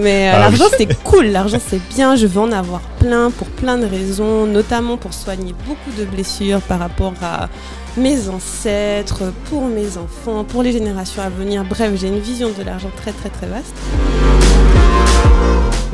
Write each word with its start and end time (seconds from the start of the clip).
Mais 0.00 0.28
euh, 0.28 0.32
Ah 0.34 0.38
l'argent 0.40 0.64
c'est 0.76 1.02
cool, 1.02 1.26
l'argent 1.26 1.58
c'est 1.64 1.80
bien, 1.94 2.16
je 2.16 2.26
veux 2.26 2.40
en 2.40 2.52
avoir 2.52 2.80
plein 2.98 3.30
pour 3.30 3.46
plein 3.48 3.78
de 3.78 3.86
raisons, 3.86 4.46
notamment 4.46 4.96
pour 4.96 5.14
soigner 5.14 5.54
beaucoup 5.66 5.90
de 5.98 6.04
blessures 6.04 6.60
par 6.60 6.78
rapport 6.78 7.14
à 7.22 7.48
mes 7.96 8.28
ancêtres, 8.28 9.32
pour 9.48 9.66
mes 9.66 9.96
enfants, 9.96 10.44
pour 10.44 10.62
les 10.62 10.72
générations 10.72 11.22
à 11.22 11.28
venir. 11.28 11.64
Bref, 11.64 11.92
j'ai 11.96 12.08
une 12.08 12.18
vision 12.18 12.50
de 12.56 12.62
l'argent 12.64 12.90
très 12.96 13.12
très 13.12 13.28
très 13.28 13.46
vaste. 13.46 13.74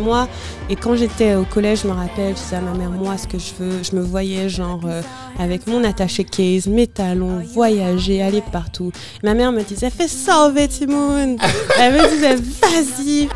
Moi, 0.00 0.28
et 0.68 0.76
quand 0.76 0.96
j'étais 0.96 1.34
au 1.34 1.44
collège, 1.44 1.82
je 1.82 1.88
me 1.88 1.92
rappelle, 1.92 2.36
je 2.36 2.42
disais 2.42 2.56
à 2.56 2.60
ma 2.60 2.72
mère, 2.72 2.90
moi, 2.90 3.16
ce 3.16 3.26
que 3.26 3.38
je 3.38 3.52
veux, 3.58 3.82
je 3.82 3.94
me 3.94 4.02
voyais 4.02 4.48
genre 4.48 4.80
euh, 4.84 5.02
avec 5.38 5.66
mon 5.66 5.84
attaché 5.84 6.24
case, 6.24 6.66
mes 6.66 6.86
talons, 6.86 7.42
voyager, 7.54 8.22
aller 8.22 8.42
partout. 8.52 8.92
Ma 9.22 9.34
mère 9.34 9.52
me 9.52 9.62
disait, 9.62 9.90
fais 9.90 10.08
ça, 10.08 10.46
au 10.48 10.66
Timoun. 10.66 11.36
Elle 11.78 11.94
me 11.94 12.08
disait, 12.08 12.36
vas-y. 12.36 13.28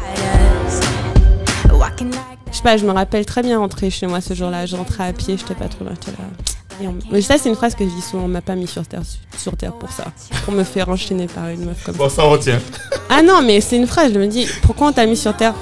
Je 2.51 2.57
sais 2.59 2.63
pas, 2.63 2.77
je 2.77 2.87
me 2.87 2.93
rappelle 2.93 3.27
très 3.27 3.43
bien 3.43 3.59
rentrer 3.59 3.91
chez 3.91 4.07
moi 4.07 4.21
ce 4.21 4.33
jour-là. 4.35 4.67
Je 4.67 4.77
rentrais 4.77 5.09
à 5.09 5.13
pied, 5.13 5.37
j'étais 5.37 5.55
pas 5.55 5.69
trop 5.69 5.85
loin. 5.85 5.95
j'étais 5.95 6.13
là. 6.13 6.54
Et 6.83 6.89
on- 6.89 6.95
Mais 7.11 7.21
ça, 7.23 7.37
c'est 7.39 7.49
une 7.49 7.55
phrase 7.55 7.75
que 7.75 7.85
je 7.85 7.91
dis 7.91 8.03
souvent. 8.03 8.25
On 8.25 8.29
m'a 8.29 8.41
pas 8.41 8.55
mis 8.57 8.67
sur 8.67 8.85
terre, 8.87 9.03
sur 9.39 9.57
terre 9.57 9.73
pour 9.73 9.91
ça. 9.93 10.05
Pour 10.45 10.53
me 10.55 10.65
faire 10.65 10.89
enchaîner 10.89 11.27
par 11.27 11.49
une 11.49 11.65
meuf 11.67 11.85
comme 11.85 11.95
ça. 11.95 11.99
Bon, 11.99 12.09
ça 12.09 12.23
retient. 12.25 12.59
Ah 13.09 13.23
non, 13.23 13.43
mais 13.43 13.61
c'est 13.61 13.77
une 13.77 13.87
phrase. 13.87 14.13
Je 14.13 14.19
me 14.19 14.27
dis, 14.27 14.47
pourquoi 14.63 14.89
on 14.89 14.93
t'a 14.93 15.07
mis 15.07 15.17
sur 15.17 15.35
terre? 15.37 15.55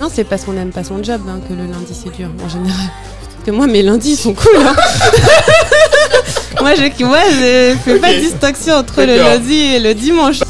Non, 0.00 0.08
c'est 0.12 0.24
parce 0.24 0.44
qu'on 0.44 0.52
n'aime 0.52 0.70
pas 0.70 0.84
son 0.84 1.02
job 1.02 1.20
hein, 1.28 1.40
que 1.48 1.52
le 1.54 1.64
lundi 1.66 1.92
c'est 1.92 2.14
dur 2.16 2.28
en 2.44 2.48
général. 2.48 2.86
Parce 3.32 3.44
que 3.46 3.50
moi, 3.50 3.66
mes 3.66 3.82
lundis 3.82 4.16
sont 4.16 4.32
cool. 4.34 4.56
hein. 4.58 4.76
moi, 6.60 6.74
je, 6.74 7.04
moi, 7.04 7.18
je 7.30 7.76
fais 7.84 7.98
pas 7.98 8.12
de 8.12 8.18
distinction 8.20 8.74
entre 8.74 9.02
le 9.02 9.16
lundi 9.16 9.54
et 9.54 9.80
le 9.80 9.94
dimanche. 9.94 10.40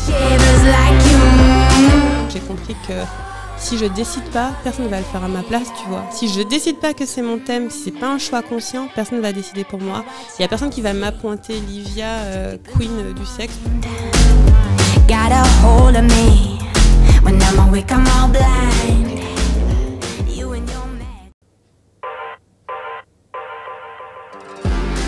J'ai 2.32 2.40
compris 2.40 2.74
que 2.86 2.92
si 3.58 3.76
je 3.76 3.86
décide 3.86 4.24
pas, 4.30 4.52
personne 4.64 4.88
va 4.88 4.98
le 4.98 5.04
faire 5.04 5.24
à 5.24 5.28
ma 5.28 5.42
place, 5.42 5.68
tu 5.80 5.88
vois. 5.88 6.04
Si 6.10 6.28
je 6.28 6.42
décide 6.42 6.78
pas 6.78 6.94
que 6.94 7.04
c'est 7.06 7.22
mon 7.22 7.38
thème, 7.38 7.70
si 7.70 7.84
c'est 7.84 7.90
pas 7.98 8.08
un 8.08 8.18
choix 8.18 8.42
conscient, 8.42 8.88
personne 8.94 9.20
va 9.20 9.32
décider 9.32 9.64
pour 9.64 9.80
moi. 9.80 10.04
Il 10.38 10.42
y 10.42 10.44
a 10.44 10.48
personne 10.48 10.70
qui 10.70 10.80
va 10.80 10.92
m'appointer 10.92 11.54
Livia, 11.60 12.06
euh, 12.06 12.56
queen 12.76 12.90
euh, 12.98 13.12
du 13.12 13.26
sexe. 13.26 13.58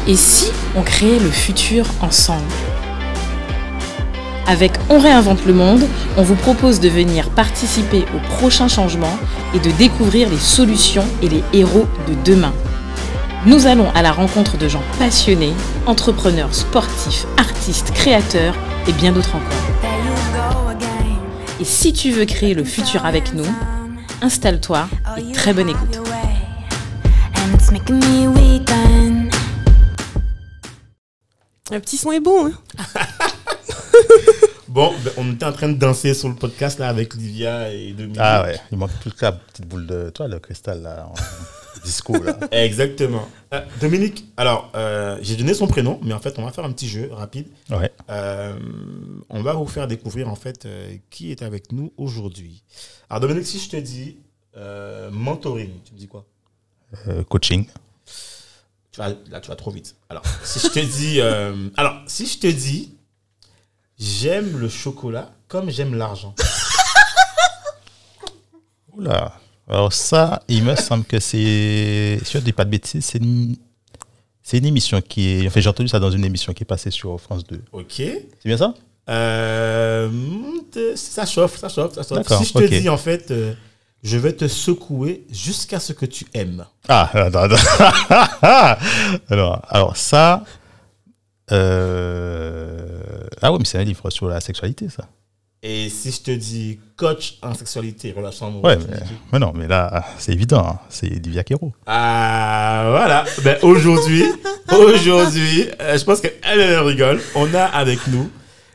Et 0.06 0.16
si 0.16 0.50
on 0.74 0.82
créait 0.82 1.20
le 1.20 1.30
futur 1.30 1.84
ensemble? 2.02 2.42
Avec 4.50 4.72
On 4.88 4.98
réinvente 4.98 5.46
le 5.46 5.52
monde, 5.52 5.86
on 6.16 6.22
vous 6.24 6.34
propose 6.34 6.80
de 6.80 6.88
venir 6.88 7.30
participer 7.30 8.04
au 8.16 8.18
prochain 8.34 8.66
changement 8.66 9.16
et 9.54 9.60
de 9.60 9.70
découvrir 9.70 10.28
les 10.28 10.40
solutions 10.40 11.06
et 11.22 11.28
les 11.28 11.44
héros 11.52 11.86
de 12.08 12.14
demain. 12.24 12.52
Nous 13.46 13.68
allons 13.68 13.88
à 13.94 14.02
la 14.02 14.10
rencontre 14.10 14.58
de 14.58 14.66
gens 14.66 14.82
passionnés, 14.98 15.52
entrepreneurs, 15.86 16.52
sportifs, 16.52 17.26
artistes, 17.36 17.92
créateurs 17.92 18.56
et 18.88 18.92
bien 18.92 19.12
d'autres 19.12 19.36
encore. 19.36 20.76
Et 21.60 21.64
si 21.64 21.92
tu 21.92 22.10
veux 22.10 22.24
créer 22.24 22.54
le 22.54 22.64
futur 22.64 23.06
avec 23.06 23.32
nous, 23.34 23.46
installe-toi 24.20 24.88
et 25.16 25.30
très 25.30 25.54
bonne 25.54 25.68
écoute. 25.68 26.00
Le 31.70 31.78
petit 31.78 31.96
son 31.96 32.10
est 32.10 32.18
bon. 32.18 32.46
Hein 32.46 32.84
Bon, 34.70 34.94
ben, 35.04 35.10
on 35.16 35.32
était 35.32 35.46
en 35.46 35.52
train 35.52 35.68
de 35.68 35.74
danser 35.76 36.14
sur 36.14 36.28
le 36.28 36.36
podcast 36.36 36.78
là 36.78 36.88
avec 36.88 37.14
Livia 37.14 37.72
et 37.72 37.92
Dominique. 37.92 38.20
Ah 38.20 38.44
ouais, 38.44 38.56
il 38.70 38.78
manque 38.78 38.92
toute 39.02 39.20
la 39.20 39.32
petite 39.32 39.66
boule 39.66 39.84
de. 39.84 40.10
Toi, 40.10 40.28
le 40.28 40.38
cristal 40.38 40.82
là, 40.82 41.08
en 41.08 41.14
disco 41.84 42.12
là. 42.22 42.38
Exactement. 42.52 43.26
Euh, 43.52 43.62
Dominique, 43.80 44.26
alors, 44.36 44.70
euh, 44.76 45.18
j'ai 45.22 45.34
donné 45.34 45.54
son 45.54 45.66
prénom, 45.66 45.98
mais 46.04 46.14
en 46.14 46.20
fait, 46.20 46.38
on 46.38 46.44
va 46.44 46.52
faire 46.52 46.64
un 46.64 46.70
petit 46.70 46.88
jeu 46.88 47.08
rapide. 47.12 47.48
Ouais. 47.68 47.90
Euh, 48.10 48.56
on 49.28 49.42
va 49.42 49.54
vous 49.54 49.66
faire 49.66 49.88
découvrir 49.88 50.28
en 50.28 50.36
fait 50.36 50.68
qui 51.10 51.32
est 51.32 51.42
avec 51.42 51.72
nous 51.72 51.92
aujourd'hui. 51.96 52.62
Alors, 53.08 53.22
Dominique, 53.22 53.46
si 53.48 53.58
je 53.58 53.70
te 53.70 53.76
dis 53.76 54.18
mentoring, 55.10 55.72
tu 55.84 55.94
me 55.94 55.98
dis 55.98 56.06
quoi? 56.06 56.24
Coaching. 57.28 57.66
tu 58.92 59.00
vas, 59.00 59.08
Là, 59.32 59.40
tu 59.40 59.48
vas 59.48 59.56
trop 59.56 59.72
vite. 59.72 59.96
Alors, 60.08 60.22
si 60.44 60.60
je 60.60 60.68
te 60.68 60.78
dis. 60.78 61.20
alors, 61.76 62.02
si 62.06 62.26
je 62.28 62.38
te 62.38 62.46
dis 62.46 62.94
j'aime 64.00 64.58
le 64.58 64.68
chocolat 64.68 65.30
comme 65.48 65.70
j'aime 65.70 65.94
l'argent. 65.94 66.34
Oula. 68.96 69.34
Alors 69.68 69.92
ça, 69.92 70.42
il 70.48 70.64
me 70.64 70.74
semble 70.74 71.04
que 71.04 71.20
c'est. 71.20 72.18
Si 72.24 72.32
je 72.32 72.38
ne 72.38 72.42
dis 72.42 72.52
pas 72.52 72.64
de 72.64 72.70
bêtises, 72.70 73.04
c'est 73.04 73.18
une. 73.18 73.56
C'est 74.42 74.58
une 74.58 74.66
émission 74.66 75.00
qui 75.00 75.28
est. 75.28 75.46
Enfin, 75.46 75.60
j'ai 75.60 75.68
entendu 75.68 75.88
ça 75.88 76.00
dans 76.00 76.10
une 76.10 76.24
émission 76.24 76.52
qui 76.52 76.64
est 76.64 76.66
passée 76.66 76.90
sur 76.90 77.20
France 77.20 77.44
2. 77.44 77.62
Ok. 77.72 77.92
C'est 77.96 78.26
bien 78.44 78.56
ça? 78.56 78.74
Euh, 79.08 80.08
ça 80.96 81.24
chauffe, 81.26 81.56
ça 81.58 81.68
chauffe, 81.68 81.94
ça 81.94 82.02
chauffe. 82.02 82.18
D'accord, 82.18 82.38
Si 82.38 82.46
je 82.46 82.52
te 82.52 82.64
dis 82.80 82.88
en 82.88 82.96
fait, 82.96 83.30
euh, 83.30 83.54
je 84.02 84.18
vais 84.18 84.32
te 84.32 84.48
secouer 84.48 85.24
jusqu'à 85.30 85.78
ce 85.78 85.92
que 85.92 86.06
tu 86.06 86.26
aimes. 86.34 86.64
Ah, 86.88 87.10
attends, 87.14 87.48
attends. 87.50 88.76
alors, 89.30 89.62
alors 89.68 89.96
ça. 89.96 90.44
euh, 91.52 93.00
Ah 93.42 93.52
oui, 93.52 93.58
mais 93.60 93.64
c'est 93.64 93.78
un 93.78 93.84
livre 93.84 94.08
sur 94.10 94.28
la 94.28 94.40
sexualité, 94.40 94.88
ça. 94.88 95.04
Et 95.62 95.90
si 95.90 96.10
je 96.10 96.20
te 96.22 96.30
dis 96.30 96.78
coach 96.96 97.36
en 97.42 97.52
sexualité 97.52 98.08
et 98.08 98.12
relations 98.12 98.46
amoureuses, 98.46 98.78
Ouais, 98.78 98.82
mais, 98.90 98.96
mais 99.32 99.38
non, 99.38 99.52
mais 99.54 99.68
là, 99.68 100.06
c'est 100.18 100.32
évident. 100.32 100.66
hein. 100.66 100.78
C'est 100.88 101.06
Livia 101.08 101.44
Quero. 101.44 101.72
Ah, 101.86 102.86
voilà. 102.88 103.24
Ben, 103.44 103.58
aujourd'hui, 103.62 104.24
aujourd'hui, 104.72 105.66
euh, 105.80 105.98
je 105.98 106.04
pense 106.04 106.20
qu'elle 106.20 106.34
elle 106.42 106.78
rigole. 106.78 107.20
On 107.34 107.52
a 107.54 107.64
avec 107.64 108.06
nous 108.06 108.30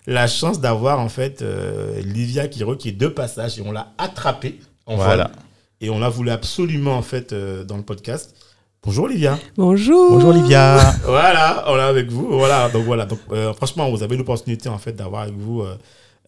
la 0.08 0.28
chance 0.28 0.59
d'avoir 0.62 1.00
en 1.00 1.09
fait 1.09 1.42
euh, 1.42 2.00
Livia 2.02 2.48
Kiro 2.48 2.75
qui 2.75 2.90
est 2.90 2.92
de 2.92 3.08
passage 3.08 3.58
et 3.58 3.64
on 3.64 3.72
l'a 3.72 3.88
attrapée 3.98 4.59
en 4.86 4.96
Voilà. 4.98 5.24
vol. 5.25 5.34
Et 5.81 5.90
on 5.90 5.98
l'a 6.00 6.09
voulu 6.09 6.30
absolument 6.30 6.96
en 6.98 7.02
fait 7.02 7.34
euh, 7.34 7.64
dans 7.64 7.78
le 7.78 7.84
podcast. 7.84 8.36
Bonjour 8.85 9.07
Livia. 9.07 9.40
Bonjour. 9.57 10.12
Bonjour 10.12 10.31
Livia. 10.31 10.94
Voilà, 11.06 11.63
on 11.68 11.75
est 11.75 11.81
avec 11.81 12.12
vous. 12.12 12.28
Voilà, 12.29 12.69
donc 12.69 12.85
voilà. 12.85 13.06
Donc, 13.07 13.18
euh, 13.31 13.51
franchement, 13.53 13.90
vous 13.90 14.03
avez 14.03 14.16
l'opportunité 14.16 14.69
en 14.69 14.78
fait 14.78 14.94
d'avoir 14.94 15.23
avec 15.23 15.34
vous 15.35 15.62
euh, 15.62 15.75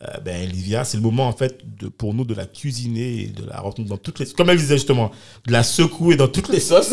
euh, 0.02 0.08
ben, 0.26 0.50
Livia. 0.50 0.84
C'est 0.84 0.98
le 0.98 1.04
moment 1.04 1.28
en 1.28 1.34
fait 1.34 1.60
de, 1.80 1.88
pour 1.88 2.16
nous 2.16 2.26
de 2.26 2.34
la 2.34 2.48
cuisiner 2.48 3.22
et 3.22 3.28
de 3.28 3.48
la 3.48 3.60
retenir 3.60 3.90
dans 3.90 3.98
toutes 3.98 4.18
les, 4.18 4.26
comme 4.26 4.50
elle 4.50 4.58
disait 4.58 4.78
justement, 4.78 5.12
de 5.46 5.52
la 5.52 5.62
secouer 5.62 6.16
dans 6.16 6.28
toutes 6.28 6.50
les 6.50 6.60
sauces. 6.60 6.92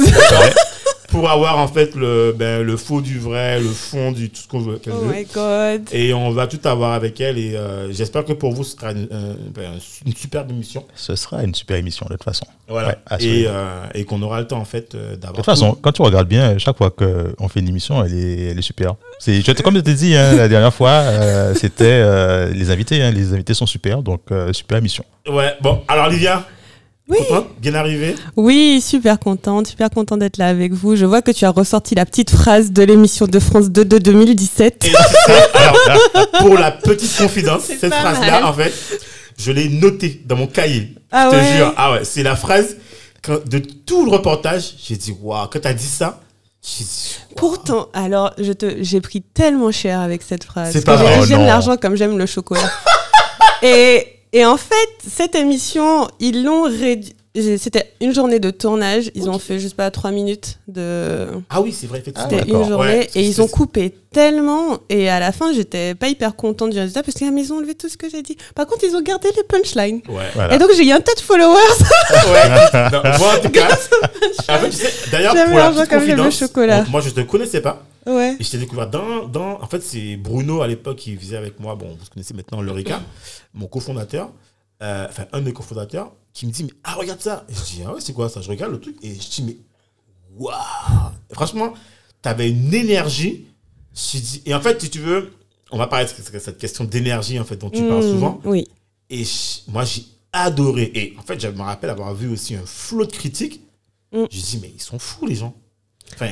Pour 1.08 1.28
avoir 1.30 1.58
en 1.58 1.68
fait 1.68 1.94
le, 1.94 2.34
ben, 2.36 2.62
le 2.62 2.76
faux 2.76 3.00
du 3.00 3.18
vrai, 3.18 3.60
le 3.60 3.68
fond 3.68 4.12
du 4.12 4.30
tout 4.30 4.40
ce 4.42 4.48
qu'on 4.48 4.60
veut. 4.60 4.78
qu'elle 4.78 4.92
Oh 4.96 5.00
veut. 5.04 5.12
my 5.14 5.24
god. 5.32 5.82
Et 5.92 6.12
on 6.14 6.30
va 6.30 6.46
tout 6.46 6.60
avoir 6.64 6.92
avec 6.92 7.20
elle 7.20 7.38
et 7.38 7.56
euh, 7.56 7.92
j'espère 7.92 8.24
que 8.24 8.32
pour 8.32 8.52
vous 8.52 8.64
ce 8.64 8.76
sera 8.76 8.92
une, 8.92 9.08
euh, 9.12 9.34
ben, 9.54 9.72
une 10.06 10.14
superbe 10.14 10.50
émission. 10.50 10.84
Ce 10.94 11.14
sera 11.16 11.42
une 11.42 11.54
super 11.54 11.76
émission 11.76 12.06
de 12.08 12.14
toute 12.14 12.24
façon. 12.24 12.46
Voilà. 12.68 12.88
Ouais, 12.88 12.96
et 13.20 13.44
euh, 13.46 13.84
et 13.94 14.04
qu'on 14.04 14.22
aura 14.22 14.40
le 14.40 14.46
temps 14.46 14.58
en 14.58 14.64
fait 14.64 14.94
euh, 14.94 15.10
De 15.12 15.16
d'avoir. 15.16 15.36
toute 15.36 15.44
façon, 15.44 15.76
quand 15.80 15.92
tu 15.92 16.02
regardes 16.02 16.28
bien, 16.28 16.56
chaque 16.58 16.76
fois 16.78 16.90
qu'on 16.90 17.48
fait 17.48 17.60
une 17.60 17.68
émission, 17.68 18.02
elle 18.04 18.14
est, 18.14 18.50
elle 18.50 18.58
est 18.58 18.62
super. 18.62 18.94
C'est, 19.18 19.42
comme 19.62 19.74
je 19.76 19.80
t'ai 19.80 19.94
dit 19.94 20.16
hein, 20.16 20.34
la 20.34 20.48
dernière 20.48 20.72
fois, 20.72 20.90
euh, 20.90 21.54
c'était 21.54 21.84
euh, 21.84 22.50
les 22.52 22.70
invités. 22.70 23.02
hein, 23.02 23.10
les 23.10 23.32
invités 23.34 23.54
sont 23.54 23.66
super, 23.66 24.02
donc 24.02 24.22
euh, 24.32 24.52
super 24.52 24.78
émission. 24.78 25.04
Ouais, 25.28 25.54
bon, 25.60 25.82
alors 25.88 26.08
Livia, 26.08 26.44
Oui. 27.08 27.18
contente, 27.28 27.48
bien 27.60 27.74
arrivée. 27.74 28.14
Oui, 28.36 28.80
super 28.80 29.18
contente, 29.18 29.66
super 29.66 29.90
contente 29.90 30.20
d'être 30.20 30.38
là 30.38 30.48
avec 30.48 30.72
vous. 30.72 30.96
Je 30.96 31.04
vois 31.04 31.20
que 31.20 31.30
tu 31.32 31.44
as 31.44 31.50
ressorti 31.50 31.94
la 31.94 32.06
petite 32.06 32.30
phrase 32.30 32.72
de 32.72 32.82
l'émission 32.82 33.26
de 33.26 33.38
France 33.38 33.68
2 33.70 33.84
de 33.84 33.98
2017. 33.98 34.84
Et 34.86 34.88
tu 34.88 34.94
sais, 34.94 35.32
alors, 35.54 36.30
pour 36.40 36.56
la 36.56 36.70
petite 36.70 37.14
confidence, 37.18 37.64
cette 37.80 37.92
phrase-là, 37.92 38.46
en 38.48 38.52
fait, 38.54 38.72
je 39.36 39.52
l'ai 39.52 39.68
notée 39.68 40.22
dans 40.24 40.36
mon 40.36 40.46
cahier. 40.46 40.94
Ah 41.12 41.28
je 41.30 41.36
te 41.36 41.42
ouais. 41.42 41.56
jure. 41.56 41.74
Ah 41.76 41.92
ouais, 41.92 42.04
c'est 42.04 42.22
la 42.22 42.36
phrase 42.36 42.76
de 43.28 43.58
tout 43.58 44.06
le 44.06 44.10
reportage. 44.10 44.74
J'ai 44.82 44.96
dit, 44.96 45.14
waouh, 45.20 45.46
quand 45.48 45.60
t'as 45.60 45.74
dit 45.74 45.84
ça, 45.84 46.20
j'ai 46.62 46.84
dit, 46.84 47.16
waouh. 47.28 47.36
Pourtant, 47.36 47.88
alors, 47.92 48.32
je 48.38 48.52
te, 48.52 48.76
j'ai 48.82 49.02
pris 49.02 49.20
tellement 49.20 49.72
cher 49.72 50.00
avec 50.00 50.22
cette 50.22 50.44
phrase. 50.44 50.72
C'est 50.72 50.84
pas 50.84 50.98
Oh 50.98 51.24
J'aime 51.26 51.40
non. 51.40 51.46
l'argent 51.46 51.76
comme 51.76 51.96
j'aime 51.96 52.16
le 52.16 52.24
chocolat. 52.24 52.70
et, 53.62 54.13
et 54.34 54.44
en 54.44 54.56
fait, 54.56 54.90
cette 55.08 55.36
émission, 55.36 56.08
ils 56.18 56.42
l'ont 56.42 56.64
réduit. 56.64 57.14
C'était 57.34 57.92
une 58.00 58.14
journée 58.14 58.38
de 58.38 58.50
tournage. 58.50 59.10
Ils 59.14 59.28
ont 59.28 59.38
fait, 59.38 59.58
sais 59.58 59.74
pas, 59.74 59.90
trois 59.90 60.10
minutes 60.10 60.58
de. 60.68 61.26
Ah 61.50 61.60
oui, 61.60 61.72
c'est 61.72 61.86
vrai, 61.86 61.98
effectivement. 61.98 62.30
C'était 62.30 62.48
une 62.48 62.64
journée 62.64 62.74
Ouais, 62.76 63.10
et 63.14 63.22
ils 63.22 63.42
ont 63.42 63.48
coupé 63.48 63.92
tellement 64.14 64.78
et 64.88 65.08
à 65.08 65.18
la 65.18 65.32
fin 65.32 65.52
j'étais 65.52 65.96
pas 65.96 66.06
hyper 66.06 66.36
contente 66.36 66.70
du 66.70 66.78
résultat 66.78 67.02
parce 67.02 67.16
qu'ils 67.16 67.52
ont 67.52 67.56
enlevé 67.56 67.74
tout 67.74 67.88
ce 67.88 67.96
que 67.96 68.08
j'ai 68.08 68.22
dit. 68.22 68.36
Par 68.54 68.66
contre 68.66 68.84
ils 68.84 68.94
ont 68.94 69.02
gardé 69.02 69.28
les 69.36 69.42
punchlines. 69.42 70.00
Ouais. 70.08 70.30
Voilà. 70.34 70.54
Et 70.54 70.58
donc 70.58 70.70
j'ai 70.76 70.86
eu 70.86 70.92
un 70.92 71.00
tas 71.00 71.14
de 71.14 71.20
followers. 71.20 71.58
Ouais. 72.28 72.90
Non, 72.92 73.02
moi, 73.18 73.34
en 73.36 73.42
tout 73.42 73.50
cas, 73.50 73.68
tu 73.76 74.72
sais, 74.72 75.10
d'ailleurs, 75.10 75.34
pour 75.34 75.58
la 75.58 75.70
petite 75.70 75.88
confidence, 75.88 76.38
chocolat. 76.38 76.84
moi, 76.88 77.00
je 77.00 77.10
te 77.10 77.20
connaissais 77.20 77.60
pas. 77.60 77.82
Ouais. 78.06 78.36
Et 78.38 78.44
je 78.44 78.50
t'ai 78.50 78.58
découvert 78.58 78.88
dans, 78.88 79.26
dans. 79.26 79.60
En 79.60 79.66
fait, 79.66 79.82
c'est 79.82 80.16
Bruno 80.16 80.62
à 80.62 80.68
l'époque 80.68 80.96
qui 80.96 81.16
faisait 81.16 81.36
avec 81.36 81.58
moi. 81.58 81.74
Bon, 81.74 81.88
vous 81.88 82.06
connaissez 82.12 82.34
maintenant 82.34 82.60
Lorica, 82.60 83.00
mon 83.52 83.66
cofondateur, 83.66 84.30
euh, 84.82 85.06
enfin, 85.08 85.26
un 85.32 85.40
des 85.40 85.52
cofondateurs, 85.52 86.12
qui 86.32 86.46
me 86.46 86.50
dit 86.52 86.64
Mais 86.64 86.72
ah, 86.84 86.94
regarde 86.94 87.20
ça. 87.20 87.44
Et 87.48 87.54
je 87.54 87.62
dis 87.62 87.82
Ah 87.86 87.92
ouais, 87.94 88.00
c'est 88.00 88.12
quoi 88.12 88.28
ça? 88.28 88.40
Je 88.40 88.48
regarde 88.48 88.72
le 88.72 88.80
truc 88.80 88.96
et 89.02 89.14
je 89.14 89.28
dis 89.30 89.42
Mais 89.42 89.56
waouh 90.36 90.52
Franchement, 91.32 91.74
t'avais 92.22 92.50
une 92.50 92.72
énergie. 92.74 93.46
Je 93.94 94.18
dis, 94.18 94.42
et 94.46 94.54
en 94.54 94.60
fait, 94.60 94.80
si 94.80 94.90
tu 94.90 94.98
veux, 94.98 95.32
on 95.70 95.78
va 95.78 95.86
parler 95.86 96.06
de 96.06 96.38
cette- 96.38 96.58
question 96.58 96.84
d'énergie 96.84 97.38
en 97.38 97.44
fait 97.44 97.56
dont 97.56 97.70
tu 97.70 97.80
parles 97.86 98.04
Mmh, 98.04 98.10
souvent. 98.10 98.40
Oui. 98.44 98.66
Et 99.10 99.24
je- 99.24 99.60
moi, 99.70 99.84
j'ai 99.84 100.04
adoré. 100.32 100.90
Et 100.94 101.14
en 101.18 101.22
fait, 101.22 101.38
je 101.40 101.48
me 101.48 101.62
rappelle 101.62 101.90
avoir 101.90 102.12
vu 102.14 102.28
aussi 102.28 102.56
un 102.56 102.66
flot 102.66 103.06
de 103.06 103.12
critiques. 103.12 103.60
Mm. 104.12 104.24
Je 104.30 104.40
dis, 104.40 104.58
mais 104.60 104.72
ils 104.74 104.82
sont 104.82 104.98
fous, 104.98 105.26
les 105.26 105.36
gens. 105.36 105.54
Enfin, 106.14 106.30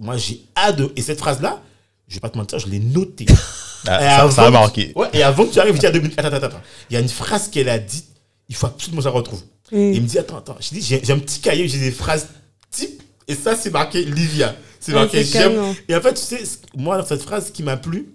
moi, 0.00 0.16
j'ai 0.16 0.44
adoré. 0.54 0.92
Et 0.96 1.02
cette 1.02 1.18
phrase-là, 1.18 1.62
je 2.08 2.14
vais 2.14 2.20
pas 2.20 2.30
te 2.30 2.38
mentir, 2.38 2.58
je 2.58 2.68
l'ai 2.68 2.80
notée. 2.80 3.26
Ah, 3.86 4.00
Et 4.02 4.06
ça, 4.08 4.16
avant 4.22 4.30
ça 4.32 4.42
a 4.42 4.46
que- 4.46 4.52
marqué. 4.52 4.92
Ouais, 4.96 5.06
et 5.12 5.22
avant 5.22 5.46
que 5.46 5.52
tu 5.52 5.60
arrives, 5.60 5.74
je 5.76 5.78
dis 5.80 5.86
à 5.86 5.92
deux 5.92 6.00
minutes, 6.00 6.18
attends, 6.18 6.34
attends, 6.36 6.46
attends. 6.46 6.60
Il 6.90 6.94
y 6.94 6.96
a 6.96 7.00
une 7.00 7.08
phrase 7.08 7.46
qu'elle 7.48 7.68
a 7.68 7.78
dite, 7.78 8.06
il 8.48 8.56
faut 8.56 8.66
absolument 8.66 8.98
que 8.98 9.04
je 9.04 9.08
la 9.08 9.14
retrouve. 9.14 9.40
Mm. 9.70 9.76
Et 9.76 9.92
il 9.94 10.02
me 10.02 10.06
dit, 10.08 10.18
attends, 10.18 10.36
attends. 10.38 10.56
Je 10.58 10.70
dis, 10.70 10.82
j'ai 10.82 11.12
un 11.12 11.18
petit 11.20 11.38
cahier, 11.38 11.68
j'ai 11.68 11.78
des 11.78 11.92
phrases 11.92 12.26
type. 12.72 13.00
Et 13.28 13.36
ça, 13.36 13.54
c'est 13.54 13.70
marqué 13.70 14.04
Livia. 14.04 14.56
C'est 14.80 14.92
Ouais, 14.92 14.98
marqué 14.98 15.22
j'aime. 15.22 15.74
Et 15.88 15.94
en 15.94 16.00
fait, 16.00 16.14
tu 16.14 16.20
sais, 16.20 16.42
moi, 16.76 16.98
dans 16.98 17.06
cette 17.06 17.22
phrase 17.22 17.52
qui 17.52 17.62
m'a 17.62 17.76
plu, 17.76 18.08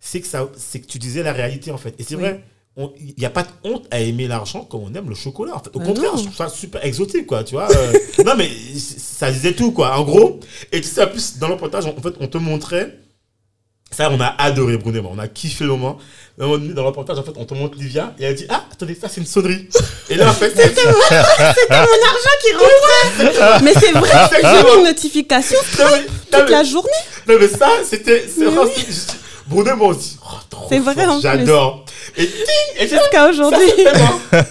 c'est 0.00 0.20
que, 0.22 0.26
ça- 0.26 0.48
c'est 0.56 0.80
que 0.80 0.86
tu 0.86 0.98
disais 0.98 1.22
la 1.22 1.34
réalité, 1.34 1.70
en 1.72 1.78
fait. 1.78 1.94
Et 1.98 2.04
c'est 2.04 2.14
Oui. 2.14 2.22
vrai, 2.22 2.42
on- 2.76 2.90
il 2.98 3.14
n'y 3.18 3.26
a 3.26 3.30
pas 3.30 3.42
de 3.42 3.48
honte 3.64 3.86
à 3.90 4.00
aimer 4.00 4.28
l'argent 4.28 4.64
comme 4.64 4.80
on 4.84 4.94
aime 4.94 5.10
le 5.10 5.14
chocolat. 5.14 5.54
En 5.56 5.58
fait. 5.62 5.76
Au 5.76 5.78
Bah 5.78 5.84
contraire, 5.84 6.12
non. 6.12 6.16
je 6.18 6.22
trouve 6.24 6.36
ça 6.36 6.48
super 6.48 6.82
exotique, 6.86 7.26
quoi, 7.26 7.44
tu 7.44 7.54
vois. 7.54 7.70
euh. 7.70 7.92
non, 8.24 8.32
mais 8.34 8.48
ça 8.78 9.30
disait 9.30 9.52
tout, 9.52 9.72
quoi, 9.72 9.98
en 9.98 10.04
gros. 10.04 10.40
Et 10.72 10.80
tu 10.80 10.88
sais, 10.88 11.02
en 11.04 11.08
plus, 11.08 11.36
dans 11.36 11.48
le 11.48 11.54
reportage, 11.54 11.84
en 11.84 11.94
fait, 12.00 12.14
on 12.18 12.26
te 12.28 12.38
montrait. 12.38 12.98
Ça, 13.92 14.10
on 14.10 14.20
a 14.20 14.34
adoré, 14.38 14.76
Bruno 14.78 14.98
et 14.98 15.02
moi. 15.02 15.12
On 15.14 15.18
a 15.18 15.28
kiffé 15.28 15.64
le 15.64 15.70
moment. 15.70 15.98
À 16.40 16.44
un 16.44 16.46
moment 16.46 16.58
donné, 16.58 16.72
Dans 16.74 16.82
le 16.82 16.88
reportage, 16.88 17.18
en 17.18 17.22
fait, 17.22 17.32
on 17.36 17.44
te 17.44 17.52
montre 17.54 17.76
Livia 17.78 18.14
et 18.18 18.24
elle 18.24 18.34
dit 18.34 18.46
Ah, 18.48 18.64
attendez, 18.72 18.94
ça, 19.00 19.08
c'est 19.08 19.20
une 19.20 19.26
sonnerie. 19.26 19.68
Et 20.08 20.14
là, 20.16 20.30
en 20.30 20.32
fait, 20.32 20.52
c'est 20.56 20.74
Qui 20.74 20.80
rentrait 22.54 23.60
Mais 23.62 23.74
c'est 23.74 23.92
vrai, 23.92 24.10
j'ai 24.32 24.74
eu 24.74 24.78
une 24.78 24.84
notification 24.84 25.58
toute 25.76 26.32
mais- 26.32 26.50
la 26.50 26.64
journée. 26.64 26.88
Non, 27.28 27.34
mais 27.38 27.48
ça, 27.48 27.68
c'était. 27.84 28.24
c'est 28.28 28.40
Mais 28.40 28.46
vraiment- 28.46 28.64
oui. 28.64 28.86
je- 28.88 29.12
Bruno 29.46 29.70
et 29.72 29.74
moi, 29.76 29.88
on 29.88 29.92
se 29.94 29.98
dit 29.98 30.18
Oh, 30.24 30.36
trop 30.48 30.66
C'est 30.68 30.78
vrai, 30.78 30.94
fort, 30.94 31.08
en 31.08 31.14
plus. 31.20 31.22
J'adore. 31.22 31.81
Et 32.16 32.88
Jusqu'à 32.88 33.28
aujourd'hui. 33.28 33.70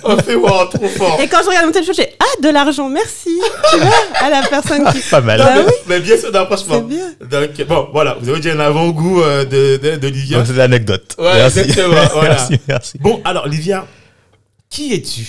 On 0.04 0.18
fait 0.18 0.36
wow, 0.36 0.66
trop 0.66 0.88
fort. 0.88 1.20
Et 1.22 1.28
quand 1.28 1.40
je 1.44 1.48
regarde 1.50 1.66
mon 1.68 1.72
téléphone, 1.72 1.96
j'ai 1.96 2.10
Ah, 2.20 2.42
de 2.42 2.50
l'argent, 2.50 2.90
merci. 2.90 3.30
Tu 3.72 3.78
vois, 3.78 3.90
à 4.20 4.30
la 4.30 4.42
personne 4.48 4.92
qui. 4.92 5.00
Pas 5.12 5.22
mal. 5.22 5.40
Non, 5.40 5.46
Bah 5.46 5.54
mais, 5.58 5.64
oui. 5.66 5.72
mais 5.88 6.00
bien 6.00 6.18
sûr, 6.18 6.32
non, 6.32 6.46
franchement. 6.46 6.76
C'est 6.76 6.82
bien. 6.88 7.14
Donc, 7.22 7.68
bon, 7.68 7.90
voilà, 7.92 8.18
vous 8.20 8.30
avez 8.30 8.40
déjà 8.40 8.56
un 8.56 8.60
avant-goût 8.60 9.22
euh, 9.22 9.46
de, 9.46 9.78
de, 9.78 9.96
de 9.98 10.08
Livia. 10.08 10.38
Donc, 10.38 10.48
c'est 10.48 10.54
l'anecdote. 10.54 11.16
Ouais, 11.20 11.34
merci. 11.36 11.60
exactement, 11.60 11.96
voilà. 12.14 12.30
merci, 12.30 12.60
merci. 12.68 12.98
Bon, 13.00 13.22
alors, 13.26 13.48
Livia, 13.48 13.86
qui 14.70 14.94
es-tu? 14.94 15.28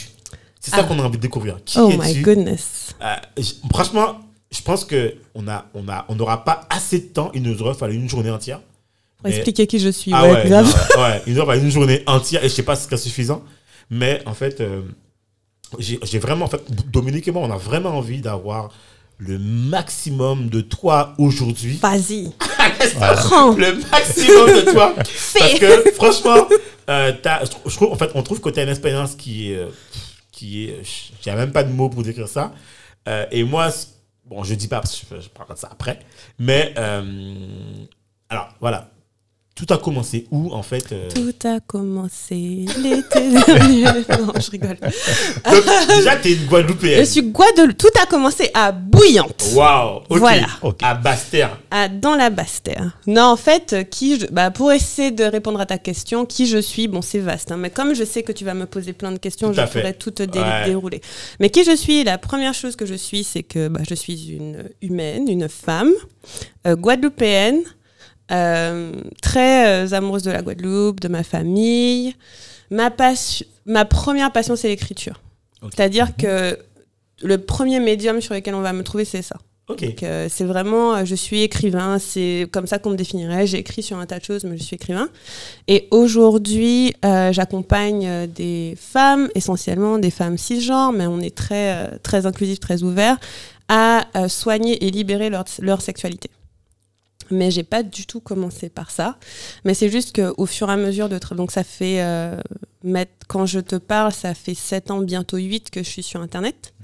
C'est 0.61 0.71
ça 0.71 0.79
Ah. 0.81 0.85
qu'on 0.85 0.99
a 1.01 1.03
envie 1.03 1.17
de 1.19 1.23
découvrir. 1.23 1.57
Qui 1.65 1.79
Oh 1.81 1.91
es-tu? 1.91 1.99
my 1.99 2.15
goodness. 2.23 2.95
Euh, 3.03 3.43
franchement, 3.73 4.21
je 4.51 4.61
pense 4.63 4.85
que 4.85 5.15
on 5.35 5.49
a, 5.49 5.65
on 5.75 5.89
a, 5.89 6.05
on 6.09 6.15
n'aura 6.15 6.45
pas 6.45 6.61
assez 6.71 6.99
de 7.01 7.07
temps. 7.07 7.31
Il 7.35 7.43
nous 7.43 7.61
aurait 7.63 7.75
fallu 7.75 7.95
une 7.97 8.09
journée 8.09 8.31
entière. 8.31 8.61
Pour 9.23 9.31
Mais- 9.31 9.37
expliquer 9.37 9.67
qui 9.67 9.79
je 9.79 9.89
suis. 9.89 10.13
Ah 10.15 10.25
ouais, 10.25 10.33
ouais, 10.33 10.49
grave. 10.49 10.67
non, 10.97 11.03
ouais, 11.03 11.23
il 11.27 11.35
nous 11.35 11.41
aurait 11.41 11.55
fallu 11.55 11.67
une 11.67 11.73
journée 11.73 12.03
entière 12.07 12.45
et 12.45 12.49
je 12.49 12.55
sais 12.55 12.63
pas 12.65 12.75
si 12.77 12.83
ce 12.83 12.89
serait 12.89 12.97
suffisant. 12.99 13.43
Mais 13.91 14.21
en 14.27 14.35
fait, 14.35 14.61
euh, 14.61 14.83
j'ai 15.79 15.99
j'ai 16.03 16.19
vraiment, 16.19 16.45
en 16.47 16.49
fait, 16.49 16.63
Dominique 16.91 17.29
et 17.29 17.31
moi, 17.31 17.43
on 17.43 17.51
a 17.51 17.57
vraiment 17.57 17.91
envie 17.91 18.21
d'avoir 18.21 18.71
le 19.19 19.39
maximum 19.39 20.49
de 20.49 20.61
toi 20.61 21.15
aujourd'hui. 21.19 21.79
Vas-y. 21.81 22.33
Le 23.57 23.81
maximum 23.91 24.47
de 24.49 24.73
toi. 24.73 24.93
Parce 25.39 25.55
que 25.59 25.91
franchement, 25.93 26.49
euh, 26.91 27.13
je 27.45 27.49
trou- 27.51 27.71
je 27.71 27.77
trouve, 27.77 27.93
en 27.93 27.97
fait, 27.97 28.11
on 28.17 28.23
trouve 28.25 28.41
que 28.41 28.51
tu 28.51 28.59
as 28.59 28.65
une 28.65 28.69
expérience 28.71 29.15
qui 29.15 29.53
est. 29.53 29.57
euh, 29.57 29.69
qui 30.33 30.65
est 30.65 30.81
il 31.25 31.29
n'y 31.29 31.33
a 31.33 31.37
même 31.37 31.53
pas 31.53 31.63
de 31.63 31.73
mots 31.73 31.89
pour 31.89 32.03
décrire 32.03 32.27
ça. 32.29 32.53
Euh, 33.09 33.27
et 33.31 33.45
moi, 33.45 33.69
bon, 34.25 34.43
je 34.43 34.55
dis 34.55 34.67
pas, 34.67 34.81
parce 34.81 34.97
que 34.99 35.17
je, 35.17 35.21
je 35.23 35.29
parlerai 35.29 35.55
de 35.55 35.59
ça 35.61 35.69
après. 35.71 36.01
Mais, 36.41 36.75
alors, 38.29 38.49
voilà. 38.61 38.91
Tout 39.55 39.67
a 39.69 39.77
commencé 39.77 40.27
où, 40.31 40.51
en 40.51 40.63
fait 40.63 40.93
euh, 40.93 41.11
Tout 41.15 41.47
a 41.47 41.61
commencé 41.61 42.65
l'été 42.83 43.31
dernier. 43.31 43.85
non, 44.09 44.33
je 44.41 44.51
rigole. 44.51 44.79
donc, 44.81 45.65
Déjà, 45.89 46.17
tu 46.17 46.29
es 46.29 46.33
une 46.33 46.39
Je 46.41 46.47
Guadeloupéenne. 46.47 47.05
suis 47.05 47.23
Guadeloupe. 47.23 47.77
Tout 47.77 47.89
a 48.03 48.07
commencé 48.07 48.51
à 48.55 48.73
Bouillante. 48.73 49.45
Waouh 49.55 49.99
ok. 50.09 50.19
Voilà. 50.19 50.47
Ok. 50.63 50.79
À 50.83 50.95
Basse-Terre. 50.95 51.59
à- 51.71 51.89
dans 51.89 52.15
la 52.17 52.31
Basse-Terre. 52.31 52.99
Non, 53.07 53.25
en 53.25 53.37
fait, 53.37 53.89
qui 53.91 54.19
je, 54.19 54.27
bah, 54.33 54.51
pour 54.51 54.73
essayer 54.73 55.11
de 55.11 55.23
répondre 55.25 55.61
à 55.61 55.67
ta 55.67 55.77
question, 55.77 56.25
qui 56.25 56.47
je 56.47 56.59
suis, 56.59 56.89
bon, 56.89 57.03
c'est 57.03 57.19
vaste. 57.19 57.53
hein, 57.53 57.59
mais 57.59 57.69
comme 57.71 57.95
je 57.95 58.05
sais 58.05 58.23
que 58.23 58.33
tu 58.33 58.45
vas 58.47 58.55
me 58.55 58.65
poser 58.65 58.95
plein 58.95 59.13
de 59.13 59.19
questions, 59.19 59.49
Tout 59.49 59.55
je 59.61 59.67
fait. 59.67 59.81
pourrais 59.81 59.93
tout 59.95 60.11
te 60.13 60.23
dé- 60.23 60.39
Ouais. 60.41 60.65
dérouler. 60.65 61.03
Mais 61.41 61.51
qui 61.51 61.63
je 61.63 61.77
suis, 61.77 62.05
la 62.05 62.17
première 62.17 62.55
chose 62.55 62.75
que 62.75 62.87
je 62.87 62.95
suis, 62.95 63.23
c'est 63.23 63.43
que 63.43 63.69
bah, 63.69 63.81
je 63.89 63.95
suis 63.95 64.31
une 64.33 64.65
humaine, 64.81 65.29
une 65.29 65.49
femme, 65.51 65.93
euh, 66.67 66.75
guadeloupéenne, 66.75 67.61
très 69.21 69.85
euh, 69.85 69.93
amoureuse 69.97 70.23
de 70.23 70.31
la 70.31 70.43
Guadeloupe, 70.43 71.01
de 71.01 71.09
ma 71.09 71.23
famille. 71.23 72.15
Ma, 72.71 72.91
passion- 72.91 73.47
ma 73.67 73.85
première 73.85 74.33
passion, 74.33 74.57
c'est 74.57 74.69
l'écriture. 74.69 75.21
C'est-à-dire 75.75 76.17
que 76.17 76.59
le 77.23 77.39
premier 77.39 77.79
médium 77.81 78.21
sur 78.21 78.35
lequel 78.35 78.55
on 78.55 78.63
va 78.63 78.73
me 78.73 78.83
trouver, 78.83 79.05
c'est 79.05 79.23
ça. 79.23 79.37
Ok. 79.69 79.85
Donc, 79.85 80.03
euh, 80.03 80.27
c'est 80.29 80.45
vraiment, 80.45 80.97
euh, 80.97 81.05
je 81.05 81.15
suis 81.15 81.43
écrivain, 81.43 81.99
c'est 82.01 82.49
comme 82.51 82.67
ça 82.67 82.79
qu'on 82.81 82.91
me 82.91 82.97
définirait. 82.97 83.47
J'ai 83.47 83.59
écrit 83.59 83.83
sur 83.83 83.97
un 83.97 84.07
tas 84.07 84.19
de 84.19 84.25
choses, 84.25 84.43
mais 84.45 84.59
je 84.59 84.63
suis 84.65 84.75
écrivain. 84.75 85.09
Et 85.69 85.87
aujourd'hui, 85.93 86.93
euh, 87.05 87.33
j'accompagne 87.33 88.05
euh, 88.07 88.27
des 88.27 88.77
femmes, 88.77 89.29
essentiellement 89.37 89.99
des 89.99 90.11
femmes 90.11 90.37
cisgenres, 90.37 90.93
mais 90.93 91.07
on 91.07 91.21
est 91.21 91.35
très, 91.35 91.77
euh, 91.77 91.87
très 92.03 92.27
inclusif, 92.27 92.59
très 92.59 92.83
ouvert, 92.83 93.19
à 93.69 94.05
euh, 94.17 94.29
soigner 94.29 94.85
et 94.85 94.91
libérer 94.91 95.31
leur, 95.31 95.45
leur 95.61 95.81
sexualité. 95.81 96.29
Mais 97.31 97.51
j'ai 97.51 97.63
pas 97.63 97.83
du 97.83 98.07
tout 98.07 98.21
commencé 98.21 98.69
par 98.69 98.91
ça. 98.91 99.19
Mais 99.65 99.75
c'est 99.75 99.89
juste 99.89 100.15
qu'au 100.15 100.47
fur 100.47 100.69
et 100.71 100.73
à 100.73 100.77
mesure 100.77 101.09
de... 101.09 101.19
Donc 101.35 101.51
ça 101.53 101.65
fait... 101.65 102.03
euh, 102.03 102.37
quand 103.29 103.47
je 103.47 103.61
te 103.61 103.77
parle, 103.77 104.13
ça 104.13 104.35
fait 104.35 104.55
7 104.55 104.91
ans, 104.91 105.01
bientôt 105.01 105.37
8 105.37 105.71
que 105.71 105.83
je 105.83 105.89
suis 105.89 106.03
sur 106.03 106.21
Internet. 106.21 106.75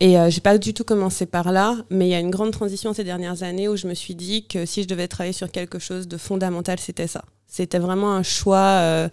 Et 0.00 0.18
euh, 0.18 0.28
j'ai 0.28 0.40
pas 0.40 0.58
du 0.58 0.74
tout 0.74 0.82
commencé 0.82 1.24
par 1.24 1.52
là, 1.52 1.76
mais 1.88 2.08
il 2.08 2.10
y 2.10 2.14
a 2.14 2.18
une 2.18 2.30
grande 2.32 2.50
transition 2.50 2.92
ces 2.92 3.04
dernières 3.04 3.44
années 3.44 3.68
où 3.68 3.76
je 3.76 3.86
me 3.86 3.94
suis 3.94 4.16
dit 4.16 4.44
que 4.46 4.66
si 4.66 4.82
je 4.82 4.88
devais 4.88 5.06
travailler 5.06 5.32
sur 5.32 5.52
quelque 5.52 5.78
chose 5.78 6.08
de 6.08 6.16
fondamental, 6.16 6.80
c'était 6.80 7.06
ça. 7.06 7.24
C'était 7.46 7.78
vraiment 7.78 8.12
un 8.12 8.24
choix. 8.24 8.58
euh, 8.80 9.08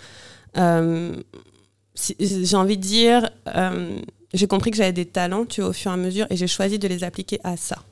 euh, 0.58 1.16
si- 1.94 2.16
j'ai 2.20 2.56
envie 2.58 2.78
de 2.78 2.82
dire, 2.82 3.30
euh, 3.56 3.96
j'ai 4.34 4.48
compris 4.48 4.72
que 4.72 4.78
j'avais 4.78 4.92
des 4.94 5.06
talents, 5.06 5.46
tu 5.46 5.62
vois, 5.62 5.70
au 5.70 5.74
fur 5.74 5.92
et 5.92 5.94
à 5.94 5.98
mesure, 5.98 6.26
et 6.32 6.36
j'ai 6.36 6.48
choisi 6.48 6.80
de 6.80 6.88
les 6.88 7.04
appliquer 7.04 7.40
à 7.44 7.56
ça. 7.56 7.84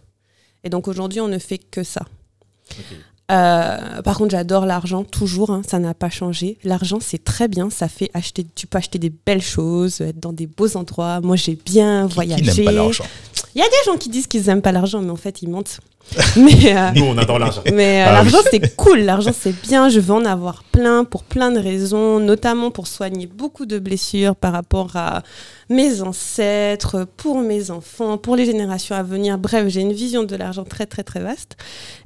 Et 0.63 0.69
donc 0.69 0.87
aujourd'hui, 0.87 1.19
on 1.21 1.27
ne 1.27 1.37
fait 1.37 1.59
que 1.59 1.83
ça. 1.83 2.01
Euh, 3.31 4.01
par 4.01 4.17
contre, 4.17 4.31
j'adore 4.31 4.65
l'argent, 4.65 5.03
toujours, 5.05 5.51
hein, 5.51 5.61
ça 5.65 5.79
n'a 5.79 5.93
pas 5.93 6.09
changé. 6.09 6.57
L'argent, 6.65 6.97
c'est 6.99 7.23
très 7.23 7.47
bien, 7.47 7.69
ça 7.69 7.87
fait 7.87 8.11
acheter, 8.13 8.45
tu 8.55 8.67
peux 8.67 8.77
acheter 8.77 8.99
des 8.99 9.09
belles 9.25 9.41
choses, 9.41 10.01
être 10.01 10.19
dans 10.19 10.33
des 10.33 10.47
beaux 10.47 10.75
endroits. 10.75 11.21
Moi, 11.21 11.37
j'ai 11.37 11.57
bien 11.65 12.07
Qui, 12.09 12.13
voyagé. 12.15 12.43
qui 12.43 12.57
n'aime 12.57 12.65
pas 12.65 12.71
l'argent 12.73 13.05
Il 13.55 13.59
y 13.59 13.61
a 13.61 13.67
des 13.67 13.85
gens 13.91 13.95
qui 13.97 14.09
disent 14.09 14.27
qu'ils 14.27 14.45
n'aiment 14.47 14.61
pas 14.61 14.73
l'argent, 14.73 15.01
mais 15.01 15.11
en 15.11 15.15
fait, 15.15 15.41
ils 15.41 15.49
mentent. 15.49 15.79
mais 16.35 16.75
euh, 16.75 16.91
Nous, 16.95 17.05
on 17.05 17.17
adore 17.17 17.39
l'argent. 17.39 17.61
mais 17.71 18.01
euh, 18.01 18.05
Ah 18.09 18.11
l'argent, 18.13 18.39
c'est 18.49 18.75
cool. 18.75 18.99
L'argent, 19.01 19.31
c'est 19.39 19.53
bien. 19.61 19.87
Je 19.87 19.99
veux 20.01 20.13
en 20.13 20.25
avoir 20.25 20.63
plein 20.63 21.05
pour 21.05 21.23
plein 21.23 21.51
de 21.51 21.59
raisons, 21.59 22.19
notamment 22.19 22.69
pour 22.69 22.87
soigner 22.87 23.27
beaucoup 23.27 23.65
de 23.65 23.79
blessures 23.79 24.35
par 24.35 24.51
rapport 24.51 24.95
à 24.95 25.21
mes 25.69 26.01
ancêtres, 26.01 27.07
pour 27.15 27.39
mes 27.39 27.71
enfants, 27.71 28.17
pour 28.17 28.35
les 28.35 28.45
générations 28.45 28.95
à 28.95 29.03
venir. 29.03 29.37
Bref, 29.37 29.67
j'ai 29.69 29.81
une 29.81 29.93
vision 29.93 30.23
de 30.23 30.35
l'argent 30.35 30.65
très, 30.65 30.85
très, 30.85 31.03
très 31.03 31.21
vaste. 31.21 31.55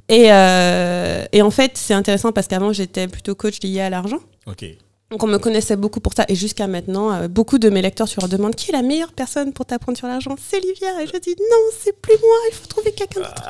Et, 0.10 0.32
euh, 0.32 1.26
et 1.32 1.42
en 1.42 1.52
fait, 1.52 1.72
c'est 1.76 1.94
intéressant 1.94 2.32
parce 2.32 2.48
qu'avant, 2.48 2.74
j'étais 2.74 3.08
plutôt 3.08 3.36
coach 3.36 3.62
lié 3.62 3.82
à 3.82 3.90
l'argent. 3.90 4.20
Ok. 4.46 4.66
Donc 5.12 5.22
on 5.22 5.28
me 5.28 5.38
connaissait 5.38 5.76
beaucoup 5.76 6.00
pour 6.00 6.14
ça 6.14 6.26
et 6.28 6.36
jusqu'à 6.36 6.66
maintenant, 6.66 7.14
euh, 7.14 7.28
beaucoup 7.28 7.60
de 7.60 7.70
mes 7.70 7.84
lecteurs 7.84 8.08
se 8.08 8.20
demandent 8.28 8.56
qui 8.56 8.72
est 8.72 8.74
la 8.74 8.82
meilleure 8.82 9.14
personne 9.14 9.54
pour 9.54 9.68
t'apprendre 9.68 9.96
sur 9.96 10.08
l'argent? 10.08 10.36
C'est 10.50 10.60
Livia 10.60 11.00
et 11.00 11.06
je 11.06 11.18
dis 11.20 11.36
non, 11.40 11.58
c'est 11.80 12.02
plus 12.02 12.16
moi, 12.20 12.38
il 12.50 12.56
faut 12.56 12.66
trouver 12.66 12.92
quelqu'un 12.92 13.22
d'autre. 13.22 13.44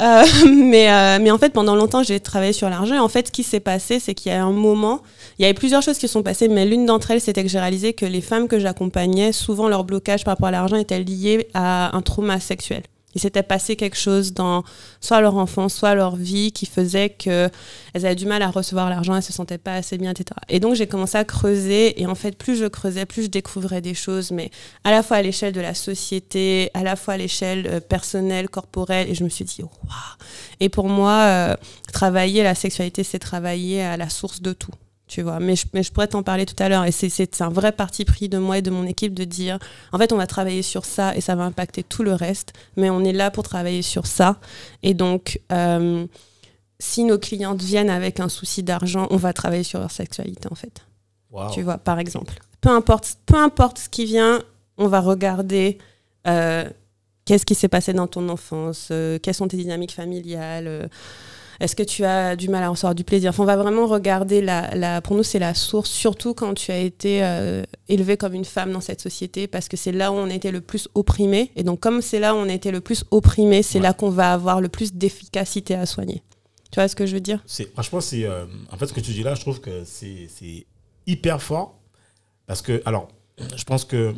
Euh, 0.00 0.24
mais 0.48 0.90
euh, 0.90 1.18
mais 1.22 1.30
en 1.30 1.38
fait 1.38 1.50
pendant 1.50 1.76
longtemps 1.76 2.02
j'ai 2.02 2.18
travaillé 2.18 2.52
sur 2.52 2.68
l'argent 2.68 2.96
et 2.96 2.98
en 2.98 3.08
fait 3.08 3.28
ce 3.28 3.32
qui 3.32 3.44
s'est 3.44 3.60
passé 3.60 4.00
c'est 4.00 4.14
qu'il 4.14 4.32
y 4.32 4.34
a 4.34 4.44
un 4.44 4.50
moment, 4.50 5.02
il 5.38 5.42
y 5.42 5.44
avait 5.44 5.54
plusieurs 5.54 5.82
choses 5.82 5.98
qui 5.98 6.08
sont 6.08 6.24
passées 6.24 6.48
mais 6.48 6.66
l'une 6.66 6.84
d'entre 6.84 7.12
elles 7.12 7.20
c'était 7.20 7.44
que 7.44 7.48
j'ai 7.48 7.60
réalisé 7.60 7.92
que 7.92 8.04
les 8.04 8.20
femmes 8.20 8.48
que 8.48 8.58
j'accompagnais 8.58 9.30
souvent 9.30 9.68
leur 9.68 9.84
blocage 9.84 10.24
par 10.24 10.32
rapport 10.32 10.48
à 10.48 10.50
l'argent 10.52 10.76
était 10.76 10.98
lié 10.98 11.48
à 11.54 11.96
un 11.96 12.02
trauma 12.02 12.40
sexuel. 12.40 12.82
Il 13.16 13.20
s'était 13.20 13.42
passé 13.42 13.76
quelque 13.76 13.96
chose 13.96 14.34
dans 14.34 14.62
soit 15.00 15.22
leur 15.22 15.38
enfance, 15.38 15.74
soit 15.74 15.94
leur 15.94 16.16
vie 16.16 16.52
qui 16.52 16.66
faisait 16.66 17.08
qu'elles 17.08 17.50
avaient 17.94 18.14
du 18.14 18.26
mal 18.26 18.42
à 18.42 18.50
recevoir 18.50 18.90
l'argent, 18.90 19.16
elles 19.16 19.22
se 19.22 19.32
sentaient 19.32 19.56
pas 19.56 19.72
assez 19.72 19.96
bien, 19.96 20.10
etc. 20.10 20.38
Et 20.50 20.60
donc 20.60 20.74
j'ai 20.74 20.86
commencé 20.86 21.16
à 21.16 21.24
creuser 21.24 21.98
et 21.98 22.06
en 22.06 22.14
fait 22.14 22.36
plus 22.36 22.56
je 22.56 22.66
creusais, 22.66 23.06
plus 23.06 23.22
je 23.22 23.28
découvrais 23.28 23.80
des 23.80 23.94
choses, 23.94 24.32
mais 24.32 24.50
à 24.84 24.90
la 24.90 25.02
fois 25.02 25.16
à 25.16 25.22
l'échelle 25.22 25.54
de 25.54 25.62
la 25.62 25.72
société, 25.72 26.70
à 26.74 26.82
la 26.82 26.94
fois 26.94 27.14
à 27.14 27.16
l'échelle 27.16 27.66
euh, 27.66 27.80
personnelle, 27.80 28.50
corporelle, 28.50 29.08
et 29.08 29.14
je 29.14 29.24
me 29.24 29.30
suis 29.30 29.46
dit 29.46 29.62
waouh. 29.62 29.70
Et 30.60 30.68
pour 30.68 30.90
moi, 30.90 31.22
euh, 31.22 31.56
travailler 31.94 32.42
la 32.42 32.54
sexualité, 32.54 33.02
c'est 33.02 33.18
travailler 33.18 33.82
à 33.82 33.96
la 33.96 34.10
source 34.10 34.42
de 34.42 34.52
tout. 34.52 34.72
Tu 35.08 35.22
vois, 35.22 35.38
mais 35.38 35.54
je, 35.54 35.66
mais 35.72 35.84
je 35.84 35.92
pourrais 35.92 36.08
t'en 36.08 36.24
parler 36.24 36.46
tout 36.46 36.60
à 36.60 36.68
l'heure. 36.68 36.84
Et 36.84 36.90
c'est- 36.90 37.40
un 37.40 37.48
vrai 37.48 37.70
parti 37.70 38.04
pris 38.04 38.28
de 38.28 38.38
moi 38.38 38.58
et 38.58 38.62
de 38.62 38.70
mon 38.70 38.84
équipe 38.86 39.14
de 39.14 39.22
dire, 39.24 39.58
en 39.92 39.98
fait, 39.98 40.12
on 40.12 40.16
va 40.16 40.26
travailler 40.26 40.62
sur 40.62 40.84
ça 40.84 41.14
et 41.16 41.20
ça 41.20 41.36
va 41.36 41.44
impacter 41.44 41.84
tout 41.84 42.02
le 42.02 42.12
reste, 42.12 42.52
mais 42.76 42.90
on 42.90 43.04
est 43.04 43.12
là 43.12 43.30
pour 43.30 43.44
travailler 43.44 43.82
sur 43.82 44.06
ça. 44.06 44.38
Et 44.82 44.94
donc, 44.94 45.40
euh, 45.52 46.06
si 46.80 47.04
nos 47.04 47.18
clientes 47.18 47.62
viennent 47.62 47.88
avec 47.90 48.18
un 48.18 48.28
souci 48.28 48.62
d'argent, 48.64 49.06
on 49.10 49.16
va 49.16 49.32
travailler 49.32 49.62
sur 49.62 49.78
leur 49.78 49.92
sexualité, 49.92 50.48
en 50.50 50.56
fait. 50.56 50.82
Tu 51.52 51.62
vois, 51.62 51.78
par 51.78 51.98
exemple. 52.00 52.34
Peu 52.60 52.70
importe, 52.70 53.16
peu 53.26 53.36
importe 53.36 53.78
ce 53.78 53.88
qui 53.88 54.06
vient, 54.06 54.42
on 54.76 54.88
va 54.88 55.00
regarder 55.00 55.78
euh, 56.26 56.68
qu'est-ce 57.24 57.46
qui 57.46 57.54
s'est 57.54 57.68
passé 57.68 57.92
dans 57.92 58.08
ton 58.08 58.28
enfance, 58.28 58.88
euh, 58.90 59.18
quelles 59.20 59.34
sont 59.34 59.46
tes 59.46 59.56
dynamiques 59.56 59.92
familiales, 59.94 60.88
est-ce 61.60 61.74
que 61.76 61.82
tu 61.82 62.04
as 62.04 62.36
du 62.36 62.48
mal 62.48 62.62
à 62.62 62.68
recevoir 62.68 62.94
du 62.94 63.04
plaisir? 63.04 63.30
Enfin, 63.30 63.42
on 63.42 63.46
va 63.46 63.56
vraiment 63.56 63.86
regarder 63.86 64.40
la, 64.42 64.74
la 64.74 65.00
pour 65.00 65.16
nous 65.16 65.22
c'est 65.22 65.38
la 65.38 65.54
source, 65.54 65.90
surtout 65.90 66.34
quand 66.34 66.54
tu 66.54 66.70
as 66.72 66.78
été 66.78 67.22
euh, 67.24 67.62
élevé 67.88 68.16
comme 68.16 68.34
une 68.34 68.44
femme 68.44 68.72
dans 68.72 68.80
cette 68.80 69.00
société, 69.00 69.46
parce 69.46 69.68
que 69.68 69.76
c'est 69.76 69.92
là 69.92 70.12
où 70.12 70.14
on 70.16 70.26
été 70.28 70.50
le 70.50 70.60
plus 70.60 70.88
opprimé. 70.94 71.50
Et 71.56 71.62
donc, 71.62 71.80
comme 71.80 72.02
c'est 72.02 72.20
là 72.20 72.34
où 72.34 72.38
on 72.38 72.46
été 72.48 72.70
le 72.70 72.80
plus 72.80 73.04
opprimé, 73.10 73.62
c'est 73.62 73.78
Ouais. 73.78 73.82
là 73.82 73.92
qu'on 73.92 74.10
va 74.10 74.32
avoir 74.32 74.60
le 74.60 74.68
plus 74.68 74.92
d'efficacité 74.94 75.74
à 75.74 75.86
soigner. 75.86 76.22
Tu 76.72 76.80
vois 76.80 76.88
ce 76.88 76.96
que 76.96 77.06
je 77.06 77.14
veux 77.14 77.20
dire? 77.20 77.42
C'est, 77.46 77.70
franchement, 77.72 78.00
c'est. 78.00 78.24
euh, 78.24 78.44
en 78.72 78.76
fait, 78.76 78.86
ce 78.88 78.92
que 78.92 79.00
tu 79.00 79.12
dis 79.12 79.22
là, 79.22 79.34
je 79.34 79.40
trouve 79.40 79.60
que 79.60 79.84
c'est, 79.84 80.28
c'est 80.28 80.66
hyper 81.06 81.40
fort. 81.40 81.78
Parce 82.46 82.60
que, 82.62 82.82
alors, 82.84 83.08
je 83.56 83.64
pense 83.64 83.84
que 83.84 84.14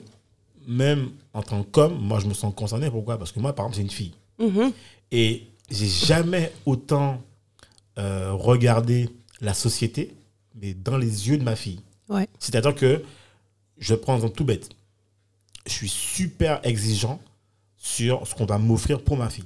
même 0.67 1.11
en 1.35 1.43
tant 1.43 1.63
qu'homme, 1.63 1.99
moi, 2.01 2.19
je 2.21 2.27
me 2.27 2.35
sens 2.35 2.53
concerné. 2.55 2.91
Pourquoi? 2.91 3.19
Parce 3.19 3.33
que 3.33 3.41
moi, 3.41 3.55
par 3.55 3.67
exemple, 3.67 3.77
j'ai 3.77 3.83
une 3.83 3.91
fille. 3.91 4.13
Mhm. 4.39 4.73
Et 5.13 5.45
j'ai 5.71 5.87
jamais 5.87 6.53
autant 6.67 7.21
euh, 7.99 8.33
regardé 8.33 9.09
la 9.41 9.55
société, 9.55 10.15
mais 10.61 10.75
dans 10.75 10.97
les 10.97 11.29
yeux 11.29 11.39
de 11.39 11.45
ma 11.45 11.57
fille. 11.57 11.81
Ouais. 12.09 12.29
C'est-à-dire 12.39 12.75
que, 12.75 13.03
je 13.79 13.95
prends 13.95 14.15
un 14.15 14.17
exemple 14.17 14.37
tout 14.37 14.45
bête. 14.45 14.69
Je 15.67 15.73
suis 15.73 15.89
super 15.89 16.61
exigeant 16.65 17.21
sur 17.77 18.27
ce 18.27 18.35
qu'on 18.35 18.47
va 18.47 18.59
m'offrir 18.59 19.01
pour 19.01 19.17
ma 19.17 19.29
fille. 19.31 19.45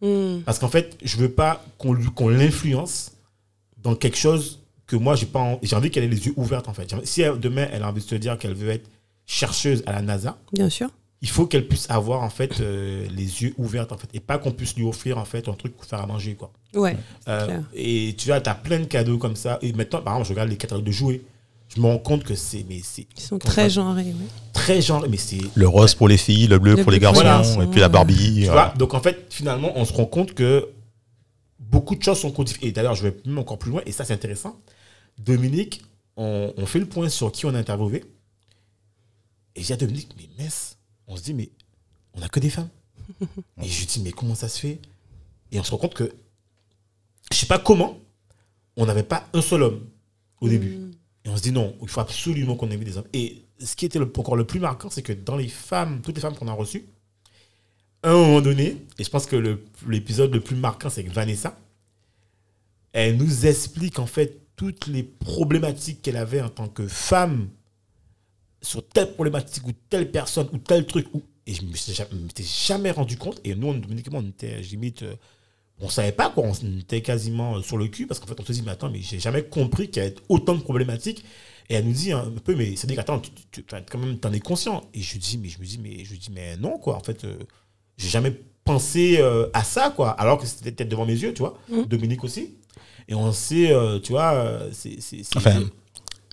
Mm. 0.00 0.40
Parce 0.44 0.58
qu'en 0.58 0.68
fait, 0.68 0.96
je 1.02 1.16
veux 1.16 1.30
pas 1.30 1.64
qu'on 1.78 1.92
lui- 1.92 2.10
qu'on 2.10 2.28
l'influence 2.28 3.12
dans 3.82 3.94
quelque 3.94 4.16
chose 4.16 4.60
que 4.86 4.96
moi, 4.96 5.16
j'ai 5.16 5.26
pas 5.26 5.40
en- 5.40 5.58
j'ai 5.62 5.74
envie 5.76 5.90
qu'elle 5.90 6.04
ait 6.04 6.08
les 6.08 6.26
yeux 6.26 6.34
ouverts, 6.36 6.62
en 6.68 6.72
fait. 6.74 6.94
Si 7.04 7.22
elle- 7.22 7.38
demain, 7.40 7.66
elle 7.72 7.82
a 7.82 7.88
envie 7.88 8.02
de 8.02 8.06
se 8.08 8.14
dire 8.14 8.38
qu'elle 8.38 8.54
veut 8.54 8.70
être 8.70 8.88
chercheuse 9.26 9.82
à 9.86 9.92
la 9.92 10.02
NASA, 10.02 10.38
Bien 10.52 10.70
sûr. 10.70 10.88
Il 11.22 11.28
faut 11.28 11.46
qu'elle 11.46 11.66
puisse 11.66 11.88
avoir, 11.90 12.22
en 12.22 12.30
fait, 12.30 12.60
euh, 12.60 13.06
les 13.10 13.42
yeux 13.42 13.54
ouverts, 13.56 13.86
en 13.90 13.96
fait. 13.96 14.08
Et 14.14 14.20
pas 14.20 14.38
qu'on 14.38 14.52
puisse 14.52 14.76
lui 14.76 14.84
offrir, 14.84 15.18
en 15.18 15.24
fait, 15.24 15.48
un 15.48 15.54
truc 15.54 15.74
pour 15.74 15.84
faire 15.84 16.00
à 16.00 16.06
manger, 16.06 16.34
quoi. 16.34 16.52
Ouais. 16.74 16.96
Euh, 17.28 17.46
clair. 17.46 17.62
et 17.74 18.14
tu 18.18 18.28
vois, 18.28 18.40
tu 18.40 18.50
as 18.50 18.54
plein 18.54 18.80
de 18.80 18.84
cadeaux 18.84 19.18
comme 19.18 19.36
ça. 19.36 19.58
Et 19.62 19.72
maintenant, 19.72 20.02
par 20.02 20.14
exemple, 20.14 20.28
je 20.28 20.32
regarde 20.34 20.50
les 20.50 20.56
catalogues 20.56 20.84
de 20.84 20.92
jouets. 20.92 21.22
Je 21.74 21.80
me 21.80 21.86
rends 21.86 21.98
compte 21.98 22.22
que 22.22 22.36
c'est 22.36 22.64
mais 22.68 22.80
c'est 22.82 23.06
Ils 23.16 23.20
sont 23.22 23.38
très 23.38 23.68
genrés. 23.68 24.04
ouais. 24.04 24.12
très 24.52 24.80
genre, 24.80 25.04
mais 25.08 25.16
c'est 25.16 25.40
Le 25.54 25.66
rose 25.66 25.94
pour 25.96 26.06
les 26.06 26.16
filles, 26.16 26.46
le 26.46 26.60
bleu 26.60 26.76
Le 26.76 26.82
pour 26.82 26.92
les 26.92 27.00
garçons, 27.00 27.60
et 27.60 27.66
puis 27.66 27.80
la. 27.80 27.88
Barbie. 27.88 28.34
Tu 28.40 28.44
voilà. 28.44 28.66
vois, 28.66 28.74
donc 28.76 28.94
en 28.94 29.00
fait, 29.00 29.26
finalement, 29.30 29.72
on 29.74 29.84
se 29.84 29.92
rend 29.92 30.04
compte 30.06 30.32
que 30.34 30.68
beaucoup 31.58 31.96
de 31.96 32.02
choses 32.02 32.20
sont 32.20 32.30
codifiées. 32.30 32.68
Et 32.68 32.72
d'ailleurs, 32.72 32.94
je 32.94 33.02
vais 33.08 33.16
même 33.24 33.38
encore 33.38 33.58
plus 33.58 33.70
loin, 33.72 33.82
et 33.84 33.90
ça, 33.92 34.04
c'est 34.04 34.12
intéressant. 34.14 34.60
Dominique, 35.18 35.82
on, 36.16 36.52
on 36.56 36.66
fait 36.66 36.78
le 36.78 36.86
point 36.86 37.08
sur 37.08 37.32
qui 37.32 37.46
on 37.46 37.54
a 37.54 37.58
interviewé. 37.58 38.04
Et 39.56 39.60
j'ai 39.62 39.66
dit 39.66 39.72
à 39.72 39.76
Dominique, 39.76 40.10
mais 40.16 40.28
mince, 40.44 40.75
on 41.06 41.16
se 41.16 41.22
dit, 41.22 41.34
mais 41.34 41.50
on 42.14 42.20
n'a 42.20 42.28
que 42.28 42.40
des 42.40 42.50
femmes. 42.50 42.68
et 43.62 43.68
je 43.68 43.78
lui 43.80 43.86
dis, 43.86 44.00
mais 44.00 44.12
comment 44.12 44.34
ça 44.34 44.48
se 44.48 44.58
fait? 44.58 44.80
Et 45.52 45.60
on 45.60 45.64
se 45.64 45.70
rend 45.70 45.78
compte 45.78 45.94
que, 45.94 46.12
je 47.32 47.36
sais 47.36 47.46
pas 47.46 47.58
comment, 47.58 47.98
on 48.76 48.86
n'avait 48.86 49.02
pas 49.02 49.28
un 49.32 49.40
seul 49.42 49.62
homme 49.62 49.86
au 50.40 50.48
début. 50.48 50.78
Et 51.24 51.28
on 51.28 51.36
se 51.36 51.42
dit, 51.42 51.52
non, 51.52 51.74
il 51.82 51.88
faut 51.88 52.00
absolument 52.00 52.56
qu'on 52.56 52.66
invite 52.70 52.84
des 52.84 52.96
hommes. 52.98 53.08
Et 53.12 53.42
ce 53.58 53.74
qui 53.76 53.86
était 53.86 53.98
le- 53.98 54.12
encore 54.16 54.36
le 54.36 54.44
plus 54.46 54.60
marquant, 54.60 54.90
c'est 54.90 55.02
que 55.02 55.12
dans 55.12 55.36
les 55.36 55.48
femmes, 55.48 56.00
toutes 56.02 56.14
les 56.16 56.20
femmes 56.20 56.36
qu'on 56.36 56.48
a 56.48 56.52
reçues, 56.52 56.84
à 58.02 58.10
un 58.10 58.14
moment 58.14 58.40
donné, 58.40 58.76
et 58.98 59.04
je 59.04 59.10
pense 59.10 59.26
que 59.26 59.36
le- 59.36 59.64
l'épisode 59.88 60.32
le 60.32 60.40
plus 60.40 60.56
marquant, 60.56 60.90
c'est 60.90 61.02
que 61.04 61.10
Vanessa, 61.10 61.58
elle 62.92 63.16
nous 63.16 63.46
explique 63.46 63.98
en 63.98 64.06
fait 64.06 64.40
toutes 64.56 64.86
les 64.86 65.02
problématiques 65.02 66.02
qu'elle 66.02 66.16
avait 66.16 66.40
en 66.40 66.48
tant 66.48 66.68
que 66.68 66.86
femme 66.86 67.48
sur 68.62 68.86
telle 68.88 69.12
problématique 69.12 69.66
ou 69.66 69.72
telle 69.90 70.10
personne 70.10 70.48
ou 70.52 70.58
tel 70.58 70.86
truc. 70.86 71.06
Ou, 71.14 71.22
et 71.46 71.54
je 71.54 71.62
ne 71.62 71.68
m'étais 71.70 72.42
jamais, 72.42 72.90
rendu 72.90 73.16
compte. 73.16 73.40
Et 73.44 73.54
nous, 73.54 73.68
on, 73.68 73.74
Dominique 73.74 74.08
et 74.08 74.10
moi, 74.10 74.20
on 74.24 74.28
était 74.28 74.60
limite. 74.60 75.02
euh, 75.02 75.14
on 75.78 75.90
savait 75.90 76.12
pas 76.12 76.30
quoi, 76.30 76.44
on 76.44 76.78
était 76.78 77.02
quasiment 77.02 77.56
euh, 77.56 77.62
sur 77.62 77.76
le 77.76 77.86
cul 77.88 78.06
parce 78.06 78.18
qu'en 78.18 78.26
fait, 78.26 78.40
on 78.40 78.44
se 78.44 78.52
dit, 78.52 78.62
mais 78.62 78.70
attends, 78.72 78.90
mais 78.90 79.00
j'ai 79.02 79.18
jamais 79.20 79.42
compris 79.42 79.90
qu'il 79.90 80.02
y 80.02 80.06
avait 80.06 80.14
autant 80.30 80.54
de 80.54 80.62
problématiques. 80.62 81.22
Et 81.68 81.74
elle 81.74 81.84
nous 81.86 81.92
dit 81.92 82.12
un 82.12 82.30
peu, 82.44 82.54
mais 82.56 82.76
c'est 82.76 82.86
dit 82.86 82.96
attends, 82.98 83.18
tu, 83.20 83.30
tu, 83.52 83.62
tu- 83.62 83.74
quand 83.90 83.98
même, 83.98 84.18
t'en 84.18 84.32
es 84.32 84.40
conscient. 84.40 84.84
Et 84.94 85.02
je 85.02 85.18
dis, 85.18 85.36
mais 85.36 85.48
je 85.50 85.58
me 85.58 85.64
dis, 85.66 85.78
mais 85.78 86.02
je 86.04 86.12
lui 86.12 86.18
dis, 86.18 86.30
mais 86.32 86.56
non, 86.56 86.78
quoi, 86.78 86.96
en 86.96 87.00
fait, 87.02 87.24
euh, 87.24 87.36
j'ai 87.98 88.08
jamais 88.08 88.32
pensé 88.64 89.18
euh, 89.18 89.48
à 89.52 89.64
ça, 89.64 89.90
quoi, 89.94 90.10
alors 90.12 90.38
que 90.38 90.46
c'était 90.46 90.72
peut-être 90.72 90.88
devant 90.88 91.04
mes 91.06 91.12
yeux, 91.18 91.34
tu 91.34 91.40
vois. 91.40 91.58
Dominique 91.84 92.24
aussi. 92.24 92.54
Et 93.08 93.14
on 93.14 93.30
sait, 93.32 93.70
euh, 93.72 93.98
tu 94.00 94.12
vois, 94.12 94.60
c'est. 94.72 95.00
c'est- 95.00 95.22
c'est- 95.24 95.36
Enfin, 95.36 95.60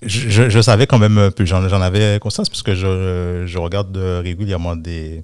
je, 0.06 0.28
je- 0.28 0.48
je 0.50 0.60
savais 0.60 0.86
quand 0.86 0.98
même 0.98 1.18
un 1.18 1.30
peu, 1.30 1.44
j'en 1.44 1.68
j'en 1.68 1.80
avais 1.80 2.18
conscience 2.20 2.48
parce 2.48 2.62
que 2.62 2.74
je, 2.74 3.44
je 3.46 3.58
regarde 3.58 3.96
euh, 3.96 4.20
régulièrement 4.22 4.76
des, 4.76 5.22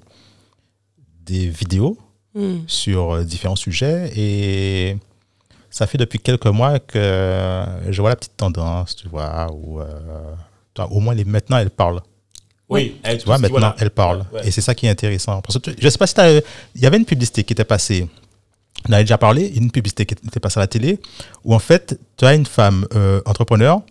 des 1.25 1.47
vidéos 1.47 1.97
Mm. 2.33 2.59
sur 2.65 3.11
euh, 3.15 3.23
différents 3.25 3.57
sujets 3.57 4.09
et 4.15 4.95
ça 5.69 5.85
fait 5.85 5.97
depuis 5.97 6.17
quelques 6.17 6.45
mois 6.45 6.79
que 6.79 7.65
je 7.89 7.99
vois 8.01 8.11
la 8.11 8.15
petite 8.15 8.37
tendance, 8.37 8.95
tu 8.95 9.09
vois, 9.09 9.51
où 9.51 9.81
euh, 9.81 9.85
toi, 10.73 10.89
au 10.93 11.01
moins 11.01 11.13
les, 11.13 11.25
maintenant 11.25 11.57
elle 11.57 11.69
parle. 11.69 11.99
oui, 12.69 12.95
elle, 13.03 13.17
Tu 13.17 13.25
vois, 13.25 13.37
maintenant 13.37 13.59
voilà. 13.59 13.75
elle 13.79 13.89
parle. 13.89 14.23
Ouais. 14.31 14.47
Et 14.47 14.51
c'est 14.51 14.61
ça 14.61 14.73
qui 14.73 14.85
est 14.85 14.89
intéressant. 14.89 15.41
Parce 15.41 15.59
que 15.59 15.71
tu- 15.71 15.75
je 15.77 15.89
sais 15.89 15.97
pas 15.97 16.07
si 16.07 16.13
t'as- 16.13 16.31
il 16.73 16.81
y 16.81 16.85
avait 16.85 16.95
une 16.95 17.03
publicité 17.05 17.43
qui 17.43 17.51
était 17.51 17.65
passée. 17.65 18.07
On 18.87 18.93
avait 18.93 19.03
déjà 19.03 19.17
parlé, 19.17 19.47
une 19.47 19.69
publicité 19.69 20.05
qui 20.05 20.13
était 20.25 20.39
passée 20.39 20.59
à 20.59 20.63
la 20.63 20.67
télé, 20.67 20.99
où 21.43 21.53
en 21.53 21.59
fait, 21.59 21.99
tu 22.15 22.23
as 22.23 22.33
une 22.33 22.45
femme 22.45 22.87
euh, 22.95 23.19
entrepreneur 23.25 23.81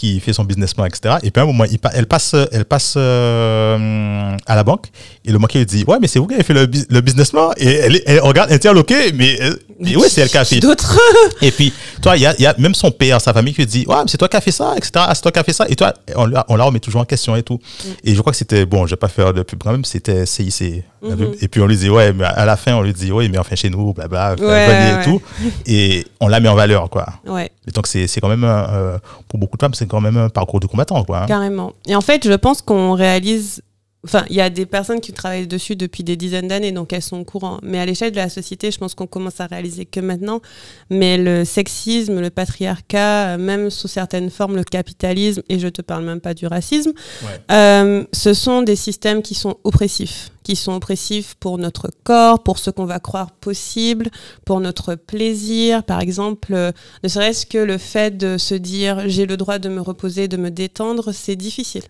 qui 0.00 0.18
fait 0.20 0.32
son 0.32 0.44
business 0.44 0.72
plan, 0.72 0.86
etc. 0.86 1.16
Et 1.22 1.30
puis 1.30 1.40
à 1.40 1.44
un 1.44 1.46
moment, 1.46 1.64
il 1.70 1.78
pa- 1.78 1.90
elle 1.94 2.06
passe, 2.06 2.34
elle 2.52 2.64
passe 2.64 2.94
euh, 2.96 4.36
à 4.46 4.54
la 4.56 4.64
banque 4.64 4.86
et 5.24 5.32
le 5.32 5.38
banquier 5.38 5.60
lui 5.60 5.66
dit 5.66 5.84
Ouais, 5.86 5.98
mais 6.00 6.06
c'est 6.06 6.18
vous 6.18 6.26
qui 6.26 6.34
avez 6.34 6.42
fait 6.42 6.54
le, 6.54 6.68
le 6.88 7.00
business 7.00 7.30
plan 7.30 7.50
Et 7.56 7.66
elle, 7.68 7.96
est- 7.96 8.02
elle 8.06 8.20
regarde 8.20 8.50
interloquée, 8.52 9.12
mais, 9.12 9.38
euh, 9.42 9.54
mais 9.78 9.96
oui, 9.96 10.04
c'est 10.08 10.22
elle 10.22 10.28
qui 10.30 10.38
a 10.38 10.44
fait. 10.44 10.60
D'autres. 10.60 10.98
Et 11.42 11.50
puis, 11.50 11.72
toi, 12.02 12.16
il 12.16 12.22
y 12.22 12.26
a, 12.26 12.34
il 12.38 12.42
y 12.42 12.46
a 12.46 12.54
même 12.58 12.74
son 12.74 12.90
père, 12.90 13.20
sa 13.20 13.32
famille 13.32 13.52
qui 13.54 13.60
lui 13.60 13.66
dit 13.66 13.84
Ouais, 13.86 13.96
mais 13.96 14.08
c'est 14.08 14.18
toi 14.18 14.28
qui 14.28 14.36
as 14.36 14.40
fait 14.40 14.50
ça, 14.52 14.72
etc. 14.76 14.90
Ah, 14.96 15.12
c'est 15.14 15.22
toi 15.22 15.32
qui 15.32 15.38
as 15.38 15.44
fait 15.44 15.52
ça. 15.52 15.66
Et 15.68 15.76
toi, 15.76 15.92
on, 16.16 16.26
la- 16.26 16.44
on 16.48 16.56
la 16.56 16.64
remet 16.64 16.80
toujours 16.80 17.02
en 17.02 17.04
question 17.04 17.36
et 17.36 17.42
tout. 17.42 17.58
Et 18.04 18.14
je 18.14 18.20
crois 18.20 18.32
que 18.32 18.38
c'était, 18.38 18.64
bon, 18.66 18.86
je 18.86 18.90
vais 18.92 18.96
pas 18.96 19.08
faire 19.08 19.32
de 19.34 19.42
pub 19.42 19.62
quand 19.62 19.72
même, 19.72 19.84
c'était 19.84 20.24
CIC. 20.26 20.82
pub. 21.02 21.34
Et 21.42 21.48
puis 21.48 21.60
on 21.60 21.66
lui 21.66 21.76
dit 21.76 21.90
Ouais, 21.90 22.12
mais 22.12 22.24
à 22.24 22.44
la 22.44 22.56
fin, 22.56 22.74
on 22.74 22.82
lui 22.82 22.92
dit 22.94 23.12
Oui, 23.12 23.28
mais 23.28 23.38
enfin 23.38 23.56
chez 23.56 23.70
nous, 23.70 23.92
blabla, 23.92 24.34
venez 24.36 24.48
Ouais, 24.48 24.64
et 24.66 24.94
ouais. 24.96 25.04
tout. 25.04 25.22
Et 25.66 26.06
on 26.20 26.28
la 26.28 26.40
met 26.40 26.48
en 26.48 26.54
valeur, 26.54 26.88
quoi. 26.90 27.06
Ouais. 27.26 27.50
Et 27.70 27.72
donc, 27.72 27.86
c'est 27.86 28.20
quand 28.20 28.28
même, 28.28 28.42
un, 28.44 28.68
euh, 28.70 28.98
pour 29.28 29.38
beaucoup 29.38 29.56
de 29.56 29.62
femmes, 29.62 29.74
c'est 29.74 29.86
quand 29.86 30.00
même 30.00 30.16
un 30.16 30.28
parcours 30.28 30.58
de 30.60 30.66
combattant, 30.66 31.04
quoi. 31.04 31.22
hein. 31.22 31.26
Carrément. 31.26 31.72
Et 31.86 31.94
en 31.94 32.00
fait, 32.00 32.26
je 32.26 32.32
pense 32.32 32.62
qu'on 32.62 32.92
réalise 32.94 33.62
Enfin, 34.02 34.24
il 34.30 34.36
y 34.36 34.40
a 34.40 34.48
des 34.48 34.64
personnes 34.64 35.00
qui 35.00 35.12
travaillent 35.12 35.46
dessus 35.46 35.76
depuis 35.76 36.02
des 36.04 36.16
dizaines 36.16 36.48
d'années, 36.48 36.72
donc 36.72 36.92
elles 36.94 37.02
sont 37.02 37.18
au 37.20 37.24
courant. 37.24 37.58
Mais 37.62 37.78
à 37.78 37.84
l'échelle 37.84 38.12
de 38.12 38.16
la 38.16 38.30
société, 38.30 38.70
je 38.70 38.78
pense 38.78 38.94
qu'on 38.94 39.06
commence 39.06 39.40
à 39.40 39.46
réaliser 39.46 39.84
que 39.84 40.00
maintenant. 40.00 40.40
Mais 40.88 41.18
le 41.18 41.44
sexisme, 41.44 42.18
le 42.18 42.30
patriarcat, 42.30 43.34
euh, 43.34 43.38
même 43.38 43.68
sous 43.68 43.88
certaines 43.88 44.30
formes, 44.30 44.56
le 44.56 44.64
capitalisme, 44.64 45.42
et 45.50 45.58
je 45.58 45.68
te 45.68 45.82
parle 45.82 46.04
même 46.04 46.20
pas 46.20 46.32
du 46.32 46.46
racisme, 46.46 46.92
Ouais. 47.22 47.40
euh, 47.54 48.04
ce 48.14 48.32
sont 48.32 48.62
des 48.62 48.74
systèmes 48.76 49.20
qui 49.20 49.34
sont 49.34 49.58
oppressifs, 49.64 50.30
qui 50.44 50.56
sont 50.56 50.72
oppressifs 50.72 51.34
pour 51.38 51.58
notre 51.58 51.90
corps, 52.02 52.42
pour 52.42 52.58
ce 52.58 52.70
qu'on 52.70 52.86
va 52.86 53.00
croire 53.00 53.32
possible, 53.32 54.08
pour 54.46 54.60
notre 54.60 54.94
plaisir. 54.94 55.84
Par 55.84 56.00
exemple, 56.00 56.54
euh, 56.54 56.72
ne 57.02 57.08
serait-ce 57.08 57.44
que 57.44 57.58
le 57.58 57.76
fait 57.76 58.16
de 58.16 58.38
se 58.38 58.54
dire 58.54 59.02
j'ai 59.08 59.26
le 59.26 59.36
droit 59.36 59.58
de 59.58 59.68
me 59.68 59.82
reposer, 59.82 60.26
de 60.26 60.38
me 60.38 60.50
détendre, 60.50 61.12
c'est 61.12 61.36
difficile. 61.36 61.82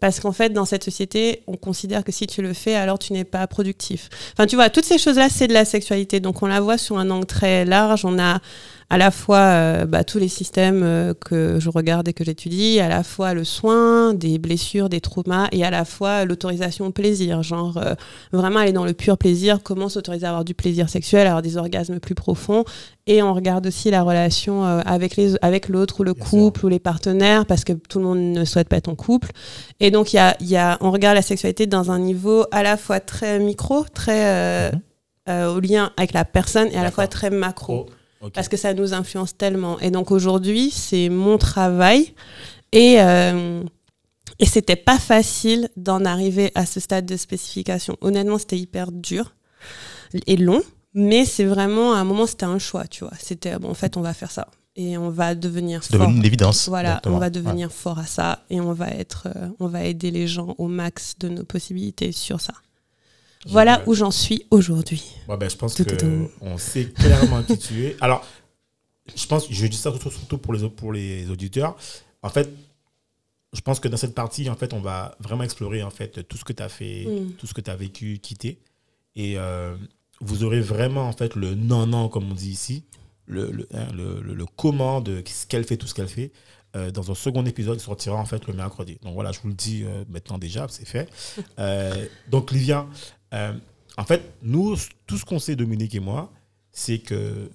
Parce 0.00 0.18
qu'en 0.20 0.32
fait, 0.32 0.50
dans 0.50 0.64
cette 0.64 0.84
société, 0.84 1.42
on 1.46 1.56
considère 1.56 2.04
que 2.04 2.12
si 2.12 2.26
tu 2.26 2.42
le 2.42 2.52
fais, 2.52 2.74
alors 2.74 2.98
tu 2.98 3.12
n'es 3.12 3.24
pas 3.24 3.46
productif. 3.46 4.08
Enfin, 4.32 4.46
tu 4.46 4.56
vois, 4.56 4.70
toutes 4.70 4.86
ces 4.86 4.98
choses-là, 4.98 5.28
c'est 5.28 5.46
de 5.46 5.52
la 5.52 5.64
sexualité. 5.64 6.20
Donc, 6.20 6.42
on 6.42 6.46
la 6.46 6.60
voit 6.60 6.78
sur 6.78 6.98
un 6.98 7.10
angle 7.10 7.26
très 7.26 7.64
large. 7.64 8.04
On 8.04 8.18
a 8.18 8.40
à 8.90 8.98
la 8.98 9.10
fois 9.10 9.38
euh, 9.38 9.86
bah, 9.86 10.04
tous 10.04 10.18
les 10.18 10.28
systèmes 10.28 10.82
euh, 10.82 11.14
que 11.14 11.58
je 11.60 11.70
regarde 11.70 12.08
et 12.08 12.12
que 12.12 12.24
j'étudie, 12.24 12.80
à 12.80 12.88
la 12.88 13.02
fois 13.02 13.34
le 13.34 13.44
soin, 13.44 14.14
des 14.14 14.38
blessures, 14.38 14.88
des 14.88 15.00
traumas, 15.00 15.48
et 15.52 15.64
à 15.64 15.70
la 15.70 15.84
fois 15.84 16.24
l'autorisation 16.24 16.86
au 16.86 16.90
plaisir. 16.90 17.42
Genre, 17.42 17.78
euh, 17.78 17.94
vraiment 18.32 18.58
aller 18.60 18.72
dans 18.72 18.84
le 18.84 18.92
pur 18.92 19.16
plaisir, 19.16 19.60
comment 19.62 19.88
s'autoriser 19.88 20.26
à 20.26 20.30
avoir 20.30 20.44
du 20.44 20.54
plaisir 20.54 20.88
sexuel, 20.88 21.26
avoir 21.26 21.42
des 21.42 21.56
orgasmes 21.56 22.00
plus 22.00 22.14
profonds. 22.16 22.64
Et 23.06 23.22
on 23.22 23.32
regarde 23.32 23.66
aussi 23.66 23.90
la 23.90 24.02
relation 24.02 24.62
avec 24.64 25.16
les 25.16 25.34
avec 25.42 25.68
l'autre 25.68 26.00
ou 26.00 26.04
le 26.04 26.14
Bien 26.14 26.24
couple 26.24 26.66
ou 26.66 26.68
les 26.68 26.78
partenaires, 26.78 27.46
parce 27.46 27.64
que 27.64 27.72
tout 27.72 27.98
le 27.98 28.04
monde 28.04 28.18
ne 28.18 28.44
souhaite 28.44 28.68
pas 28.68 28.76
être 28.76 28.88
en 28.88 28.94
couple. 28.94 29.30
Et 29.80 29.90
donc, 29.90 30.12
il 30.12 30.16
y 30.16 30.18
a, 30.20 30.36
il 30.40 30.48
y 30.48 30.56
a, 30.56 30.78
on 30.80 30.90
regarde 30.90 31.16
la 31.16 31.22
sexualité 31.22 31.66
dans 31.66 31.90
un 31.90 31.98
niveau 31.98 32.44
à 32.52 32.62
la 32.62 32.76
fois 32.76 33.00
très 33.00 33.38
micro, 33.38 33.84
très 33.84 34.26
euh, 34.26 34.70
euh, 35.28 35.54
au 35.54 35.60
lien 35.60 35.92
avec 35.96 36.12
la 36.12 36.24
personne, 36.24 36.68
et 36.72 36.76
à 36.76 36.82
la 36.82 36.90
fois 36.90 37.06
très 37.06 37.30
macro 37.30 37.86
Oh, 37.86 37.86
parce 38.34 38.48
que 38.48 38.56
ça 38.56 38.74
nous 38.74 38.92
influence 38.94 39.36
tellement. 39.36 39.78
Et 39.80 39.90
donc 39.90 40.10
aujourd'hui, 40.10 40.70
c'est 40.70 41.08
mon 41.08 41.38
travail. 41.38 42.14
Et, 42.72 42.96
euh, 43.00 43.62
et 44.38 44.46
c'était 44.46 44.76
pas 44.76 44.98
facile 44.98 45.68
d'en 45.76 46.04
arriver 46.04 46.52
à 46.54 46.66
ce 46.66 46.80
stade 46.80 47.06
de 47.06 47.16
spécification. 47.16 47.96
Honnêtement, 48.00 48.38
c'était 48.38 48.58
hyper 48.58 48.92
dur 48.92 49.34
et 50.26 50.36
long. 50.36 50.62
Mais 50.92 51.24
c'est 51.24 51.44
vraiment, 51.44 51.94
à 51.94 51.98
un 51.98 52.04
moment, 52.04 52.26
c'était 52.26 52.46
un 52.46 52.58
choix, 52.58 52.86
tu 52.86 53.04
vois. 53.04 53.12
C'était, 53.18 53.56
bon, 53.58 53.70
en 53.70 53.74
fait, 53.74 53.96
on 53.96 54.00
va 54.00 54.12
faire 54.12 54.30
ça. 54.30 54.48
Et 54.76 54.96
on 54.98 55.08
va 55.10 55.34
devenir 55.34 55.82
C'est 55.84 55.96
fort. 55.96 56.06
devenu 56.06 56.18
une 56.18 56.24
évidence. 56.24 56.68
Voilà, 56.68 57.00
on 57.06 57.12
va 57.18 57.26
Ouais. 57.26 57.30
devenir 57.30 57.70
fort 57.72 57.98
à 57.98 58.06
ça. 58.06 58.44
Et 58.50 58.60
on 58.60 58.72
va 58.72 58.88
être, 58.88 59.28
euh, 59.34 59.48
on 59.60 59.66
va 59.68 59.84
aider 59.84 60.10
les 60.10 60.26
gens 60.26 60.54
au 60.58 60.66
max 60.68 61.14
de 61.20 61.28
nos 61.28 61.44
possibilités 61.44 62.12
sur 62.12 62.40
ça. 62.40 62.54
Voilà 63.46 63.82
où 63.86 63.94
j'en 63.94 64.10
suis 64.10 64.44
aujourd'hui. 64.50 65.02
Ouais, 65.28 65.36
ben, 65.36 65.48
je 65.48 65.56
pense 65.56 65.74
Tout, 65.74 65.84
tout, 65.84 65.96
tout. 65.96 66.30
qu'on 66.40 66.58
sait 66.58 66.86
clairement 66.90 67.42
qui 67.42 67.56
tu 67.58 67.86
es. 67.86 67.96
Alors, 68.00 68.24
je 69.14 69.26
pense, 69.26 69.46
je 69.50 69.66
dis 69.66 69.76
ça 69.76 69.92
surtout, 69.98 70.38
pour, 70.38 70.52
les, 70.52 70.68
pour 70.68 70.92
les 70.92 71.30
auditeurs. 71.30 71.76
En 72.22 72.28
fait, 72.28 72.50
je 73.52 73.60
pense 73.62 73.80
que 73.80 73.88
dans 73.88 73.96
cette 73.96 74.14
partie, 74.14 74.48
en 74.50 74.56
fait, 74.56 74.72
on 74.74 74.80
va 74.80 75.16
vraiment 75.20 75.42
explorer 75.42 75.82
en 75.82 75.90
fait 75.90 76.26
tout 76.28 76.36
ce 76.36 76.44
que 76.44 76.52
tu 76.52 76.62
as 76.62 76.68
fait, 76.68 77.06
Mm. 77.06 77.32
tout 77.38 77.46
ce 77.46 77.54
que 77.54 77.60
tu 77.62 77.70
as 77.70 77.76
vécu, 77.76 78.18
quitté. 78.18 78.60
Et 79.16 79.38
euh, 79.38 79.74
vous 80.20 80.44
aurez 80.44 80.60
vraiment 80.60 81.08
en 81.08 81.12
fait 81.12 81.34
le 81.34 81.54
non-non, 81.54 82.08
comme 82.08 82.30
on 82.30 82.34
dit 82.34 82.50
ici, 82.50 82.84
le, 83.26 83.50
le, 83.50 83.66
hein, 83.72 83.86
le, 83.94 84.44
comment 84.56 85.00
de 85.00 85.22
ce 85.26 85.46
qu'elle 85.46 85.64
fait, 85.64 85.76
tout 85.78 85.86
ce 85.86 85.94
qu'elle 85.94 86.08
fait. 86.08 86.30
Euh, 86.76 86.92
dans 86.92 87.10
un 87.10 87.16
second 87.16 87.44
épisode 87.46 87.78
qui 87.78 87.84
sortira 87.84 88.16
en 88.16 88.24
fait 88.26 88.46
le 88.46 88.52
mercredi. 88.52 88.98
Donc 89.02 89.14
voilà, 89.14 89.32
je 89.32 89.40
vous 89.40 89.48
le 89.48 89.54
dis 89.54 89.82
euh, 89.84 90.04
maintenant 90.08 90.38
déjà, 90.38 90.68
c'est 90.68 90.86
fait. 90.86 91.08
Donc 92.28 92.52
Livia, 92.52 92.86
euh, 93.34 93.52
en 93.96 94.04
fait, 94.04 94.22
nous, 94.42 94.76
tout 95.06 95.16
ce 95.18 95.24
qu'on 95.24 95.38
sait, 95.38 95.56
Dominique 95.56 95.94
et 95.94 96.00
moi, 96.00 96.30
c'est 96.72 96.98
que 96.98 97.50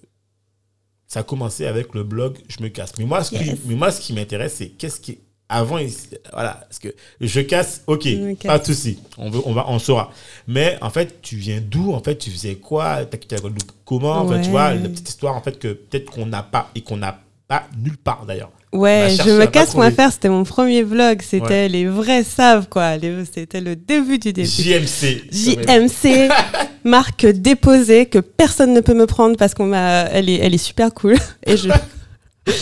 ça 1.07 1.19
a 1.21 1.23
commencé 1.23 1.65
avec 1.65 1.93
le 1.93 2.03
blog 2.03 2.37
Je 2.47 2.61
me 2.63 2.69
casse. 2.69 2.93
Mais 2.97 3.05
moi, 3.05 3.23
ce 3.23 3.35
mais 3.65 3.75
moi, 3.75 3.91
ce 3.91 4.01
qui 4.01 4.13
m'intéresse, 4.13 4.55
c'est 4.55 4.69
qu'est-ce 4.69 4.99
qui. 4.99 5.19
Avant, 5.47 5.77
il- 5.77 5.93
voilà, 6.33 6.53
parce 6.55 6.79
que 6.79 6.87
je 7.21 7.39
casse, 7.41 7.83
ok, 7.85 8.07
pas 8.43 8.57
de 8.57 8.65
souci, 8.65 8.97
on, 9.19 9.29
veut, 9.29 9.41
on, 9.45 9.53
va, 9.53 9.65
on 9.69 9.77
saura. 9.77 10.11
Mais 10.47 10.75
en 10.81 10.89
fait, 10.89 11.21
tu 11.21 11.35
viens 11.35 11.61
d'où 11.61 11.93
En 11.93 12.01
fait, 12.01 12.17
tu 12.17 12.31
faisais 12.31 12.55
quoi 12.55 13.05
T'as 13.05 13.17
quitté 13.19 13.35
la 13.35 13.41
Guadeloupe 13.41 13.71
comment 13.85 14.21
Enfin, 14.21 14.39
tu 14.39 14.45
Ouais. 14.45 14.51
vois, 14.51 14.73
la 14.73 14.89
petite 14.89 15.07
histoire, 15.07 15.35
en 15.35 15.41
fait, 15.43 15.59
que 15.59 15.73
peut-être 15.73 16.09
qu'on 16.11 16.25
n'a 16.25 16.41
pas 16.41 16.71
et 16.73 16.81
qu'on 16.81 16.97
n'a 16.97 17.19
pas 17.47 17.67
nulle 17.77 17.97
part 17.97 18.25
d'ailleurs. 18.25 18.51
Ouais, 18.75 19.09
je 19.23 19.29
me 19.31 19.45
casse.fr, 19.45 20.11
c'était 20.11 20.29
mon 20.29 20.43
premier 20.43 20.83
vlog. 20.83 21.21
C'était 21.21 21.45
Ouais. 21.45 21.69
les 21.69 21.85
vrais 21.87 22.23
savent, 22.23 22.67
quoi. 22.69 22.91
C'était 23.33 23.61
le 23.61 23.75
début 23.75 24.19
du 24.19 24.33
début. 24.33 24.47
JMC. 24.47 25.23
JMC, 25.31 26.29
marque 26.83 27.25
déposée 27.25 28.05
que 28.05 28.19
personne 28.19 28.73
ne 28.73 28.81
peut 28.81 28.93
me 28.93 29.05
prendre 29.05 29.37
parce 29.37 29.53
qu'on 29.53 29.65
m'a, 29.67 30.01
elle 30.11 30.29
est, 30.29 30.39
elle 30.41 30.53
est 30.53 30.57
super 30.59 30.93
cool. 30.93 31.15
Et 31.45 31.57
je, 31.57 31.69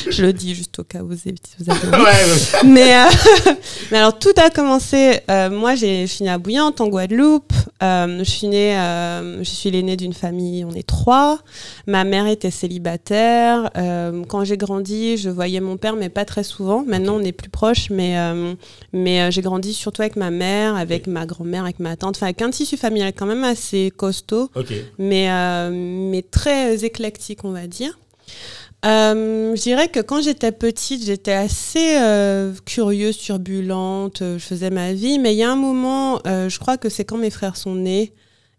je 0.10 0.22
le 0.22 0.34
dis 0.34 0.56
juste 0.56 0.80
au 0.80 0.84
cas 0.84 1.02
où 1.02 1.08
vous 1.08 1.18
avez. 1.26 1.36
Ouais, 2.04 2.66
mais, 2.66 2.96
euh, 2.96 3.52
mais 3.92 3.98
alors 3.98 4.18
tout 4.18 4.34
a 4.38 4.50
commencé. 4.50 5.20
euh, 5.30 5.50
moi, 5.50 5.76
j'ai, 5.76 6.08
je 6.08 6.12
suis 6.12 6.24
née 6.24 6.30
à 6.30 6.38
Bouillante, 6.38 6.82
en 6.82 6.88
Guadeloupe. 6.88 7.52
Euh, 7.82 8.20
je 8.20 8.30
suis 8.30 8.48
née, 8.48 8.74
je 8.74 9.50
suis 9.50 9.72
l'aînée 9.72 9.98
d'une 9.98 10.14
famille. 10.14 10.64
On 10.66 10.72
est 10.72 10.88
trois. 10.88 11.40
Ma 11.88 12.04
mère 12.04 12.28
était 12.28 12.52
célibataire. 12.52 13.70
Quand 14.28 14.44
j'ai 14.44 14.58
grandi, 14.58 15.18
je 15.18 15.30
voyais 15.30 15.60
mon 15.60 15.78
père, 15.78 15.96
mais 15.96 16.10
pas 16.10 16.26
très 16.26 16.44
souvent. 16.44 16.84
Maintenant, 16.86 17.16
on 17.16 17.24
est 17.24 17.32
plus 17.32 17.50
proches, 17.50 17.90
mais 17.90 18.16
mais 18.94 19.32
j'ai 19.32 19.42
grandi 19.42 19.74
surtout 19.74 20.02
avec 20.02 20.16
ma 20.16 20.32
mère, 20.32 20.76
avec 20.76 21.08
ma 21.08 21.26
grand-mère, 21.26 21.64
avec 21.64 21.80
ma 21.80 21.96
tante. 21.98 22.16
Enfin, 22.16 22.28
avec 22.28 22.42
un 22.42 22.50
tissu 22.50 22.78
familial 22.78 23.14
quand 23.16 23.26
même 23.26 23.44
assez 23.44 23.92
costaud 23.96 24.50
mais, 24.98 25.28
mais 25.72 26.22
très 26.22 26.86
éclectique, 26.86 27.44
on 27.44 27.52
va 27.52 27.68
dire. 27.68 27.98
Euh, 28.86 29.56
je 29.56 29.62
dirais 29.62 29.88
que 29.88 30.02
quand 30.02 30.22
j'étais 30.22 30.52
petite, 30.52 31.06
j'étais 31.06 31.32
assez 31.32 31.98
euh, 32.02 32.54
curieuse, 32.66 33.18
turbulente, 33.18 34.22
euh, 34.22 34.38
je 34.38 34.44
faisais 34.44 34.70
ma 34.70 34.92
vie, 34.92 35.20
mais 35.20 35.34
il 35.34 35.38
y 35.38 35.44
a 35.44 35.52
un 35.52 35.56
moment, 35.56 36.20
je 36.26 36.60
crois 36.60 36.78
que 36.78 36.90
c'est 36.90 37.06
quand 37.06 37.18
mes 37.18 37.30
frères 37.30 37.56
sont 37.56 37.76
nés, 37.76 38.14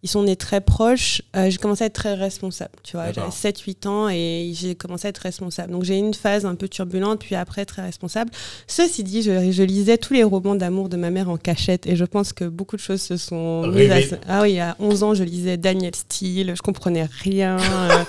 ils 0.05 0.11
sont 0.11 0.23
nés 0.23 0.37
très 0.37 0.61
proches, 0.61 1.23
euh, 1.35 1.49
j'ai 1.49 1.57
commencé 1.57 1.83
à 1.83 1.87
être 1.87 1.95
très 1.95 2.13
responsable, 2.13 2.73
tu 2.83 2.93
vois, 2.93 3.07
j'avais 3.07 3.27
D'accord. 3.27 3.33
7-8 3.33 3.89
ans 3.89 4.09
et 4.11 4.53
j'ai 4.55 4.75
commencé 4.75 5.07
à 5.07 5.09
être 5.09 5.17
responsable. 5.19 5.73
Donc 5.73 5.85
j'ai 5.85 5.95
eu 5.97 6.01
une 6.01 6.13
phase 6.13 6.45
un 6.45 6.55
peu 6.57 6.69
turbulente, 6.69 7.21
puis 7.21 7.35
après 7.35 7.65
très 7.65 7.81
responsable. 7.81 8.31
Ceci 8.67 9.03
dit, 9.03 9.23
je, 9.23 9.51
je 9.51 9.63
lisais 9.63 9.97
tous 9.97 10.13
les 10.13 10.23
romans 10.23 10.57
d'amour 10.57 10.91
de 10.91 10.99
ma 10.99 11.09
mère 11.09 11.31
en 11.31 11.39
cachette 11.39 11.87
et 11.87 11.97
je 11.97 12.05
pense 12.05 12.35
que 12.35 12.45
beaucoup 12.45 12.77
de 12.77 12.83
choses 12.83 13.01
se 13.01 13.17
sont 13.17 13.67
mises 13.69 14.13
à... 14.13 14.17
Ah 14.29 14.43
oui, 14.43 14.61
à 14.61 14.77
11 14.79 15.03
ans, 15.05 15.15
je 15.15 15.25
lisais 15.25 15.57
Daniel 15.57 15.95
Steele, 15.95 16.53
je 16.55 16.61
comprenais 16.61 17.09
rien. 17.23 17.57
euh, 17.91 18.05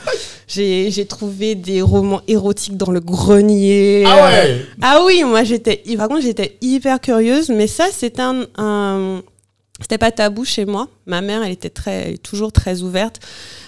j'ai 0.49 1.05
trouvé 1.07 1.55
des 1.55 1.81
romans 1.81 2.21
érotiques 2.27 2.75
dans 2.75 2.91
le 2.91 2.99
grenier. 2.99 4.03
Ah 4.05 4.17
euh, 4.17 4.25
ouais 4.25 4.65
ah 4.81 4.99
oui, 5.05 5.23
moi 5.23 5.45
j'étais, 5.45 5.81
par 5.95 6.09
contre 6.09 6.23
j'étais 6.23 6.57
hyper 6.59 6.99
curieuse, 6.99 7.47
mais 7.47 7.67
ça 7.67 7.85
c'est 7.89 8.19
un, 8.19 8.45
un- 8.57 9.21
c'était 9.81 9.97
pas 9.97 10.11
tabou 10.11 10.45
chez 10.45 10.65
moi. 10.65 10.87
Ma 11.05 11.21
mère, 11.21 11.43
elle 11.43 11.51
était 11.51 11.69
très, 11.69 12.15
toujours 12.17 12.53
très 12.53 12.81
ouverte, 12.81 13.19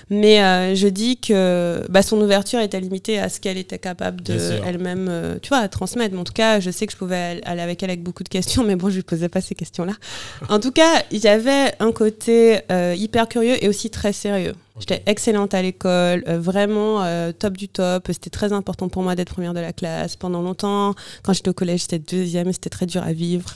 mais 0.10 0.42
euh, 0.42 0.74
je 0.74 0.88
dis 0.88 1.18
que 1.18 1.84
bah, 1.90 2.02
son 2.02 2.22
ouverture 2.22 2.60
était 2.62 2.80
limitée 2.80 3.20
à 3.20 3.28
ce 3.28 3.42
qu'elle 3.42 3.58
était 3.58 3.78
capable 3.78 4.22
de 4.22 4.38
elle-même, 4.66 5.08
euh, 5.10 5.38
tu 5.42 5.50
vois, 5.50 5.58
à 5.58 5.68
transmettre. 5.68 6.14
Mais 6.14 6.22
en 6.22 6.24
tout 6.24 6.34
cas, 6.34 6.62
je 6.62 6.72
sais 6.72 6.88
que 6.88 6.94
je 6.94 6.98
pouvais 6.98 7.42
aller 7.44 7.62
avec 7.62 7.84
elle 7.84 7.90
avec 7.90 8.04
beaucoup 8.04 8.24
de 8.24 8.30
questions, 8.30 8.64
mais 8.66 8.78
bon, 8.78 8.90
je 8.90 8.96
lui 8.96 9.04
posais 9.04 9.28
pas 9.28 9.42
ces 9.42 9.54
questions-là. 9.54 9.94
En 10.48 10.60
tout 10.60 10.72
cas, 10.72 11.04
il 11.12 11.20
y 11.20 11.28
avait 11.28 11.74
un 11.80 11.92
côté 11.92 12.60
euh, 12.72 12.96
hyper 12.98 13.28
curieux 13.28 13.62
et 13.62 13.68
aussi 13.68 13.90
très 13.90 14.14
sérieux. 14.14 14.54
J'étais 14.80 15.02
excellente 15.08 15.54
à 15.56 15.62
l'école, 15.62 16.24
euh, 16.28 16.38
vraiment 16.40 17.04
euh, 17.04 17.32
top 17.32 17.58
du 17.58 17.68
top. 17.68 18.04
C'était 18.08 18.30
très 18.30 18.54
important 18.54 18.90
pour 18.90 19.02
moi 19.02 19.16
d'être 19.16 19.34
première 19.34 19.54
de 19.56 19.60
la 19.60 19.74
classe. 19.74 20.16
Pendant 20.16 20.42
longtemps, 20.42 20.94
quand 21.24 21.34
j'étais 21.34 21.50
au 21.50 21.54
collège, 21.54 21.82
j'étais 21.82 22.00
deuxième 22.00 22.48
et 22.50 22.54
c'était 22.54 22.70
très 22.70 22.86
dur 22.86 23.02
à 23.04 23.12
vivre. 23.12 23.50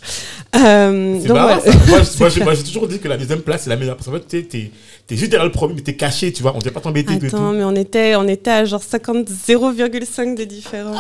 Euh, 0.56 1.20
donc 1.20 1.28
marrant, 1.38 1.60
voilà. 1.88 2.04
ça. 2.06 2.28
Moi, 2.44 2.54
j'ai 2.56 2.64
toujours 2.64 2.88
dit 2.88 3.00
que 3.00 3.08
la 3.08 3.18
deuxième 3.18 3.42
place, 3.42 3.64
c'est 3.64 3.70
la 3.70 3.76
meilleure. 3.76 3.96
Parce 3.98 4.08
qu'en 4.08 4.14
fait, 4.14 4.28
t'es- 4.28 4.44
t'es 4.44 4.72
t'es 5.08 5.16
juste 5.16 5.30
derrière 5.32 5.46
le 5.46 5.52
premier, 5.52 5.74
mais 5.76 5.82
t'es 5.82 5.96
caché, 5.96 6.32
tu 6.34 6.42
vois. 6.42 6.54
On 6.56 6.60
ne 6.60 6.70
pas 6.70 6.80
t'embêter 6.82 7.14
Attends, 7.14 7.38
tout. 7.38 7.54
mais 7.56 7.64
on 7.64 7.76
était, 7.76 8.16
on 8.16 8.28
était 8.28 8.52
à 8.52 8.66
genre 8.66 8.82
50, 8.84 9.28
0,5 9.30 10.36
de 10.38 10.44
différence. 10.44 10.98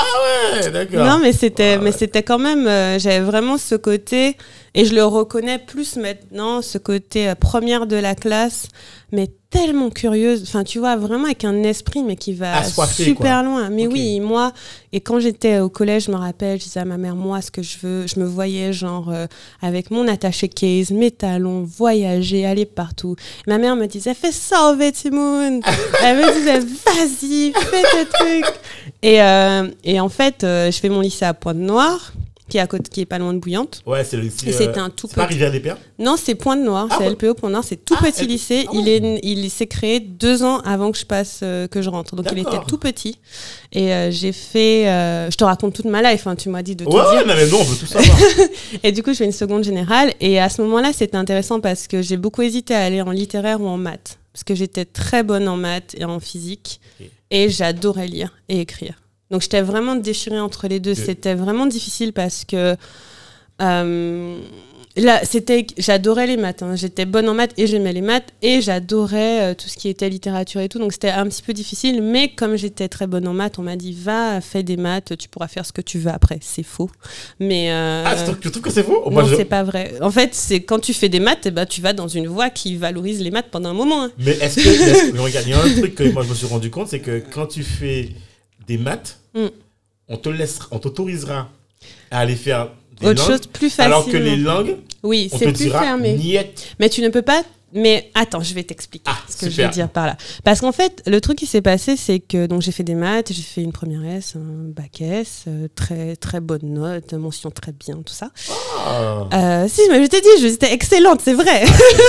Ouais, 0.53 0.69
d'accord. 0.71 1.05
Non, 1.05 1.19
mais 1.21 1.33
c'était, 1.33 1.73
Ah 1.75 1.77
ouais. 1.77 1.83
mais 1.85 1.91
c'était 1.91 2.23
quand 2.23 2.39
même. 2.39 2.67
euh, 2.67 2.99
J'avais 2.99 3.21
vraiment 3.21 3.57
ce 3.57 3.75
côté, 3.75 4.37
et 4.73 4.85
je 4.85 4.95
le 4.95 5.03
reconnais 5.03 5.59
plus 5.59 5.97
maintenant, 5.97 6.61
ce 6.61 6.77
côté 6.77 7.29
euh, 7.29 7.35
première 7.35 7.87
de 7.87 7.95
la 7.95 8.15
classe, 8.15 8.67
mais 9.11 9.29
tellement 9.51 9.89
curieuse. 9.89 10.43
Enfin, 10.43 10.63
tu 10.63 10.79
vois, 10.79 10.95
vraiment 10.95 11.25
avec 11.25 11.43
un 11.43 11.61
esprit, 11.63 12.03
mais 12.03 12.15
qui 12.15 12.33
va 12.33 12.63
super 12.63 13.15
quoi. 13.15 13.43
loin. 13.43 13.69
Mais 13.69 13.85
oui, 13.85 14.19
moi, 14.21 14.53
et 14.93 15.01
quand 15.01 15.19
j'étais 15.19 15.59
au 15.59 15.69
collège, 15.69 16.05
je 16.05 16.11
me 16.11 16.15
rappelle, 16.15 16.57
je 16.57 16.63
disais 16.63 16.79
à 16.79 16.85
ma 16.85 16.97
mère, 16.97 17.15
moi, 17.15 17.41
ce 17.41 17.51
que 17.51 17.61
je 17.61 17.77
veux, 17.83 18.07
je 18.07 18.19
me 18.19 18.25
voyais 18.25 18.71
genre 18.71 19.09
euh, 19.11 19.27
avec 19.61 19.91
mon 19.91 20.07
attaché 20.07 20.47
case, 20.47 20.91
mes 20.91 21.11
talons, 21.11 21.63
voyager, 21.63 22.45
aller 22.45 22.65
partout. 22.65 23.15
Ma 23.45 23.57
mère 23.57 23.75
me 23.75 23.85
disait, 23.85 24.13
fais 24.13 24.31
ça, 24.31 24.75
Timoun. 24.93 25.61
Elle 26.03 26.17
me 26.17 26.33
disait, 26.33 26.59
vas-y, 26.59 27.51
fais 27.51 27.81
tes 27.81 28.09
trucs. 28.09 28.55
Et, 29.03 29.21
euh, 29.21 29.69
et 29.83 29.99
en 29.99 30.09
fait, 30.09 30.43
euh, 30.43 30.71
je 30.71 30.79
fais 30.79 30.89
mon 30.89 31.01
lycée 31.01 31.25
à 31.25 31.33
Pointe-Noire. 31.33 32.13
Qui 32.51 32.57
est 32.57 32.61
à 32.61 32.67
côté, 32.67 32.89
qui 32.91 33.01
est 33.01 33.05
pas 33.05 33.17
loin 33.17 33.33
de 33.33 33.39
Bouillante. 33.39 33.81
Ouais, 33.85 34.03
c'est 34.03 34.17
le 34.17 34.23
lycée. 34.23 34.49
Et 34.49 34.51
c'était 34.51 34.79
euh, 34.79 34.83
un 34.83 34.89
tout 34.89 35.07
c'est 35.07 35.15
pas 35.15 35.23
petit- 35.23 35.35
Rivière 35.35 35.51
des 35.51 35.61
Pères 35.61 35.77
Non, 35.97 36.15
c'est 36.21 36.35
Pointe-Noire, 36.35 36.87
Ah 36.89 36.97
c'est. 36.99 37.09
LPO 37.09 37.33
Pointe-Noire, 37.35 37.63
c'est 37.63 37.77
tout 37.83 37.95
Ah, 37.97 38.03
petit 38.03 38.21
elle- 38.23 38.27
lycée. 38.27 38.65
ah 38.67 38.71
il 38.75 38.89
est, 38.89 39.19
il 39.23 39.49
s'est 39.49 39.67
créé 39.67 39.99
deux 40.01 40.43
ans 40.43 40.59
avant 40.59 40.91
que 40.91 40.97
je 40.97 41.05
passe, 41.05 41.39
euh, 41.43 41.67
que 41.67 41.81
je 41.81 41.89
rentre. 41.89 42.15
Donc 42.15 42.27
il 42.31 42.39
était 42.39 42.59
tout 42.67 42.77
petit. 42.77 43.17
Et 43.71 43.93
euh, 43.93 44.11
j'ai 44.11 44.33
fait, 44.33 44.87
euh, 44.89 45.31
je 45.31 45.37
te 45.37 45.43
raconte 45.45 45.73
toute 45.73 45.85
ma 45.85 46.01
life. 46.01 46.27
hein, 46.27 46.35
tu 46.35 46.49
m'as 46.49 46.61
dit 46.61 46.75
de 46.75 46.83
tout 46.83 46.91
Ouais, 46.91 47.01
dire. 47.01 47.25
ouais, 47.25 47.35
mais 47.35 47.47
non, 47.47 47.59
on 47.61 47.63
veut 47.63 47.77
tout 47.77 47.85
savoir. 47.87 48.17
Et 48.83 48.91
du 48.91 49.01
coup, 49.01 49.11
je 49.13 49.17
fais 49.19 49.25
une 49.25 49.31
seconde 49.31 49.63
générale. 49.63 50.13
Et 50.19 50.39
à 50.39 50.49
ce 50.49 50.61
moment-là, 50.61 50.91
c'était 50.93 51.15
intéressant 51.17 51.61
parce 51.61 51.87
que 51.87 52.01
j'ai 52.01 52.17
beaucoup 52.17 52.41
hésité 52.41 52.75
à 52.75 52.83
aller 52.83 53.01
en 53.01 53.11
littéraire 53.11 53.61
ou 53.61 53.67
en 53.67 53.77
maths. 53.77 54.19
Parce 54.33 54.43
que 54.43 54.55
j'étais 54.55 54.85
très 54.85 55.23
bonne 55.23 55.47
en 55.47 55.55
maths 55.57 55.95
et 55.97 56.03
en 56.05 56.19
physique. 56.19 56.79
Et 57.31 57.49
j'adorais 57.49 58.07
lire 58.07 58.33
et 58.49 58.59
écrire. 58.59 58.95
Donc 59.31 59.41
j'étais 59.41 59.61
vraiment 59.61 59.95
déchirée 59.95 60.39
entre 60.39 60.67
les 60.67 60.79
deux. 60.79 60.93
C'était 61.05 61.33
vraiment 61.35 61.65
difficile 61.65 62.13
parce 62.13 62.45
que. 62.45 62.75
euh, 63.61 64.37
Là, 64.97 65.21
c'était, 65.23 65.65
j'adorais 65.77 66.27
les 66.27 66.35
maths. 66.35 66.63
hein. 66.63 66.75
J'étais 66.75 67.05
bonne 67.05 67.29
en 67.29 67.33
maths 67.33 67.53
et 67.57 67.65
j'aimais 67.65 67.93
les 67.93 68.01
maths 68.01 68.27
et 68.41 68.59
j'adorais 68.59 69.41
euh, 69.41 69.53
tout 69.53 69.69
ce 69.69 69.77
qui 69.77 69.87
était 69.87 70.09
littérature 70.09 70.59
et 70.59 70.67
tout. 70.67 70.79
Donc 70.79 70.91
c'était 70.91 71.11
un 71.11 71.25
petit 71.27 71.41
peu 71.41 71.53
difficile. 71.53 72.01
Mais 72.01 72.27
comme 72.35 72.57
j'étais 72.57 72.89
très 72.89 73.07
bonne 73.07 73.25
en 73.25 73.31
maths, 73.33 73.57
on 73.57 73.61
m'a 73.61 73.77
dit 73.77 73.93
va, 73.93 74.41
fais 74.41 74.63
des 74.63 74.75
maths, 74.75 75.17
tu 75.17 75.29
pourras 75.29 75.47
faire 75.47 75.65
ce 75.65 75.71
que 75.71 75.79
tu 75.79 75.97
veux 75.97 76.11
après. 76.11 76.39
C'est 76.41 76.63
faux. 76.63 76.89
Mais 77.39 77.71
euh, 77.71 78.03
Ah, 78.05 78.15
tu 78.41 78.51
trouves- 78.51 78.61
que 78.63 78.69
c'est 78.69 78.83
faux? 78.83 79.09
Moi, 79.09 79.23
non, 79.23 79.29
je- 79.29 79.35
c'est 79.37 79.45
pas 79.45 79.63
vrai. 79.63 79.93
En 80.01 80.11
fait, 80.11 80.35
c'est 80.35 80.61
quand 80.63 80.79
tu 80.79 80.93
fais 80.93 81.07
des 81.07 81.21
maths, 81.21 81.45
eh 81.45 81.51
ben, 81.51 81.65
tu 81.65 81.79
vas 81.79 81.93
dans 81.93 82.09
une 82.09 82.27
voie 82.27 82.49
qui 82.49 82.75
valorise 82.75 83.21
les 83.21 83.31
maths 83.31 83.47
pendant 83.49 83.69
un 83.69 83.73
moment. 83.73 84.03
hein. 84.03 84.11
Mais 84.17 84.31
est-ce 84.41 84.55
que. 84.57 84.67
est-ce 84.67 85.11
que- 85.13 85.17
regarde, 85.19 85.47
il 85.47 85.51
y 85.51 85.53
a 85.53 85.61
un 85.63 85.69
truc 85.73 85.95
que 85.95 86.03
moi 86.11 86.23
je 86.23 86.27
me 86.31 86.35
suis 86.35 86.47
rendu 86.47 86.69
compte, 86.69 86.89
c'est 86.89 86.99
que 86.99 87.23
quand 87.33 87.45
tu 87.45 87.63
fais 87.63 88.09
des 88.67 88.77
maths, 88.77 89.20
Mm. 89.33 89.47
on 90.09 90.17
te 90.17 90.29
laissera, 90.29 90.67
on 90.71 90.79
t'autorisera 90.79 91.49
à 92.11 92.19
aller 92.19 92.35
faire 92.35 92.69
des 92.99 93.07
Autre 93.07 93.21
langues, 93.21 93.31
chose 93.31 93.47
plus 93.47 93.69
facilement. 93.69 93.97
alors 93.97 94.05
que 94.11 94.17
les 94.17 94.35
langues, 94.35 94.75
Oui, 95.03 95.29
on 95.31 95.35
te 95.37 95.39
c'est 95.45 95.51
plus 95.53 95.63
dira 95.65 95.79
fermé. 95.81 96.45
Mais 96.79 96.89
tu 96.89 97.01
ne 97.01 97.09
peux 97.09 97.21
pas. 97.23 97.43
Mais 97.73 98.11
attends, 98.15 98.43
je 98.43 98.53
vais 98.53 98.63
t'expliquer 98.63 99.05
Ah, 99.09 99.17
ce 99.29 99.37
que 99.45 99.49
je 99.49 99.61
veux 99.61 99.69
dire 99.69 99.87
par 99.87 100.05
là. 100.05 100.17
Parce 100.43 100.59
qu'en 100.59 100.73
fait, 100.73 101.01
le 101.07 101.21
truc 101.21 101.37
qui 101.37 101.45
s'est 101.45 101.61
passé, 101.61 101.95
c'est 101.95 102.19
que 102.19 102.45
donc 102.45 102.61
j'ai 102.61 102.73
fait 102.73 102.83
des 102.83 102.95
maths, 102.95 103.31
j'ai 103.31 103.41
fait 103.41 103.61
une 103.61 103.71
première 103.71 104.03
S, 104.03 104.35
un 104.35 104.67
bac 104.69 104.99
S, 104.99 105.45
euh, 105.47 105.69
très 105.73 106.17
très 106.17 106.41
bonne 106.41 106.65
note, 106.65 107.13
mention 107.13 107.49
très 107.49 107.71
bien, 107.71 107.95
tout 108.05 108.11
ça. 108.13 108.29
Ah, 108.85 109.23
Euh, 109.33 109.67
si, 109.69 109.83
mais 109.89 110.03
je 110.03 110.09
t'ai 110.09 110.19
dit, 110.19 110.27
j'étais 110.41 110.73
excellente, 110.73 111.21
c'est 111.23 111.33
vrai. 111.33 111.63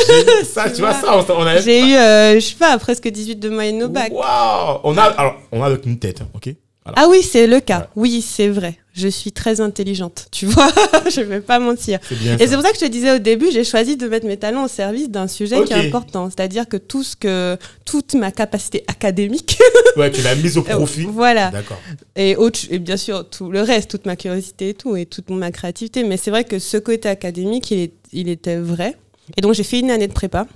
j'ai- 0.08 0.44
ça, 0.52 0.68
tu 0.68 0.80
vois, 0.80 0.94
ça, 0.94 1.16
on, 1.16 1.32
on 1.32 1.46
a. 1.46 1.60
j'ai 1.60 1.78
eu, 1.80 1.94
euh, 1.94 2.34
je 2.34 2.40
sais 2.44 2.56
pas, 2.56 2.76
presque 2.78 3.06
18 3.06 3.36
de 3.36 3.48
moyenne 3.48 3.84
au 3.84 3.88
bac. 3.88 4.10
Waouh 4.12 4.80
On 4.82 4.98
a, 4.98 5.02
alors, 5.04 5.36
on 5.52 5.62
a 5.62 5.66
avec 5.66 5.86
une 5.86 5.96
tête, 6.00 6.22
hein, 6.22 6.28
ok? 6.34 6.52
Voilà. 6.84 7.02
Ah 7.02 7.08
oui, 7.08 7.22
c'est 7.22 7.46
le 7.46 7.60
cas. 7.60 7.80
Ouais. 7.80 7.86
Oui, 8.10 8.22
c'est 8.22 8.48
vrai. 8.48 8.76
Je 8.92 9.06
suis 9.08 9.30
très 9.30 9.60
intelligente, 9.60 10.26
tu 10.32 10.46
vois. 10.46 10.68
je 11.10 11.20
vais 11.20 11.40
pas 11.40 11.58
mentir. 11.60 12.00
Et 12.40 12.46
c'est 12.46 12.54
pour 12.54 12.62
ça 12.62 12.70
que 12.70 12.76
je 12.76 12.84
te 12.84 12.90
disais 12.90 13.12
au 13.12 13.18
début, 13.18 13.50
j'ai 13.52 13.62
choisi 13.64 13.96
de 13.96 14.08
mettre 14.08 14.26
mes 14.26 14.36
talents 14.36 14.64
au 14.64 14.68
service 14.68 15.08
d'un 15.08 15.28
sujet 15.28 15.62
qui 15.64 15.72
est 15.72 15.86
important. 15.86 16.28
C'est-à-dire 16.28 16.68
que 16.68 16.76
tout 16.76 17.02
ce 17.04 17.14
que, 17.16 17.56
toute 17.84 18.14
ma 18.14 18.32
capacité 18.32 18.84
académique, 18.88 19.58
Ouais, 19.96 20.10
tu 20.10 20.22
l'as 20.22 20.34
mise 20.34 20.58
au 20.58 20.62
profit. 20.62 21.04
voilà, 21.04 21.50
D'accord. 21.50 21.80
et, 22.16 22.34
autre, 22.36 22.60
et 22.70 22.78
bien 22.78 22.96
sûr 22.96 23.28
tout 23.28 23.50
le 23.50 23.60
reste, 23.62 23.90
toute 23.90 24.06
ma 24.06 24.16
curiosité 24.16 24.70
et 24.70 24.74
tout, 24.74 24.96
et 24.96 25.06
toute 25.06 25.30
ma 25.30 25.52
créativité. 25.52 26.02
Mais 26.02 26.16
c'est 26.16 26.30
vrai 26.30 26.44
que 26.44 26.58
ce 26.58 26.78
côté 26.78 27.08
académique, 27.08 27.70
il, 27.70 27.78
est, 27.78 27.92
il 28.12 28.28
était 28.28 28.56
vrai. 28.58 28.96
Et 29.36 29.40
donc 29.40 29.54
j'ai 29.54 29.62
fait 29.64 29.78
une 29.80 29.90
année 29.90 30.08
de 30.08 30.12
prépa. 30.12 30.46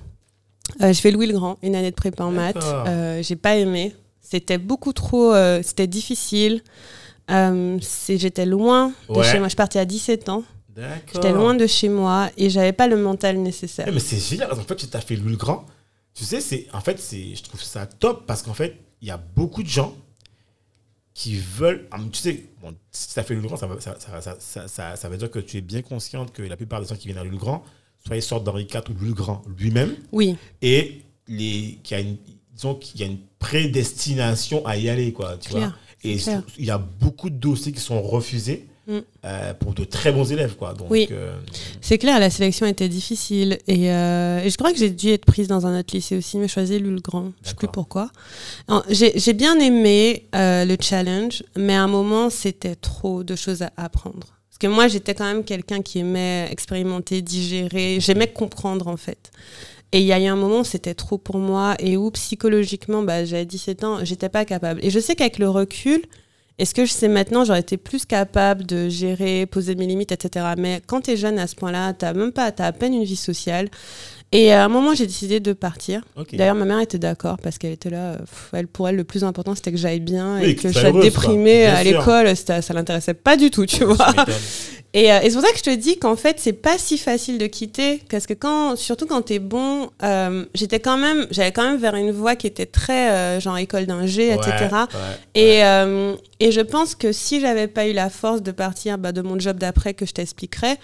Euh, 0.81 0.91
je 0.91 0.99
fais 0.99 1.11
Louis 1.11 1.27
le 1.27 1.33
Grand, 1.33 1.57
une 1.63 1.75
année 1.75 1.91
de 1.91 1.95
prépa 1.95 2.23
en 2.25 2.31
maths. 2.31 2.57
Euh, 2.87 3.21
j'ai 3.23 3.37
pas 3.37 3.55
aimé. 3.55 3.95
C'était 4.29 4.57
beaucoup 4.57 4.93
trop, 4.93 5.33
euh, 5.33 5.61
c'était 5.63 5.87
difficile. 5.87 6.61
Euh, 7.31 7.77
j'étais 8.09 8.45
loin 8.45 8.93
de 9.09 9.13
Ouais. 9.15 9.23
chez 9.31 9.39
moi. 9.39 9.47
Je 9.47 9.55
partie 9.55 9.77
à 9.79 9.85
17 9.85 10.29
ans. 10.29 10.43
D'accord. 10.75 10.99
J'étais 11.13 11.31
loin 11.31 11.55
de 11.55 11.65
chez 11.65 11.89
moi 11.89 12.29
et 12.37 12.49
j'avais 12.49 12.73
pas 12.73 12.87
le 12.87 12.97
mental 12.97 13.37
nécessaire. 13.37 13.85
Eh, 13.87 13.91
mais 13.91 13.99
c'est 13.99 14.19
génial. 14.19 14.51
En 14.51 14.55
fait, 14.55 14.75
tu 14.75 14.85
as 14.95 15.01
fait 15.01 15.15
le 15.15 15.35
Grand. 15.35 15.65
Tu 16.13 16.23
sais, 16.23 16.41
c'est 16.41 16.67
en 16.73 16.81
fait, 16.81 16.99
c'est 16.99 17.35
je 17.35 17.43
trouve 17.43 17.61
ça 17.61 17.85
top 17.85 18.25
parce 18.25 18.41
qu'en 18.43 18.53
fait, 18.53 18.77
il 19.01 19.07
y 19.07 19.11
a 19.11 19.17
beaucoup 19.17 19.63
de 19.63 19.67
gens 19.69 19.95
qui 21.13 21.37
veulent. 21.37 21.87
ah, 21.91 21.97
Tu 22.11 22.19
sais, 22.19 22.43
bon, 22.61 22.75
si 22.91 23.13
tu 23.13 23.19
as 23.19 23.23
fait 23.23 23.33
le 23.35 23.41
Grand, 23.41 23.57
ça, 23.57 23.67
ça, 23.79 23.95
ça, 23.99 24.21
ça, 24.21 24.35
ça, 24.39 24.67
ça- 24.67 24.95
ça 24.95 25.09
veut 25.09 25.17
dire 25.17 25.31
que 25.31 25.39
tu 25.39 25.57
es 25.57 25.61
bien 25.61 25.81
consciente 25.81 26.31
que 26.31 26.41
la 26.43 26.57
plupart 26.57 26.81
des 26.81 26.87
gens 26.87 26.95
qui 26.95 27.07
viennent 27.07 27.17
à 27.17 27.23
le 27.23 27.35
Grand, 27.37 27.63
soit 28.05 28.15
ils 28.15 28.21
sortent 28.21 28.43
d'Henri 28.43 28.67
IV 28.71 28.81
ou 28.89 29.05
le 29.05 29.13
Grand 29.13 29.41
lui-même, 29.57 29.95
Oui, 30.11 30.35
et 30.61 31.01
les, 31.27 31.79
qu'il 31.83 31.97
y 31.97 31.99
a 31.99 32.03
une, 32.03 32.17
disons 32.57 32.75
qu'il 32.75 32.99
y 32.99 33.03
a 33.03 33.07
une 33.07 33.19
prédestination 33.39 34.65
à 34.65 34.75
y 34.77 34.89
aller, 34.89 35.13
quoi. 35.13 35.37
Tu 35.39 35.51
vois 35.51 35.71
et 36.03 36.17
il 36.59 36.65
y 36.65 36.69
a 36.71 36.77
beaucoup 36.77 37.29
de 37.29 37.35
dossiers 37.35 37.71
qui 37.71 37.79
sont 37.79 38.01
refusés 38.01 38.67
Mm. 38.87 38.99
euh, 39.25 39.53
pour 39.55 39.73
de 39.73 39.83
très 39.83 40.13
bons 40.13 40.31
élèves, 40.31 40.55
quoi. 40.55 40.73
Donc, 40.73 40.87
Oui. 40.89 41.09
euh, 41.11 41.35
c'est 41.81 41.97
clair, 41.97 42.21
la 42.21 42.29
sélection 42.29 42.65
était 42.65 42.87
difficile. 42.87 43.57
Et, 43.67 43.91
euh, 43.91 44.39
et 44.41 44.49
je 44.49 44.55
crois 44.55 44.71
que 44.71 44.77
j'ai 44.79 44.89
dû 44.89 45.09
être 45.09 45.25
prise 45.25 45.49
dans 45.49 45.67
un 45.67 45.77
autre 45.77 45.93
lycée 45.93 46.15
aussi, 46.15 46.37
mais 46.37 46.47
choisi 46.47 46.79
Louis 46.79 46.93
le 46.93 47.01
Grand. 47.01 47.33
Je 47.43 47.49
sais 47.49 47.55
plus 47.55 47.67
pourquoi. 47.67 48.09
J'ai 48.89 49.33
bien 49.33 49.59
aimé 49.59 50.29
le 50.33 50.77
challenge, 50.79 51.43
mais 51.57 51.73
à 51.75 51.83
un 51.83 51.87
moment, 51.87 52.29
c'était 52.29 52.75
trop 52.75 53.25
de 53.25 53.35
choses 53.35 53.61
à 53.61 53.71
apprendre. 53.75 54.27
Parce 54.49 54.57
que 54.61 54.67
moi, 54.67 54.87
j'étais 54.87 55.13
quand 55.13 55.25
même 55.25 55.43
quelqu'un 55.43 55.81
qui 55.81 55.99
aimait 55.99 56.47
expérimenter, 56.49 57.21
digérer. 57.21 57.97
J'aimais 57.99 58.31
comprendre, 58.31 58.87
en 58.87 58.95
fait. 58.97 59.31
Et 59.93 59.99
il 59.99 60.05
y 60.05 60.11
a 60.11 60.19
eu 60.19 60.25
un 60.25 60.35
moment 60.35 60.63
c'était 60.63 60.93
trop 60.93 61.17
pour 61.17 61.37
moi 61.37 61.75
et 61.79 61.95
où 61.97 62.11
psychologiquement, 62.11 63.03
bah, 63.03 63.23
j'avais 63.25 63.45
17 63.45 63.83
ans, 63.83 63.99
j'étais 64.03 64.29
pas 64.29 64.45
capable. 64.45 64.83
Et 64.83 64.89
je 64.89 64.99
sais 64.99 65.15
qu'avec 65.15 65.39
le 65.39 65.49
recul, 65.49 66.01
est-ce 66.59 66.73
que 66.73 66.85
je 66.85 66.91
sais 66.91 67.07
maintenant, 67.07 67.45
j'aurais 67.45 67.59
été 67.59 67.77
plus 67.77 68.05
capable 68.05 68.65
de 68.65 68.89
gérer, 68.89 69.45
poser 69.45 69.75
mes 69.75 69.85
limites, 69.85 70.11
etc. 70.11 70.45
Mais 70.57 70.81
quand 70.87 71.01
tu 71.01 71.11
es 71.11 71.17
jeune 71.17 71.37
à 71.37 71.45
ce 71.45 71.55
point-là, 71.55 71.93
tu 71.93 72.05
même 72.05 72.31
pas, 72.31 72.51
tu 72.51 72.63
à 72.63 72.71
peine 72.71 72.95
une 72.95 73.03
vie 73.03 73.15
sociale. 73.15 73.69
Et 74.33 74.51
à 74.51 74.65
un 74.65 74.67
moment, 74.67 74.93
j'ai 74.93 75.05
décidé 75.07 75.39
de 75.39 75.53
partir. 75.53 76.01
D'ailleurs, 76.37 76.55
ma 76.55 76.65
mère 76.65 76.79
était 76.81 76.97
d'accord 76.99 77.37
parce 77.41 77.57
qu'elle 77.57 77.71
était 77.71 77.89
là. 77.89 78.17
pff, 78.17 78.49
Elle, 78.53 78.67
pour 78.67 78.89
elle, 78.89 78.97
le 78.97 79.05
plus 79.05 79.23
important, 79.23 79.55
c'était 79.55 79.71
que 79.71 79.77
j'aille 79.77 80.01
bien 80.01 80.39
Oui, 80.41 80.49
et 80.49 80.55
que 80.55 80.63
que 80.63 80.67
je 80.67 80.73
sois 80.79 80.91
déprimée 81.01 81.65
à 81.65 81.81
l'école. 81.83 82.35
c'était- 82.35 82.61
Ça 82.61 82.73
l'intéressait 82.73 83.13
pas 83.13 83.37
du 83.37 83.49
tout, 83.51 83.65
tu 83.65 83.85
vois. 83.85 84.13
Et, 84.93 85.11
euh, 85.13 85.19
et 85.21 85.29
c'est 85.29 85.33
pour 85.37 85.45
ça 85.45 85.51
que 85.51 85.57
je 85.57 85.63
te 85.63 85.75
dis 85.75 85.97
qu'en 85.97 86.15
fait, 86.15 86.39
c'est 86.39 86.53
pas 86.53 86.77
si 86.77 86.97
facile 86.97 87.37
de 87.37 87.45
quitter, 87.45 88.01
parce 88.09 88.25
que 88.25 88.33
quand, 88.33 88.75
surtout 88.77 89.05
quand 89.05 89.21
t'es 89.21 89.39
bon, 89.39 89.89
euh, 90.03 90.45
j'étais 90.55 90.79
quand 90.79 90.97
même, 90.97 91.27
j'allais 91.31 91.51
quand 91.51 91.63
même 91.63 91.77
vers 91.77 91.95
une 91.95 92.11
voie 92.11 92.35
qui 92.35 92.47
était 92.47 92.65
très 92.65 93.11
euh, 93.11 93.39
genre 93.39 93.57
école 93.57 93.85
d'ingé, 93.85 94.31
etc. 94.33 94.49
Ouais, 94.71 94.77
ouais, 94.79 94.87
Et, 95.35 95.63
euh, 95.63 96.15
et 96.39 96.51
je 96.51 96.61
pense 96.61 96.95
que 96.95 97.11
si 97.11 97.39
j'avais 97.41 97.67
pas 97.67 97.85
eu 97.87 97.93
la 97.93 98.09
force 98.09 98.41
de 98.41 98.51
partir 98.51 98.97
bah, 98.97 99.11
de 99.11 99.21
mon 99.21 99.37
job 99.39 99.57
d'après 99.57 99.93
que 99.93 100.05
je 100.05 100.13
t'expliquerai, 100.13 100.75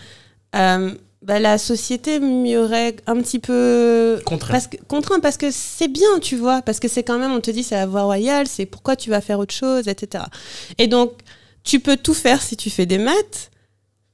bah, 1.24 1.40
la 1.40 1.58
société 1.58 2.20
m'y 2.20 2.58
aurait 2.58 2.96
un 3.08 3.16
petit 3.22 3.40
peu 3.40 4.22
Contraint. 4.26 4.52
parce 4.52 4.68
que, 4.68 4.78
contraint 4.88 5.20
parce 5.20 5.38
que 5.38 5.52
c'est 5.52 5.88
bien, 5.88 6.20
tu 6.22 6.36
vois, 6.36 6.62
parce 6.62 6.80
que 6.80 6.88
c'est 6.88 7.04
quand 7.04 7.18
même, 7.18 7.32
on 7.32 7.40
te 7.42 7.50
dit 7.52 7.64
c'est 7.64 7.76
la 7.76 7.86
voie 7.86 8.04
royale, 8.04 8.48
c'est 8.48 8.66
pourquoi 8.66 8.96
tu 8.96 9.10
vas 9.10 9.22
faire 9.22 9.40
autre 9.40 9.54
chose, 9.54 9.88
etc. 9.88 10.26
Et 10.78 10.88
donc, 10.88 11.14
tu 11.64 11.80
peux 11.80 11.96
tout 11.98 12.14
faire 12.14 12.42
si 12.42 12.58
tu 12.58 12.70
fais 12.70 12.86
des 12.86 12.98
maths, 12.98 13.52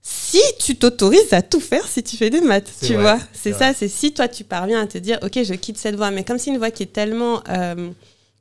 si 0.02 0.42
tu 0.60 0.76
t'autorises 0.76 1.34
à 1.34 1.42
tout 1.42 1.60
faire 1.60 1.88
si 1.88 2.04
tu 2.04 2.16
fais 2.16 2.30
des 2.30 2.42
maths, 2.42 2.72
tu 2.82 2.94
vrai, 2.94 3.02
vois. 3.02 3.20
c'est 3.34 3.54
C'est 3.54 3.58
ça, 3.58 3.74
c'est 3.74 3.88
si 3.88 4.14
toi 4.14 4.28
tu 4.28 4.44
parviens 4.44 4.82
à 4.82 4.88
te 4.88 4.98
dire, 4.98 5.18
ok, 5.24 5.44
je 5.44 5.54
quitte 5.56 5.78
cette 5.78 5.96
voie, 5.96 6.12
mais 6.12 6.24
comme 6.24 6.38
c'est 6.38 6.52
une 6.52 6.58
voie 6.58 6.72
qui 6.72 6.84
est 6.84 6.94
tellement 6.94 7.42
euh, 7.50 7.90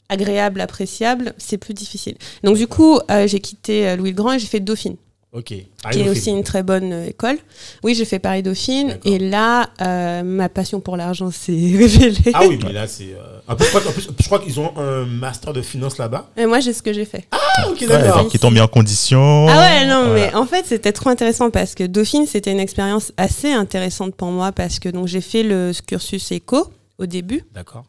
agréable, 0.09 0.61
appréciable, 0.61 1.35
c'est 1.39 1.59
plus 1.59 1.75
difficile. 1.75 2.17
Donc 2.45 2.57
du 2.57 2.67
coup, 2.67 2.99
euh, 3.11 3.27
j'ai 3.27 3.41
quitté 3.41 3.89
euh, 3.89 3.97
Louis 3.97 4.11
le 4.11 4.17
Grand 4.17 4.33
et 4.33 4.39
j'ai 4.39 4.47
fait 4.47 4.61
Dauphine 4.61 4.97
Ok. 5.31 5.45
qui 5.93 6.01
est 6.01 6.09
aussi 6.09 6.31
une 6.31 6.43
très 6.43 6.63
bonne 6.63 6.91
euh, 6.93 7.07
école. 7.09 7.37
Oui, 7.83 7.95
j'ai 7.95 8.07
fait 8.07 8.19
Paris 8.19 8.43
Dauphine 8.43 8.99
et 9.05 9.19
là, 9.19 9.69
euh, 9.83 10.23
ma 10.23 10.49
passion 10.49 10.81
pour 10.81 10.97
l'argent 10.97 11.31
s'est 11.31 11.53
révélée. 11.53 12.33
Ah 12.33 12.45
oui, 12.49 12.59
mais 12.65 12.73
là, 12.73 12.89
c'est. 12.89 13.13
euh, 13.15 13.39
En 13.47 13.55
plus, 13.55 13.67
je 13.67 13.71
crois, 13.71 13.87
en 13.87 13.93
plus, 13.93 14.09
je 14.19 14.25
crois 14.27 14.39
qu'ils 14.39 14.59
ont 14.59 14.73
un 14.79 15.05
master 15.05 15.53
de 15.53 15.61
finance 15.61 15.99
là-bas. 15.99 16.31
Et 16.37 16.47
moi, 16.47 16.61
j'ai 16.61 16.73
ce 16.73 16.81
que 16.83 16.95
j'ai 16.95 17.05
fait. 17.05 17.29
Ah, 17.31 17.69
ok, 17.69 17.77
Ouais, 17.83 17.87
d'accord. 17.89 18.23
donc, 18.23 18.31
qui 18.33 18.39
t'ont 18.39 18.51
mis 18.51 18.61
en 18.61 18.69
condition. 18.69 19.47
Ah 19.51 19.59
ouais, 19.59 19.87
non, 19.87 20.07
Voilà. 20.09 20.15
mais 20.31 20.35
en 20.35 20.47
fait, 20.47 20.65
c'était 20.65 20.93
trop 20.93 21.11
intéressant 21.11 21.51
parce 21.51 21.75
que 21.75 21.85
Dauphine, 21.85 22.25
c'était 22.27 22.51
une 22.53 22.61
expérience 22.61 23.13
assez 23.19 23.53
intéressante 23.53 24.15
pour 24.15 24.29
moi 24.29 24.53
parce 24.53 24.79
que 24.79 24.89
donc 24.89 25.09
j'ai 25.09 25.21
fait 25.21 25.43
le 25.43 25.73
cursus 25.87 26.33
éco 26.33 26.69
au 26.99 27.05
début 27.05 27.45
D'accord. 27.55 27.85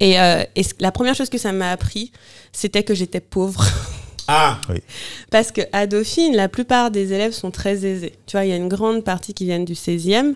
et, 0.00 0.20
euh, 0.20 0.44
et 0.54 0.62
la 0.80 0.92
première 0.92 1.14
chose 1.14 1.30
que 1.30 1.38
ça 1.38 1.52
m'a 1.52 1.70
appris, 1.70 2.12
c'était 2.52 2.82
que 2.82 2.92
j'étais 2.94 3.20
pauvre. 3.20 3.64
Ah, 4.28 4.60
Parce 5.30 5.52
que 5.52 5.60
à 5.72 5.86
Dauphine, 5.86 6.34
la 6.34 6.48
plupart 6.48 6.90
des 6.90 7.12
élèves 7.12 7.32
sont 7.32 7.50
très 7.50 7.84
aisés. 7.84 8.14
Tu 8.26 8.36
vois, 8.36 8.44
il 8.44 8.50
y 8.50 8.52
a 8.52 8.56
une 8.56 8.68
grande 8.68 9.04
partie 9.04 9.34
qui 9.34 9.44
viennent 9.44 9.64
du 9.64 9.74
16e. 9.74 10.34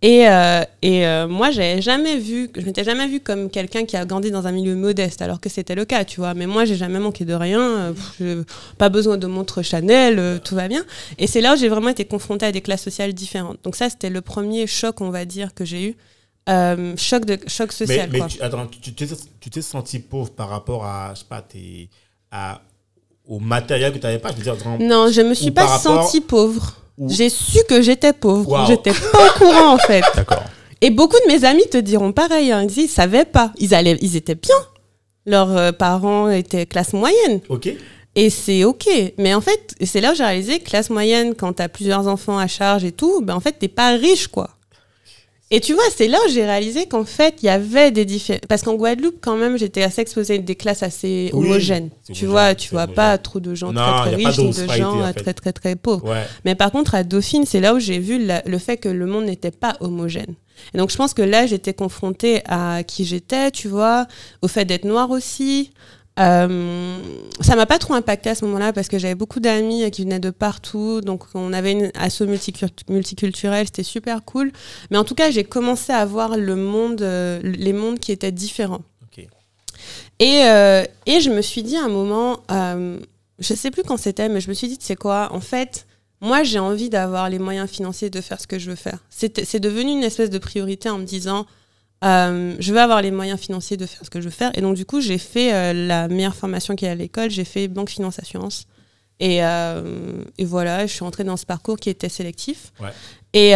Et, 0.00 0.28
euh, 0.28 0.62
et 0.80 1.04
euh, 1.06 1.26
moi, 1.26 1.50
j'avais 1.50 1.82
jamais 1.82 2.18
vu, 2.18 2.50
je 2.56 2.60
m'étais 2.64 2.84
jamais 2.84 3.08
vue 3.08 3.18
comme 3.18 3.50
quelqu'un 3.50 3.84
qui 3.84 3.96
a 3.96 4.04
grandi 4.04 4.30
dans 4.30 4.46
un 4.46 4.52
milieu 4.52 4.76
modeste, 4.76 5.22
alors 5.22 5.40
que 5.40 5.48
c'était 5.48 5.74
le 5.74 5.84
cas, 5.84 6.04
tu 6.04 6.20
vois. 6.20 6.34
Mais 6.34 6.46
moi, 6.46 6.64
j'ai 6.64 6.76
jamais 6.76 7.00
manqué 7.00 7.24
de 7.24 7.34
rien. 7.34 7.60
euh, 7.60 7.92
pff, 7.92 8.46
pas 8.78 8.90
besoin 8.90 9.16
de 9.16 9.26
montre 9.26 9.62
Chanel, 9.62 10.20
euh, 10.20 10.38
tout 10.38 10.54
va 10.54 10.68
bien. 10.68 10.84
Et 11.18 11.26
c'est 11.26 11.40
là 11.40 11.54
où 11.54 11.56
j'ai 11.56 11.68
vraiment 11.68 11.88
été 11.88 12.04
confrontée 12.04 12.46
à 12.46 12.52
des 12.52 12.60
classes 12.60 12.82
sociales 12.84 13.12
différentes. 13.12 13.58
Donc 13.64 13.74
ça, 13.74 13.90
c'était 13.90 14.10
le 14.10 14.20
premier 14.20 14.68
choc, 14.68 15.00
on 15.00 15.10
va 15.10 15.24
dire, 15.24 15.52
que 15.52 15.64
j'ai 15.64 15.88
eu. 15.88 15.96
Euh, 16.48 16.94
choc 16.96 17.24
de 17.24 17.38
choc 17.48 17.70
mais, 17.80 17.86
social, 17.86 18.08
mais 18.12 18.18
quoi. 18.20 18.28
tu, 18.28 18.40
attends, 18.40 18.66
tu, 18.68 18.80
tu 18.80 18.92
t'es, 18.94 19.06
tu 19.40 19.50
t'es 19.50 19.62
senti 19.62 19.98
pauvre 19.98 20.30
par 20.30 20.48
rapport 20.48 20.84
à, 20.86 21.12
je 21.14 21.20
sais 21.20 21.26
pas, 21.28 21.42
tes, 21.42 21.90
à, 22.30 22.62
au 23.28 23.38
matériel 23.38 23.92
que 23.92 23.98
tu 23.98 24.04
n'avais 24.06 24.18
pas. 24.18 24.30
Je 24.30 24.36
veux 24.36 24.42
dire, 24.42 24.56
dans- 24.56 24.78
Non, 24.78 25.10
je 25.12 25.20
me 25.20 25.34
suis 25.34 25.50
pas 25.50 25.66
rapport- 25.66 26.02
sentie 26.04 26.20
pauvre. 26.20 26.74
Ou- 26.96 27.08
J'ai 27.10 27.28
su 27.28 27.58
que 27.68 27.80
j'étais 27.82 28.12
pauvre. 28.12 28.48
Wow. 28.50 28.66
J'étais 28.66 28.90
pas 28.92 29.26
au 29.26 29.38
courant 29.38 29.74
en 29.74 29.78
fait. 29.78 30.02
D'accord. 30.16 30.42
Et 30.80 30.90
beaucoup 30.90 31.16
de 31.26 31.32
mes 31.32 31.44
amis 31.44 31.66
te 31.70 31.78
diront 31.78 32.12
pareil. 32.12 32.50
Hein. 32.50 32.62
Ils 32.62 32.66
disent, 32.68 32.84
ils 32.84 32.88
savaient 32.88 33.24
pas. 33.24 33.52
Ils 33.58 33.74
allaient, 33.74 33.98
ils 34.00 34.16
étaient 34.16 34.34
bien. 34.34 34.56
Leurs 35.26 35.56
euh, 35.56 35.72
parents 35.72 36.28
étaient 36.30 36.66
classe 36.66 36.92
moyenne. 36.92 37.40
Ok. 37.48 37.68
Et 38.16 38.30
c'est 38.30 38.64
ok. 38.64 38.88
Mais 39.18 39.34
en 39.34 39.40
fait, 39.40 39.74
c'est 39.84 40.00
là 40.00 40.12
où 40.12 40.14
j'ai 40.14 40.24
réalisé 40.24 40.58
que 40.58 40.64
classe 40.64 40.90
moyenne, 40.90 41.34
quand 41.36 41.52
t'as 41.52 41.68
plusieurs 41.68 42.08
enfants 42.08 42.38
à 42.38 42.46
charge 42.48 42.84
et 42.84 42.90
tout, 42.92 43.20
ben 43.22 43.34
en 43.34 43.40
fait, 43.40 43.52
t'es 43.52 43.68
pas 43.68 43.90
riche, 43.90 44.26
quoi. 44.26 44.50
Et 45.50 45.60
tu 45.60 45.72
vois, 45.72 45.82
c'est 45.96 46.08
là 46.08 46.18
où 46.26 46.30
j'ai 46.30 46.44
réalisé 46.44 46.84
qu'en 46.86 47.04
fait, 47.06 47.36
il 47.42 47.46
y 47.46 47.48
avait 47.48 47.90
des 47.90 48.04
différences. 48.04 48.42
Parce 48.50 48.60
qu'en 48.62 48.74
Guadeloupe, 48.74 49.16
quand 49.22 49.36
même, 49.38 49.56
j'étais 49.56 49.82
assez 49.82 50.02
exposée 50.02 50.34
à 50.34 50.38
des 50.38 50.56
classes 50.56 50.82
assez 50.82 51.30
Oui, 51.32 51.46
homogènes. 51.46 51.88
Tu 52.12 52.26
vois, 52.26 52.54
tu 52.54 52.68
vois 52.70 52.86
pas 52.86 53.16
trop 53.16 53.40
de 53.40 53.54
gens 53.54 53.72
Non, 53.72 53.80
très 54.02 54.12
très 54.12 54.16
riches 54.16 54.36
de 54.36 54.42
disparité, 54.42 54.76
gens 54.82 54.96
en 54.98 55.02
euh, 55.02 55.06
fait. 55.12 55.20
très 55.22 55.32
très 55.34 55.52
très 55.54 55.74
pauvres. 55.76 56.10
Ouais. 56.10 56.24
Mais 56.44 56.54
par 56.54 56.70
contre, 56.70 56.94
à 56.94 57.02
Dauphine, 57.02 57.46
c'est 57.46 57.60
là 57.60 57.74
où 57.74 57.78
j'ai 57.78 57.98
vu 57.98 58.22
la- 58.22 58.42
le 58.44 58.58
fait 58.58 58.76
que 58.76 58.90
le 58.90 59.06
monde 59.06 59.24
n'était 59.24 59.50
pas 59.50 59.76
homogène. 59.80 60.34
Et 60.74 60.78
donc, 60.78 60.90
je 60.90 60.96
pense 60.96 61.14
que 61.14 61.22
là, 61.22 61.46
j'étais 61.46 61.72
confrontée 61.72 62.42
à 62.46 62.82
qui 62.82 63.06
j'étais, 63.06 63.50
tu 63.50 63.68
vois, 63.68 64.06
au 64.42 64.48
fait 64.48 64.66
d'être 64.66 64.84
noire 64.84 65.10
aussi. 65.10 65.70
Euh, 66.18 66.98
ça 67.40 67.54
m'a 67.54 67.66
pas 67.66 67.78
trop 67.78 67.94
impacté 67.94 68.30
à 68.30 68.34
ce 68.34 68.44
moment-là 68.44 68.72
parce 68.72 68.88
que 68.88 68.98
j'avais 68.98 69.14
beaucoup 69.14 69.40
d'amis 69.40 69.90
qui 69.90 70.02
venaient 70.02 70.20
de 70.20 70.30
partout. 70.30 71.00
Donc, 71.00 71.24
on 71.34 71.52
avait 71.52 71.72
une 71.72 71.90
asso 71.94 72.22
multicul- 72.22 72.70
multiculturelle, 72.88 73.66
c'était 73.66 73.82
super 73.82 74.24
cool. 74.24 74.50
Mais 74.90 74.98
en 74.98 75.04
tout 75.04 75.14
cas, 75.14 75.30
j'ai 75.30 75.44
commencé 75.44 75.92
à 75.92 76.04
voir 76.04 76.36
le 76.36 76.56
monde, 76.56 77.02
euh, 77.02 77.40
les 77.42 77.72
mondes 77.72 77.98
qui 77.98 78.12
étaient 78.12 78.32
différents. 78.32 78.82
Et, 80.18 80.42
euh, 80.44 80.84
et 81.06 81.20
je 81.20 81.30
me 81.30 81.40
suis 81.42 81.62
dit 81.62 81.76
à 81.76 81.84
un 81.84 81.88
moment, 81.88 82.40
euh, 82.50 82.98
je 83.38 83.54
sais 83.54 83.70
plus 83.70 83.84
quand 83.84 83.96
c'était, 83.96 84.28
mais 84.28 84.40
je 84.40 84.48
me 84.48 84.54
suis 84.54 84.66
dit, 84.66 84.76
tu 84.76 84.84
sais 84.84 84.96
quoi, 84.96 85.28
en 85.32 85.40
fait, 85.40 85.86
moi 86.20 86.42
j'ai 86.42 86.58
envie 86.58 86.90
d'avoir 86.90 87.30
les 87.30 87.38
moyens 87.38 87.70
financiers 87.70 88.10
de 88.10 88.20
faire 88.20 88.40
ce 88.40 88.48
que 88.48 88.58
je 88.58 88.70
veux 88.70 88.76
faire. 88.76 88.98
C'est 89.10 89.60
devenu 89.60 89.92
une 89.92 90.02
espèce 90.02 90.30
de 90.30 90.38
priorité 90.38 90.90
en 90.90 90.98
me 90.98 91.04
disant, 91.04 91.46
euh, 92.04 92.54
je 92.58 92.72
veux 92.72 92.80
avoir 92.80 93.02
les 93.02 93.10
moyens 93.10 93.40
financiers 93.40 93.76
de 93.76 93.86
faire 93.86 94.04
ce 94.04 94.10
que 94.10 94.20
je 94.20 94.26
veux 94.26 94.30
faire. 94.30 94.50
Et 94.54 94.60
donc 94.60 94.76
du 94.76 94.84
coup, 94.84 95.00
j'ai 95.00 95.18
fait 95.18 95.52
euh, 95.52 95.72
la 95.72 96.08
meilleure 96.08 96.34
formation 96.34 96.76
qu'il 96.76 96.86
y 96.86 96.88
a 96.88 96.92
à 96.92 96.94
l'école, 96.94 97.30
j'ai 97.30 97.44
fait 97.44 97.68
banque, 97.68 97.90
finance, 97.90 98.18
assurance. 98.18 98.66
Et, 99.20 99.44
euh, 99.44 100.22
et 100.38 100.44
voilà, 100.44 100.86
je 100.86 100.92
suis 100.92 101.02
rentrée 101.04 101.24
dans 101.24 101.36
ce 101.36 101.44
parcours 101.44 101.76
qui 101.76 101.90
était 101.90 102.08
sélectif. 102.08 102.72
Ouais. 102.80 102.90
Et, 103.32 103.54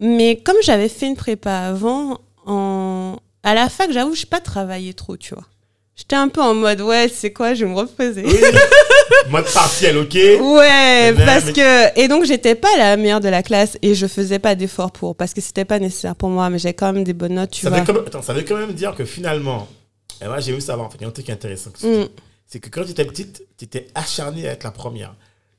mais 0.00 0.36
comme 0.36 0.56
j'avais 0.62 0.88
fait 0.88 1.06
une 1.06 1.16
prépa 1.16 1.52
avant, 1.52 2.20
en, 2.46 3.18
à 3.42 3.54
la 3.54 3.68
fac, 3.68 3.90
j'avoue, 3.90 4.14
je 4.14 4.22
n'ai 4.22 4.26
pas 4.26 4.40
travaillé 4.40 4.94
trop, 4.94 5.16
tu 5.16 5.34
vois. 5.34 5.44
J'étais 5.98 6.14
un 6.16 6.28
peu 6.28 6.40
en 6.40 6.54
mode, 6.54 6.80
ouais, 6.80 7.08
c'est 7.12 7.32
quoi, 7.32 7.54
je 7.54 7.64
vais 7.64 7.70
me 7.70 7.76
reposer. 7.76 8.22
Oui. 8.24 8.36
Mode 9.30 9.46
partiel, 9.52 9.98
ok. 9.98 10.14
Ouais, 10.14 11.12
Mais- 11.12 11.24
parce 11.26 11.46
mais- 11.46 11.52
que. 11.52 12.00
Et 12.00 12.06
donc, 12.08 12.24
j'étais 12.24 12.54
pas 12.54 12.68
la 12.78 12.96
meilleure 12.96 13.20
de 13.20 13.28
la 13.28 13.42
classe 13.42 13.76
et 13.82 13.94
je 13.94 14.06
faisais 14.06 14.38
pas 14.38 14.54
d'efforts 14.54 14.92
pour. 14.92 15.16
Parce 15.16 15.34
que 15.34 15.40
c'était 15.40 15.64
pas 15.64 15.78
nécessaire 15.80 16.14
pour 16.14 16.28
moi, 16.30 16.48
mais 16.50 16.58
j'ai 16.58 16.72
quand 16.72 16.92
même 16.92 17.02
des 17.04 17.12
bonnes 17.14 17.34
notes, 17.34 17.50
tu 17.50 17.62
Ça 17.62 17.68
vois. 17.70 17.80
veut, 17.80 17.84
quand 17.84 17.92
même, 17.94 18.04
attends, 18.06 18.22
ça 18.22 18.32
veut 18.32 18.42
quand 18.42 18.56
même 18.56 18.72
dire 18.72 18.94
que 18.94 19.04
finalement, 19.04 19.66
et 20.22 20.26
moi 20.26 20.38
j'ai 20.40 20.52
vu 20.52 20.60
savoir, 20.60 20.86
en 20.86 20.90
fait, 20.90 20.98
il 21.00 21.02
y 21.02 21.04
a 21.04 21.08
un 21.08 21.12
truc 21.12 21.28
intéressant. 21.30 21.70
Mm. 21.82 22.04
C'est 22.46 22.60
que 22.60 22.68
quand 22.70 22.84
tu 22.84 22.92
étais 22.92 23.04
petite, 23.04 23.42
tu 23.58 23.64
étais 23.64 23.88
acharnée 23.94 24.48
à 24.48 24.52
être 24.52 24.64
la 24.64 24.70
première. 24.70 25.14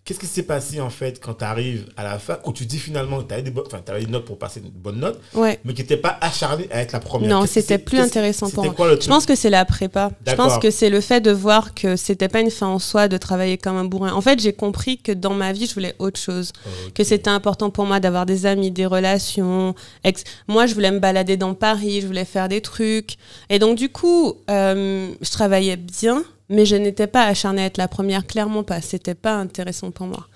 Qu'est-ce 0.10 0.20
qui 0.20 0.26
s'est 0.26 0.42
passé 0.42 0.82
en 0.82 0.90
fait 0.90 1.20
quand 1.24 1.36
tu 1.36 1.44
arrives 1.44 1.86
à 1.96 2.04
la 2.04 2.18
fac 2.18 2.48
où 2.48 2.52
tu 2.52 2.66
dis 2.66 2.80
finalement 2.80 3.22
que 3.22 3.28
tu 3.28 3.34
avais, 3.36 3.44
des 3.44 3.54
t'avais 3.86 4.02
une 4.02 4.10
note 4.10 4.26
pour 4.26 4.40
passer 4.40 4.60
une 4.60 4.72
bonne 4.72 5.00
note, 5.00 5.20
Ouais. 5.36 5.60
mais 5.64 5.74
que 5.74 5.78
tu 5.78 5.84
n'étais 5.84 5.98
pas 5.98 6.18
acharnée 6.20 6.68
à 6.72 6.82
être 6.82 6.94
la 6.94 7.00
première? 7.00 7.30
Non, 7.30 7.44
qui 7.44 7.50
c'était 7.50 7.78
plus 7.78 8.00
intéressant 8.00 8.50
pour 8.50 8.64
moi. 8.66 8.74
quoi 8.74 8.88
le 8.88 9.00
Je 9.00 9.08
pense 9.08 9.28
que 9.28 9.36
c'est 9.36 9.52
la 9.52 9.66
prépa. 9.66 10.10
Je 10.26 10.34
pense 10.34 10.58
que 10.58 10.72
c'est 10.72 10.90
le 10.90 11.00
fait 11.00 11.22
de 11.22 11.30
voir 11.30 11.76
que 11.76 11.96
c'était 11.96 12.28
pas 12.28 12.40
une 12.42 12.50
fin 12.50 12.66
en 12.66 12.80
soi 12.80 13.08
de 13.08 13.18
travailler 13.18 13.60
comme 13.60 13.78
un 13.78 13.86
bourrin. 13.86 14.12
En 14.14 14.22
fait, 14.22 14.40
j'ai 14.40 14.52
compris 14.54 14.98
que 14.98 15.12
dans 15.12 15.36
ma 15.36 15.54
vie, 15.54 15.68
je 15.68 15.76
voulais 15.76 15.94
autre 16.00 16.20
chose. 16.20 16.54
Que 16.96 17.04
c'était 17.04 17.30
important 17.30 17.70
pour 17.70 17.86
moi 17.86 18.00
d'avoir 18.00 18.26
des 18.26 18.48
amis, 18.48 18.72
des 18.72 18.88
relations. 18.88 19.76
Ex- 20.04 20.24
Moi, 20.48 20.66
je 20.66 20.74
voulais 20.74 20.90
me 20.90 20.98
balader 21.00 21.38
dans 21.38 21.54
Paris, 21.54 22.02
je 22.02 22.08
voulais 22.08 22.26
faire 22.26 22.50
des 22.50 22.62
trucs. 22.62 23.18
Et 23.52 23.60
donc, 23.60 23.78
du 23.78 23.90
coup, 23.90 24.34
euh, 24.50 25.12
je 25.22 25.30
travaillais 25.30 25.76
bien, 25.78 26.24
mais 26.50 26.66
je 26.66 26.76
n'étais 26.76 27.08
pas 27.08 27.26
acharnée 27.26 27.62
à 27.62 27.66
être 27.66 27.78
la 27.78 27.88
première, 27.88 28.26
clairement 28.26 28.64
pas. 28.64 28.82
C'était 28.82 29.16
pas 29.16 29.36
intéressant 29.36 29.92
pour 29.92 30.08
moi. 30.08 30.28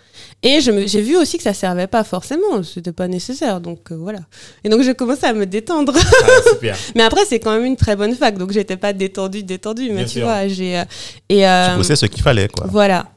Et 0.43 0.59
j'ai 0.61 1.01
vu 1.01 1.17
aussi 1.17 1.37
que 1.37 1.43
ça 1.43 1.53
servait 1.55 1.87
pas 1.87 2.03
forcément, 2.03 2.61
c'était 2.61 2.91
pas 2.91 3.07
nécessaire, 3.07 3.59
donc 3.59 3.91
euh, 3.91 3.95
voilà. 3.97 4.19
Et 4.63 4.69
donc 4.69 4.81
j'ai 4.83 4.93
commencé 4.93 5.25
à 5.25 5.33
me 5.33 5.45
détendre. 5.47 5.93
Ah, 5.95 6.27
super. 6.51 6.77
Mais 6.95 7.01
après, 7.01 7.25
c'est 7.27 7.39
quand 7.39 7.51
même 7.51 7.65
une 7.65 7.75
très 7.77 7.95
bonne 7.95 8.13
fac, 8.13 8.37
donc 8.37 8.51
j'étais 8.51 8.77
pas 8.77 8.93
détendue, 8.93 9.41
détendue. 9.43 9.89
Mais 9.89 9.95
Bien 9.95 10.03
tu 10.05 10.09
sûr. 10.19 10.23
vois, 10.25 10.47
j'ai. 10.47 10.77
euh, 10.77 10.83
et, 11.29 11.47
euh, 11.47 11.71
Tu 11.71 11.77
bossais 11.77 11.95
ce 11.95 12.05
qu'il 12.05 12.21
fallait, 12.21 12.47
quoi. 12.47 12.67
Voilà. 12.69 13.07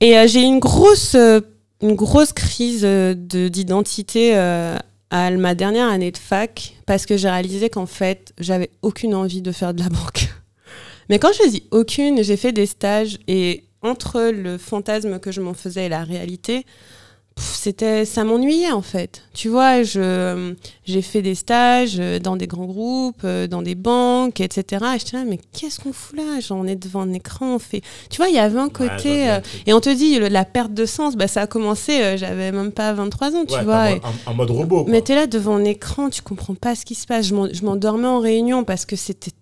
Et 0.00 0.18
euh, 0.18 0.26
j'ai 0.28 0.40
eu 0.40 0.44
une 0.44 0.58
grosse, 0.58 1.14
une 1.14 1.94
grosse 1.94 2.34
crise 2.34 2.82
de- 2.82 3.48
d'identité 3.48 4.32
euh, 4.36 4.76
à 5.10 5.30
ma 5.30 5.54
dernière 5.54 5.88
année 5.88 6.10
de 6.10 6.18
fac, 6.18 6.74
parce 6.84 7.06
que 7.06 7.16
j'ai 7.16 7.30
réalisé 7.30 7.70
qu'en 7.70 7.86
fait, 7.86 8.34
j'avais 8.38 8.68
aucune 8.82 9.14
envie 9.14 9.40
de 9.40 9.52
faire 9.52 9.72
de 9.72 9.82
la 9.82 9.88
banque. 9.88 10.28
Mais 11.08 11.18
quand 11.18 11.30
je 11.32 11.48
dis 11.48 11.62
aucune, 11.70 12.22
j'ai 12.22 12.36
fait 12.36 12.52
des 12.52 12.66
stages 12.66 13.18
et 13.28 13.64
entre 13.82 14.30
le 14.34 14.58
fantasme 14.58 15.18
que 15.20 15.30
je 15.32 15.40
m'en 15.40 15.54
faisais 15.54 15.86
et 15.86 15.88
la 15.88 16.02
réalité, 16.02 16.64
c'était 17.38 18.06
ça 18.06 18.24
m'ennuyait 18.24 18.72
en 18.72 18.80
fait. 18.80 19.22
Tu 19.34 19.50
vois, 19.50 19.82
je 19.82 20.54
j'ai 20.86 21.02
fait 21.02 21.20
des 21.20 21.34
stages 21.34 21.96
euh, 22.00 22.18
dans 22.18 22.34
des 22.34 22.46
grands 22.46 22.64
groupes, 22.64 23.20
euh, 23.24 23.46
dans 23.46 23.60
des 23.60 23.74
banques, 23.74 24.40
etc. 24.40 24.82
Et 24.94 24.98
j'étais 24.98 25.18
là, 25.18 25.24
mais 25.28 25.38
qu'est-ce 25.52 25.78
qu'on 25.80 25.92
fout 25.92 26.16
là? 26.16 26.38
On 26.50 26.66
est 26.66 26.76
devant 26.76 27.02
un 27.02 27.12
écran, 27.12 27.56
on 27.56 27.58
fait. 27.58 27.82
Tu 28.08 28.16
vois, 28.16 28.28
il 28.30 28.34
y 28.34 28.38
avait 28.38 28.58
un 28.58 28.68
je 28.68 28.72
côté. 28.72 29.28
euh, 29.30 29.40
et 29.66 29.74
on 29.74 29.80
te 29.80 29.90
dit, 29.94 30.18
le- 30.18 30.28
la 30.28 30.46
perte 30.46 30.72
de 30.72 30.86
sens, 30.86 31.14
bah, 31.14 31.28
ça 31.28 31.42
a 31.42 31.46
commencé, 31.46 32.00
euh, 32.00 32.16
j'avais 32.16 32.52
même 32.52 32.72
pas 32.72 32.94
23 32.94 33.34
ans, 33.36 33.44
tu 33.46 33.54
Ouais, 33.54 33.64
vois. 33.64 33.80
en, 33.82 33.86
et- 33.86 33.90
mode- 33.94 34.02
en- 34.26 34.30
en 34.30 34.34
mode 34.34 34.50
robot. 34.50 34.82
Quoi. 34.84 34.92
mais 34.92 35.02
t'es 35.02 35.14
là 35.14 35.26
devant 35.26 35.56
un 35.56 35.64
écran, 35.64 36.08
tu 36.08 36.22
comprends 36.22 36.54
pas 36.54 36.74
ce 36.74 36.86
qui 36.86 36.94
se 36.94 37.06
passe. 37.06 37.26
Je 37.26 37.34
je 37.52 37.64
m'endormais 37.64 38.08
en 38.08 38.18
réunion 38.20 38.64
parce 38.64 38.86
que 38.86 38.96
c'était 38.96 39.32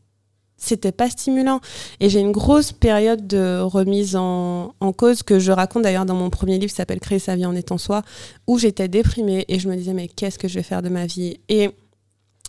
c'était 0.65 0.93
pas 0.93 1.11
stimulant. 1.11 1.61
Et 2.01 2.09
j'ai 2.09 2.21
une 2.21 2.33
grosse 2.33 2.73
période 2.73 3.27
de 3.27 3.61
remise 3.61 4.17
en, 4.17 4.75
cause 4.97 5.23
que 5.23 5.39
je 5.39 5.53
raconte 5.53 5.83
d'ailleurs 5.83 6.07
dans 6.07 6.15
mon 6.15 6.31
premier 6.31 6.59
livre 6.59 6.71
qui 6.71 6.77
s'appelle 6.77 7.01
Créer 7.01 7.19
sa 7.19 7.37
vie 7.37 7.47
en 7.47 7.55
étant 7.55 7.79
soi, 7.79 8.03
où 8.47 8.59
j'étais 8.59 8.89
déprimée 8.89 9.45
et 9.49 9.59
je 9.59 9.69
me 9.69 9.77
disais 9.77 9.93
mais 9.93 10.09
qu'est-ce 10.09 10.39
que 10.39 10.49
je 10.49 10.55
vais 10.55 10.63
faire 10.63 10.83
de 10.83 10.89
ma 10.89 11.07
vie? 11.07 11.39
Et 11.49 11.71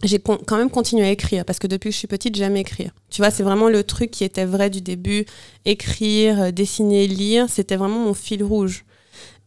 j'ai 0.04 0.20
quand 0.20 0.58
même 0.58 0.70
continué 0.70 1.06
à 1.06 1.12
écrire 1.12 1.46
parce 1.46 1.60
que 1.60 1.68
depuis 1.68 1.90
que 1.90 1.94
je 1.94 2.00
suis 2.00 2.08
petite, 2.08 2.36
j'aime 2.36 2.58
écrire. 2.58 2.92
Tu 3.10 3.22
vois, 3.22 3.32
c'est 3.32 3.44
vraiment 3.44 3.70
le 3.70 3.84
truc 3.84 4.12
qui 4.12 4.24
était 4.24 4.46
vrai 4.46 4.70
du 4.70 4.82
début. 4.82 5.26
Écrire, 5.64 6.42
euh, 6.42 6.52
dessiner, 6.52 7.08
lire, 7.08 7.50
c'était 7.50 7.76
vraiment 7.76 8.00
mon 8.00 8.14
fil 8.14 8.44
rouge. 8.44 8.86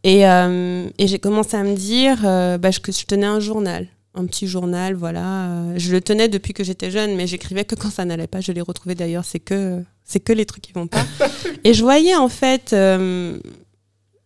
Et, 0.03 0.27
euh, 0.27 0.89
et 0.97 1.07
j'ai 1.07 1.19
commencé 1.19 1.57
à 1.57 1.63
me 1.63 1.75
dire 1.75 2.19
euh, 2.25 2.57
bah, 2.57 2.71
que 2.71 2.91
je 2.91 3.05
tenais 3.05 3.25
un 3.25 3.39
journal, 3.39 3.87
un 4.19 4.25
petit 4.25 4.47
journal, 4.47 4.93
voilà. 4.93 5.45
Euh, 5.45 5.73
je 5.77 5.91
le 5.91 6.01
tenais 6.01 6.27
depuis 6.27 6.53
que 6.53 6.63
j'étais 6.63 6.91
jeune, 6.91 7.15
mais 7.15 7.27
j'écrivais 7.27 7.65
que 7.65 7.75
quand 7.75 7.89
ça 7.89 8.05
n'allait 8.05 8.27
pas. 8.27 8.41
Je 8.41 8.51
l'ai 8.51 8.61
retrouvé 8.61 8.95
d'ailleurs, 8.95 9.25
c'est 9.25 9.39
que, 9.39 9.83
c'est 10.03 10.19
que 10.19 10.33
les 10.33 10.45
trucs 10.45 10.63
qui 10.63 10.73
vont 10.73 10.87
pas. 10.87 11.05
et 11.63 11.73
je 11.73 11.81
voyais 11.81 12.15
en 12.15 12.29
fait, 12.29 12.73
euh, 12.73 13.39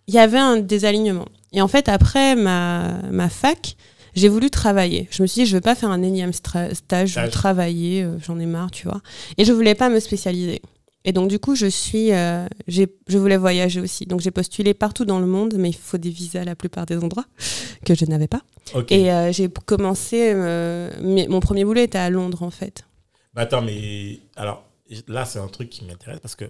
il 0.08 0.14
y 0.14 0.20
avait 0.20 0.40
un 0.40 0.58
désalignement. 0.58 1.28
Et 1.54 1.62
en 1.62 1.68
fait, 1.68 1.88
après 1.88 2.36
ma, 2.36 3.00
ma 3.12 3.30
fac, 3.30 3.76
j'ai 4.16 4.28
voulu 4.28 4.50
travailler. 4.50 5.08
Je 5.12 5.22
me 5.22 5.28
suis 5.28 5.44
dit, 5.44 5.46
je 5.50 5.56
veux 5.56 5.62
pas 5.62 5.76
faire 5.76 5.90
un 5.90 6.02
énième 6.02 6.34
stage, 6.34 6.76
je 7.06 7.20
veux 7.20 7.30
travailler, 7.30 8.04
euh, 8.04 8.18
j'en 8.26 8.40
ai 8.40 8.46
marre, 8.46 8.72
tu 8.72 8.88
vois. 8.88 9.02
Et 9.38 9.46
je 9.46 9.54
voulais 9.54 9.76
pas 9.76 9.90
me 9.90 10.00
spécialiser. 10.00 10.62
Et 11.06 11.12
donc, 11.12 11.30
du 11.30 11.38
coup, 11.40 11.56
je 11.56 11.66
suis, 11.68 12.14
euh, 12.14 12.48
je 12.68 13.18
voulais 13.18 13.38
voyager 13.38 13.82
aussi. 13.82 14.06
Donc, 14.06 14.22
j'ai 14.22 14.32
postulé 14.32 14.74
partout 14.74 15.04
dans 15.06 15.20
le 15.20 15.26
monde, 15.28 15.56
mais 15.58 15.70
il 15.70 15.76
faut 15.76 15.98
des 15.98 16.10
visas 16.10 16.42
à 16.42 16.46
la 16.46 16.56
plupart 16.56 16.86
des 16.86 16.98
endroits 16.98 17.26
que 17.86 17.94
je 17.96 18.06
n'avais 18.06 18.28
pas. 18.30 18.42
Et 18.90 19.12
euh, 19.12 19.32
j'ai 19.34 19.50
commencé, 19.50 20.32
euh, 20.34 20.90
mais 21.02 21.28
mon 21.28 21.40
premier 21.42 21.66
boulot 21.66 21.82
était 21.82 21.98
à 21.98 22.10
Londres, 22.10 22.44
en 22.44 22.52
fait. 22.52 22.86
Bah, 23.34 23.42
attends, 23.42 23.62
mais 23.62 24.20
alors 24.38 24.64
là, 25.08 25.26
c'est 25.26 25.40
un 25.40 25.48
truc 25.48 25.70
qui 25.70 25.84
m'intéresse 25.86 26.20
parce 26.22 26.36
que 26.36 26.46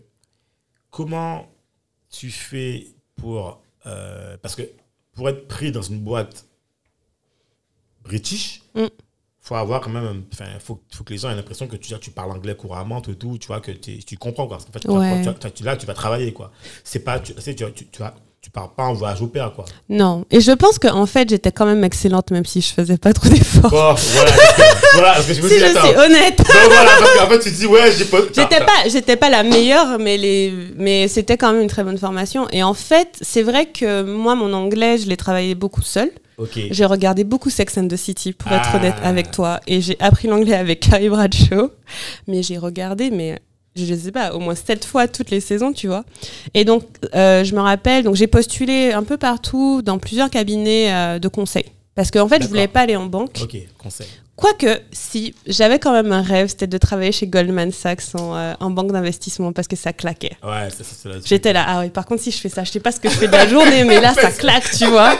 comment 0.91 1.47
tu 2.11 2.29
fais 2.29 2.87
pour. 3.15 3.59
euh, 3.87 4.37
parce 4.41 4.55
que 4.55 4.63
pour 5.13 5.29
être 5.29 5.47
pris 5.47 5.71
dans 5.71 5.81
une 5.81 5.99
boîte 5.99 6.45
british, 8.03 8.61
Mm. 8.75 8.87
Faut 9.43 9.55
avoir 9.55 9.81
quand 9.81 9.89
même. 9.91 10.23
Enfin, 10.33 10.45
faut, 10.59 10.81
faut 10.91 11.03
que 11.03 11.11
les 11.13 11.19
gens 11.19 11.29
aient 11.29 11.35
l'impression 11.35 11.67
que 11.67 11.75
tu, 11.75 11.93
tu 11.99 12.11
parles 12.11 12.31
anglais 12.31 12.55
couramment, 12.55 13.01
tout, 13.01 13.13
tout, 13.15 13.37
tu 13.37 13.47
vois, 13.47 13.59
que 13.59 13.71
tu 13.71 14.17
comprends 14.17 14.47
quoi. 14.47 14.57
Parce 14.57 14.65
fait, 14.73 14.87
quand- 14.87 14.97
Ouais. 14.99 15.21
quand 15.23 15.33
tu, 15.49 15.51
tu- 15.51 15.63
là, 15.63 15.75
tu 15.77 15.85
vas 15.85 15.93
travailler 15.93 16.31
quoi. 16.33 16.51
C'est 16.83 16.99
pas. 17.03 17.19
Tu, 17.19 17.33
tu, 17.35 17.53
tu, 17.87 17.99
vas- 17.99 18.15
tu 18.43 18.49
pars 18.51 18.73
pas 18.75 18.83
en 18.83 18.93
voyage 18.93 19.21
au 19.21 19.27
père 19.27 19.53
quoi. 19.55 19.63
Non. 19.87 20.25
Et 20.29 20.41
je 20.41 20.51
pense 20.51 20.77
qu'en 20.77 20.95
en 20.99 21.05
fait, 21.05 21.29
j'étais 21.29 21.53
quand 21.53 21.65
même 21.65 21.81
excellente, 21.85 22.29
même 22.31 22.43
si 22.45 22.59
je 22.59 22.73
faisais 22.73 22.97
pas 22.97 23.13
trop 23.13 23.29
d'efforts. 23.29 23.71
Bon, 23.71 23.93
voilà. 23.95 24.31
voilà, 24.95 25.13
parce 25.13 25.27
que 25.27 25.33
je 25.33 25.41
me 25.41 25.47
si 25.47 25.53
dis, 25.53 25.59
je 25.61 25.65
attends. 25.65 25.87
suis 25.87 25.95
honnête. 25.95 26.37
Donc 26.39 26.47
voilà, 26.67 26.91
parce 26.99 27.17
qu'en 27.19 27.27
fait, 27.29 27.39
tu 27.39 27.51
te 27.51 27.55
dis, 27.55 27.65
ouais, 27.65 27.89
j'ai 27.97 28.03
pas. 28.03 28.17
J'étais 28.35 28.59
pas, 28.59 28.89
j'étais 28.89 29.15
pas 29.15 29.29
la 29.29 29.43
meilleure, 29.43 29.97
mais 29.97 30.17
les, 30.17 30.53
mais 30.75 31.07
c'était 31.07 31.37
quand 31.37 31.53
même 31.53 31.61
une 31.61 31.69
très 31.69 31.85
bonne 31.85 31.97
formation. 31.97 32.45
Et 32.51 32.63
en 32.63 32.73
fait, 32.73 33.17
c'est 33.21 33.43
vrai 33.43 33.67
que 33.67 34.03
moi, 34.03 34.35
mon 34.35 34.51
anglais, 34.51 34.97
je 34.97 35.07
l'ai 35.07 35.15
travaillé 35.17 35.55
beaucoup 35.55 35.81
seul. 35.81 36.11
Ok. 36.37 36.59
J'ai 36.69 36.85
regardé 36.85 37.23
beaucoup 37.23 37.49
Sex 37.49 37.77
and 37.77 37.87
the 37.87 37.95
City, 37.95 38.33
pour 38.33 38.51
être 38.51 38.69
Ah. 38.73 38.75
honnête 38.77 38.95
avec 39.03 39.31
toi, 39.31 39.61
et 39.67 39.79
j'ai 39.79 39.95
appris 40.01 40.27
l'anglais 40.27 40.55
avec 40.55 40.81
Carrie 40.81 41.07
Bradshaw. 41.07 41.71
Mais 42.27 42.43
j'ai 42.43 42.57
regardé, 42.57 43.09
mais 43.09 43.39
je 43.75 43.95
sais 43.95 44.11
pas, 44.11 44.33
au 44.33 44.39
moins 44.39 44.55
sept 44.55 44.85
fois 44.85 45.07
toutes 45.07 45.29
les 45.29 45.39
saisons, 45.39 45.73
tu 45.73 45.87
vois. 45.87 46.03
Et 46.53 46.65
donc, 46.65 46.83
euh, 47.15 47.43
je 47.43 47.55
me 47.55 47.61
rappelle, 47.61 48.03
donc 48.03 48.15
j'ai 48.15 48.27
postulé 48.27 48.91
un 48.91 49.03
peu 49.03 49.17
partout 49.17 49.81
dans 49.81 49.97
plusieurs 49.97 50.29
cabinets 50.29 50.93
euh, 50.93 51.19
de 51.19 51.27
conseil. 51.27 51.65
Parce 51.95 52.09
qu'en 52.09 52.27
fait, 52.27 52.41
je 52.41 52.47
voulais 52.47 52.67
pas 52.67 52.81
aller 52.81 52.95
en 52.95 53.05
banque. 53.05 53.39
Ok, 53.41 53.55
conseil. 53.77 54.07
Quoique, 54.35 54.81
si, 54.91 55.35
j'avais 55.45 55.77
quand 55.77 55.91
même 55.91 56.11
un 56.11 56.23
rêve, 56.23 56.47
c'était 56.47 56.65
de 56.65 56.77
travailler 56.79 57.11
chez 57.11 57.27
Goldman 57.27 57.71
Sachs 57.71 58.15
en, 58.15 58.35
euh, 58.35 58.53
en 58.59 58.71
banque 58.71 58.91
d'investissement 58.91 59.53
parce 59.53 59.67
que 59.67 59.75
ça 59.75 59.93
claquait. 59.93 60.35
Ouais, 60.43 60.69
ça, 60.71 60.83
ça, 60.83 60.95
c'est 61.03 61.09
la 61.09 61.15
J'étais 61.23 61.53
là, 61.53 61.63
ah 61.67 61.79
oui, 61.81 61.89
par 61.91 62.07
contre, 62.07 62.23
si 62.23 62.31
je 62.31 62.37
fais 62.37 62.49
ça, 62.49 62.63
je 62.63 62.71
sais 62.71 62.79
pas 62.79 62.91
ce 62.91 62.99
que 62.99 63.09
je 63.09 63.15
fais 63.15 63.27
de 63.27 63.31
la 63.31 63.47
journée, 63.47 63.83
mais 63.83 64.01
là, 64.01 64.13
ça 64.19 64.31
claque, 64.31 64.71
tu 64.71 64.87
vois. 64.87 65.15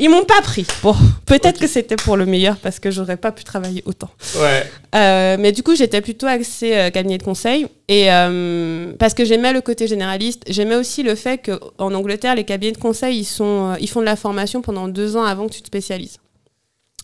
Ils 0.00 0.08
m'ont 0.08 0.24
pas 0.24 0.40
pris. 0.40 0.66
Bon, 0.82 0.96
peut-être 1.26 1.60
que 1.60 1.66
c'était 1.66 1.96
pour 1.96 2.16
le 2.16 2.24
meilleur 2.24 2.56
parce 2.56 2.80
que 2.80 2.90
j'aurais 2.90 3.18
pas 3.18 3.32
pu 3.32 3.44
travailler 3.44 3.82
autant. 3.84 4.08
Ouais. 4.36 4.64
Euh, 4.94 5.36
mais 5.38 5.52
du 5.52 5.62
coup, 5.62 5.76
j'étais 5.76 6.00
plutôt 6.00 6.26
axée 6.26 6.74
euh, 6.74 6.88
cabinet 6.88 7.18
de 7.18 7.22
conseil. 7.22 7.66
Et 7.88 8.10
euh, 8.10 8.94
parce 8.98 9.12
que 9.12 9.26
j'aimais 9.26 9.52
le 9.52 9.60
côté 9.60 9.86
généraliste, 9.86 10.44
j'aimais 10.48 10.76
aussi 10.76 11.02
le 11.02 11.14
fait 11.14 11.38
qu'en 11.38 11.92
Angleterre, 11.92 12.34
les 12.34 12.44
cabinets 12.44 12.72
de 12.72 12.78
conseil, 12.78 13.18
ils, 13.18 13.24
sont, 13.24 13.72
euh, 13.72 13.76
ils 13.78 13.90
font 13.90 14.00
de 14.00 14.06
la 14.06 14.16
formation 14.16 14.62
pendant 14.62 14.88
deux 14.88 15.18
ans 15.18 15.24
avant 15.24 15.48
que 15.48 15.52
tu 15.52 15.60
te 15.60 15.66
spécialises. 15.66 16.16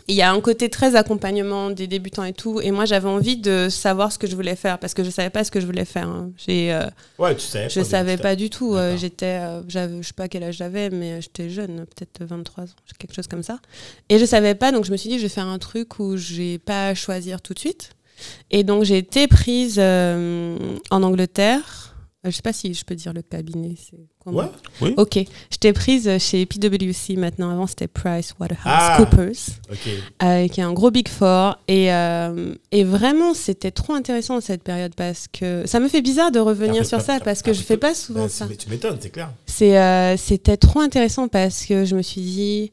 Il 0.09 0.15
y 0.15 0.23
a 0.23 0.31
un 0.31 0.41
côté 0.41 0.69
très 0.69 0.95
accompagnement 0.95 1.71
des 1.71 1.87
débutants 1.89 2.23
et 2.25 2.33
tout. 2.33 2.61
Et 2.61 2.71
moi, 2.71 2.85
j'avais 2.85 3.09
envie 3.09 3.37
de 3.37 3.69
savoir 3.69 4.13
ce 4.13 4.19
que 4.19 4.27
je 4.29 4.37
voulais 4.37 4.55
faire 4.55 4.79
parce 4.79 4.95
que 4.95 5.03
je 5.03 5.11
savais 5.11 5.31
pas 5.31 5.43
ce 5.43 5.51
que 5.51 5.61
je 5.61 5.67
voulais 5.67 5.85
faire. 5.85 6.09
hein. 6.09 6.31
J'ai, 6.37 6.73
euh, 6.73 6.87
Ouais, 7.19 7.35
tu 7.35 7.41
sais. 7.41 7.69
je 7.69 7.81
savais 7.83 8.17
pas 8.17 8.37
du 8.37 8.49
tout. 8.49 8.75
euh, 8.75 8.97
j'étais, 8.97 9.41
euh, 9.43 9.63
je 9.69 10.03
sais 10.07 10.13
pas 10.15 10.29
quel 10.29 10.45
âge 10.45 10.57
j'avais, 10.59 10.91
mais 10.91 11.21
j'étais 11.21 11.51
jeune, 11.51 11.87
peut-être 11.87 12.25
23 12.25 12.65
ans, 12.65 12.69
quelque 12.99 13.15
chose 13.15 13.27
comme 13.27 13.43
ça. 13.43 13.59
Et 14.09 14.19
je 14.19 14.25
savais 14.25 14.55
pas, 14.55 14.71
donc 14.71 14.85
je 14.85 14.93
me 14.93 14.97
suis 14.97 15.09
dit, 15.11 15.17
je 15.19 15.25
vais 15.25 15.29
faire 15.29 15.47
un 15.49 15.59
truc 15.59 15.99
où 15.99 16.17
j'ai 16.17 16.59
pas 16.59 16.89
à 16.89 16.95
choisir 16.95 17.41
tout 17.43 17.53
de 17.55 17.59
suite. 17.59 17.91
Et 18.51 18.63
donc 18.65 18.85
j'ai 18.85 18.99
été 18.99 19.27
prise 19.27 19.77
euh, 19.79 20.57
en 20.91 21.03
Angleterre. 21.03 21.96
Euh, 22.25 22.31
Je 22.31 22.37
sais 22.37 22.43
pas 22.43 22.53
si 22.53 22.73
je 22.75 22.85
peux 22.85 22.95
dire 22.95 23.13
le 23.13 23.23
cabinet. 23.23 23.75
Ouais, 24.27 24.47
oui. 24.81 24.95
Ok, 24.97 25.19
j'étais 25.51 25.73
prise 25.73 26.11
chez 26.19 26.45
PwC 26.47 27.15
maintenant. 27.17 27.51
Avant 27.51 27.67
c'était 27.67 27.87
Price 27.87 28.35
Ah. 28.41 28.41
Waterhouse 28.41 28.97
Coopers 29.11 29.59
Ok. 29.71 29.89
euh, 30.23 30.49
qui 30.49 30.61
est 30.61 30.65
un 30.65 30.73
gros 30.73 30.91
Big 30.91 31.09
Four. 31.09 31.57
Et, 31.69 31.93
euh, 31.93 32.55
et 32.73 32.83
vraiment, 32.85 33.35
c'était 33.35 33.71
trop 33.71 33.93
intéressant 33.93 34.41
cette 34.41 34.63
période 34.65 34.95
parce 34.97 35.29
que 35.29 35.65
ça 35.67 35.79
me 35.79 35.89
fait 35.89 36.03
bizarre 36.03 36.33
de 36.33 36.41
revenir 36.41 36.83
T'as 36.83 36.89
sur 36.89 37.01
ça 37.01 37.21
parce 37.21 37.43
que 37.43 37.53
je 37.53 37.59
appris 37.61 37.67
fais 37.69 37.77
pas 37.77 37.95
souvent 37.95 38.23
Ben, 38.23 38.29
ça. 38.29 38.49
c'est- 38.49 38.57
Tu 38.57 38.71
m'étonnes, 38.71 38.99
c'est 39.01 39.11
clair. 39.11 39.33
Euh, 39.63 40.17
c'était 40.17 40.57
trop 40.57 40.81
intéressant 40.81 41.29
parce 41.29 41.65
que 41.65 41.85
je 41.85 41.95
me 41.95 42.03
suis 42.03 42.21
dit, 42.23 42.73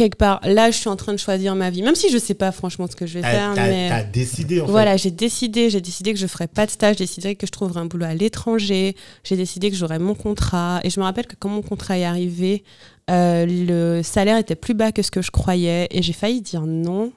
quelque 0.00 0.16
part, 0.16 0.40
là, 0.44 0.70
je 0.70 0.76
suis 0.76 0.88
en 0.88 0.96
train 0.96 1.12
de 1.12 1.18
choisir 1.18 1.54
ma 1.54 1.68
vie. 1.70 1.82
Même 1.82 1.94
si 1.94 2.10
je 2.10 2.18
sais 2.18 2.34
pas 2.34 2.52
franchement 2.52 2.86
ce 2.90 2.96
que 2.96 3.06
je 3.06 3.14
vais 3.14 3.20
T'as 3.20 3.30
faire, 3.30 3.52
t'as- 3.54 3.66
mais 3.66 3.88
t'as 3.90 4.02
décidé, 4.02 4.60
en 4.60 4.66
fait. 4.66 4.70
voilà, 4.72 4.96
j'ai 4.96 5.10
décidé, 5.10 5.68
j'ai 5.70 5.80
décidé 5.80 6.12
que 6.14 6.18
je 6.18 6.26
ferais 6.26 6.48
pas 6.48 6.64
de 6.66 6.70
stage, 6.70 6.96
j'ai 6.98 7.04
décidé 7.04 7.34
que 7.36 7.46
je 7.46 7.52
trouverais 7.52 7.80
un 7.80 7.84
boulot 7.86 8.06
à 8.06 8.14
l'étranger, 8.14 8.96
j'ai 9.24 9.36
décidé 9.36 9.70
que 9.70 9.76
j'aurais 9.76 9.98
mon 9.98 10.14
contrat. 10.14 10.80
Et 10.84 10.90
je 10.90 10.98
me 11.00 11.04
rappelle 11.04 11.26
que 11.26 11.36
quand 11.38 11.50
mon 11.50 11.62
contrat 11.62 11.98
est 11.98 12.04
arrivé, 12.04 12.64
euh, 13.10 13.44
le 13.46 14.02
salaire 14.02 14.38
était 14.38 14.54
plus 14.54 14.74
bas 14.74 14.92
que 14.92 15.02
ce 15.02 15.10
que 15.10 15.20
je 15.22 15.30
croyais 15.30 15.86
et 15.90 16.00
j'ai 16.02 16.12
failli 16.12 16.40
dire 16.40 16.62
non. 16.66 17.12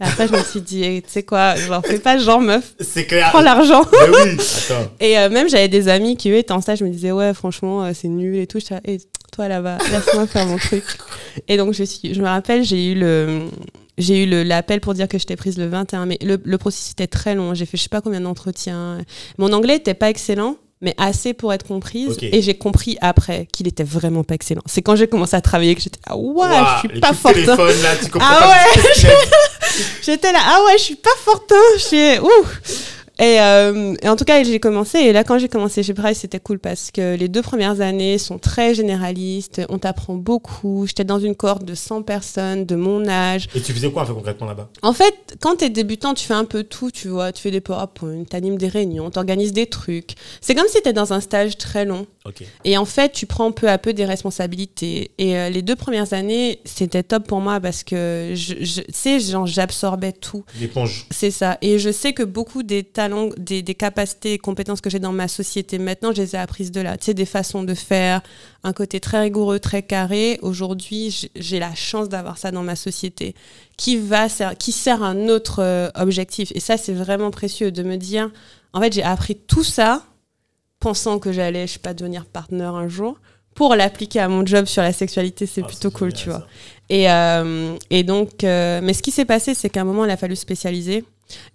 Et 0.00 0.04
après, 0.04 0.26
je 0.28 0.32
me 0.32 0.42
suis 0.42 0.60
dit, 0.62 0.82
Eh, 0.84 1.02
tu 1.02 1.10
sais 1.10 1.22
quoi, 1.22 1.54
genre, 1.56 1.84
fais 1.84 1.98
pas 1.98 2.16
genre 2.18 2.40
meuf, 2.40 2.74
C'est 2.80 3.04
clair. 3.04 3.28
prends 3.30 3.42
l'argent. 3.42 3.82
Mais 3.92 4.08
oui, 4.24 4.30
attends. 4.38 4.90
Et 5.00 5.18
euh, 5.18 5.28
même, 5.28 5.48
j'avais 5.50 5.68
des 5.68 5.88
amis 5.88 6.16
qui, 6.16 6.30
eux, 6.30 6.36
étaient 6.36 6.52
en 6.52 6.60
stage, 6.62 6.78
je 6.78 6.84
me 6.84 6.90
disais, 6.90 7.12
ouais, 7.12 7.34
franchement, 7.34 7.84
euh, 7.84 7.90
c'est 7.94 8.08
nul 8.08 8.36
et 8.36 8.46
tout. 8.46 8.58
Toi 9.36 9.48
là-bas, 9.48 9.78
laisse-moi 9.90 10.26
faire 10.26 10.46
mon 10.46 10.56
truc. 10.58 10.84
Et 11.46 11.56
donc, 11.56 11.72
je, 11.74 11.84
suis, 11.84 12.14
je 12.14 12.20
me 12.20 12.26
rappelle, 12.26 12.64
j'ai 12.64 12.92
eu 12.92 12.94
le. 12.94 13.42
J'ai 13.98 14.24
eu 14.24 14.44
l'appel 14.44 14.80
pour 14.82 14.92
dire 14.92 15.08
que 15.08 15.16
j'étais 15.18 15.36
prise 15.36 15.56
le 15.56 15.66
21 15.68 16.04
mai. 16.06 16.18
Le, 16.22 16.38
le 16.44 16.58
processus 16.58 16.92
était 16.92 17.06
très 17.06 17.34
long. 17.34 17.54
J'ai 17.54 17.64
fait 17.64 17.76
je 17.78 17.82
sais 17.84 17.88
pas 17.88 18.00
combien 18.02 18.20
d'entretiens. 18.20 18.98
Mon 19.38 19.52
anglais 19.54 19.76
était 19.76 19.94
pas 19.94 20.10
excellent, 20.10 20.56
mais 20.82 20.94
assez 20.98 21.32
pour 21.32 21.54
être 21.54 21.66
comprise. 21.66 22.18
Et 22.20 22.42
j'ai 22.42 22.52
compris 22.58 22.98
après 23.00 23.46
qu'il 23.52 23.66
était 23.66 23.84
vraiment 23.84 24.22
pas 24.22 24.34
excellent. 24.34 24.60
C'est 24.66 24.82
quand 24.82 24.96
j'ai 24.96 25.06
commencé 25.06 25.34
à 25.34 25.40
travailler 25.40 25.74
que 25.74 25.80
j'étais 25.80 25.98
ah 26.06 26.14
ouais, 26.16 26.46
je 26.84 26.88
suis 26.90 27.00
pas 27.00 27.14
forte. 27.14 27.36
hein. 27.38 27.56
là, 27.82 27.96
tu 27.96 28.10
Ah 28.20 28.48
ouais. 28.50 29.10
J'étais 30.02 30.32
là, 30.32 30.40
ah 30.44 30.58
ouais, 30.66 30.78
je 30.78 30.82
suis 30.82 30.96
pas 30.96 31.10
forte. 31.24 31.50
hein, 31.52 31.76
je 31.78 31.82
suis- 31.82 32.18
ouh. 32.18 32.46
Et, 33.18 33.40
euh, 33.40 33.94
et 34.02 34.08
en 34.08 34.16
tout 34.16 34.24
cas, 34.24 34.42
j'ai 34.44 34.60
commencé. 34.60 34.98
Et 34.98 35.12
là, 35.12 35.24
quand 35.24 35.38
j'ai 35.38 35.48
commencé 35.48 35.82
chez 35.82 35.94
Price, 35.94 36.18
c'était 36.18 36.40
cool 36.40 36.58
parce 36.58 36.90
que 36.90 37.14
les 37.16 37.28
deux 37.28 37.42
premières 37.42 37.80
années 37.80 38.18
sont 38.18 38.38
très 38.38 38.74
généralistes. 38.74 39.62
On 39.68 39.78
t'apprend 39.78 40.14
beaucoup. 40.14 40.86
J'étais 40.86 41.04
dans 41.04 41.18
une 41.18 41.34
cohorte 41.34 41.64
de 41.64 41.74
100 41.74 42.02
personnes 42.02 42.64
de 42.66 42.76
mon 42.76 43.08
âge. 43.08 43.48
Et 43.54 43.60
tu 43.60 43.72
faisais 43.72 43.90
quoi, 43.90 44.04
concrètement, 44.06 44.46
là-bas? 44.46 44.68
En 44.82 44.92
fait, 44.92 45.14
quand 45.40 45.56
t'es 45.56 45.70
débutant, 45.70 46.14
tu 46.14 46.26
fais 46.26 46.34
un 46.34 46.44
peu 46.44 46.62
tout, 46.62 46.90
tu 46.90 47.08
vois. 47.08 47.32
Tu 47.32 47.40
fais 47.42 47.50
des 47.50 47.60
PowerPoint, 47.60 48.24
t'animes 48.24 48.58
des 48.58 48.68
réunions, 48.68 49.10
t'organises 49.10 49.52
des 49.52 49.66
trucs. 49.66 50.10
C'est 50.40 50.54
comme 50.54 50.66
si 50.68 50.74
t'étais 50.74 50.92
dans 50.92 51.12
un 51.12 51.20
stage 51.20 51.56
très 51.56 51.84
long. 51.84 52.06
Ok. 52.26 52.42
Et 52.64 52.76
en 52.76 52.84
fait, 52.84 53.12
tu 53.12 53.24
prends 53.26 53.52
peu 53.52 53.68
à 53.68 53.78
peu 53.78 53.92
des 53.92 54.04
responsabilités. 54.04 55.12
Et 55.18 55.36
euh, 55.38 55.48
les 55.48 55.62
deux 55.62 55.76
premières 55.76 56.12
années, 56.12 56.60
c'était 56.64 57.02
top 57.02 57.26
pour 57.26 57.40
moi 57.40 57.60
parce 57.60 57.82
que, 57.84 58.32
je, 58.34 58.54
je- 58.60 58.80
tu 58.82 58.92
sais, 58.92 59.18
j'absorbais 59.46 60.12
tout. 60.12 60.44
L'éponge. 60.60 61.06
C'est 61.10 61.30
ça. 61.30 61.58
Et 61.62 61.78
je 61.78 61.90
sais 61.90 62.12
que 62.12 62.22
beaucoup 62.22 62.62
des 62.62 62.82
talents, 63.08 63.30
des, 63.36 63.62
des 63.62 63.74
capacités 63.74 64.34
et 64.34 64.38
compétences 64.38 64.80
que 64.80 64.90
j'ai 64.90 64.98
dans 64.98 65.12
ma 65.12 65.28
société 65.28 65.78
maintenant, 65.78 66.12
je 66.12 66.22
les 66.22 66.34
ai 66.34 66.38
apprises 66.38 66.72
de 66.72 66.80
là. 66.80 66.96
Tu 66.96 67.06
sais, 67.06 67.14
des 67.14 67.24
façons 67.24 67.62
de 67.62 67.74
faire, 67.74 68.20
un 68.64 68.72
côté 68.72 69.00
très 69.00 69.20
rigoureux, 69.20 69.58
très 69.58 69.82
carré. 69.82 70.38
Aujourd'hui, 70.42 71.30
j'ai 71.36 71.58
la 71.58 71.74
chance 71.74 72.08
d'avoir 72.08 72.38
ça 72.38 72.50
dans 72.50 72.62
ma 72.62 72.76
société 72.76 73.34
qui, 73.76 73.96
va 73.96 74.28
qui 74.58 74.72
sert 74.72 75.02
un 75.02 75.28
autre 75.28 75.62
euh, 75.62 75.88
objectif. 75.94 76.52
Et 76.54 76.60
ça, 76.60 76.76
c'est 76.76 76.92
vraiment 76.94 77.30
précieux 77.30 77.70
de 77.70 77.82
me 77.82 77.96
dire, 77.96 78.30
en 78.72 78.80
fait, 78.80 78.92
j'ai 78.92 79.02
appris 79.02 79.36
tout 79.36 79.64
ça 79.64 80.02
pensant 80.80 81.18
que 81.18 81.32
j'allais, 81.32 81.66
je 81.66 81.74
sais 81.74 81.78
pas, 81.78 81.94
devenir 81.94 82.26
partenaire 82.26 82.74
un 82.74 82.88
jour. 82.88 83.18
Pour 83.54 83.74
l'appliquer 83.74 84.20
à 84.20 84.28
mon 84.28 84.44
job 84.44 84.66
sur 84.66 84.82
la 84.82 84.92
sexualité, 84.92 85.46
c'est 85.46 85.62
Ah, 85.62 85.66
plutôt 85.66 85.90
cool, 85.90 86.12
tu 86.12 86.28
vois. 86.28 86.46
Et, 86.90 87.10
euh, 87.10 87.74
et 87.88 88.02
donc, 88.04 88.44
euh, 88.44 88.80
mais 88.82 88.92
ce 88.92 89.02
qui 89.02 89.10
s'est 89.10 89.24
passé, 89.24 89.54
c'est 89.54 89.70
qu'à 89.70 89.80
un 89.80 89.84
moment, 89.84 90.04
il 90.04 90.10
a 90.10 90.16
fallu 90.18 90.36
se 90.36 90.42
spécialiser. 90.42 91.04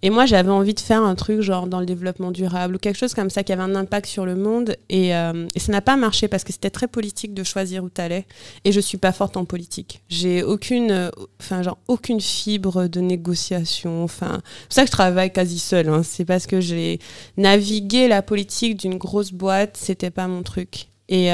Et 0.02 0.10
moi, 0.10 0.26
j'avais 0.26 0.50
envie 0.50 0.74
de 0.74 0.80
faire 0.80 1.02
un 1.02 1.14
truc 1.14 1.40
genre 1.40 1.66
dans 1.66 1.80
le 1.80 1.86
développement 1.86 2.30
durable 2.30 2.76
ou 2.76 2.78
quelque 2.78 2.98
chose 2.98 3.14
comme 3.14 3.30
ça 3.30 3.42
qui 3.42 3.52
avait 3.52 3.62
un 3.62 3.74
impact 3.74 4.06
sur 4.06 4.26
le 4.26 4.34
monde. 4.34 4.76
Et, 4.88 5.14
euh, 5.14 5.46
ça 5.56 5.72
n'a 5.72 5.80
pas 5.80 5.96
marché 5.96 6.28
parce 6.28 6.44
que 6.44 6.52
c'était 6.52 6.70
très 6.70 6.88
politique 6.88 7.34
de 7.34 7.44
choisir 7.44 7.84
où 7.84 7.88
t'allais. 7.88 8.26
Et 8.64 8.72
je 8.72 8.80
suis 8.80 8.98
pas 8.98 9.12
forte 9.12 9.36
en 9.36 9.44
politique. 9.44 10.02
J'ai 10.08 10.42
aucune, 10.42 10.90
euh, 10.90 11.10
enfin 11.40 11.62
genre 11.62 11.78
aucune 11.88 12.20
fibre 12.20 12.86
de 12.86 13.00
négociation. 13.00 14.04
Enfin, 14.04 14.40
c'est 14.42 14.66
pour 14.66 14.72
ça 14.74 14.82
que 14.82 14.88
je 14.88 14.92
travaille 14.92 15.32
quasi 15.32 15.58
seule. 15.58 15.88
hein. 15.88 16.02
C'est 16.02 16.24
parce 16.24 16.46
que 16.46 16.60
j'ai 16.60 16.98
navigué 17.36 18.08
la 18.08 18.22
politique 18.22 18.78
d'une 18.78 18.98
grosse 18.98 19.32
boîte, 19.32 19.76
c'était 19.76 20.10
pas 20.10 20.26
mon 20.26 20.42
truc. 20.42 20.88
Et 21.08 21.30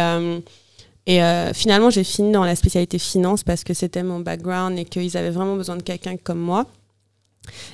et 1.09 1.23
euh, 1.23 1.55
finalement, 1.55 1.89
j'ai 1.89 2.05
fini 2.05 2.33
dans 2.33 2.45
la 2.45 2.55
spécialité 2.55 2.99
finance 2.99 3.43
parce 3.43 3.65
que 3.65 3.73
c'était 3.73 4.03
mon 4.03 4.21
background 4.21 4.79
et 4.79 4.85
qu'ils 4.85 5.17
avaient 5.17 5.31
vraiment 5.31 5.57
besoin 5.57 5.77
de 5.77 5.83
quelqu'un 5.83 6.19
comme 6.19 6.39
moi. 6.39 6.67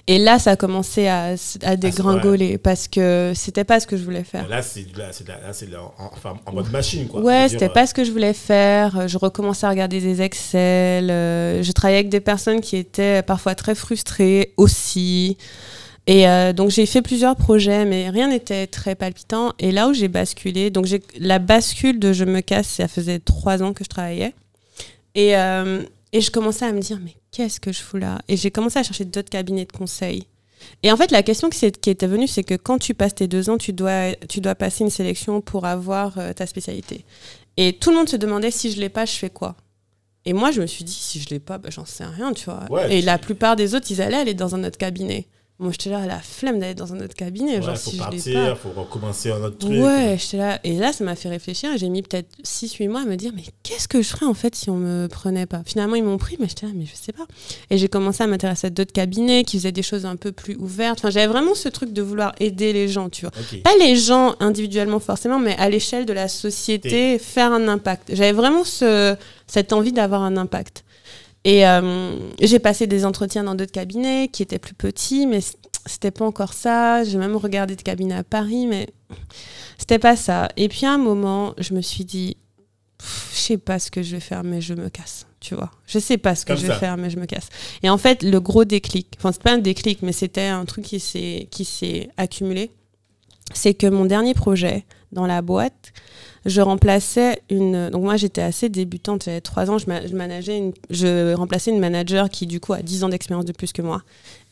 Et 0.07 0.19
là, 0.19 0.39
ça 0.39 0.53
a 0.53 0.57
commencé 0.57 1.07
à, 1.09 1.35
à 1.63 1.77
dégringoler 1.77 2.59
parce 2.59 2.89
que 2.89 3.33
c'était 3.35 3.65
pas 3.65 3.81
ce 3.81 3.87
que 3.87 3.97
je 3.97 4.05
voulais 4.05 4.25
faire. 4.25 4.49
Là, 4.49 4.63
c'est 4.63 4.87
là, 4.97 5.09
c'est 5.13 5.27
là, 5.29 5.37
c'est 5.53 5.71
là, 5.71 5.83
en, 5.99 6.11
enfin, 6.13 6.37
en 6.47 6.53
mode 6.53 6.71
machine, 6.71 7.07
quoi. 7.09 7.21
Ouais, 7.21 7.47
c'était 7.49 7.67
dire, 7.67 7.73
pas 7.73 7.87
ce 7.87 7.95
que 7.95 8.05
je 8.05 8.11
voulais 8.13 8.33
faire. 8.35 8.99
Euh, 8.99 9.09
Je 9.09 9.19
recommençais 9.19 9.67
à 9.67 9.71
regarder 9.71 10.01
des 10.01 10.23
Excel. 10.23 11.11
euh, 11.11 11.63
Je 11.63 11.73
travaillais 11.73 11.99
avec 11.99 12.09
des 12.11 12.21
personnes 12.21 12.61
qui 12.61 12.77
étaient 12.77 13.23
parfois 13.23 13.55
très 13.55 13.75
frustrées 13.75 14.53
aussi. 14.57 15.37
Et 16.07 16.29
euh, 16.29 16.53
donc 16.53 16.69
j'ai 16.69 16.85
fait 16.85 17.01
plusieurs 17.01 17.35
projets, 17.35 17.87
mais 17.87 18.11
rien 18.11 18.29
n'était 18.29 18.67
très 18.67 18.95
palpitant. 18.95 19.53
Et 19.59 19.73
là 19.73 19.89
où 19.89 19.95
j'ai 19.95 20.09
basculé, 20.09 20.69
donc 20.71 20.85
j'ai 20.85 21.03
la 21.19 21.39
bascule 21.39 21.99
de 21.99 22.13
je 22.13 22.25
me 22.25 22.41
casse, 22.41 22.67
ça 22.69 22.89
faisait 22.89 23.21
trois 23.21 23.63
ans 23.63 23.73
que 23.73 23.85
je 23.85 23.89
travaillais. 23.89 24.35
Et, 25.15 25.35
euh, 25.37 25.83
et 26.13 26.21
je 26.21 26.31
commençais 26.31 26.67
à 26.67 26.73
me 26.73 26.81
dire, 26.81 26.99
mais 27.03 27.15
qu'est-ce 27.35 27.61
que 27.61 27.73
je 27.73 27.81
fous 27.81 27.97
là 27.97 28.23
Et 28.29 28.37
j'ai 28.37 28.51
commencé 28.51 28.79
à 28.79 28.83
chercher 28.83 29.05
d'autres 29.05 29.29
cabinets 29.29 29.65
de 29.65 29.73
conseil. 29.73 30.27
Et 30.83 30.93
en 30.93 30.97
fait, 30.97 31.11
la 31.11 31.23
question 31.23 31.51
qui, 31.51 31.67
était 31.67 32.07
venue, 32.07 32.29
c'est 32.29 32.45
que 32.45 32.55
quand 32.55 32.79
tu 32.79 32.95
passes 32.95 33.15
tes 33.15 33.27
deux 33.27 33.51
ans, 33.51 33.59
tu 33.59 33.73
dois, 33.73 34.15
tu 34.29 34.41
dois 34.41 34.55
passer 34.55 34.85
une 34.85 34.91
sélection 34.91 35.41
pour 35.41 35.67
avoir 35.67 36.17
euh, 36.19 36.33
ta 36.33 36.47
spécialité. 36.47 37.05
Et 37.57 37.75
tout 37.75 37.91
le 37.91 37.97
monde 37.97 38.09
se 38.09 38.17
demandait 38.17 38.51
si 38.51 38.71
je 38.71 38.81
l'ai 38.81 38.89
pas, 38.89 39.05
je 39.05 39.13
fais 39.13 39.31
quoi? 39.31 39.57
Et 40.25 40.33
moi, 40.33 40.53
je 40.53 40.63
me 40.63 40.67
suis 40.67 40.85
dit, 40.85 40.93
si 40.93 41.21
je 41.21 41.29
l'ai 41.29 41.41
pas, 41.41 41.59
bah, 41.59 41.69
j'en 41.71 41.85
sais 41.85 42.05
rien, 42.05 42.33
tu 42.33 42.47
vois. 42.47 42.65
Ouais, 42.71 42.97
et 42.97 43.03
la 43.03 43.19
plupart 43.19 43.57
des 43.57 43.75
autres, 43.75 43.91
ils 43.91 44.01
allaient 44.01 44.17
aller 44.17 44.35
dans 44.35 44.55
un 44.55 44.65
autre 44.65 44.79
cabinet. 44.79 45.27
Moi, 45.65 45.73
j'étais 45.73 45.89
là, 45.89 46.05
la 46.05 46.21
flemme 46.21 46.59
d'aller 46.59 46.75
dans 46.75 46.93
un 46.93 47.01
autre 47.01 47.15
cabinet. 47.15 47.57
Ouais, 47.57 47.63
genre, 47.63 47.77
faut 47.79 47.91
si 47.91 47.97
je 47.97 48.03
partir, 48.03 48.51
pas. 48.51 48.55
faut 48.55 48.71
recommencer 48.79 49.31
un 49.31 49.43
autre 49.43 49.57
truc. 49.57 49.73
Ouais, 49.73 50.17
j'étais 50.19 50.37
là. 50.37 50.61
Et 50.63 50.75
là, 50.75 50.93
ça 50.93 51.05
m'a 51.05 51.17
fait 51.17 51.31
réfléchir. 51.31 51.71
J'ai 51.79 51.89
mis 51.89 52.03
peut-être 52.03 52.29
6-8 52.45 52.89
mois 52.91 53.01
à 53.01 53.05
me 53.07 53.17
dire, 53.17 53.33
mais 53.35 53.45
qu'est-ce 53.63 53.89
que 53.89 54.03
je 54.03 54.09
ferais 54.09 54.27
en 54.27 54.35
fait 54.35 54.55
si 54.55 54.69
on 54.69 54.77
me 54.77 55.07
prenait 55.07 55.47
pas? 55.47 55.63
Finalement, 55.65 55.95
ils 55.95 56.05
m'ont 56.05 56.19
pris, 56.19 56.37
mais 56.39 56.49
j'étais 56.49 56.67
là, 56.67 56.73
mais 56.75 56.85
je 56.85 56.95
sais 56.95 57.13
pas. 57.13 57.25
Et 57.71 57.79
j'ai 57.79 57.89
commencé 57.89 58.23
à 58.23 58.27
m'intéresser 58.27 58.67
à 58.67 58.71
d'autres 58.71 58.93
cabinets 58.93 59.43
qui 59.45 59.57
faisaient 59.57 59.73
des 59.73 59.83
choses 59.83 60.05
un 60.05 60.17
peu 60.17 60.33
plus 60.33 60.55
ouvertes. 60.57 60.99
Enfin, 60.99 61.09
j'avais 61.09 61.27
vraiment 61.29 61.55
ce 61.55 61.71
truc 61.71 61.95
de 61.95 62.03
vouloir 62.03 62.35
aider 62.41 62.75
les 62.75 62.89
gens, 62.89 63.09
tu 63.09 63.23
vois. 63.23 63.33
Pas 63.63 63.77
les 63.81 63.97
gens 63.97 64.35
individuellement 64.41 65.01
forcément, 65.01 65.39
mais 65.39 65.57
à 65.57 65.71
l'échelle 65.71 66.05
de 66.05 66.13
la 66.13 66.29
société, 66.29 67.19
faire 67.19 67.53
un 67.53 67.69
impact. 67.69 68.15
J'avais 68.15 68.33
vraiment 68.33 68.65
ce, 68.65 69.17
cette 69.47 69.73
envie 69.73 69.93
d'avoir 69.93 70.23
un 70.23 70.37
impact. 70.37 70.85
Et 71.45 71.67
euh, 71.67 72.17
j'ai 72.41 72.59
passé 72.59 72.87
des 72.87 73.05
entretiens 73.05 73.45
dans 73.45 73.55
d'autres 73.55 73.73
cabinets 73.73 74.29
qui 74.29 74.43
étaient 74.43 74.59
plus 74.59 74.75
petits, 74.75 75.27
mais 75.27 75.41
c'était 75.87 76.11
pas 76.11 76.25
encore 76.25 76.55
ça. 76.55 77.05
J'ai 77.05 77.19
même 77.19 77.37
regardé 77.37 77.77
de 77.77 77.83
cabinets 77.83 78.15
à 78.15 78.25
Paris, 78.25 78.67
mais 78.67 78.89
c'était 79.79 79.99
pas 79.99 80.17
ça. 80.17 80.49
Et 80.57 80.69
puis 80.69 80.87
à 80.87 80.93
un 80.93 80.99
moment, 80.99 81.55
je 81.59 81.75
me 81.75 81.83
suis 81.83 82.05
dit, 82.05 82.37
je 83.01 83.37
sais 83.37 83.59
pas 83.59 83.79
ce 83.79 83.91
que 83.91 84.03
je 84.03 84.17
vais 84.17 84.21
faire, 84.21 84.43
mais 84.43 84.61
je 84.63 84.73
me 84.75 84.89
casse. 84.89 85.27
Tu 85.41 85.55
vois, 85.55 85.71
je 85.87 85.99
sais 85.99 86.17
pas 86.17 86.35
ce 86.35 86.47
que 86.47 86.55
Comme 86.55 86.63
je 86.63 86.67
vais 86.69 86.73
ça. 86.73 86.79
faire, 86.79 86.97
mais 86.97 87.11
je 87.11 87.19
me 87.19 87.27
casse. 87.27 87.51
Et 87.83 87.91
en 87.91 87.99
fait, 87.99 88.23
le 88.23 88.41
gros 88.41 88.65
déclic, 88.65 89.09
enfin, 89.19 89.31
c'est 89.31 89.43
pas 89.43 89.53
un 89.53 89.59
déclic, 89.59 90.01
mais 90.01 90.13
c'était 90.13 90.47
un 90.47 90.65
truc 90.65 90.87
qui 90.87 91.01
s'est 91.01 91.49
qui 91.51 91.67
s'est 91.67 92.09
accumulé. 92.17 92.71
C'est 93.53 93.75
que 93.75 93.87
mon 93.87 94.07
dernier 94.07 94.33
projet 94.33 94.87
dans 95.13 95.27
la 95.27 95.43
boîte, 95.43 95.93
je 96.47 96.61
remplaçais 96.61 97.41
une. 97.51 97.91
Donc, 97.91 98.03
moi, 98.03 98.17
j'étais 98.17 98.43
assez 98.43 98.69
débutante, 98.69 99.25
j'avais 99.25 99.41
trois 99.41 99.71
ans, 99.71 99.79
je, 99.79 99.87
ma- 99.87 100.07
je 100.07 100.53
une, 100.53 100.73
je 100.91 101.35
remplaçais 101.35 101.71
une 101.71 101.81
manager 101.81 102.29
qui, 102.29 102.47
du 102.47 102.61
coup, 102.61 102.73
a 102.73 102.83
10 102.83 103.05
ans 103.05 103.09
d'expérience 103.09 103.45
de 103.45 103.53
plus 103.53 103.73
que 103.73 103.83
moi. 103.83 104.03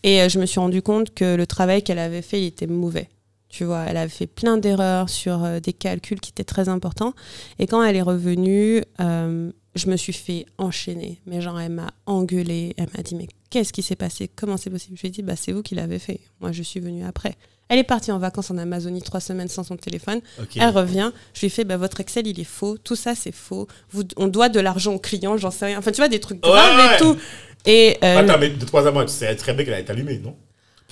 Et 0.02 0.20
euh, 0.22 0.28
je 0.28 0.38
me 0.38 0.46
suis 0.46 0.60
rendu 0.60 0.82
compte 0.82 1.14
que 1.14 1.34
le 1.36 1.46
travail 1.46 1.82
qu'elle 1.82 1.98
avait 1.98 2.22
fait, 2.22 2.40
il 2.40 2.46
était 2.46 2.66
mauvais. 2.66 3.08
Tu 3.48 3.64
vois, 3.64 3.84
elle 3.86 3.98
avait 3.98 4.08
fait 4.08 4.26
plein 4.26 4.56
d'erreurs 4.56 5.10
sur 5.10 5.44
euh, 5.44 5.60
des 5.60 5.74
calculs 5.74 6.20
qui 6.20 6.30
étaient 6.30 6.44
très 6.44 6.68
importants. 6.70 7.12
Et 7.58 7.66
quand 7.66 7.82
elle 7.82 7.96
est 7.96 8.02
revenue, 8.02 8.82
euh, 9.00 9.52
je 9.74 9.90
me 9.90 9.96
suis 9.96 10.14
fait 10.14 10.46
enchaîner. 10.56 11.20
Mais 11.26 11.42
genre, 11.42 11.60
elle 11.60 11.72
m'a 11.72 11.90
engueulée. 12.06 12.72
Elle 12.78 12.88
m'a 12.96 13.02
dit, 13.02 13.14
mais 13.14 13.28
qu'est-ce 13.50 13.72
qui 13.74 13.82
s'est 13.82 13.96
passé? 13.96 14.30
Comment 14.34 14.56
c'est 14.56 14.70
possible? 14.70 14.96
Je 14.96 15.02
lui 15.02 15.08
ai 15.08 15.10
dit, 15.10 15.22
bah, 15.22 15.36
c'est 15.36 15.52
vous 15.52 15.62
qui 15.62 15.74
l'avez 15.74 15.98
fait. 15.98 16.20
Moi, 16.40 16.52
je 16.52 16.62
suis 16.62 16.80
venue 16.80 17.04
après. 17.04 17.36
Elle 17.72 17.78
est 17.78 17.84
partie 17.84 18.12
en 18.12 18.18
vacances 18.18 18.50
en 18.50 18.58
Amazonie 18.58 19.00
trois 19.00 19.20
semaines 19.20 19.48
sans 19.48 19.64
son 19.64 19.76
téléphone. 19.78 20.20
Elle 20.56 20.68
revient, 20.68 21.10
je 21.32 21.40
lui 21.40 21.48
fais 21.48 21.64
bah, 21.64 21.78
votre 21.78 22.00
Excel 22.00 22.26
il 22.26 22.38
est 22.38 22.44
faux, 22.44 22.76
tout 22.76 22.96
ça 22.96 23.14
c'est 23.14 23.32
faux. 23.34 23.66
Vous, 23.92 24.02
on 24.18 24.26
doit 24.28 24.50
de 24.50 24.60
l'argent 24.60 24.92
au 24.92 24.98
client, 24.98 25.38
j'en 25.38 25.50
sais 25.50 25.64
rien. 25.64 25.78
Enfin 25.78 25.90
tu 25.90 25.96
vois 25.96 26.08
des 26.08 26.20
trucs 26.20 26.44
Ouais, 26.44 26.52
graves 26.52 26.76
ouais. 26.90 26.94
et 26.96 26.98
tout. 26.98 27.16
Et 27.64 27.96
euh, 28.04 28.18
Attends, 28.18 28.36
mais 28.38 28.50
de 28.50 28.64
trois 28.66 28.86
à 28.86 28.90
moi, 28.90 29.06
tu 29.06 29.12
sais 29.12 29.34
très 29.36 29.54
bien 29.54 29.64
qu'elle 29.64 29.72
a 29.72 29.80
été 29.80 29.90
allumée, 29.90 30.18
non 30.22 30.36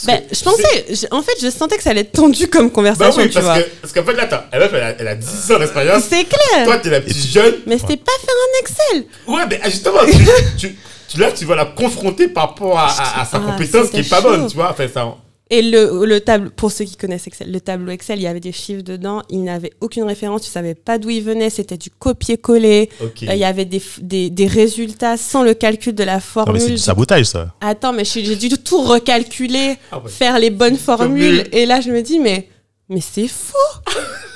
ben, 0.06 0.18
je 0.32 0.42
pensais, 0.42 1.06
en 1.10 1.20
fait 1.20 1.34
je 1.42 1.50
sentais 1.50 1.76
que 1.76 1.82
ça 1.82 1.90
allait 1.90 2.00
être 2.00 2.12
tendu 2.12 2.48
comme 2.48 2.70
conversation, 2.70 3.20
oui, 3.20 3.28
tu 3.28 3.38
vois. 3.38 3.52
parce 3.52 3.62
que- 3.64 3.70
parce 3.82 3.92
qu'en 3.92 4.04
fait, 4.04 4.14
là, 4.14 4.22
attends, 4.22 4.44
elle, 4.50 4.62
elle 4.72 4.82
a, 4.82 4.90
elle 4.98 5.08
a 5.08 5.14
10 5.14 5.52
ans 5.52 5.58
d'expérience. 5.58 6.04
C'est 6.04 6.24
clair. 6.24 6.64
Toi, 6.64 6.78
t'es 6.78 6.88
la 6.88 7.02
petite 7.02 7.26
jeune. 7.30 7.56
Mais 7.66 7.76
c'était 7.76 7.98
pas 7.98 8.12
faire 8.24 8.34
un 8.46 8.60
Excel. 8.62 9.06
Ouais, 9.28 9.42
mais 9.50 9.60
justement, 9.70 9.98
tu, 10.06 10.16
tu, 10.68 10.76
tu- 11.06 11.18
là, 11.20 11.30
tu 11.32 11.44
vas 11.44 11.54
la 11.54 11.66
confronter 11.66 12.28
par 12.28 12.48
rapport 12.48 12.78
à, 12.78 12.86
à- 12.86 13.20
à 13.20 13.24
sa 13.26 13.36
Ah, 13.36 13.40
compétence 13.40 13.90
qui 13.90 13.98
est 13.98 14.08
pas 14.08 14.22
bonne, 14.22 14.46
tu 14.46 14.54
vois. 14.56 14.70
Enfin, 14.70 14.88
ça, 14.88 15.14
Et 15.52 15.62
le, 15.62 16.04
le 16.06 16.20
tableau, 16.20 16.50
pour 16.54 16.70
ceux 16.70 16.84
qui 16.84 16.96
connaissent 16.96 17.26
Excel, 17.26 17.50
le 17.50 17.60
tableau 17.60 17.90
Excel, 17.90 18.20
il 18.20 18.22
y 18.22 18.26
avait 18.28 18.38
des 18.38 18.52
chiffres 18.52 18.82
dedans, 18.82 19.22
il 19.30 19.42
n'avait 19.42 19.72
aucune 19.80 20.04
référence, 20.04 20.42
tu 20.42 20.48
savais 20.48 20.76
pas 20.76 20.96
d'où 20.98 21.10
il 21.10 21.24
venait, 21.24 21.50
c'était 21.50 21.76
du 21.76 21.90
copier-coller. 21.90 22.88
Euh, 23.02 23.08
Il 23.22 23.36
y 23.36 23.44
avait 23.44 23.64
des, 23.64 23.82
des, 24.00 24.30
des 24.30 24.46
résultats 24.46 25.16
sans 25.16 25.42
le 25.42 25.54
calcul 25.54 25.92
de 25.94 26.04
la 26.04 26.12
Non, 26.12 26.18
mais 26.18 26.22
formule. 26.22 26.60
c'est 26.60 26.70
du 26.70 26.78
sabotage, 26.78 27.24
ça. 27.26 27.52
Attends, 27.60 27.92
mais 27.92 28.04
j'ai 28.04 28.36
dû 28.36 28.48
tout 28.50 28.80
recalculer, 28.82 29.76
Ah 29.90 29.98
ouais. 29.98 30.08
faire 30.08 30.38
les 30.38 30.50
bonnes 30.50 30.76
formules. 30.76 31.38
Formule. 31.38 31.48
Et 31.50 31.66
là, 31.66 31.80
je 31.80 31.90
me 31.90 32.00
dis, 32.00 32.20
mais, 32.20 32.48
mais 32.88 33.00
c'est 33.00 33.26
faux. 33.26 33.56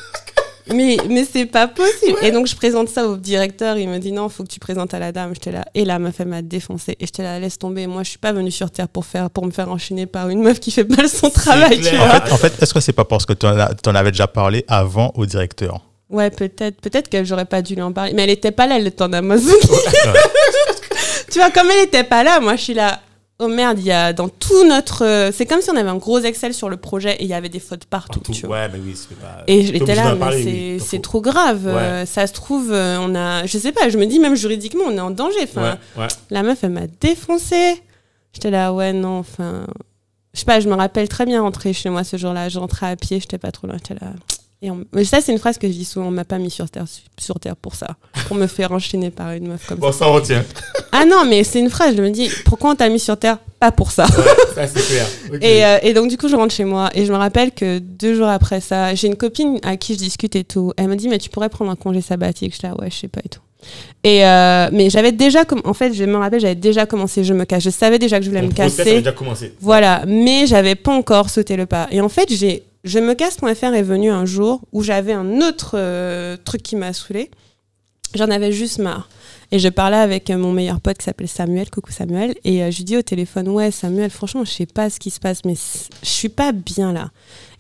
mais 0.73 0.97
mais 1.09 1.27
c'est 1.31 1.47
pas 1.47 1.69
possible. 1.69 2.19
Et 2.23 2.31
donc, 2.31 2.47
je 2.47 2.57
présente 2.57 2.89
ça 2.89 3.07
au 3.07 3.17
directeur. 3.17 3.77
Il 3.77 3.89
me 3.89 3.99
dit, 3.99 4.13
non, 4.13 4.29
faut 4.29 4.45
que 4.45 4.49
tu 4.49 4.61
présentes 4.61 4.95
à 4.95 4.99
la 4.99 5.13
dame. 5.13 5.35
J'étais 5.35 5.53
là. 5.53 5.65
Et 5.75 5.85
la 5.85 5.99
meuf, 5.99 6.21
elle 6.21 6.29
m'a 6.29 6.43
défoncé. 6.43 6.93
Et 6.93 7.07
j'étais 7.07 7.23
là, 7.23 7.39
laisse 7.39 7.59
tomber. 7.59 7.87
Moi, 7.87 8.03
je 8.03 8.11
suis 8.11 8.19
pas 8.19 8.33
venue 8.33 8.51
sur 8.51 8.71
Terre 8.71 8.89
pour, 8.89 9.05
faire, 9.05 9.29
pour 9.31 9.45
me 9.45 9.51
faire 9.51 9.71
enchaîner 9.71 10.07
par 10.07 10.29
une 10.31 10.43
meuf 10.43 10.61
qui 10.61 10.71
fait 10.71 10.89
mal 10.89 11.09
son 11.09 11.31
travail, 11.31 11.81
tu 11.81 11.95
vois. 11.97 12.07
En 12.07 12.11
fait, 12.11 12.33
en 12.33 12.37
fait 12.37 12.63
est-ce 12.63 12.73
que 12.73 12.81
c'est 12.81 12.93
pas 12.93 13.05
parce 13.05 13.27
que 13.27 13.35
tu 13.35 13.47
en, 13.47 13.95
avais 13.95 14.11
déjà 14.11 14.27
parlé 14.27 14.65
avant 14.69 15.13
au 15.17 15.27
directeur? 15.27 15.81
Ouais, 16.09 16.31
peut-être. 16.31 16.81
Peut-être 16.81 17.09
que 17.09 17.25
j'aurais 17.25 17.45
pas 17.45 17.61
dû 17.61 17.75
lui 17.75 17.83
en 17.83 17.93
parler. 17.93 18.13
Mais 18.15 18.25
elle 18.25 18.31
était 18.31 18.53
pas 18.53 18.67
là, 18.67 18.79
le 18.79 18.91
temps 18.91 19.09
d'Amazonie. 19.09 19.53
tu 21.31 21.39
vois, 21.39 21.51
comme 21.51 21.71
elle 21.71 21.85
était 21.85 22.05
pas 22.05 22.25
là, 22.25 22.41
moi, 22.41 22.57
je 22.57 22.63
suis 22.63 22.75
là. 22.75 23.01
Oh 23.41 23.49
merde, 23.49 23.79
il 23.81 23.85
y 23.87 23.91
a 23.91 24.13
dans 24.13 24.29
tout 24.29 24.65
notre. 24.65 25.05
euh, 25.05 25.33
C'est 25.33 25.45
comme 25.45 25.61
si 25.61 25.69
on 25.71 25.77
avait 25.77 25.89
un 25.89 25.97
gros 25.97 26.21
Excel 26.21 26.55
sur 26.55 26.69
le 26.69 26.77
projet 26.77 27.17
et 27.17 27.23
il 27.25 27.29
y 27.29 27.35
avait 27.35 27.49
des 27.49 27.59
fautes 27.59 27.85
partout. 27.85 28.21
Partout. 28.21 28.33
tu 28.33 28.47
vois. 28.47 28.57
Ouais, 28.61 28.69
mais 28.73 28.79
oui, 28.79 28.95
c'est 28.95 29.19
pas. 29.19 29.43
Et 29.49 29.67
j'étais 29.67 29.97
là, 29.97 30.15
mais 30.15 30.79
c'est 30.79 30.97
oui. 30.99 31.03
trop 31.03 31.21
grave. 31.21 31.67
Ouais. 31.67 31.73
euh, 31.73 32.07
ça 32.07 32.29
se 32.29 32.33
trouve, 32.33 32.71
euh, 32.73 32.97
on 33.01 33.15
a. 33.17 33.45
Je 33.47 33.59
sais 33.59 33.73
pas, 33.73 33.89
je 33.89 33.99
me 33.99 34.07
dis 34.07 34.21
même 34.21 34.37
juridiquement, 34.37 34.85
on 34.87 34.93
est 34.97 35.01
en 35.01 35.11
danger. 35.11 35.41
Enfin, 35.43 35.79
Ouais, 35.97 36.03
ouais. 36.03 36.09
la 36.31 36.45
meuf, 36.45 36.63
elle 36.63 36.71
m'a 36.71 36.87
défoncé. 37.01 37.83
J'étais 38.33 38.51
là, 38.51 38.73
ouais, 38.73 38.93
non, 38.93 39.19
enfin. 39.19 39.67
Je 40.33 40.41
sais 40.41 40.47
pas, 40.47 40.59
je 40.61 40.69
me 40.69 40.75
rappelle 40.75 41.09
très 41.09 41.27
bien 41.27 41.43
rentrer 41.43 41.73
chez 41.73 41.91
moi 41.91 42.03
ce 42.05 42.17
jour-là. 42.17 42.49
Je 42.49 42.59
rentrais 42.61 42.87
à 42.91 42.97
pied, 42.97 43.19
j'étais 43.21 43.39
pas 43.39 43.51
trop 43.53 43.67
loin. 43.67 43.77
J'étais 43.79 43.95
là. 44.05 44.11
Et 44.63 44.71
on- 44.71 44.85
Mais 44.95 45.05
ça, 45.05 45.21
c'est 45.21 45.31
une 45.33 45.39
phrase 45.39 45.59
que 45.59 45.67
je 45.67 45.73
dis 45.73 45.85
souvent. 45.85 46.07
On 46.07 46.11
m'a 46.11 46.25
pas 46.25 46.39
mis 46.39 46.51
sur 46.51 46.71
terre, 46.71 46.85
sur 47.19 47.39
terre 47.39 47.55
pour 47.57 47.75
ça. 47.75 47.89
Pour 48.29 48.37
me 48.37 48.47
faire 48.47 48.73
enchaîner 48.73 49.11
par 49.11 49.33
une 49.33 49.49
meuf 49.49 49.67
comme 49.67 49.79
Bon, 49.79 49.93
ça. 49.93 49.99
ça, 50.01 50.09
on 50.09 50.15
retient. 50.15 50.43
Ah 50.93 51.05
non, 51.05 51.25
mais 51.29 51.45
c'est 51.45 51.59
une 51.61 51.69
phrase. 51.69 51.95
Je 51.97 52.03
me 52.03 52.11
dis, 52.11 52.31
pourquoi 52.47 52.71
on 52.71 52.75
t'a 52.75 52.89
mis 52.89 52.99
sur 53.01 53.19
terre 53.19 53.39
Pas 53.61 53.73
pour 53.73 53.91
ça? 53.91 54.07
Ouais, 54.07 54.67
ça, 54.67 54.67
c'est 54.67 54.87
clair. 54.87 55.07
Et, 55.43 55.65
euh, 55.67 55.79
et 55.83 55.93
donc, 55.93 56.09
du 56.09 56.17
coup, 56.17 56.29
je 56.29 56.37
rentre 56.37 56.55
chez 56.55 56.65
moi. 56.65 56.89
Et 56.95 57.05
je 57.05 57.13
me 57.13 57.19
rappelle 57.19 57.53
que 57.53 57.79
deux 57.79 58.15
jours 58.15 58.29
après 58.29 58.61
ça, 58.61 58.95
j'ai 58.95 59.09
une 59.09 59.17
copine 59.17 59.59
à 59.65 59.77
qui 59.77 59.95
je 59.95 59.99
discute 59.99 60.35
et 60.37 60.45
tout. 60.45 60.73
Elle 60.79 60.89
me 60.89 60.97
dit, 60.97 61.09
mais 61.09 61.19
tu 61.19 61.29
pourrais 61.29 61.49
prendre 61.51 61.71
un 61.71 61.77
congé 61.77 62.01
sabbatique? 62.01 62.53
Je 62.55 62.59
suis 62.59 62.67
là, 62.69 62.75
ouais, 62.81 62.91
je 62.91 62.97
sais 62.97 63.09
pas 63.09 63.21
et 63.25 63.29
tout. 63.29 63.41
Et 64.03 64.25
euh, 64.27 64.69
mais 64.73 64.89
j'avais 64.91 65.13
déjà, 65.13 65.45
en 65.65 65.73
fait, 65.75 65.93
je 65.95 66.05
me 66.05 66.17
rappelle, 66.17 66.41
j'avais 66.41 66.55
déjà 66.55 66.85
commencé 66.87 67.25
Je 67.25 67.33
me 67.35 67.45
casse. 67.45 67.63
Je 67.65 67.71
savais 67.71 67.99
déjà 67.99 68.19
que 68.19 68.25
je 68.25 68.31
voulais 68.31 68.43
Ton 68.43 68.49
me 68.49 68.53
process 68.53 68.77
casser. 68.77 68.99
déjà 68.99 69.13
commencé. 69.13 69.55
Voilà, 69.61 70.05
mais 70.07 70.47
j'avais 70.47 70.75
pas 70.75 70.93
encore 70.93 71.29
sauté 71.31 71.57
le 71.57 71.67
pas. 71.67 71.89
Et 71.91 72.01
en 72.01 72.09
fait, 72.11 72.29
j'ai 72.31 72.63
je 72.85 72.99
me 72.99 73.15
casse.fr 73.15 73.75
est 73.75 73.83
venu 73.83 74.11
un 74.11 74.27
jour 74.27 74.61
où 74.73 74.83
j'avais 74.83 75.15
un 75.15 75.41
autre 75.41 75.73
euh, 75.75 76.37
truc 76.37 76.63
qui 76.63 76.77
m'a 76.77 76.93
saoulé. 76.93 77.31
J'en 78.15 78.31
avais 78.31 78.53
juste 78.53 78.79
marre. 78.79 79.09
Et 79.51 79.59
je 79.59 79.69
parlais 79.69 79.97
avec 79.97 80.31
euh, 80.31 80.37
mon 80.37 80.53
meilleur 80.53 80.81
pote 80.81 80.99
qui 80.99 81.05
s'appelait 81.05 81.27
Samuel, 81.27 81.71
coucou 81.71 81.91
Samuel, 81.91 82.35
et 82.45 82.63
euh, 82.63 82.71
je 82.71 82.79
lui 82.79 82.85
dis 82.85 82.97
au 82.97 83.03
téléphone, 83.03 83.49
ouais 83.49 83.71
Samuel, 83.71 84.11
franchement, 84.11 84.45
je 84.45 84.51
sais 84.51 84.67
pas 84.67 84.91
ce 84.91 85.01
qui 85.01 85.11
se 85.11 85.19
passe, 85.19 85.45
mais 85.45 85.55
je 86.03 86.09
suis 86.09 86.29
pas 86.29 86.53
bien 86.53 86.93
là. 86.93 87.11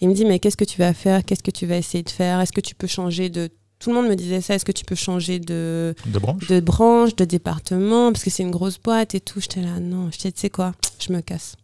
Il 0.01 0.09
me 0.09 0.15
dit, 0.15 0.25
mais 0.25 0.39
qu'est-ce 0.39 0.57
que 0.57 0.65
tu 0.65 0.79
vas 0.79 0.93
faire? 0.93 1.25
Qu'est-ce 1.25 1.43
que 1.43 1.51
tu 1.51 1.67
vas 1.67 1.77
essayer 1.77 2.05
de 2.05 2.11
faire? 2.11 2.41
Est-ce 2.41 2.53
que 2.53 2.61
tu 2.61 2.75
peux 2.75 2.87
changer 2.87 3.31
de... 3.31 3.49
Tout 3.81 3.91
le 3.91 3.97
monde 3.97 4.09
me 4.09 4.15
disait 4.15 4.41
ça, 4.41 4.55
est-ce 4.55 4.65
que 4.65 4.73
tu 4.73 4.85
peux 4.85 4.95
changer 4.95 5.41
de, 5.41 5.95
de 6.07 6.19
branche? 6.19 6.47
de 6.47 6.61
branche, 6.61 7.17
de 7.17 7.25
département, 7.25 8.13
parce 8.13 8.23
que 8.25 8.31
c'est 8.31 8.43
une 8.43 8.51
grosse 8.51 8.79
boîte 8.79 9.15
et 9.15 9.21
tout. 9.21 9.41
J'étais 9.41 9.63
là, 9.63 9.81
non, 9.81 10.11
je 10.13 10.19
tu 10.19 10.31
sais 10.35 10.51
quoi, 10.51 10.73
je 11.01 11.13
me 11.13 11.21
casse. 11.21 11.57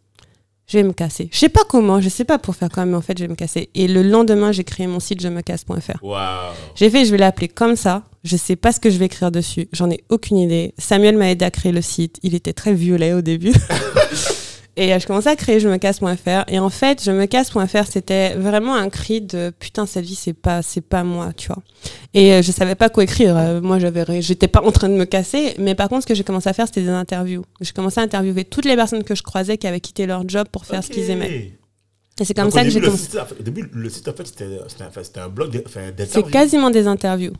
Je 0.71 0.77
vais 0.77 0.83
me 0.83 0.93
casser. 0.93 1.27
Je 1.33 1.37
sais 1.37 1.49
pas 1.49 1.65
comment, 1.67 1.99
je 1.99 2.07
sais 2.07 2.23
pas 2.23 2.39
pour 2.39 2.55
faire 2.55 2.69
quoi, 2.69 2.85
mais 2.85 2.95
en 2.95 3.01
fait, 3.01 3.17
je 3.17 3.25
vais 3.25 3.27
me 3.27 3.35
casser. 3.35 3.69
Et 3.75 3.89
le 3.89 4.03
lendemain, 4.03 4.53
j'ai 4.53 4.63
créé 4.63 4.87
mon 4.87 5.01
site 5.01 5.21
je 5.21 5.27
me 5.27 5.41
casse.fr. 5.41 6.01
Waouh. 6.01 6.53
J'ai 6.75 6.89
fait, 6.89 7.03
je 7.03 7.11
vais 7.11 7.17
l'appeler 7.17 7.49
comme 7.49 7.75
ça. 7.75 8.03
Je 8.23 8.37
sais 8.37 8.55
pas 8.55 8.71
ce 8.71 8.79
que 8.79 8.89
je 8.89 8.97
vais 8.97 9.07
écrire 9.07 9.31
dessus. 9.31 9.67
J'en 9.73 9.89
ai 9.89 10.05
aucune 10.07 10.37
idée. 10.37 10.73
Samuel 10.77 11.17
m'a 11.17 11.29
aidé 11.29 11.43
à 11.43 11.51
créer 11.51 11.73
le 11.73 11.81
site. 11.81 12.19
Il 12.23 12.35
était 12.35 12.53
très 12.53 12.73
violet 12.73 13.11
au 13.11 13.21
début. 13.21 13.51
Et 14.77 14.93
euh, 14.93 14.99
je 14.99 15.07
commençais 15.07 15.29
à 15.29 15.35
créer 15.35 15.59
je 15.59 15.67
me 15.67 15.77
casse.fr. 15.77 16.43
Et 16.47 16.59
en 16.59 16.69
fait, 16.69 17.03
je 17.03 17.11
me 17.11 17.25
casse.fr, 17.25 17.85
c'était 17.89 18.35
vraiment 18.35 18.75
un 18.75 18.89
cri 18.89 19.21
de 19.21 19.51
putain, 19.59 19.85
cette 19.85 20.05
vie, 20.05 20.15
c'est 20.15 20.33
pas, 20.33 20.61
c'est 20.61 20.81
pas 20.81 21.03
moi, 21.03 21.31
tu 21.35 21.47
vois. 21.47 21.61
Et 22.13 22.33
euh, 22.33 22.41
je 22.41 22.51
savais 22.51 22.75
pas 22.75 22.89
quoi 22.89 23.03
écrire. 23.03 23.35
Euh, 23.37 23.61
moi, 23.61 23.79
j'avais, 23.79 24.21
j'étais 24.21 24.47
pas 24.47 24.61
en 24.63 24.71
train 24.71 24.89
de 24.89 24.95
me 24.95 25.05
casser. 25.05 25.55
Mais 25.57 25.75
par 25.75 25.89
contre, 25.89 26.03
ce 26.03 26.07
que 26.07 26.15
j'ai 26.15 26.23
commencé 26.23 26.49
à 26.49 26.53
faire, 26.53 26.67
c'était 26.67 26.81
des 26.81 26.89
interviews. 26.89 27.43
J'ai 27.59 27.73
commencé 27.73 27.99
à 27.99 28.03
interviewer 28.03 28.45
toutes 28.45 28.65
les 28.65 28.75
personnes 28.75 29.03
que 29.03 29.15
je 29.15 29.23
croisais 29.23 29.57
qui 29.57 29.67
avaient 29.67 29.81
quitté 29.81 30.05
leur 30.05 30.27
job 30.27 30.47
pour 30.51 30.65
faire 30.65 30.83
ce 30.83 30.89
qu'ils 30.89 31.09
aimaient. 31.09 31.53
Et 32.21 32.25
c'est 32.25 32.35
comme 32.35 32.45
Donc, 32.45 32.53
ça 32.53 32.63
que 32.63 32.69
j'ai 32.69 32.79
commencé. 32.79 33.17
Au 33.39 33.41
début, 33.41 33.67
le 33.73 33.89
site, 33.89 34.07
en 34.07 34.13
fait, 34.13 34.27
c'était 34.27 35.19
un, 35.19 35.27
blog 35.27 35.49
de- 35.51 35.63
enfin, 35.65 35.79
C'est 35.87 35.95
d'interviews. 35.95 36.29
quasiment 36.31 36.69
des 36.69 36.85
interviews. 36.85 37.33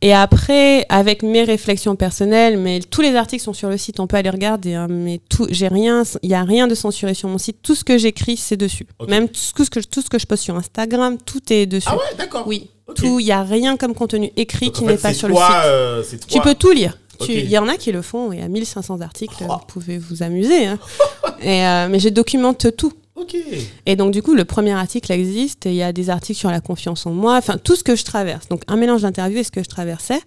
Et 0.00 0.14
après, 0.14 0.86
avec 0.88 1.22
mes 1.22 1.44
réflexions 1.44 1.96
personnelles, 1.96 2.56
mais 2.58 2.80
tous 2.80 3.02
les 3.02 3.14
articles 3.14 3.42
sont 3.44 3.52
sur 3.52 3.68
le 3.68 3.76
site, 3.76 4.00
on 4.00 4.06
peut 4.06 4.16
aller 4.16 4.30
regarder. 4.30 4.72
hein, 4.72 4.86
mais 4.88 5.20
tout, 5.28 5.46
j'ai 5.50 5.68
rien, 5.68 6.02
il 6.22 6.30
y 6.30 6.34
a 6.34 6.42
rien 6.44 6.66
de 6.66 6.74
censuré 6.74 7.12
sur 7.12 7.28
mon 7.28 7.36
site. 7.36 7.58
Tout 7.62 7.74
ce 7.74 7.84
que 7.84 7.98
j'écris, 7.98 8.38
c'est 8.38 8.56
dessus. 8.56 8.86
Même 9.06 9.28
tout 9.28 9.34
ce 9.64 9.70
que 9.70 9.80
tout 9.80 10.00
ce 10.00 10.08
que 10.08 10.18
je 10.18 10.26
poste 10.26 10.44
sur 10.44 10.56
Instagram, 10.56 11.18
tout 11.18 11.52
est 11.52 11.66
dessus. 11.66 11.86
Ah 11.90 11.96
ouais, 11.96 12.16
d'accord. 12.16 12.44
Oui, 12.46 12.70
tout. 12.94 13.20
Il 13.20 13.26
y 13.26 13.32
a 13.32 13.42
rien 13.42 13.76
comme 13.76 13.94
contenu 13.94 14.30
écrit 14.36 14.66
Donc, 14.66 14.74
qui 14.76 14.84
n'est 14.84 14.96
pas 14.96 15.08
c'est 15.12 15.18
sur 15.18 15.28
toi, 15.28 15.46
le 15.48 15.54
site. 15.54 15.62
euh, 15.66 16.02
c'est 16.08 16.26
Tu 16.26 16.40
peux 16.40 16.54
tout 16.54 16.70
lire. 16.70 16.96
Il 17.28 17.48
y 17.50 17.58
en 17.58 17.68
a 17.68 17.76
qui 17.76 17.92
le 17.92 18.00
font. 18.02 18.32
Il 18.32 18.38
y 18.40 18.42
a 18.42 18.48
1500 18.48 19.00
articles. 19.02 19.34
Oh. 19.48 19.52
Vous 19.52 19.66
pouvez 19.66 19.98
vous 19.98 20.22
amuser. 20.22 20.66
hein. 20.66 20.78
et, 21.42 21.64
euh, 21.66 21.88
mais 21.90 21.98
je 21.98 22.08
documente 22.08 22.74
tout. 22.76 22.92
Ok. 23.16 23.34
Et 23.86 23.96
donc, 23.96 24.12
du 24.12 24.22
coup, 24.22 24.34
le 24.34 24.44
premier 24.44 24.72
article 24.72 25.10
existe 25.10 25.64
il 25.64 25.74
y 25.74 25.82
a 25.82 25.92
des 25.92 26.10
articles 26.10 26.38
sur 26.38 26.50
la 26.50 26.60
confiance 26.60 27.06
en 27.06 27.12
moi, 27.12 27.36
enfin, 27.36 27.56
tout 27.56 27.74
ce 27.74 27.82
que 27.82 27.96
je 27.96 28.04
traverse. 28.04 28.48
Donc, 28.48 28.62
un 28.68 28.76
mélange 28.76 29.02
d'interviews 29.02 29.38
et 29.38 29.44
ce 29.44 29.50
que 29.50 29.62
je 29.62 29.68
traversais. 29.68 30.20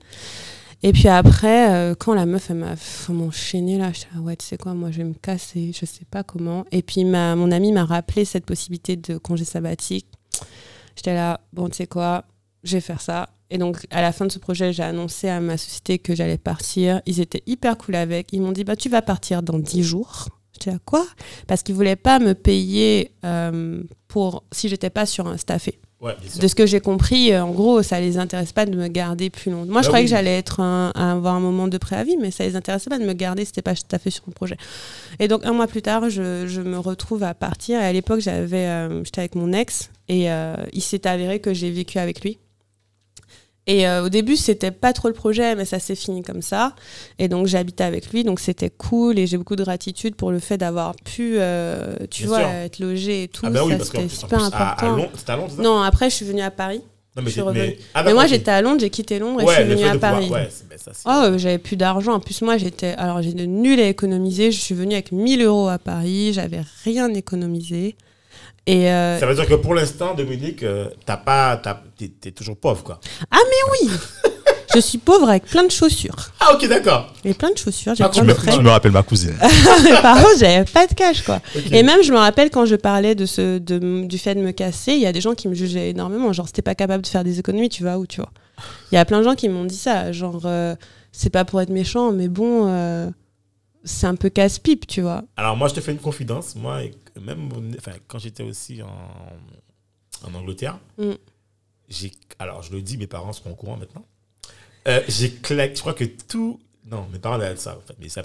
Et 0.82 0.94
puis 0.94 1.08
après, 1.10 1.74
euh, 1.74 1.94
quand 1.94 2.14
la 2.14 2.26
meuf, 2.26 2.50
elle 2.50 2.58
m'a 2.58 2.76
enchaîné 3.10 3.78
là, 3.78 3.92
j'étais 3.94 4.08
là, 4.16 4.22
ouais, 4.22 4.36
tu 4.38 4.46
sais 4.46 4.58
quoi, 4.58 4.74
moi, 4.74 4.92
je 4.92 5.00
vais 5.00 5.04
me 5.04 5.14
casser, 5.14 5.72
je 5.74 5.86
sais 5.86 6.06
pas 6.10 6.24
comment. 6.24 6.66
Et 6.72 6.82
puis, 6.82 7.04
ma, 7.04 7.36
mon 7.36 7.52
ami 7.52 7.72
m'a 7.72 7.86
rappelé 7.86 8.26
cette 8.26 8.46
possibilité 8.46 8.96
de 8.96 9.18
congé 9.18 9.46
sabbatique. 9.46 10.08
J'étais 10.96 11.14
là, 11.14 11.42
bon, 11.54 11.70
tu 11.70 11.76
sais 11.76 11.88
quoi, 11.88 12.24
je 12.64 12.78
vais 12.78 12.82
faire 12.82 13.02
ça. 13.02 13.30
Et 13.52 13.58
donc, 13.58 13.86
à 13.90 14.02
la 14.02 14.12
fin 14.12 14.26
de 14.26 14.32
ce 14.32 14.40
projet, 14.40 14.74
j'ai 14.74 14.84
annoncé 14.84 15.28
à 15.28 15.40
ma 15.42 15.58
société 15.58 16.00
que 16.00 16.16
j'allais 16.16 16.38
partir. 16.38 17.02
Ils 17.06 17.20
étaient 17.20 17.44
hyper 17.46 17.78
cool 17.78 17.96
avec. 17.96 18.32
Ils 18.32 18.42
m'ont 18.42 18.52
dit, 18.52 18.64
bah, 18.64 18.76
tu 18.76 18.90
vas 18.90 19.02
partir 19.02 19.42
dans 19.44 19.60
10 19.60 19.84
jours. 19.84 20.28
Là, 20.66 20.74
quoi? 20.86 21.06
Parce 21.48 21.64
qu'ils 21.64 21.76
voulaient 21.76 21.96
pas 21.96 22.20
me 22.20 22.34
payer 22.34 23.12
euh, 23.26 23.82
pour 24.08 24.44
si 24.52 24.70
j'étais 24.70 24.90
pas 24.90 25.06
sur 25.06 25.28
un 25.28 25.38
staffé. 25.38 25.80
Ouais. 26.02 26.16
De 26.40 26.48
ce 26.48 26.56
que 26.56 26.66
j'ai 26.66 26.80
compris, 26.80 27.34
euh, 27.34 27.44
en 27.44 27.52
gros, 27.52 27.84
ça 27.84 28.00
les 28.00 28.18
intéresse 28.18 28.54
pas 28.54 28.66
de 28.66 28.74
me 28.74 28.88
garder 28.88 29.30
plus 29.30 29.52
longtemps. 29.52 29.70
Moi, 29.72 29.82
je 29.82 29.88
Bah 29.88 29.90
croyais 29.90 30.06
oui. 30.06 30.10
que 30.10 30.16
j'allais 30.16 30.38
être 30.38 30.62
un- 30.62 30.92
à 30.96 31.12
avoir 31.12 31.36
un 31.36 31.42
moment 31.42 31.68
de 31.68 31.78
préavis, 31.78 32.16
mais 32.16 32.32
ça 32.32 32.46
les 32.46 32.56
intéressait 32.56 32.90
pas 32.90 33.00
de 33.00 33.04
me 33.06 33.12
garder. 33.12 33.44
C'était 33.44 33.62
pas 33.62 33.74
à 33.92 34.00
fait 34.00 34.10
sur 34.10 34.24
mon 34.26 34.32
projet. 34.32 34.56
Et 35.20 35.28
donc 35.28 35.46
un 35.46 35.52
mois 35.52 35.68
plus 35.68 35.82
tard, 35.82 36.10
je, 36.10 36.48
je 36.48 36.62
me 36.62 36.80
retrouve 36.80 37.24
à 37.24 37.34
partir. 37.34 37.82
Et 37.82 37.84
à 37.86 37.92
l'époque, 37.92 38.22
j'avais, 38.22 38.66
euh, 38.68 39.04
j'étais 39.04 39.20
avec 39.20 39.36
mon 39.36 39.52
ex, 39.52 39.90
et 40.08 40.32
euh, 40.32 40.56
il 40.72 40.82
s'est 40.82 41.06
avéré 41.06 41.42
que 41.42 41.54
j'ai 41.54 41.70
vécu 41.70 42.00
avec 42.00 42.22
lui. 42.24 42.40
Et 43.72 43.88
euh, 43.88 44.04
au 44.06 44.10
début, 44.10 44.36
c'était 44.36 44.72
pas 44.72 44.94
trop 44.94 45.08
le 45.10 45.14
projet, 45.14 45.56
mais 45.56 45.64
ça 45.64 45.78
s'est 45.80 45.94
fini 45.96 46.24
comme 46.24 46.42
ça. 46.42 46.74
Et 47.20 47.28
donc, 47.28 47.46
j'habitais 47.46 47.84
avec 47.84 48.12
lui, 48.12 48.24
donc 48.24 48.40
c'était 48.40 48.72
cool. 48.72 49.20
Et 49.20 49.28
j'ai 49.28 49.38
beaucoup 49.38 49.56
de 49.56 49.64
gratitude 49.64 50.16
pour 50.16 50.32
le 50.32 50.40
fait 50.40 50.58
d'avoir 50.58 50.96
pu, 50.96 51.36
euh, 51.38 51.96
tu 52.10 52.24
Bien 52.24 52.28
vois, 52.30 52.40
sûr. 52.40 52.48
être 52.50 52.80
logé 52.80 53.24
et 53.24 53.28
tout. 53.28 53.46
Ah 53.46 53.52
bah 53.52 53.62
oui, 53.64 53.74
ça, 53.78 53.86
c'était 53.86 54.10
super 54.10 54.40
plus, 54.40 54.48
à, 54.54 54.58
à 54.58 54.72
important. 54.74 54.96
Londres, 54.96 55.10
c'était 55.16 55.32
à 55.32 55.36
Londres, 55.36 55.50
c'est 55.52 55.58
ça? 55.58 55.62
Non, 55.64 55.82
après, 55.82 56.10
je 56.10 56.16
suis 56.16 56.26
venue 56.26 56.42
à 56.42 56.50
Paris. 56.52 56.82
Non, 57.16 57.24
je 57.26 57.30
suis 57.30 57.42
revenue. 57.42 57.76
ah, 57.94 58.00
mais 58.00 58.06
d'accord, 58.06 58.14
moi, 58.14 58.28
j'étais 58.28 58.52
à 58.52 58.62
Londres, 58.64 58.80
j'ai 58.80 58.90
quitté 58.90 59.20
Londres 59.20 59.42
et 59.42 59.46
je 59.48 59.52
suis 59.52 59.64
venue 59.64 59.84
à 59.84 59.90
de 59.90 59.94
pouvoir- 59.94 60.12
Paris. 60.14 60.30
ouais, 60.32 60.50
ben, 60.70 60.78
ça, 60.78 60.92
Oh, 61.06 61.38
j'avais 61.38 61.58
plus 61.60 61.76
d'argent. 61.76 62.14
En 62.14 62.20
plus, 62.20 62.42
moi, 62.42 62.58
j'étais. 62.58 62.94
Alors, 62.98 63.22
j'ai 63.22 63.34
de 63.34 63.46
nul 63.46 63.80
à 63.80 63.88
économiser. 63.88 64.52
Je 64.52 64.60
suis 64.60 64.74
venue 64.76 64.94
avec 64.94 65.12
1000 65.12 65.44
euros 65.44 65.68
à 65.68 65.78
Paris. 65.78 66.34
J'avais 66.34 66.62
rien 66.86 67.14
économisé. 67.14 67.96
Et. 68.70 68.90
euh, 68.90 69.20
Ça 69.20 69.26
veut 69.26 69.36
dire 69.36 69.48
que 69.48 69.56
pour 69.56 69.74
l'instant, 69.74 70.14
Dominique, 70.14 70.64
euh, 70.64 70.90
t'as 71.06 71.18
pas, 71.18 71.60
t'es 72.22 72.32
toujours 72.32 72.58
pauvre, 72.58 72.84
quoi. 72.84 73.00
oui 73.84 73.90
Je 74.76 74.80
suis 74.80 75.00
pauvre 75.00 75.28
avec 75.28 75.46
plein 75.46 75.64
de 75.64 75.72
chaussures. 75.72 76.30
Ah, 76.40 76.54
ok, 76.54 76.68
d'accord. 76.68 77.12
J'ai 77.26 77.34
plein 77.34 77.50
de 77.52 77.58
chaussures, 77.58 77.96
j'ai 77.96 78.04
Ah, 78.04 78.10
tu 78.10 78.22
me-. 78.22 78.36
Tu 78.36 78.60
me 78.62 78.70
rappelles 78.70 78.92
ma 78.92 79.02
cousine. 79.02 79.34
Par 80.04 80.18
contre, 80.18 80.38
j'avais 80.40 80.64
pas 80.66 80.86
de 80.86 80.94
cash, 80.94 81.24
quoi. 81.24 81.40
Et 81.72 81.82
même, 81.82 82.04
je 82.04 82.12
me 82.12 82.18
rappelle 82.20 82.52
quand 82.52 82.66
je 82.68 82.76
parlais 82.76 83.16
de 83.16 83.26
ce, 83.26 83.58
de, 83.58 84.06
du 84.06 84.20
fait 84.20 84.36
de 84.36 84.42
me 84.42 84.52
casser, 84.52 84.92
il 84.92 85.00
y 85.00 85.08
a 85.08 85.12
des 85.12 85.22
gens 85.22 85.34
qui 85.34 85.48
me 85.48 85.56
jugeaient 85.56 85.90
énormément. 85.90 86.32
Genre, 86.34 86.46
c'était 86.46 86.62
pas 86.62 86.76
capable 86.76 87.02
de 87.02 87.08
faire 87.08 87.24
des 87.24 87.40
économies, 87.40 87.70
tu 87.70 87.84
vas 87.84 87.98
où, 87.98 88.06
tu 88.06 88.22
vois. 88.22 88.30
Il 88.92 88.96
y 88.96 89.00
a 89.00 89.06
plein 89.06 89.18
de 89.20 89.24
gens 89.24 89.34
qui 89.34 89.50
m'ont 89.50 89.66
dit 89.66 89.76
ça. 89.76 90.12
Genre, 90.12 90.42
euh, 90.46 90.76
c'est 91.12 91.32
pas 91.32 91.46
pour 91.46 91.62
être 91.62 91.72
méchant, 91.72 92.12
mais 92.12 92.28
bon, 92.28 92.66
euh, 92.68 93.10
c'est 93.84 94.08
un 94.08 94.16
peu 94.16 94.30
casse-pipe, 94.30 94.88
tu 94.88 95.02
vois. 95.02 95.24
Alors, 95.38 95.56
moi, 95.58 95.68
je 95.68 95.74
te 95.76 95.82
fais 95.82 95.92
une 95.92 96.00
confidence. 96.00 96.56
Moi, 96.56 96.84
même 97.22 97.50
enfin, 97.78 97.94
quand 98.08 98.20
j'étais 98.20 98.44
aussi 98.44 98.82
en, 98.82 100.28
en 100.28 100.34
Angleterre, 100.34 100.80
Mm. 100.98 101.14
j'ai. 101.90 102.12
Alors, 102.40 102.62
je 102.64 102.72
le 102.72 102.82
dis, 102.82 102.98
mes 102.98 103.08
parents 103.08 103.34
seront 103.34 103.52
au 103.52 103.56
courant 103.56 103.78
maintenant. 103.78 104.06
Euh, 104.88 105.02
j'ai 105.08 105.32
claqué. 105.32 105.76
Je 105.76 105.82
crois 105.82 105.94
que 105.94 106.04
tout. 106.06 106.60
Non, 106.86 107.08
mes 107.12 107.20
parents 107.20 107.36
avaient 107.36 107.56
ça, 107.58 107.78
en 107.78 107.82
fait. 107.82 107.96
Mais 108.00 108.10
ça 108.10 108.22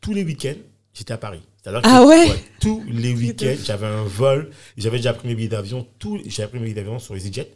Tous 0.00 0.12
les 0.14 0.24
week-ends, 0.24 0.58
j'étais 0.94 1.12
à 1.12 1.18
Paris. 1.18 1.42
C'est-à-dire 1.62 1.82
que- 1.82 1.88
Ah 1.88 2.04
ouais? 2.04 2.28
Tous 2.60 2.82
les 2.86 3.12
week-ends, 3.14 3.54
j'avais 3.62 3.86
un 3.86 4.04
vol. 4.04 4.50
J'avais 4.76 4.96
déjà 4.98 5.12
pris 5.12 5.28
mes 5.28 5.34
billets 5.34 5.48
d'avion. 5.48 5.86
Tous- 5.98 6.20
J'avais 6.26 6.48
pris 6.48 6.58
mes 6.58 6.64
billets 6.66 6.74
d'avion 6.76 6.98
sur 6.98 7.14
EasyJet. 7.16 7.52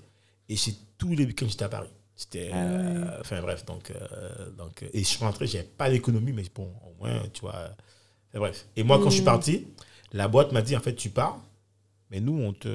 Et 0.48 0.56
tous 0.98 1.14
les 1.14 1.24
week-ends, 1.24 1.46
j'étais 1.48 1.64
à 1.64 1.68
Paris. 1.68 1.88
C'était. 2.22 2.50
Ah 2.52 2.56
euh, 2.58 3.04
enfin, 3.20 3.40
bref. 3.40 3.64
Donc, 3.64 3.90
euh, 3.90 4.50
donc, 4.58 4.82
euh, 4.82 4.88
et 4.92 4.98
je 4.98 5.04
suis 5.04 5.24
rentré, 5.24 5.46
j'avais 5.46 5.64
pas 5.64 5.88
d'économie, 5.88 6.32
mais 6.32 6.44
bon, 6.54 6.68
au 6.86 7.02
moins, 7.02 7.22
tu 7.32 7.40
vois. 7.40 7.54
Enfin, 8.28 8.38
bref. 8.40 8.66
Et 8.76 8.82
moi, 8.82 8.98
quand 8.98 9.08
je 9.08 9.14
suis 9.14 9.22
Mm. 9.22 9.24
parti, 9.24 9.66
la 10.12 10.28
boîte 10.28 10.52
m'a 10.52 10.60
dit 10.60 10.76
en 10.76 10.80
fait, 10.80 10.94
tu 10.94 11.08
pars, 11.08 11.38
mais 12.10 12.20
nous, 12.20 12.38
on 12.38 12.52
te, 12.52 12.68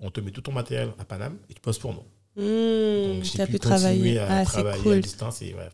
on 0.00 0.10
te 0.10 0.20
met 0.20 0.32
tout 0.32 0.40
ton 0.40 0.50
matériel 0.52 0.90
à 0.98 1.04
Paname 1.04 1.36
et 1.48 1.54
tu 1.54 1.60
poses 1.60 1.78
pour 1.78 1.92
nous. 1.92 2.02
Mmh, 2.42 3.14
Donc, 3.14 3.22
j'ai 3.24 3.46
pu 3.46 3.58
travailler. 3.60 4.18
à 4.18 4.40
Ah, 4.40 4.44
travailler 4.44 4.80
à 4.80 4.82
cool. 4.82 5.00
distance 5.00 5.40
et 5.42 5.52
bref. 5.52 5.72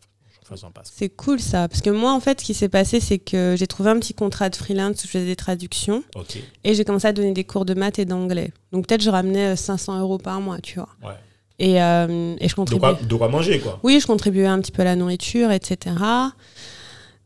C'est 0.84 1.09
cool 1.09 1.40
ça. 1.40 1.66
Parce 1.66 1.80
que 1.80 1.88
moi, 1.88 2.12
en 2.12 2.20
fait, 2.20 2.40
ce 2.40 2.44
qui 2.44 2.53
s'est 2.53 2.68
passé, 2.68 3.00
c'est 3.00 3.18
que 3.18 3.55
j'ai 3.59 3.66
trouvé 3.66 3.88
un 3.88 3.98
petit 3.98 4.12
contrat 4.12 4.50
de 4.50 4.57
freelance 4.57 5.03
où 5.03 5.07
je 5.07 5.12
faisais 5.12 5.24
des 5.24 5.36
traductions 5.36 6.05
et 6.62 6.74
j'ai 6.74 6.84
commencé 6.84 7.07
à 7.07 7.12
donner 7.14 7.32
des 7.32 7.44
cours 7.44 7.64
de 7.64 7.72
maths 7.72 7.98
et 7.98 8.05
d'anglais. 8.05 8.53
Donc 8.70 8.86
peut-être 8.86 9.00
je 9.00 9.09
ramenais 9.09 9.53
euh, 9.53 9.57
500 9.57 10.00
euros 10.00 10.18
par 10.18 10.42
mois, 10.42 10.61
tu 10.61 10.74
vois. 10.74 10.90
Ouais. 11.03 11.14
Et, 11.65 11.81
euh, 11.81 12.35
et 12.41 12.49
je 12.49 12.53
De 12.53 12.57
contribuais. 12.57 12.81
quoi, 12.81 12.99
de 13.01 13.15
quoi 13.15 13.29
manger, 13.29 13.61
quoi. 13.61 13.79
Oui, 13.85 14.01
je 14.01 14.07
contribuais 14.07 14.47
un 14.47 14.61
petit 14.61 14.73
peu 14.73 14.83
à 14.83 14.85
la 14.85 14.97
nourriture, 14.97 15.53
etc. 15.53 15.95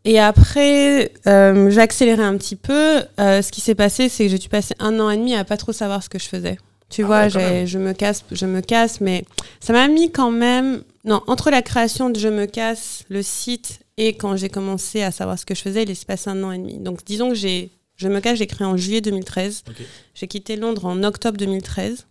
Et 0.05 0.21
après, 0.21 1.11
euh, 1.27 1.71
j'ai 1.71 1.81
accéléré 1.81 2.23
un 2.23 2.37
petit 2.37 2.55
peu. 2.55 3.03
Euh, 3.19 3.41
ce 3.43 3.51
qui 3.51 3.61
s'est 3.61 3.75
passé, 3.75 4.09
c'est 4.09 4.25
que 4.25 4.31
j'ai 4.31 4.39
dû 4.39 4.49
passer 4.49 4.75
un 4.79 5.01
an 5.01 5.11
et 5.11 5.17
demi 5.17 5.35
à 5.35 5.45
pas 5.45 5.57
trop 5.57 5.73
savoir 5.73 6.03
ce 6.03 6.09
que 6.09 6.19
je 6.19 6.29
faisais. 6.29 6.59
Tu 6.91 7.03
Ah 7.03 7.07
vois, 7.07 7.27
ouais, 7.27 7.67
je 7.67 7.79
me 7.79 7.93
casse, 7.95 8.25
je 8.31 8.47
me 8.47 8.61
casse, 8.61 9.01
mais 9.01 9.25
ça 9.59 9.73
m'a 9.73 9.89
mis 9.89 10.13
quand 10.13 10.31
même. 10.31 10.83
Non, 11.05 11.23
entre 11.27 11.51
la 11.51 11.63
création 11.63 12.11
de 12.11 12.19
Je 12.21 12.29
me 12.29 12.47
casse, 12.47 13.05
le 13.09 13.23
site, 13.23 13.81
et 13.97 14.15
quand 14.17 14.37
j'ai 14.37 14.49
commencé 14.51 15.03
à 15.03 15.11
savoir 15.11 15.39
ce 15.39 15.47
que 15.47 15.55
je 15.55 15.63
faisais, 15.63 15.83
il 15.83 15.97
s'est 15.97 16.05
passé 16.05 16.31
un 16.31 16.43
an 16.45 16.53
et 16.53 16.59
demi. 16.59 16.79
Donc, 16.79 17.05
disons 17.05 17.31
que 17.31 17.35
j'ai, 17.35 17.71
Je 17.97 18.09
me 18.09 18.21
casse, 18.21 18.39
j'ai 18.39 18.47
créé 18.47 18.67
en 18.67 18.77
juillet 18.77 19.01
2013. 19.01 19.65
Ok. 19.69 19.77
J'ai 20.15 20.27
quitté 20.29 20.57
Londres 20.57 20.85
en 20.85 21.03
octobre 21.03 21.39
2013. 21.39 22.07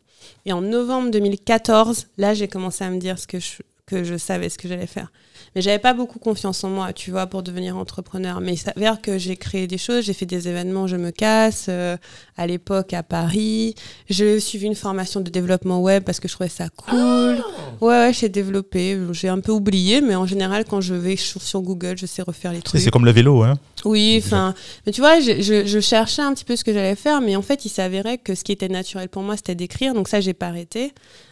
Et 0.46 0.54
en 0.54 0.62
novembre 0.62 1.12
2014, 1.12 2.08
là, 2.18 2.34
j'ai 2.34 2.48
commencé 2.48 2.84
à 2.84 2.90
me 2.90 2.98
dire 2.98 3.20
ce 3.20 3.28
que 3.28 3.40
je, 3.40 3.62
que 3.86 4.04
je 4.04 4.18
savais 4.18 4.50
ce 4.50 4.58
que 4.58 4.68
j'allais 4.68 4.88
faire. 4.88 5.12
Mais 5.56 5.62
j'avais 5.62 5.80
pas 5.80 5.94
beaucoup 5.94 6.20
confiance 6.20 6.64
en 6.66 6.70
moi, 6.70 6.92
tu 6.92 7.12
vois, 7.12 7.28
pour 7.28 7.42
devenir 7.42 7.78
entrepreneur. 7.78 8.42
Mais 8.42 8.54
il 8.54 8.58
s'avère 8.58 9.02
que 9.02 9.18
j'ai 9.18 9.38
créé 9.38 9.68
des 9.68 9.78
choses, 9.78 10.04
j'ai 10.04 10.12
fait 10.14 10.26
des 10.26 10.50
événements, 10.50 10.86
je 10.88 10.98
me 10.98 11.12
casse, 11.12 11.68
euh, 11.70 11.96
à 12.36 12.46
l'époque 12.46 12.92
à 12.94 13.04
Paris. 13.04 13.74
J'ai 14.10 14.40
suivi 14.42 14.66
une 14.66 14.76
formation 14.76 15.22
de 15.22 15.30
développement 15.30 15.82
web 15.82 16.04
parce 16.04 16.20
que 16.20 16.28
je 16.28 16.34
trouvais 16.34 16.50
ça 16.50 16.68
cool. 16.76 17.42
Ouais, 17.80 17.88
ouais, 17.88 18.12
j'ai 18.14 18.28
développé. 18.28 19.00
J'ai 19.14 19.30
un 19.30 19.40
peu 19.40 19.54
oublié, 19.54 20.02
mais 20.02 20.16
en 20.16 20.26
général, 20.26 20.66
quand 20.66 20.82
je 20.82 20.94
vais 20.94 21.16
sur, 21.16 21.62
Google, 21.62 21.98
je 21.98 22.06
sais 22.06 22.22
refaire 22.22 22.52
les 22.52 22.62
trucs. 22.62 22.82
c'est 22.82 22.92
comme 22.92 23.06
le 23.06 23.12
vélo, 23.12 23.42
hein. 23.44 23.54
Oui, 23.86 24.22
enfin, 24.26 24.54
mais 24.86 24.92
tu 24.92 25.00
vois, 25.00 25.20
je, 25.22 25.42
je- 25.42 25.66
je 25.66 25.80
cherchais 25.80 26.22
un 26.22 26.34
petit 26.34 26.44
peu 26.44 26.56
ce 26.56 26.64
que 26.66 26.74
j'allais 26.74 26.96
faire, 26.96 27.22
mais 27.22 27.36
en 27.38 27.42
fait, 27.42 27.64
il 27.66 27.70
s'avérait 27.70 28.18
que 28.18 28.36
ce 28.36 28.44
qui 28.44 28.52
était 28.52 28.68
naturel 28.68 29.08
pour 29.10 29.22
moi, 29.22 29.38
c'était 29.38 29.56
d'écrire. 29.56 29.94
Donc 29.94 30.08
ça, 30.10 30.20
j'ai 30.20 30.34
pas 30.34 30.48
arrêté. 30.48 30.92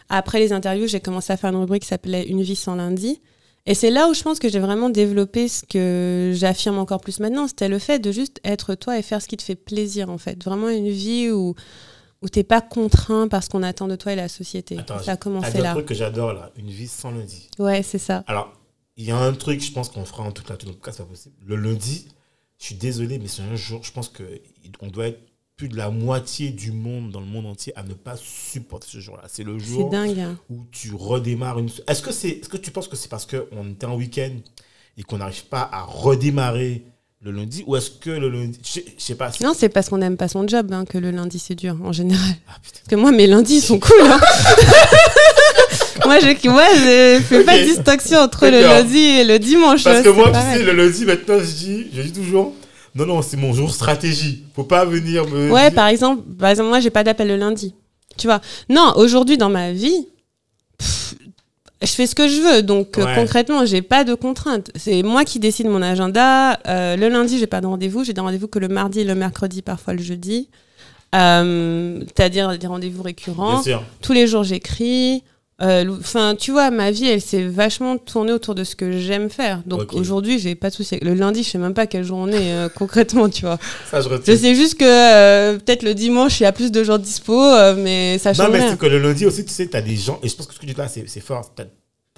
Après 0.09 0.39
les 0.39 0.53
interviews, 0.53 0.87
j'ai 0.87 0.99
commencé 1.01 1.33
à 1.33 1.37
faire 1.37 1.49
une 1.49 1.57
rubrique 1.57 1.81
qui 1.81 1.89
s'appelait 1.89 2.23
Une 2.27 2.41
vie 2.41 2.55
sans 2.55 2.75
lundi. 2.75 3.19
Et 3.65 3.75
c'est 3.75 3.91
là 3.91 4.09
où 4.09 4.13
je 4.13 4.21
pense 4.23 4.39
que 4.39 4.49
j'ai 4.49 4.59
vraiment 4.59 4.89
développé 4.89 5.47
ce 5.47 5.63
que 5.65 6.31
j'affirme 6.33 6.77
encore 6.77 6.99
plus 6.99 7.19
maintenant. 7.21 7.47
C'était 7.47 7.69
le 7.69 7.79
fait 7.79 7.99
de 7.99 8.11
juste 8.11 8.41
être 8.43 8.75
toi 8.75 8.97
et 8.97 9.01
faire 9.01 9.21
ce 9.21 9.27
qui 9.27 9.37
te 9.37 9.43
fait 9.43 9.55
plaisir, 9.55 10.09
en 10.09 10.17
fait. 10.17 10.43
Vraiment 10.43 10.67
une 10.67 10.89
vie 10.89 11.31
où, 11.31 11.55
où 12.21 12.29
t'es 12.29 12.43
pas 12.43 12.59
contraint 12.59 13.29
par 13.29 13.41
ce 13.41 13.49
qu'on 13.49 13.63
attend 13.63 13.87
de 13.87 13.95
toi 13.95 14.11
et 14.11 14.15
la 14.17 14.27
société. 14.27 14.77
Attends, 14.79 14.99
ça 14.99 15.13
a 15.13 15.17
commencé 15.17 15.51
dit 15.51 15.59
un 15.59 15.63
là. 15.63 15.71
truc 15.71 15.85
que 15.85 15.93
j'adore 15.93 16.33
là, 16.33 16.51
une 16.57 16.69
vie 16.69 16.87
sans 16.87 17.11
lundi. 17.11 17.49
Ouais, 17.57 17.83
c'est 17.83 17.99
ça. 17.99 18.25
Alors, 18.27 18.51
il 18.97 19.05
y 19.05 19.11
a 19.11 19.17
un 19.17 19.31
truc, 19.33 19.63
je 19.63 19.71
pense 19.71 19.89
qu'on 19.89 20.05
fera 20.05 20.23
en 20.23 20.31
tout 20.31 20.43
cas, 20.43 20.57
tout 20.57 20.71
cas, 20.73 20.91
c'est 20.91 21.03
pas 21.03 21.09
possible. 21.09 21.35
Le 21.45 21.55
lundi, 21.55 22.07
je 22.59 22.65
suis 22.65 22.75
désolé, 22.75 23.17
mais 23.17 23.27
c'est 23.27 23.43
un 23.43 23.55
jour, 23.55 23.83
je 23.83 23.93
pense 23.93 24.09
qu'on 24.09 24.87
doit 24.87 25.07
être 25.07 25.19
plus 25.55 25.67
de 25.69 25.77
la 25.77 25.89
moitié 25.91 26.49
du 26.49 26.71
monde, 26.71 27.11
dans 27.11 27.19
le 27.19 27.25
monde 27.27 27.45
entier, 27.45 27.73
à 27.75 27.83
ne 27.83 27.93
pas 27.93 28.15
supporter 28.17 28.87
ce 28.89 28.99
jour-là. 28.99 29.23
C'est 29.27 29.43
le 29.43 29.59
jour 29.59 29.89
dingue. 29.89 30.19
hein. 30.19 30.35
où 30.49 30.61
tu 30.71 30.91
redémarres 30.95 31.59
une. 31.59 31.69
Est-ce 31.87 32.01
que, 32.01 32.11
c'est, 32.11 32.29
est-ce 32.29 32.49
que 32.49 32.57
tu 32.57 32.71
penses 32.71 32.87
que 32.87 32.95
c'est 32.95 33.09
parce 33.09 33.25
qu'on 33.27 33.69
était 33.71 33.85
en 33.85 33.95
week-end 33.95 34.31
et 34.97 35.03
qu'on 35.03 35.17
n'arrive 35.19 35.45
pas 35.45 35.69
à 35.71 35.83
redémarrer 35.83 36.83
le 37.21 37.31
lundi 37.31 37.63
Ou 37.67 37.75
est-ce 37.75 37.91
que 37.91 38.09
le 38.09 38.29
lundi. 38.29 38.59
Je 38.65 38.69
sais- 38.71 38.85
je 38.97 39.03
sais 39.03 39.15
pas. 39.15 39.31
Non, 39.41 39.53
c'est 39.55 39.69
parce 39.69 39.89
qu'on 39.89 39.99
n'aime 39.99 40.17
pas 40.17 40.27
son 40.27 40.45
job 40.47 40.73
hein, 40.73 40.85
que 40.85 40.97
le 40.97 41.11
lundi 41.11 41.39
c'est 41.39 41.55
dur 41.55 41.77
en 41.83 41.91
général. 41.93 42.25
Ah. 42.49 42.53
Parce 42.61 42.87
que 42.89 42.95
moi, 42.95 43.11
mes 43.11 43.27
lundis 43.27 43.61
sont 43.61 43.79
cool. 43.79 43.95
hein. 44.01 44.19
moi, 46.05 46.19
je, 46.19 46.49
moi, 46.49 46.65
je 46.75 47.21
fais 47.23 47.43
pas 47.43 47.57
de 47.59 47.63
distinction 47.63 48.17
entre 48.19 48.47
le 48.47 48.59
lundi 48.61 48.97
et 48.97 49.23
le 49.23 49.39
dimanche. 49.39 49.83
Parce 49.83 50.01
que 50.01 50.09
moi, 50.09 50.31
tu 50.31 50.57
sais, 50.57 50.63
le 50.63 50.73
lundi, 50.73 51.05
maintenant, 51.05 51.39
je 51.39 51.51
dis, 51.51 51.87
je 51.93 52.01
dis 52.01 52.11
toujours. 52.11 52.53
Non, 52.95 53.05
non, 53.05 53.21
c'est 53.21 53.37
mon 53.37 53.53
jour 53.53 53.71
stratégie. 53.73 54.43
Faut 54.55 54.63
pas 54.63 54.85
venir 54.85 55.27
me. 55.27 55.51
Ouais, 55.51 55.69
dire- 55.69 55.73
par 55.75 55.87
exemple, 55.87 56.21
par 56.37 56.49
exemple, 56.49 56.69
moi, 56.69 56.79
j'ai 56.79 56.89
pas 56.91 57.03
d'appel 57.03 57.27
le 57.27 57.37
lundi. 57.37 57.73
Tu 58.17 58.27
vois 58.27 58.39
Non, 58.69 58.93
aujourd'hui, 58.97 59.37
dans 59.37 59.49
ma 59.49 59.71
vie, 59.71 60.07
pff, 60.77 61.15
je 61.81 61.87
fais 61.87 62.05
ce 62.05 62.13
que 62.13 62.27
je 62.27 62.39
veux. 62.39 62.61
Donc, 62.61 62.97
euh, 62.99 63.05
Ouais. 63.05 63.15
concrètement, 63.15 63.65
j'ai 63.65 63.81
pas 63.81 64.03
de 64.03 64.13
contraintes. 64.13 64.69
C'est 64.75 65.01
moi 65.01 65.25
qui 65.25 65.39
décide 65.39 65.67
mon 65.67 65.81
agenda. 65.81 66.59
Euh, 66.67 66.95
le 66.95 67.09
lundi, 67.09 67.39
j'ai 67.39 67.47
pas 67.47 67.61
de 67.61 67.65
rendez-vous. 67.67 68.03
J'ai 68.03 68.13
des 68.13 68.21
rendez-vous 68.21 68.47
que 68.47 68.59
le 68.59 68.67
mardi, 68.67 69.03
le 69.03 69.15
mercredi, 69.15 69.61
parfois 69.63 69.93
le 69.95 70.01
jeudi. 70.03 70.49
Euh, 71.15 71.99
C'est-à-dire 72.15 72.57
des 72.57 72.67
rendez-vous 72.67 73.03
récurrents. 73.03 73.61
Tous 74.01 74.13
les 74.13 74.27
jours 74.27 74.43
j'écris. 74.43 75.23
Euh, 75.63 75.97
Enfin, 75.99 76.35
tu 76.35 76.51
vois, 76.51 76.69
ma 76.71 76.91
vie, 76.91 77.05
elle 77.07 77.21
s'est 77.21 77.43
vachement 77.43 77.97
tournée 77.97 78.31
autour 78.33 78.53
de 78.55 78.63
ce 78.63 78.75
que 78.75 78.99
j'aime 78.99 79.29
faire. 79.29 79.61
Donc 79.65 79.81
Ok. 79.83 79.93
aujourd'hui, 79.93 80.37
j'ai 80.39 80.55
pas 80.55 80.69
de 80.69 80.75
souci. 80.75 80.97
Le 81.01 81.13
lundi, 81.13 81.43
je 81.43 81.49
sais 81.49 81.57
même 81.57 81.73
pas 81.73 81.87
quel 81.87 82.03
jour 82.03 82.17
on 82.17 82.27
est 82.27 82.51
euh, 82.53 82.69
concrètement, 82.75 83.29
tu 83.29 83.41
vois. 83.45 83.57
Ça, 83.89 84.01
je. 84.01 84.09
Je 84.25 84.35
sais 84.35 84.55
juste 84.55 84.75
que 84.75 84.83
euh, 84.85 85.57
peut-être 85.57 85.83
le 85.83 85.93
dimanche, 85.93 86.39
il 86.39 86.43
y 86.43 86.45
a 86.45 86.51
plus 86.51 86.71
de 86.71 86.83
gens 86.83 86.97
dispo, 86.97 87.41
euh, 87.41 87.75
mais 87.77 88.17
ça 88.17 88.31
Non, 88.31 88.35
change 88.35 88.49
mais 88.51 88.59
rien. 88.59 88.71
c'est 88.71 88.79
que 88.79 88.85
le 88.85 88.99
lundi 88.99 89.25
aussi, 89.25 89.45
tu 89.45 89.51
sais, 89.53 89.67
tu 89.67 89.77
as 89.77 89.81
des 89.81 89.95
gens, 89.95 90.19
et 90.21 90.27
je 90.29 90.35
pense 90.35 90.47
que 90.47 90.53
ce 90.53 90.59
que 90.59 90.65
tu 90.65 90.73
dis 90.73 90.77
là, 90.77 90.87
c'est 90.87 91.19
fort. 91.21 91.53
Tu 91.55 91.63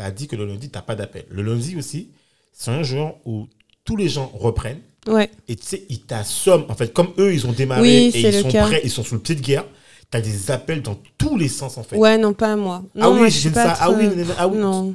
as, 0.04 0.12
dit 0.12 0.28
que 0.28 0.36
le 0.36 0.46
lundi, 0.46 0.70
tu 0.70 0.80
pas 0.86 0.96
d'appel. 0.96 1.26
Le 1.30 1.42
lundi 1.44 1.76
aussi, 1.78 2.10
c'est 2.52 2.72
un 2.72 2.84
jour 2.84 3.20
où 3.26 3.48
tous 3.84 3.96
les 3.96 4.10
gens 4.10 4.32
reprennent, 4.34 4.82
Ouais, 5.08 5.30
et 5.48 5.56
tu 5.56 5.62
sais, 5.68 5.84
ils 5.90 6.00
t'assomment. 6.02 6.66
En 6.68 6.74
fait, 6.74 6.92
comme 6.92 7.10
eux, 7.20 7.32
ils 7.32 7.46
ont 7.46 7.52
démarré 7.52 7.82
Oui, 7.84 8.12
et 8.16 8.28
ils 8.28 8.34
sont 8.42 8.50
cas. 8.50 8.64
prêts, 8.66 8.82
ils 8.84 8.90
sont 8.90 9.04
sous 9.04 9.14
le 9.14 9.22
pied 9.22 9.36
de 9.36 9.42
guerre, 9.42 9.66
tu 10.12 10.18
as 10.18 10.22
des 10.22 10.52
appels 10.52 10.82
dans 10.82 10.98
tous 11.18 11.38
les 11.38 11.48
sens, 11.50 11.78
en 11.78 11.84
fait. 11.84 11.96
ouais, 11.98 12.18
non, 12.18 12.34
pas 12.34 12.56
moi. 12.56 12.84
Non, 12.96 13.08
ah 13.08 13.10
moi, 13.10 13.22
oui, 13.24 13.30
je 13.30 13.34
j'ai 13.36 13.40
suis 13.42 13.50
dit 13.50 13.56
pas 13.56 13.66
ça. 13.76 13.78
Ah 13.82 13.86
trop- 13.86 13.96
oui, 13.96 14.08
non, 14.08 14.16
non, 14.16 14.34
ah 14.38 14.48
oui. 14.48 14.58
Non. 14.58 14.94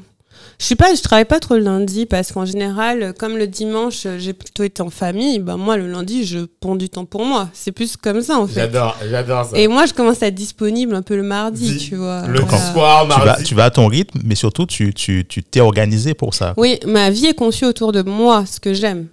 Je 0.58 0.66
suis 0.66 0.74
pas, 0.74 0.94
je 0.94 1.00
travaille 1.00 1.24
pas 1.24 1.40
trop 1.40 1.54
le 1.54 1.60
lundi 1.62 2.04
parce 2.04 2.32
qu'en 2.32 2.44
général, 2.44 3.14
comme 3.18 3.38
le 3.38 3.46
dimanche, 3.46 4.06
j'ai 4.18 4.34
plutôt 4.34 4.62
été 4.62 4.82
en 4.82 4.90
famille. 4.90 5.38
Ben 5.38 5.56
moi, 5.56 5.78
le 5.78 5.90
lundi, 5.90 6.24
je 6.26 6.40
prends 6.60 6.76
du 6.76 6.90
temps 6.90 7.06
pour 7.06 7.24
moi. 7.24 7.48
C'est 7.54 7.72
plus 7.72 7.96
comme 7.96 8.20
ça 8.20 8.38
en 8.38 8.46
fait. 8.46 8.60
J'adore, 8.60 8.94
j'adore 9.10 9.46
ça. 9.46 9.58
Et 9.58 9.68
moi, 9.68 9.86
je 9.86 9.94
commence 9.94 10.22
à 10.22 10.26
être 10.26 10.34
disponible 10.34 10.94
un 10.94 11.00
peu 11.00 11.16
le 11.16 11.22
mardi, 11.22 11.64
Dis- 11.78 11.88
tu 11.88 11.96
vois. 11.96 12.26
Le 12.26 12.40
Voilà. 12.40 12.72
soir, 12.72 13.02
Tu 13.04 13.08
vas, 13.08 13.24
mardi. 13.24 13.44
tu 13.44 13.54
vas 13.54 13.64
à 13.64 13.70
ton 13.70 13.86
rythme, 13.86 14.20
mais 14.22 14.34
surtout, 14.34 14.66
tu 14.66 14.92
tu 14.92 15.24
tu 15.26 15.42
t'es 15.42 15.60
organisé 15.60 16.12
pour 16.12 16.34
ça. 16.34 16.52
Oui, 16.58 16.78
ma 16.86 17.08
vie 17.08 17.26
est 17.26 17.34
conçue 17.34 17.64
autour 17.64 17.92
de 17.92 18.02
moi, 18.02 18.44
ce 18.44 18.60
que 18.60 18.74
j'aime. 18.74 19.06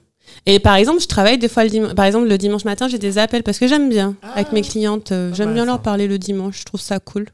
Et 0.45 0.59
par 0.59 0.75
exemple, 0.75 1.01
je 1.01 1.07
travaille 1.07 1.37
des 1.37 1.49
fois 1.49 1.63
le 1.63 1.69
dimanche. 1.69 1.93
Par 1.93 2.05
exemple, 2.05 2.27
le 2.27 2.37
dimanche 2.37 2.63
matin, 2.65 2.87
j'ai 2.87 2.99
des 2.99 3.17
appels 3.17 3.43
parce 3.43 3.59
que 3.59 3.67
j'aime 3.67 3.89
bien 3.89 4.15
Ah, 4.21 4.33
avec 4.35 4.51
mes 4.53 4.61
clientes. 4.61 5.11
euh, 5.11 5.33
j'aime 5.33 5.47
mal, 5.47 5.53
bien 5.55 5.63
ça. 5.63 5.71
leur 5.71 5.81
parler 5.81 6.07
le 6.07 6.17
dimanche. 6.17 6.59
Je 6.59 6.65
trouve 6.65 6.79
ça 6.81 6.99
cool. 6.99 7.25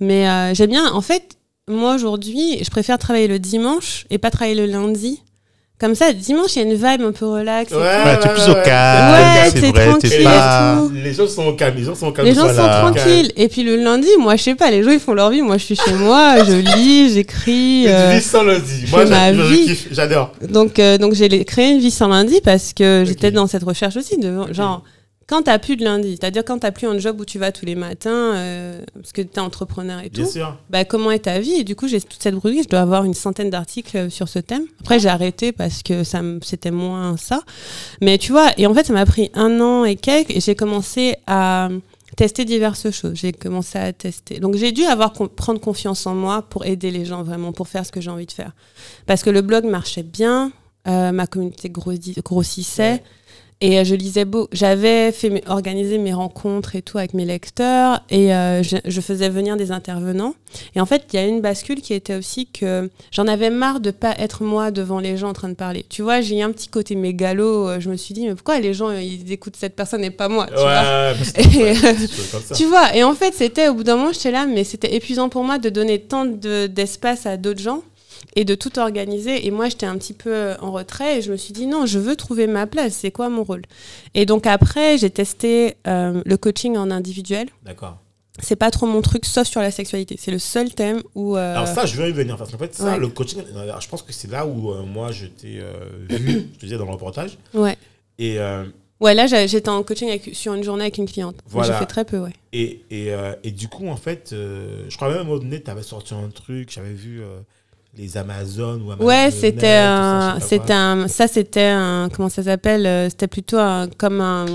Mais 0.00 0.28
euh, 0.28 0.54
j'aime 0.54 0.70
bien. 0.70 0.90
En 0.92 1.00
fait, 1.00 1.36
moi 1.68 1.94
aujourd'hui, 1.94 2.58
je 2.64 2.70
préfère 2.70 2.98
travailler 2.98 3.28
le 3.28 3.38
dimanche 3.38 4.06
et 4.10 4.18
pas 4.18 4.30
travailler 4.30 4.56
le 4.56 4.66
lundi. 4.66 5.22
Comme 5.80 5.94
ça, 5.94 6.12
dimanche, 6.12 6.56
il 6.56 6.58
y 6.58 6.62
a 6.62 6.64
une 6.66 6.74
vibe 6.74 7.06
un 7.06 7.12
peu 7.12 7.24
relax. 7.24 7.72
Ouais. 7.72 7.78
Ouais, 7.78 8.18
tu 8.20 8.28
es 8.28 8.32
plus 8.32 8.50
au 8.50 8.54
calme, 8.62 9.14
Ouais, 9.14 9.50
c'est 9.50 9.72
tranquille 9.72 10.12
et 10.12 10.24
tout. 10.24 10.92
Les 10.92 11.14
gens 11.14 11.26
sont 11.26 11.46
au 11.46 11.52
calme, 11.54 11.74
les 11.78 11.84
gens 11.84 11.94
sont 11.94 12.08
au 12.08 12.12
calme. 12.12 12.28
Les 12.28 12.34
gens 12.34 12.48
sont 12.48 12.52
voilà. 12.52 12.92
tranquilles. 12.92 13.32
Et 13.34 13.48
puis 13.48 13.62
le 13.62 13.76
lundi, 13.76 14.08
moi, 14.18 14.36
je 14.36 14.42
sais 14.42 14.54
pas, 14.54 14.70
les 14.70 14.82
gens, 14.82 14.90
ils 14.90 15.00
font 15.00 15.14
leur 15.14 15.30
vie. 15.30 15.40
Moi, 15.40 15.56
je 15.56 15.64
suis 15.64 15.76
chez 15.76 15.94
moi, 15.94 16.44
je 16.46 16.52
lis, 16.52 17.14
j'écris. 17.14 17.84
Une 17.84 17.92
euh, 17.92 18.12
vie 18.12 18.20
sans 18.20 18.42
lundi. 18.42 18.84
Moi, 18.90 19.04
j'adore. 19.90 20.32
Donc, 20.46 20.78
euh, 20.78 20.98
donc 20.98 21.14
j'ai 21.14 21.46
créé 21.46 21.70
une 21.70 21.80
vie 21.80 21.90
sans 21.90 22.08
lundi 22.08 22.42
parce 22.44 22.74
que 22.74 23.04
j'étais 23.06 23.30
dans 23.30 23.46
cette 23.46 23.64
recherche 23.64 23.96
aussi. 23.96 24.18
De, 24.18 24.52
Genre, 24.52 24.82
quand 25.30 25.42
t'as 25.44 25.58
plus 25.60 25.76
de 25.76 25.84
lundi, 25.84 26.18
c'est-à-dire 26.20 26.44
quand 26.44 26.58
t'as 26.58 26.72
plus 26.72 26.86
un 26.88 26.98
job 26.98 27.20
où 27.20 27.24
tu 27.24 27.38
vas 27.38 27.52
tous 27.52 27.64
les 27.64 27.76
matins, 27.76 28.10
euh, 28.34 28.82
parce 28.94 29.12
que 29.12 29.22
t'es 29.22 29.38
entrepreneur 29.40 30.00
et 30.00 30.10
Bien 30.10 30.24
tout, 30.24 30.30
sûr. 30.30 30.58
bah, 30.68 30.84
comment 30.84 31.10
est 31.12 31.20
ta 31.20 31.38
vie? 31.38 31.52
Et 31.54 31.64
du 31.64 31.76
coup, 31.76 31.86
j'ai 31.88 32.00
toute 32.00 32.20
cette 32.22 32.34
rubrique, 32.34 32.64
je 32.64 32.68
dois 32.68 32.80
avoir 32.80 33.04
une 33.04 33.14
centaine 33.14 33.48
d'articles 33.48 33.96
euh, 33.96 34.10
sur 34.10 34.28
ce 34.28 34.40
thème. 34.40 34.64
Après, 34.80 34.98
j'ai 34.98 35.08
arrêté 35.08 35.52
parce 35.52 35.82
que 35.84 36.02
ça 36.04 36.20
c'était 36.42 36.72
moins 36.72 37.16
ça. 37.16 37.42
Mais 38.02 38.18
tu 38.18 38.32
vois, 38.32 38.50
et 38.58 38.66
en 38.66 38.74
fait, 38.74 38.84
ça 38.84 38.92
m'a 38.92 39.06
pris 39.06 39.30
un 39.34 39.60
an 39.60 39.84
et 39.84 39.96
quelques, 39.96 40.30
et 40.32 40.40
j'ai 40.40 40.54
commencé 40.56 41.14
à 41.26 41.68
tester 42.16 42.44
diverses 42.44 42.90
choses. 42.90 43.14
J'ai 43.14 43.32
commencé 43.32 43.78
à 43.78 43.92
tester. 43.92 44.40
Donc, 44.40 44.56
j'ai 44.56 44.72
dû 44.72 44.82
avoir 44.84 45.12
prendre 45.12 45.60
confiance 45.60 46.06
en 46.06 46.14
moi 46.14 46.42
pour 46.42 46.66
aider 46.66 46.90
les 46.90 47.04
gens 47.04 47.22
vraiment, 47.22 47.52
pour 47.52 47.68
faire 47.68 47.86
ce 47.86 47.92
que 47.92 48.00
j'ai 48.00 48.10
envie 48.10 48.26
de 48.26 48.32
faire. 48.32 48.50
Parce 49.06 49.22
que 49.22 49.30
le 49.30 49.40
blog 49.42 49.64
marchait 49.64 50.02
bien, 50.02 50.50
euh, 50.88 51.12
ma 51.12 51.26
communauté 51.26 51.68
grossi- 51.70 52.20
grossissait. 52.24 52.92
Ouais. 52.94 53.02
Et 53.62 53.78
euh, 53.78 53.84
je 53.84 53.94
lisais 53.94 54.24
beau. 54.24 54.48
J'avais 54.52 55.12
fait 55.12 55.42
organisé 55.46 55.98
mes 55.98 56.14
rencontres 56.14 56.76
et 56.76 56.82
tout 56.82 56.96
avec 56.96 57.12
mes 57.12 57.26
lecteurs 57.26 58.00
et 58.08 58.34
euh, 58.34 58.62
je, 58.62 58.78
je 58.86 59.00
faisais 59.02 59.28
venir 59.28 59.58
des 59.58 59.70
intervenants. 59.70 60.34
Et 60.74 60.80
en 60.80 60.86
fait, 60.86 61.04
il 61.12 61.16
y 61.16 61.18
a 61.22 61.26
une 61.26 61.42
bascule 61.42 61.82
qui 61.82 61.92
était 61.92 62.14
aussi 62.14 62.46
que 62.46 62.88
j'en 63.12 63.26
avais 63.26 63.50
marre 63.50 63.80
de 63.80 63.90
pas 63.90 64.14
être 64.18 64.44
moi 64.44 64.70
devant 64.70 64.98
les 64.98 65.18
gens 65.18 65.28
en 65.28 65.32
train 65.34 65.50
de 65.50 65.54
parler. 65.54 65.84
Tu 65.90 66.00
vois, 66.00 66.22
j'ai 66.22 66.38
eu 66.38 66.42
un 66.42 66.52
petit 66.52 66.68
côté 66.68 66.94
mégalo. 66.94 67.68
euh, 67.68 67.80
Je 67.80 67.90
me 67.90 67.96
suis 67.96 68.14
dit, 68.14 68.26
mais 68.26 68.34
pourquoi 68.34 68.58
les 68.60 68.72
gens 68.72 68.88
euh, 68.88 69.02
ils 69.02 69.30
écoutent 69.30 69.56
cette 69.56 69.76
personne 69.76 70.02
et 70.04 70.10
pas 70.10 70.28
moi 70.30 70.46
tu 70.46 70.54
Ouais, 70.54 70.62
vois 70.62 71.12
Et, 71.36 71.62
ouais, 71.82 71.96
tu 72.56 72.64
vois, 72.64 72.96
et 72.96 73.04
en 73.04 73.14
fait, 73.14 73.34
c'était 73.34 73.68
au 73.68 73.74
bout 73.74 73.84
d'un 73.84 73.96
moment, 73.96 74.12
j'étais 74.12 74.30
là, 74.30 74.46
mais 74.46 74.64
c'était 74.64 74.94
épuisant 74.94 75.28
pour 75.28 75.44
moi 75.44 75.58
de 75.58 75.68
donner 75.68 75.98
tant 76.00 76.24
de- 76.24 76.66
d'espace 76.66 77.26
à 77.26 77.36
d'autres 77.36 77.60
gens 77.60 77.82
et 78.36 78.44
de 78.44 78.54
tout 78.54 78.78
organiser. 78.78 79.46
Et 79.46 79.50
moi, 79.50 79.68
j'étais 79.68 79.86
un 79.86 79.96
petit 79.98 80.12
peu 80.14 80.54
en 80.60 80.72
retrait 80.72 81.18
et 81.18 81.22
je 81.22 81.32
me 81.32 81.36
suis 81.36 81.52
dit, 81.52 81.66
non, 81.66 81.86
je 81.86 81.98
veux 81.98 82.16
trouver 82.16 82.46
ma 82.46 82.66
place, 82.66 82.94
c'est 82.94 83.10
quoi 83.10 83.28
mon 83.28 83.42
rôle? 83.44 83.62
Et 84.14 84.26
donc 84.26 84.46
après, 84.46 84.98
j'ai 84.98 85.10
testé 85.10 85.76
euh, 85.86 86.22
le 86.24 86.36
coaching 86.36 86.76
en 86.76 86.90
individuel. 86.90 87.48
D'accord. 87.64 87.98
C'est 88.42 88.56
pas 88.56 88.70
trop 88.70 88.86
mon 88.86 89.02
truc, 89.02 89.26
sauf 89.26 89.46
sur 89.46 89.60
la 89.60 89.70
sexualité. 89.70 90.16
C'est 90.18 90.30
le 90.30 90.38
seul 90.38 90.72
thème 90.72 91.02
où. 91.14 91.36
euh, 91.36 91.54
Alors 91.56 91.66
ça, 91.66 91.84
je 91.84 92.00
vais 92.00 92.08
y 92.08 92.12
venir. 92.12 92.36
Parce 92.38 92.50
qu'en 92.52 92.58
fait, 92.58 92.74
ça, 92.74 92.84
Ouais. 92.92 92.98
le 92.98 93.08
coaching, 93.08 93.42
euh, 93.54 93.72
je 93.80 93.88
pense 93.88 94.02
que 94.02 94.12
c'est 94.12 94.30
là 94.30 94.46
où 94.46 94.70
euh, 94.70 94.82
moi, 94.82 95.12
je 95.12 95.26
t'ai 95.26 95.58
euh, 95.60 95.72
vu, 96.08 96.48
je 96.54 96.58
te 96.58 96.64
disais 96.64 96.78
dans 96.78 96.86
le 96.86 96.92
reportage. 96.92 97.36
Ouais. 97.52 97.76
Et, 98.18 98.38
euh, 98.38 98.64
Ouais, 99.00 99.14
là, 99.14 99.26
j'étais 99.26 99.68
en 99.70 99.82
coaching 99.82 100.10
avec- 100.10 100.34
sur 100.34 100.52
une 100.54 100.62
journée 100.62 100.82
avec 100.82 100.98
une 100.98 101.06
cliente. 101.08 101.36
Voilà. 101.48 101.72
J'ai 101.72 101.78
fait 101.78 101.86
très 101.86 102.04
peu, 102.04 102.18
ouais. 102.18 102.32
et, 102.52 102.82
et, 102.90 103.12
euh, 103.14 103.32
et 103.42 103.50
du 103.50 103.66
coup, 103.68 103.88
en 103.88 103.96
fait, 103.96 104.30
euh, 104.34 104.84
je 104.90 104.96
crois 104.96 105.08
même 105.08 105.20
un 105.20 105.24
moment 105.24 105.38
donné, 105.38 105.62
tu 105.62 105.70
avais 105.70 105.82
sorti 105.82 106.12
un 106.12 106.28
truc, 106.28 106.70
j'avais 106.70 106.92
vu 106.92 107.22
euh, 107.22 107.38
les 107.98 108.16
Amazones 108.16 108.82
ou 108.82 108.92
Amazon 108.92 109.04
Ouais, 109.06 109.30
c'était 109.30 109.76
un, 109.76 110.38
c'était 110.40 110.72
un, 110.72 111.08
ça 111.08 111.26
c'était 111.28 111.66
un, 111.66 112.08
comment 112.14 112.28
ça 112.28 112.42
s'appelle 112.42 112.86
euh, 112.86 113.08
C'était 113.10 113.26
plutôt 113.26 113.58
un, 113.58 113.88
comme 113.98 114.20
un, 114.20 114.46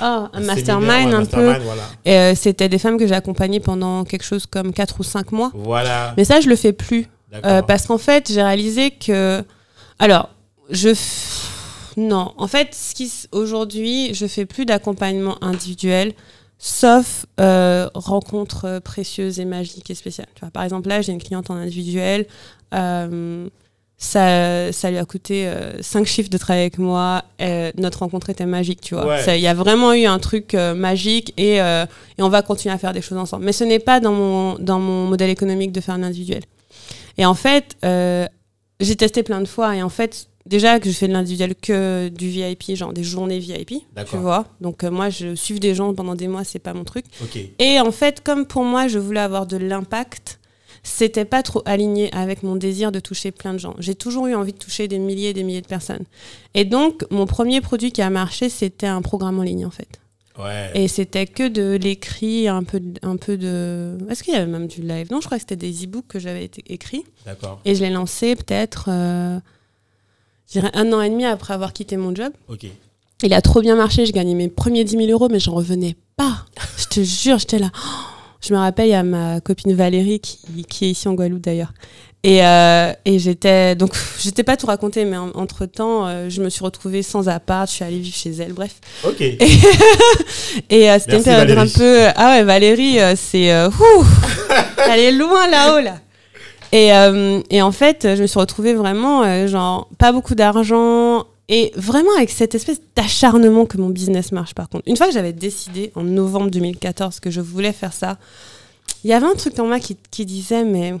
ah, 0.00 0.30
un 0.32 0.40
séminaire, 0.40 0.56
mastermind 0.56 1.08
ouais, 1.08 1.14
un 1.14 1.24
peu. 1.26 1.36
mastermind, 1.46 1.62
Voilà. 1.64 1.82
Et 2.04 2.14
euh, 2.14 2.34
c'était 2.34 2.68
des 2.68 2.78
femmes 2.78 2.98
que 2.98 3.06
j'ai 3.06 3.14
accompagnées 3.14 3.60
pendant 3.60 4.04
quelque 4.04 4.24
chose 4.24 4.46
comme 4.46 4.72
4 4.72 5.00
ou 5.00 5.02
5 5.02 5.32
mois. 5.32 5.50
Voilà. 5.54 6.14
Mais 6.16 6.24
ça, 6.24 6.40
je 6.40 6.48
le 6.48 6.56
fais 6.56 6.72
plus. 6.72 7.06
Euh, 7.44 7.60
parce 7.62 7.86
qu'en 7.86 7.98
fait, 7.98 8.32
j'ai 8.32 8.42
réalisé 8.42 8.90
que. 8.90 9.42
Alors, 9.98 10.30
je. 10.70 10.88
f- 10.88 11.44
Non, 11.98 12.32
en 12.38 12.46
fait, 12.48 12.68
ce 12.74 12.94
qui 12.94 13.12
aujourd'hui, 13.32 14.14
je 14.14 14.26
fais 14.26 14.46
plus 14.46 14.64
d'accompagnement 14.64 15.36
individuel, 15.44 16.14
sauf 16.58 17.26
euh, 17.40 17.88
rencontres 17.94 18.64
euh, 18.66 18.80
précieuses 18.80 19.38
et 19.40 19.44
magiques 19.44 19.90
et 19.90 19.94
spéciales. 19.94 20.28
Tu 20.34 20.40
vois, 20.40 20.50
par 20.50 20.64
exemple, 20.64 20.88
là, 20.88 21.00
j'ai 21.02 21.12
une 21.12 21.22
cliente 21.22 21.50
en 21.50 21.54
individuel. 21.54 22.26
euh, 22.74 23.48
ça, 24.00 24.70
ça 24.72 24.92
lui 24.92 24.98
a 24.98 25.04
coûté 25.04 25.52
5 25.80 26.06
chiffres 26.06 26.30
de 26.30 26.38
travailler 26.38 26.66
avec 26.66 26.78
moi. 26.78 27.24
euh, 27.40 27.72
notre 27.76 27.98
rencontre 28.00 28.30
était 28.30 28.46
magique, 28.46 28.80
tu 28.80 28.94
vois. 28.94 29.06
Ouais. 29.06 29.38
Il 29.38 29.42
y 29.42 29.48
a 29.48 29.54
vraiment 29.54 29.92
eu 29.92 30.04
un 30.06 30.20
truc 30.20 30.54
euh, 30.54 30.72
magique 30.72 31.34
et, 31.36 31.60
euh, 31.60 31.84
et 32.16 32.22
on 32.22 32.28
va 32.28 32.42
continuer 32.42 32.72
à 32.72 32.78
faire 32.78 32.92
des 32.92 33.02
choses 33.02 33.18
ensemble. 33.18 33.44
Mais 33.44 33.50
ce 33.52 33.64
n'est 33.64 33.80
pas 33.80 33.98
dans 33.98 34.12
mon, 34.12 34.54
dans 34.60 34.78
mon 34.78 35.06
modèle 35.08 35.30
économique 35.30 35.72
de 35.72 35.80
faire 35.80 35.96
un 35.96 36.04
individuel. 36.04 36.42
Et 37.16 37.26
en 37.26 37.34
fait, 37.34 37.76
euh, 37.84 38.26
j'ai 38.78 38.94
testé 38.94 39.24
plein 39.24 39.40
de 39.40 39.48
fois 39.48 39.74
et 39.74 39.82
en 39.82 39.88
fait, 39.88 40.28
déjà 40.48 40.80
que 40.80 40.90
je 40.90 40.94
fais 40.96 41.06
de 41.08 41.12
l'individuel 41.12 41.54
que 41.54 42.08
du 42.08 42.28
VIP, 42.28 42.74
genre 42.74 42.92
des 42.92 43.04
journées 43.04 43.38
VIP, 43.38 43.68
tu 44.10 44.16
vois. 44.16 44.46
Donc 44.60 44.82
euh, 44.84 44.90
moi, 44.90 45.10
je 45.10 45.34
suivre 45.34 45.60
des 45.60 45.74
gens 45.74 45.94
pendant 45.94 46.14
des 46.14 46.28
mois, 46.28 46.44
c'est 46.44 46.58
pas 46.58 46.74
mon 46.74 46.84
truc. 46.84 47.04
Et 47.58 47.78
en 47.80 47.92
fait, 47.92 48.22
comme 48.22 48.46
pour 48.46 48.64
moi, 48.64 48.88
je 48.88 48.98
voulais 48.98 49.20
avoir 49.20 49.46
de 49.46 49.56
l'impact, 49.56 50.40
c'était 50.82 51.24
pas 51.24 51.42
trop 51.42 51.62
aligné 51.66 52.12
avec 52.14 52.42
mon 52.42 52.56
désir 52.56 52.92
de 52.92 53.00
toucher 53.00 53.30
plein 53.30 53.52
de 53.52 53.58
gens. 53.58 53.74
J'ai 53.78 53.94
toujours 53.94 54.26
eu 54.26 54.34
envie 54.34 54.52
de 54.52 54.58
toucher 54.58 54.88
des 54.88 54.98
milliers 54.98 55.30
et 55.30 55.34
des 55.34 55.42
milliers 55.42 55.60
de 55.60 55.66
personnes. 55.66 56.04
Et 56.54 56.64
donc, 56.64 57.04
mon 57.10 57.26
premier 57.26 57.60
produit 57.60 57.92
qui 57.92 58.00
a 58.00 58.10
marché, 58.10 58.48
c'était 58.48 58.86
un 58.86 59.02
programme 59.02 59.38
en 59.38 59.42
ligne, 59.42 59.66
en 59.66 59.70
fait. 59.70 60.00
Ouais. 60.38 60.70
Et 60.74 60.86
c'était 60.86 61.26
que 61.26 61.48
de 61.48 61.76
l'écrit, 61.82 62.46
un 62.46 62.62
peu, 62.62 62.78
de- 62.78 63.00
un 63.02 63.16
peu 63.16 63.36
de. 63.36 63.98
Est-ce 64.08 64.22
qu'il 64.22 64.32
y 64.34 64.36
avait 64.36 64.46
même 64.46 64.68
du 64.68 64.82
live? 64.82 65.08
Non, 65.10 65.20
je 65.20 65.26
crois 65.26 65.36
que 65.36 65.42
c'était 65.42 65.56
des 65.56 65.84
e-books 65.84 66.06
que 66.06 66.20
j'avais 66.20 66.48
écrits. 66.68 67.04
D'accord. 67.26 67.60
Et 67.64 67.74
je 67.74 67.82
l'ai 67.82 67.90
lancé 67.90 68.36
peut-être, 68.36 68.84
euh, 68.88 69.40
dirais 70.52 70.70
un 70.74 70.92
an 70.92 71.00
et 71.02 71.10
demi 71.10 71.24
après 71.24 71.54
avoir 71.54 71.72
quitté 71.72 71.96
mon 71.96 72.14
job. 72.14 72.32
Ok. 72.48 72.66
Il 73.22 73.34
a 73.34 73.42
trop 73.42 73.60
bien 73.60 73.74
marché, 73.74 74.06
j'ai 74.06 74.12
gagné 74.12 74.34
mes 74.34 74.48
premiers 74.48 74.84
10 74.84 74.96
000 74.96 75.10
euros, 75.10 75.28
mais 75.30 75.40
j'en 75.40 75.52
revenais 75.54 75.96
pas. 76.16 76.44
Je 76.78 76.84
te 76.86 77.00
jure, 77.02 77.38
j'étais 77.38 77.58
là. 77.58 77.70
Je 78.40 78.54
me 78.54 78.58
rappelle, 78.58 78.86
il 78.86 78.90
y 78.92 78.94
a 78.94 79.02
ma 79.02 79.40
copine 79.40 79.74
Valérie 79.74 80.20
qui, 80.20 80.38
qui 80.68 80.84
est 80.84 80.90
ici 80.90 81.08
en 81.08 81.14
Guadeloupe 81.14 81.42
d'ailleurs. 81.42 81.72
Et, 82.24 82.44
euh, 82.44 82.92
et 83.04 83.18
j'étais 83.20 83.74
donc 83.76 83.92
j'étais 84.20 84.42
pas 84.44 84.56
tout 84.56 84.66
raconté, 84.66 85.04
mais 85.04 85.16
entre 85.16 85.66
temps, 85.66 86.28
je 86.28 86.42
me 86.42 86.48
suis 86.48 86.64
retrouvée 86.64 87.02
sans 87.02 87.28
appart, 87.28 87.68
je 87.68 87.74
suis 87.74 87.84
allée 87.84 87.98
vivre 87.98 88.16
chez 88.16 88.30
elle, 88.30 88.52
bref. 88.52 88.74
Ok. 89.04 89.20
Et, 89.20 89.36
et 90.70 90.90
euh, 90.90 90.98
c'était 91.00 91.16
une 91.18 91.22
période 91.22 91.58
un 91.58 91.66
peu. 91.68 92.06
Ah 92.16 92.30
ouais, 92.30 92.42
Valérie, 92.44 93.00
euh, 93.00 93.14
c'est. 93.16 93.52
euh, 93.52 93.70
elle 94.90 95.00
est 95.00 95.12
loin 95.12 95.48
là-haut, 95.48 95.80
là. 95.80 95.98
Et, 96.72 96.92
euh, 96.92 97.40
et 97.50 97.62
en 97.62 97.72
fait, 97.72 98.14
je 98.14 98.22
me 98.22 98.26
suis 98.26 98.38
retrouvée 98.38 98.74
vraiment, 98.74 99.22
euh, 99.22 99.46
genre, 99.46 99.88
pas 99.98 100.12
beaucoup 100.12 100.34
d'argent. 100.34 101.26
Et 101.50 101.72
vraiment 101.76 102.10
avec 102.16 102.28
cette 102.28 102.54
espèce 102.54 102.80
d'acharnement 102.94 103.64
que 103.64 103.78
mon 103.78 103.88
business 103.88 104.32
marche, 104.32 104.54
par 104.54 104.68
contre. 104.68 104.84
Une 104.86 104.98
fois 104.98 105.06
que 105.06 105.14
j'avais 105.14 105.32
décidé, 105.32 105.92
en 105.94 106.02
novembre 106.02 106.50
2014, 106.50 107.20
que 107.20 107.30
je 107.30 107.40
voulais 107.40 107.72
faire 107.72 107.94
ça, 107.94 108.18
il 109.02 109.10
y 109.10 109.14
avait 109.14 109.26
un 109.26 109.34
truc 109.34 109.58
en 109.58 109.66
moi 109.66 109.80
qui, 109.80 109.96
qui 110.10 110.26
disait, 110.26 110.64
mais 110.64 110.94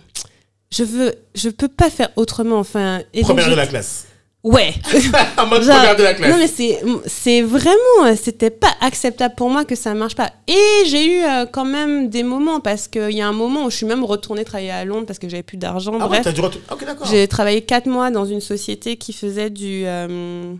je 0.70 0.84
veux, 0.84 1.14
je 1.34 1.50
peux 1.50 1.68
pas 1.68 1.90
faire 1.90 2.08
autrement. 2.16 2.58
Enfin, 2.58 3.00
et 3.12 3.22
donc 3.22 3.36
Première 3.36 3.50
de 3.50 3.54
la 3.56 3.66
classe. 3.66 4.06
Ouais. 4.44 4.72
en 5.36 5.46
mode 5.46 5.62
Genre, 5.62 5.76
la 5.98 6.14
classe. 6.14 6.30
Non, 6.30 6.38
mais 6.38 6.46
c'est, 6.46 6.80
c'est 7.06 7.42
vraiment, 7.42 8.04
euh, 8.06 8.14
c'était 8.20 8.50
pas 8.50 8.70
acceptable 8.80 9.34
pour 9.34 9.50
moi 9.50 9.64
que 9.64 9.74
ça 9.74 9.94
marche 9.94 10.14
pas. 10.14 10.30
Et 10.46 10.86
j'ai 10.86 11.06
eu 11.18 11.24
euh, 11.24 11.44
quand 11.46 11.64
même 11.64 12.08
des 12.08 12.22
moments, 12.22 12.60
parce 12.60 12.86
qu'il 12.86 13.10
y 13.10 13.20
a 13.20 13.26
un 13.28 13.32
moment 13.32 13.64
où 13.64 13.70
je 13.70 13.76
suis 13.76 13.86
même 13.86 14.04
retournée 14.04 14.44
travailler 14.44 14.70
à 14.70 14.84
Londres 14.84 15.06
parce 15.06 15.18
que 15.18 15.28
j'avais 15.28 15.42
plus 15.42 15.56
d'argent. 15.56 15.92
ah 15.98 16.04
ouais, 16.04 16.08
Bref, 16.08 16.22
t'as 16.22 16.32
dû 16.32 16.40
retourner. 16.40 16.64
Ok, 16.70 16.84
d'accord. 16.86 17.06
j'ai 17.10 17.26
travaillé 17.26 17.62
quatre 17.62 17.86
mois 17.86 18.10
dans 18.10 18.24
une 18.24 18.40
société 18.40 18.96
qui 18.96 19.12
faisait 19.12 19.50
du. 19.50 19.82
euh, 19.86 20.54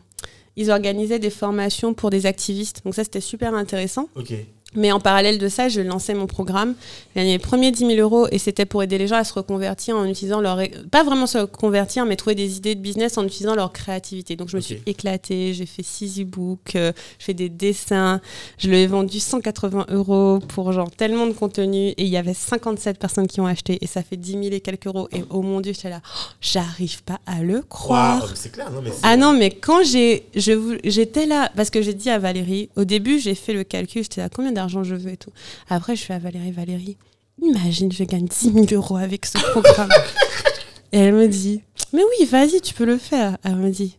ils 0.57 0.72
organisaient 0.72 1.20
des 1.20 1.31
formations 1.31 1.95
pour 1.95 2.11
des 2.11 2.26
activistes. 2.26 2.83
Donc 2.85 2.97
ça, 2.97 3.05
c'était 3.05 3.20
super 3.20 3.55
intéressant. 3.55 4.09
Ok. 4.16 4.33
Mais 4.75 4.93
en 4.93 5.01
parallèle 5.01 5.39
de 5.39 5.49
ça, 5.49 5.71
je 5.71 5.81
lançais 5.81 6.12
mon 6.12 6.27
programme. 6.27 6.75
J'ai 7.14 7.23
gagné 7.23 7.33
les 7.33 7.39
premiers 7.39 7.71
10 7.71 7.87
000 7.87 7.93
euros 8.01 8.29
et 8.31 8.39
c'était 8.39 8.66
pour 8.66 8.83
aider 8.83 8.99
les 8.99 9.07
gens 9.07 9.16
à 9.16 9.25
se 9.25 9.33
reconvertir 9.33 9.97
en 9.97 10.05
utilisant 10.05 10.43
leur. 10.43 10.61
Pas 10.91 11.03
vraiment 11.03 11.27
se 11.27 11.39
reconvertir, 11.39 12.05
mais 12.05 12.16
trouver 12.16 12.35
des 12.35 12.59
idées 12.59 12.75
de 12.75 12.81
business 12.81 13.16
en 13.16 13.25
utilisant 13.25 13.55
leur 13.55 13.73
créativité. 13.73 14.37
Donc 14.37 14.51
je 14.51 14.57
me 14.57 14.61
suis 14.61 14.83
éclatée, 14.85 15.55
j'ai 15.55 15.64
fait 15.64 15.83
6 15.83 16.21
e-books, 16.21 16.77
euh, 16.77 16.93
je 17.19 17.25
fais 17.25 17.35
des 17.35 17.49
dessins. 17.49 18.21
Je 18.59 18.69
l'ai 18.69 18.87
vendu 18.87 19.21
180 19.21 19.87
euros 19.89 20.39
pour 20.49 20.71
genre 20.73 20.91
tellement 20.91 21.27
de 21.27 21.33
contenu 21.33 21.89
et 21.89 22.03
il 22.03 22.09
y 22.09 22.19
avait 22.19 22.35
57 22.35 22.99
personnes 22.99 23.27
qui 23.27 23.41
ont 23.41 23.47
acheté 23.47 23.79
et 23.81 23.87
ça 23.87 24.03
fait 24.03 24.19
10 24.19 24.33
000 24.33 24.45
et 24.53 24.61
quelques 24.61 24.87
euros. 24.87 25.09
Et 25.12 25.25
oh 25.31 25.41
mon 25.41 25.62
Dieu, 25.62 25.73
j'étais 25.73 25.89
là, 25.89 26.03
oh, 26.05 26.33
j'arrive 26.43 27.03
pas 27.05 27.21
à 27.25 27.41
le 27.43 27.62
croire. 27.62 28.33
C'est 28.35 28.53
clair, 28.53 28.71
non, 28.71 28.83
mais 28.83 28.91
Ah 29.03 29.16
non, 29.16 29.33
mais 29.33 29.51
quand 29.51 29.83
j'étais 29.83 31.27
là, 31.27 31.51
parce 31.57 31.71
que 31.71 31.81
j'ai 31.81 31.95
dit 31.95 32.11
à 32.11 32.19
Valérie, 32.19 32.69
au 32.77 32.85
début, 32.85 33.19
j'ai 33.19 33.35
fait 33.35 33.55
le 33.55 33.64
calcul, 33.64 34.03
j'étais 34.03 34.21
là, 34.21 34.29
combien 34.29 34.58
d'argent 34.59 34.83
je 34.83 34.95
veux 34.95 35.13
et 35.13 35.17
tout. 35.17 35.31
Après, 35.69 35.95
je 35.95 36.03
fais 36.03 36.15
à 36.15 36.19
Valérie, 36.19 36.51
Valérie, 36.51 36.97
imagine, 37.41 37.93
je 37.93 38.05
gagne 38.05 38.27
10 38.27 38.53
000 38.53 38.67
euros 38.73 38.97
avec 38.97 39.25
ce 39.25 39.39
programme. 39.39 39.91
et 40.93 40.99
elle 40.99 41.15
me 41.15 41.29
dit, 41.29 41.63
mais 41.93 42.03
oui, 42.03 42.27
vas-y, 42.27 42.61
tu 42.61 42.75
peux 42.75 42.85
le 42.85 42.99
faire. 42.99 43.39
Elle 43.45 43.57
me 43.57 43.71
dit, 43.71 43.97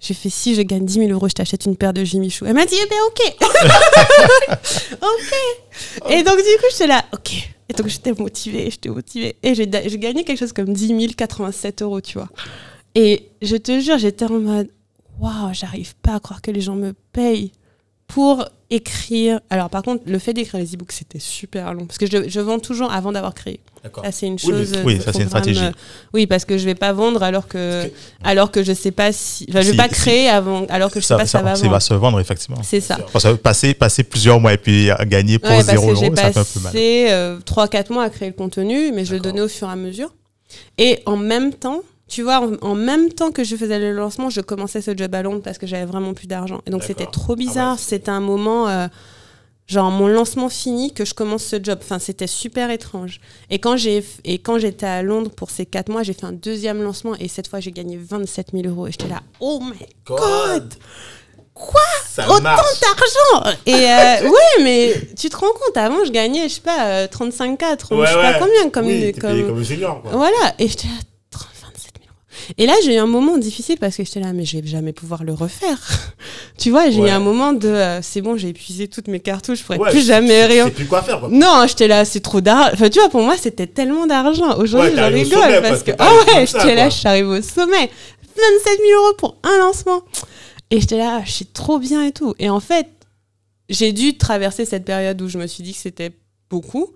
j'ai 0.00 0.14
fait 0.14 0.30
si 0.30 0.54
je 0.54 0.62
gagne 0.62 0.84
10 0.84 0.94
000 0.94 1.10
euros, 1.10 1.28
je 1.28 1.34
t'achète 1.34 1.66
une 1.66 1.76
paire 1.76 1.92
de 1.92 2.04
Jimmy 2.04 2.30
Choo. 2.30 2.46
Elle 2.46 2.54
m'a 2.54 2.64
dit, 2.66 2.76
eh 2.80 2.88
ben 2.88 2.96
ok. 3.08 3.36
ok. 4.92 6.10
Et 6.10 6.22
donc, 6.22 6.36
du 6.36 6.42
coup, 6.42 6.66
j'étais 6.70 6.86
là, 6.86 7.04
ok. 7.12 7.50
Et 7.68 7.74
donc, 7.74 7.88
j'étais 7.88 8.12
motivée, 8.12 8.70
j'étais 8.70 8.88
motivée. 8.88 9.36
Et 9.42 9.54
j'ai 9.54 9.66
gagné 9.66 10.24
quelque 10.24 10.38
chose 10.38 10.52
comme 10.52 10.72
10 10.72 11.14
087 11.14 11.82
euros, 11.82 12.00
tu 12.00 12.16
vois. 12.16 12.30
Et 12.94 13.28
je 13.42 13.56
te 13.56 13.80
jure, 13.80 13.98
j'étais 13.98 14.24
en 14.24 14.40
mode, 14.40 14.70
waouh, 15.20 15.52
j'arrive 15.52 15.94
pas 15.96 16.14
à 16.14 16.20
croire 16.20 16.40
que 16.40 16.50
les 16.50 16.60
gens 16.60 16.76
me 16.76 16.94
payent 17.12 17.52
pour 18.08 18.44
écrire. 18.70 19.40
Alors, 19.50 19.70
par 19.70 19.82
contre, 19.82 20.02
le 20.06 20.18
fait 20.18 20.32
d'écrire 20.32 20.60
les 20.60 20.74
e-books, 20.74 20.92
c'était 20.92 21.18
super 21.20 21.72
long. 21.74 21.86
Parce 21.86 21.98
que 21.98 22.06
je, 22.06 22.28
je 22.28 22.40
vends 22.40 22.58
toujours 22.58 22.90
avant 22.92 23.12
d'avoir 23.12 23.34
créé. 23.34 23.60
D'accord. 23.84 24.04
Ça, 24.04 24.10
c'est 24.12 24.26
une 24.26 24.38
chose. 24.38 24.72
euh, 24.76 24.82
oui, 24.84 24.96
ça, 25.00 25.12
c'est 25.12 25.20
une 25.22 25.28
programme, 25.28 25.28
stratégie. 25.28 25.64
euh, 25.64 25.70
Oui, 26.12 26.26
parce 26.26 26.44
que 26.44 26.58
je 26.58 26.64
vais 26.64 26.74
pas 26.74 26.92
vendre 26.92 27.22
alors 27.22 27.46
que, 27.46 27.86
que- 27.86 27.92
alors 28.24 28.50
que 28.50 28.62
je 28.64 28.72
sais 28.72 28.90
pas 28.90 29.12
si. 29.12 29.46
Enfin, 29.48 29.60
je 29.60 29.66
vais 29.66 29.72
Si- 29.72 29.76
pas 29.76 29.84
si- 29.88 29.94
créer 29.94 30.28
avant, 30.28 30.66
alors 30.68 30.90
que 30.90 31.00
je 31.00 31.06
sais 31.06 31.16
pas 31.16 31.24
si 31.26 31.30
ça 31.30 31.42
va 31.42 31.54
ça 31.54 31.62
vendre. 31.62 31.72
va 31.72 31.80
se 31.80 31.94
vendre, 31.94 32.20
effectivement. 32.20 32.60
C'est 32.64 32.80
ça. 32.80 32.98
Parce 33.12 33.24
que 33.24 33.34
passer, 33.34 33.74
passer 33.74 34.02
plusieurs 34.02 34.40
mois 34.40 34.52
et 34.54 34.58
puis 34.58 34.90
euh, 34.90 34.96
gagner 35.06 35.38
pour 35.38 35.50
Ouais, 35.50 35.56
parce 35.58 35.68
0 35.68 35.86
que 35.86 35.92
euros, 35.92 36.00
j'ai 36.04 36.16
ça 36.16 36.32
fait 36.32 36.38
un 36.40 36.44
peu 36.44 36.60
mal. 36.60 36.72
passé 36.72 37.38
3-4 37.46 37.92
mois 37.92 38.04
à 38.04 38.10
créer 38.10 38.28
le 38.28 38.34
contenu, 38.34 38.90
mais 38.92 39.04
je 39.04 39.14
le 39.14 39.20
donnais 39.20 39.40
au 39.42 39.48
fur 39.48 39.68
et 39.68 39.72
à 39.72 39.76
mesure. 39.76 40.12
Et 40.78 41.00
en 41.06 41.16
même 41.16 41.52
temps, 41.54 41.80
tu 42.08 42.22
vois, 42.22 42.40
en, 42.40 42.54
en 42.62 42.74
même 42.74 43.10
temps 43.12 43.30
que 43.30 43.44
je 43.44 43.54
faisais 43.56 43.78
le 43.78 43.92
lancement, 43.92 44.30
je 44.30 44.40
commençais 44.40 44.80
ce 44.82 44.96
job 44.96 45.14
à 45.14 45.22
Londres 45.22 45.42
parce 45.44 45.58
que 45.58 45.66
j'avais 45.66 45.84
vraiment 45.84 46.14
plus 46.14 46.26
d'argent. 46.26 46.60
Et 46.66 46.70
donc 46.70 46.82
c'était 46.82 47.06
trop 47.06 47.22
Ah 47.28 47.30
ouais, 47.32 47.36
bizarre. 47.36 47.78
c'était 47.78 48.10
un 48.10 48.20
moment, 48.20 48.68
euh, 48.68 48.86
genre 49.66 49.90
mon 49.90 50.06
lancement 50.08 50.48
fini, 50.48 50.94
que 50.94 51.04
je 51.04 51.12
commence 51.14 51.44
ce 51.44 51.56
job. 51.62 51.78
Enfin, 51.82 51.98
c'était 51.98 52.26
super 52.26 52.70
étrange. 52.70 53.20
Et 53.50 53.58
quand 53.58 53.76
j'ai 53.76 54.02
et 54.24 54.38
quand 54.38 54.58
j'étais 54.58 54.86
à 54.86 55.02
Londres 55.02 55.30
pour 55.30 55.50
ces 55.50 55.66
4 55.66 55.90
mois, 55.90 56.02
j'ai 56.02 56.14
fait 56.14 56.24
un 56.26 56.32
deuxième 56.32 56.82
lancement 56.82 57.14
et 57.20 57.28
cette 57.28 57.48
fois 57.48 57.60
j'ai 57.60 57.72
gagné 57.72 57.98
27 57.98 58.48
000 58.54 58.66
euros. 58.66 58.86
Et 58.86 58.92
j'étais 58.92 59.08
là, 59.08 59.20
oh 59.40 59.60
my 59.62 59.86
god, 60.06 60.74
Quoi? 61.52 61.80
Ça 62.08 62.24
Autant 62.30 62.40
d'argent 62.42 63.56
Et 63.66 63.72
euh, 63.74 64.30
ouais, 64.30 64.62
mais 64.62 64.94
tu 65.18 65.28
te 65.28 65.36
rends 65.36 65.48
compte, 65.52 65.76
avant 65.76 66.04
je 66.04 66.12
gagnais, 66.12 66.48
je 66.48 66.54
sais 66.54 66.60
pas, 66.60 66.86
euh, 66.86 67.06
35K, 67.08 67.76
30, 67.76 67.98
Ouais, 67.98 68.06
je 68.06 68.12
sais 68.12 68.16
pas 68.22 68.38
combien, 68.38 68.70
comme, 68.70 68.86
oui, 68.86 69.12
comme... 69.12 69.30
payé 69.32 69.42
comme 69.44 69.62
junior, 69.64 70.00
quoi. 70.00 70.12
Voilà, 70.12 70.54
et 70.60 70.68
j'étais 70.68 70.86
là, 70.86 70.94
30, 71.32 71.48
27 71.64 71.92
000 72.00 72.06
euros. 72.06 72.37
Et 72.56 72.66
là, 72.66 72.74
j'ai 72.84 72.94
eu 72.94 72.98
un 72.98 73.06
moment 73.06 73.36
difficile 73.36 73.76
parce 73.78 73.96
que 73.96 74.04
j'étais 74.04 74.20
là, 74.20 74.32
mais 74.32 74.44
je 74.44 74.58
vais 74.58 74.66
jamais 74.66 74.92
pouvoir 74.92 75.22
le 75.24 75.32
refaire. 75.34 75.78
tu 76.58 76.70
vois, 76.70 76.88
j'ai 76.90 77.00
Ouais. 77.02 77.08
eu 77.08 77.12
un 77.12 77.18
moment 77.20 77.52
de, 77.52 77.68
euh, 77.68 78.00
c'est 78.02 78.20
bon, 78.22 78.36
j'ai 78.36 78.48
épuisé 78.48 78.88
toutes 78.88 79.08
mes 79.08 79.20
cartouches, 79.20 79.58
je 79.58 79.64
pourrais 79.64 79.78
Ouais, 79.78 79.90
plus 79.90 80.06
jamais 80.06 80.46
rien. 80.46 80.64
Sais 80.66 80.70
plus 80.70 80.86
quoi 80.86 81.02
faire, 81.02 81.20
quoi. 81.20 81.28
Non, 81.30 81.64
j'étais 81.68 81.88
là, 81.88 82.04
c'est 82.04 82.20
trop 82.20 82.40
d'argent. 82.40 82.70
Enfin, 82.72 82.88
tu 82.88 82.98
vois, 83.00 83.08
pour 83.10 83.22
moi, 83.22 83.36
c'était 83.38 83.66
tellement 83.66 84.06
d'argent. 84.06 84.56
Aujourd'hui, 84.58 84.92
j'en 84.96 85.08
rigole 85.08 85.62
parce 85.62 85.82
que, 85.82 85.90
ah 85.98 86.10
ouais, 86.34 86.46
j'étais 86.46 86.74
là, 86.74 86.88
je 86.88 86.94
suis 86.96 87.08
arrivée 87.08 87.38
au 87.38 87.42
sommet. 87.42 87.90
27 88.36 88.78
000 88.88 89.02
euros 89.02 89.14
pour 89.18 89.36
un 89.42 89.58
lancement. 89.58 90.02
Et 90.70 90.80
j'étais 90.80 90.98
là, 90.98 91.22
je 91.24 91.30
suis 91.32 91.46
trop 91.46 91.78
bien 91.78 92.04
et 92.04 92.12
tout. 92.12 92.34
Et 92.38 92.48
en 92.50 92.60
fait, 92.60 92.86
j'ai 93.68 93.92
dû 93.92 94.16
traverser 94.16 94.64
cette 94.64 94.84
période 94.84 95.20
où 95.20 95.28
je 95.28 95.38
me 95.38 95.46
suis 95.46 95.62
dit 95.62 95.72
que 95.72 95.78
c'était 95.78 96.12
beaucoup 96.50 96.88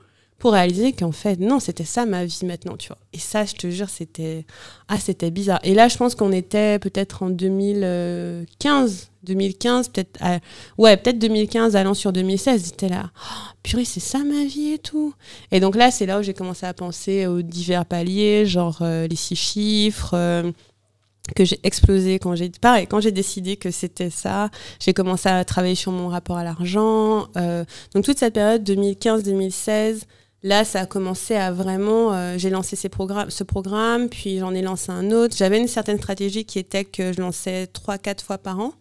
pour 0.43 0.55
réaliser 0.55 0.93
qu'en 0.93 1.13
fait, 1.13 1.39
non, 1.39 1.61
c'était 1.61 1.85
ça 1.85 2.05
ma 2.05 2.25
vie 2.25 2.41
maintenant, 2.43 2.77
tu 2.77 2.89
vois. 2.89 2.99
Et 3.13 3.19
ça, 3.21 3.45
je 3.45 3.55
te 3.55 3.71
jure, 3.71 3.89
c'était 3.89 4.45
ah, 4.89 4.97
bizarre. 5.31 5.61
Et 5.63 5.73
là, 5.73 5.87
je 5.87 5.97
pense 5.97 6.17
qu'on 6.17 6.33
était 6.33 6.81
peut-être 6.81 7.23
en 7.23 7.31
2015, 7.31 9.11
2015, 9.23 9.91
peut-être, 9.91 10.21
ouais, 10.79 10.97
peut-être 10.97 11.21
2015, 11.21 11.77
allant 11.77 11.95
sur 11.95 12.13
2016. 12.13 12.65
J'étais 12.65 12.89
là, 12.89 13.13
oh, 13.17 13.53
purée, 13.63 13.85
c'est 13.85 14.01
ça 14.01 14.19
ma 14.19 14.45
vie 14.45 14.73
et 14.73 14.79
tout. 14.81 15.15
Et 15.53 15.61
donc 15.61 15.77
là, 15.77 15.93
c'est 15.93 16.07
là 16.07 16.19
où 16.19 16.25
j'ai 16.25 16.35
commencé 16.35 16.67
à 16.67 16.75
penser 16.75 17.29
aux 17.29 17.43
divers 17.43 17.87
paliers, 17.87 18.45
genre 18.45 18.79
euh, 18.83 19.07
les 19.07 19.15
six 19.15 19.37
chiffres. 19.37 20.11
euh, 20.15 20.51
que 21.37 21.45
j'ai 21.45 21.61
explosé 21.63 22.19
quand 22.19 22.35
j'ai 22.35 22.51
pareil 22.51 22.89
quand 22.89 22.99
j'ai 22.99 23.13
décidé 23.13 23.57
que 23.57 23.71
c'était 23.71 24.11
ça 24.11 24.51
j'ai 24.81 24.93
commencé 24.93 25.29
à 25.29 25.45
travailler 25.45 25.77
sur 25.77 25.93
mon 25.93 26.09
rapport 26.09 26.37
à 26.37 26.43
l'argent 26.43 27.29
euh, 27.37 27.65
donc 27.95 28.05
toute 28.05 28.19
cette 28.19 28.35
période 28.35 28.69
2015-2016 28.69 30.01
là 30.43 30.65
ça 30.65 30.81
a 30.81 30.87
commencé 30.87 31.35
à 31.37 31.53
vraiment 31.53 32.13
euh, 32.13 32.35
j'ai 32.37 32.51
lancé 32.51 32.75
ces 32.77 32.89
programmes 32.89 33.31
ce 33.31 33.45
programme 33.45 34.09
puis 34.09 34.39
j'en 34.41 34.53
ai 34.55 34.63
lancé 34.63 34.91
un 34.91 35.11
autre 35.13 35.37
j'avais 35.37 35.59
une 35.59 35.69
certaine 35.69 35.99
stratégie 35.99 36.45
qui 36.45 36.59
était 36.59 36.85
que 36.85 37.13
je 37.13 37.21
lançais 37.21 37.67
3-4 37.67 38.23
fois 38.23 38.39
par 38.39 38.59
an 38.61 38.73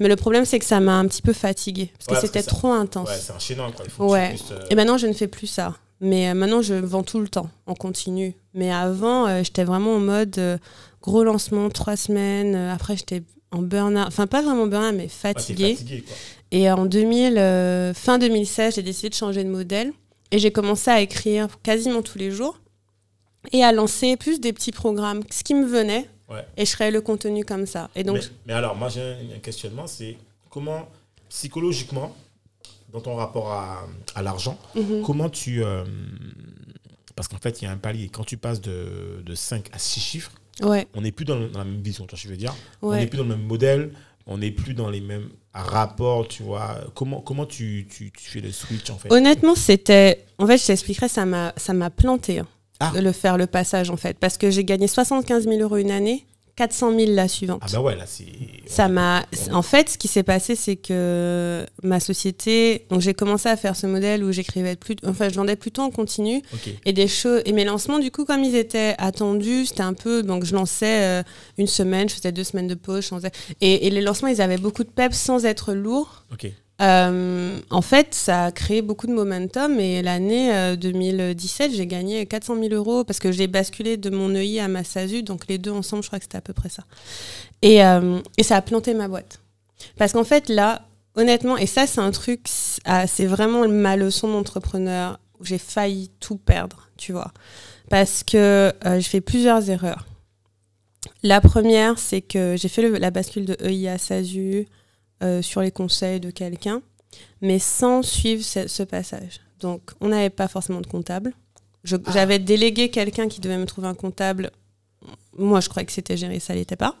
mais 0.00 0.08
le 0.08 0.16
problème 0.16 0.44
c'est 0.44 0.58
que 0.58 0.64
ça 0.64 0.80
m'a 0.80 0.94
un 0.98 1.06
petit 1.08 1.22
peu 1.22 1.32
fatiguée 1.32 1.90
parce 1.98 2.06
que 2.06 2.14
Ouais, 2.14 2.20
c'était 2.20 2.42
trop 2.42 2.72
intense 2.72 3.08
Ouais, 3.08 3.16
c'est 3.20 3.32
enchaînant, 3.32 3.72
quoi. 3.72 3.84
Il 3.84 3.90
faut 3.90 4.10
Ouais. 4.12 4.32
que 4.34 4.38
tu 4.38 4.44
puisses, 4.44 4.50
euh, 4.52 4.66
et 4.70 4.74
maintenant, 4.76 4.98
je 4.98 5.06
ne 5.06 5.12
fais 5.12 5.26
plus 5.28 5.46
ça. 5.48 5.74
Mais 6.00 6.28
euh, 6.28 6.34
maintenant, 6.34 6.60
je 6.62 6.74
vends 6.74 7.02
tout 7.02 7.18
le 7.20 7.28
temps, 7.28 7.48
en 7.66 7.74
continu. 7.74 8.34
Mais 8.52 8.70
avant, 8.72 9.42
j'étais 9.42 9.64
vraiment 9.64 9.94
en 9.94 10.00
mode 10.00 10.60
gros 11.02 11.24
lancement, 11.24 11.70
trois 11.70 11.96
semaines. 11.96 12.54
après, 12.54 12.96
j'étais 12.96 13.22
en 13.52 13.62
burn-out. 13.62 14.04
Enfin, 14.08 14.26
pas 14.26 14.42
vraiment 14.42 14.66
burn-out, 14.66 14.94
mais 14.96 15.08
fatiguée. 15.08 15.74
fatigué, 15.74 16.02
quoi. 16.06 16.16
Et 16.50 16.70
en 16.70 16.84
2000, 16.86 17.38
euh, 17.38 17.94
fin 17.94 18.18
2016, 18.18 18.74
j'ai 18.76 18.82
décidé 18.82 19.08
de 19.08 19.14
changer 19.14 19.42
de 19.44 19.48
modèle. 19.48 19.92
Et 20.30 20.38
j'ai 20.38 20.50
commencé 20.50 20.90
à 20.90 21.00
écrire 21.00 21.48
quasiment 21.62 22.02
tous 22.02 22.18
les 22.18 22.30
jours. 22.30 22.60
Et 23.52 23.62
à 23.62 23.72
lancer 23.72 24.16
plus 24.16 24.40
des 24.40 24.52
petits 24.52 24.72
programmes, 24.72 25.22
ce 25.30 25.44
qui 25.44 25.54
me 25.54 25.66
venait. 25.66 26.08
Ouais. 26.30 26.46
Et 26.56 26.64
je 26.64 26.72
créais 26.72 26.90
le 26.90 27.02
contenu 27.02 27.44
comme 27.44 27.66
ça. 27.66 27.90
Et 27.94 28.02
donc, 28.02 28.16
mais, 28.16 28.22
mais 28.46 28.52
alors, 28.54 28.74
moi, 28.74 28.88
j'ai 28.88 29.02
un, 29.02 29.36
un 29.36 29.38
questionnement, 29.40 29.86
c'est 29.86 30.16
comment, 30.48 30.88
psychologiquement, 31.28 32.16
dans 32.92 33.00
ton 33.00 33.16
rapport 33.16 33.52
à, 33.52 33.86
à 34.14 34.22
l'argent, 34.22 34.56
mhm. 34.74 35.02
comment 35.02 35.28
tu... 35.28 35.62
euh, 35.62 35.84
parce 37.16 37.28
qu'en 37.28 37.36
fait, 37.38 37.60
il 37.60 37.64
y 37.64 37.68
a 37.68 37.70
un 37.70 37.76
palier. 37.76 38.08
Quand 38.08 38.24
tu 38.24 38.36
passes 38.36 38.60
de, 38.60 39.22
de 39.24 39.34
5 39.34 39.68
à 39.72 39.78
6 39.78 40.00
chiffres, 40.00 40.32
ouais, 40.62 40.86
on 40.94 41.02
n'est 41.02 41.12
plus 41.12 41.24
dans, 41.24 41.38
dans 41.38 41.58
la 41.58 41.64
même 41.64 41.82
vision, 41.82 42.06
tu 42.06 42.10
vois 42.10 42.18
ce 42.18 42.22
que 42.22 42.28
je 42.28 42.32
veux 42.32 42.38
dire? 42.38 42.54
On 42.82 42.94
n'est 42.94 43.06
plus 43.06 43.18
dans 43.18 43.24
le 43.24 43.36
même 43.36 43.46
modèle, 43.46 43.92
on 44.26 44.38
n'est 44.38 44.50
plus 44.50 44.74
dans 44.74 44.88
les 44.90 45.00
mêmes 45.00 45.28
rapports, 45.62 46.26
tu 46.28 46.42
vois. 46.42 46.76
Comment, 46.94 47.20
comment 47.20 47.46
tu, 47.46 47.86
tu, 47.88 48.10
tu 48.10 48.30
fais 48.30 48.40
le 48.40 48.50
switch, 48.50 48.90
en 48.90 48.96
fait? 48.98 49.12
Honnêtement, 49.12 49.54
c'était. 49.54 50.24
En 50.38 50.46
fait, 50.46 50.58
je 50.58 50.66
t'expliquerai, 50.66 51.08
ça 51.08 51.24
m'a, 51.26 51.52
ça 51.56 51.72
m'a 51.72 51.90
planté 51.90 52.40
hein, 52.40 52.46
Ah. 52.80 52.90
de 52.94 53.00
le 53.00 53.12
faire 53.12 53.36
le 53.38 53.46
passage 53.46 53.88
en 53.90 53.96
fait, 53.96 54.18
parce 54.18 54.36
que 54.36 54.50
j'ai 54.50 54.64
gagné 54.64 54.88
75 54.88 55.44
000 55.44 55.58
euros 55.60 55.76
une 55.76 55.92
année, 55.92 56.26
400 56.56 56.96
000 56.98 57.12
la 57.14 57.26
suivante. 57.28 57.60
Ah 57.62 57.66
bah 57.72 57.80
ouais, 57.80 57.96
là, 57.96 58.04
c'est... 58.06 58.26
Ça 58.66 58.88
m'a. 58.88 59.24
En 59.52 59.62
fait, 59.62 59.88
ce 59.90 59.98
qui 59.98 60.08
s'est 60.08 60.22
passé, 60.22 60.54
c'est 60.56 60.76
que 60.76 61.66
ma 61.82 62.00
société. 62.00 62.86
Donc, 62.90 63.00
j'ai 63.00 63.12
commencé 63.12 63.48
à 63.48 63.56
faire 63.56 63.74
ce 63.76 63.86
modèle 63.86 64.22
où 64.24 64.32
j'écrivais 64.32 64.76
plus. 64.76 64.96
Enfin, 65.04 65.28
je 65.28 65.34
vendais 65.34 65.56
plutôt 65.56 65.82
en 65.82 65.90
continu. 65.90 66.42
Et 66.84 66.92
des 66.92 67.08
choses. 67.08 67.42
Et 67.44 67.52
mes 67.52 67.64
lancements, 67.64 67.98
du 67.98 68.10
coup, 68.10 68.24
comme 68.24 68.42
ils 68.44 68.54
étaient 68.56 68.94
attendus, 68.98 69.66
c'était 69.66 69.82
un 69.82 69.94
peu. 69.94 70.22
Donc, 70.22 70.44
je 70.44 70.54
lançais 70.54 71.02
euh, 71.02 71.22
une 71.58 71.66
semaine, 71.66 72.08
je 72.08 72.14
faisais 72.14 72.32
deux 72.32 72.44
semaines 72.44 72.68
de 72.68 72.74
pause. 72.74 73.06
je 73.08 73.14
lançais- 73.14 73.32
Et, 73.60 73.86
et 73.86 73.90
les 73.90 74.00
lancements, 74.00 74.28
ils 74.28 74.40
avaient 74.40 74.56
beaucoup 74.58 74.84
de 74.84 74.88
peps 74.90 75.16
sans 75.16 75.44
être 75.44 75.72
lourds. 75.74 76.24
Euh, 76.82 77.60
en 77.70 77.82
fait, 77.82 78.14
ça 78.14 78.46
a 78.46 78.52
créé 78.52 78.82
beaucoup 78.82 79.06
de 79.06 79.12
momentum 79.12 79.78
et 79.78 80.02
l'année 80.02 80.52
euh, 80.52 80.76
2017, 80.76 81.72
j'ai 81.72 81.86
gagné 81.86 82.26
400 82.26 82.56
000 82.60 82.74
euros 82.74 83.04
parce 83.04 83.20
que 83.20 83.30
j'ai 83.30 83.46
basculé 83.46 83.96
de 83.96 84.10
mon 84.10 84.34
EI 84.34 84.58
à 84.58 84.66
ma 84.68 84.82
SASU, 84.82 85.22
donc 85.22 85.46
les 85.48 85.58
deux 85.58 85.70
ensemble, 85.70 86.02
je 86.02 86.08
crois 86.08 86.18
que 86.18 86.24
c'était 86.24 86.38
à 86.38 86.40
peu 86.40 86.52
près 86.52 86.68
ça. 86.68 86.82
Et, 87.62 87.84
euh, 87.84 88.18
et 88.38 88.42
ça 88.42 88.56
a 88.56 88.62
planté 88.62 88.92
ma 88.92 89.06
boîte. 89.06 89.40
Parce 89.96 90.12
qu'en 90.12 90.24
fait, 90.24 90.48
là, 90.48 90.82
honnêtement, 91.14 91.56
et 91.56 91.66
ça, 91.66 91.86
c'est 91.86 92.00
un 92.00 92.10
truc, 92.10 92.40
c'est 92.46 92.80
ah, 92.84 93.06
vraiment 93.20 93.68
ma 93.68 93.96
leçon 93.96 94.28
d'entrepreneur 94.28 95.20
où 95.38 95.44
j'ai 95.44 95.58
failli 95.58 96.10
tout 96.18 96.36
perdre, 96.36 96.88
tu 96.96 97.12
vois. 97.12 97.32
Parce 97.88 98.24
que 98.24 98.72
euh, 98.84 98.96
j'ai 98.96 99.08
fait 99.08 99.20
plusieurs 99.20 99.70
erreurs. 99.70 100.06
La 101.22 101.40
première, 101.40 101.98
c'est 101.98 102.22
que 102.22 102.56
j'ai 102.58 102.68
fait 102.68 102.88
la 102.98 103.10
bascule 103.10 103.44
de 103.44 103.56
EI 103.60 103.88
à 103.88 103.98
SASU 103.98 104.66
euh, 105.22 105.42
sur 105.42 105.60
les 105.60 105.70
conseils 105.70 106.20
de 106.20 106.30
quelqu'un, 106.30 106.82
mais 107.40 107.58
sans 107.58 108.02
suivre 108.02 108.42
ce, 108.44 108.66
ce 108.68 108.82
passage. 108.82 109.40
Donc, 109.60 109.82
on 110.00 110.08
n'avait 110.08 110.30
pas 110.30 110.48
forcément 110.48 110.80
de 110.80 110.86
comptable. 110.86 111.32
Je- 111.84 111.96
J'avais 112.12 112.38
délégué 112.38 112.90
quelqu'un 112.90 113.28
qui 113.28 113.40
devait 113.40 113.58
me 113.58 113.66
trouver 113.66 113.86
un 113.88 113.94
comptable. 113.94 114.50
Moi, 115.36 115.60
je 115.60 115.68
croyais 115.68 115.86
que 115.86 115.92
c'était 115.92 116.16
géré, 116.16 116.40
ça 116.40 116.54
l'était 116.54 116.76
pas. 116.76 116.96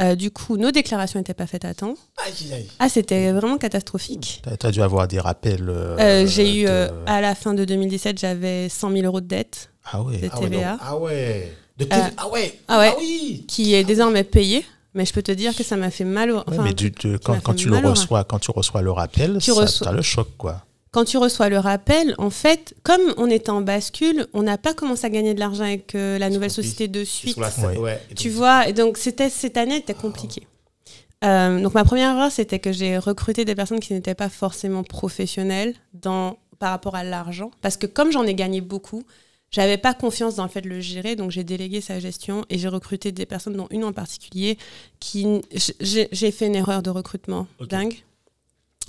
Euh, 0.00 0.14
du 0.16 0.30
coup, 0.32 0.56
nos 0.56 0.70
déclarations 0.72 1.20
n'étaient 1.20 1.34
pas 1.34 1.46
faites 1.46 1.64
à 1.64 1.74
temps. 1.74 1.94
Aïe, 2.24 2.52
aïe. 2.52 2.68
Ah, 2.80 2.88
c'était 2.88 3.30
vraiment 3.32 3.56
catastrophique. 3.58 4.42
Tu 4.60 4.66
as, 4.66 4.70
dû 4.72 4.82
avoir 4.82 5.06
des 5.06 5.20
rappels. 5.20 5.68
euh, 5.68 5.96
Euh, 5.98 6.26
J'ai 6.26 6.62
eu, 6.62 6.64
de- 6.64 6.90
à 7.06 7.20
la 7.20 7.34
fin 7.36 7.54
de 7.54 7.64
2017, 7.64 8.18
j'avais 8.18 8.68
100 8.68 8.90
000 8.90 9.04
euros 9.04 9.20
de 9.20 9.26
dette 9.28 9.70
Ah 9.84 10.02
ouais. 10.02 10.18
de 10.18 10.28
Ah 10.32 10.40
ouais, 10.40 10.48
TVA 10.50 10.78
ah 10.80 10.98
ouais. 10.98 11.52
De 11.78 11.84
Euh, 11.84 11.88
TV 11.88 12.02
ah 12.16 12.28
ouais. 12.28 12.58
ah 12.68 12.78
ouais. 12.80 12.94
oui. 12.98 13.44
qui 13.46 13.74
est 13.74 13.84
désormais 13.84 14.24
payée. 14.24 14.64
Mais 14.94 15.04
je 15.04 15.12
peux 15.12 15.22
te 15.22 15.32
dire 15.32 15.54
que 15.56 15.64
ça 15.64 15.76
m'a 15.76 15.90
fait 15.90 16.04
mal 16.04 16.30
au... 16.30 16.36
Ouais, 16.36 16.42
enfin, 16.46 16.62
mais 16.62 16.74
quand, 17.18 17.54
tu 17.54 17.68
le 17.68 17.78
reçois, 17.78 18.22
quand 18.24 18.38
tu 18.38 18.50
reçois 18.52 18.80
le 18.82 18.92
rappel, 18.92 19.38
Tu 19.40 19.50
ça 19.52 19.60
reçois- 19.60 19.92
le 19.92 20.02
choc 20.02 20.28
quoi. 20.38 20.64
quand 20.92 21.04
tu 21.04 21.18
reçois 21.18 21.48
le 21.48 21.58
rappel, 21.58 22.14
en 22.18 22.30
fait, 22.30 22.74
comme 22.84 23.00
on 23.16 23.28
était 23.28 23.50
en 23.50 23.60
bascule, 23.60 24.28
on 24.32 24.44
n'a 24.44 24.56
pas 24.56 24.72
commencé 24.74 25.04
à 25.04 25.10
gagner 25.10 25.34
de 25.34 25.40
l'argent 25.40 25.64
avec 25.64 25.96
euh, 25.96 26.16
la 26.18 26.30
nouvelle 26.30 26.52
société 26.52 26.86
de 26.86 27.00
C'est 27.00 27.10
suite. 27.10 27.32
sur 27.32 27.40
la 27.42 27.50
scène, 27.50 27.78
Ouais. 27.78 28.00
Tu 28.16 28.28
donc- 28.28 28.36
vois, 28.36 28.68
et 28.68 28.72
donc 28.72 28.96
c'était 28.96 29.30
cette 29.30 29.56
année 29.56 29.76
était 29.78 29.94
compliquée. 29.94 30.46
Euh, 31.24 31.60
donc 31.60 31.74
ma 31.74 31.84
première 31.84 32.14
erreur, 32.14 32.30
c'était 32.30 32.58
que 32.58 32.70
j'ai 32.70 32.98
recruté 32.98 33.44
des 33.44 33.54
personnes 33.54 33.80
qui 33.80 33.94
n'étaient 33.94 34.14
pas 34.14 34.28
forcément 34.28 34.84
professionnelles 34.84 35.74
dans, 35.94 36.36
par 36.58 36.70
rapport 36.70 36.94
à 36.96 37.02
l'argent. 37.02 37.50
Parce 37.62 37.76
que 37.76 37.86
comme 37.86 38.12
j'en 38.12 38.24
ai 38.24 38.34
gagné 38.34 38.60
beaucoup, 38.60 39.02
j'avais 39.54 39.78
pas 39.78 39.94
confiance 39.94 40.34
dans 40.34 40.42
le 40.42 40.48
fait 40.48 40.62
de 40.62 40.68
le 40.68 40.80
gérer, 40.80 41.14
donc 41.14 41.30
j'ai 41.30 41.44
délégué 41.44 41.80
sa 41.80 42.00
gestion 42.00 42.44
et 42.50 42.58
j'ai 42.58 42.66
recruté 42.66 43.12
des 43.12 43.24
personnes, 43.24 43.54
dont 43.54 43.68
une 43.70 43.84
en 43.84 43.92
particulier, 43.92 44.58
qui 44.98 45.42
j'ai 45.80 46.30
fait 46.32 46.48
une 46.48 46.56
erreur 46.56 46.82
de 46.82 46.90
recrutement 46.90 47.46
dingue. 47.60 48.02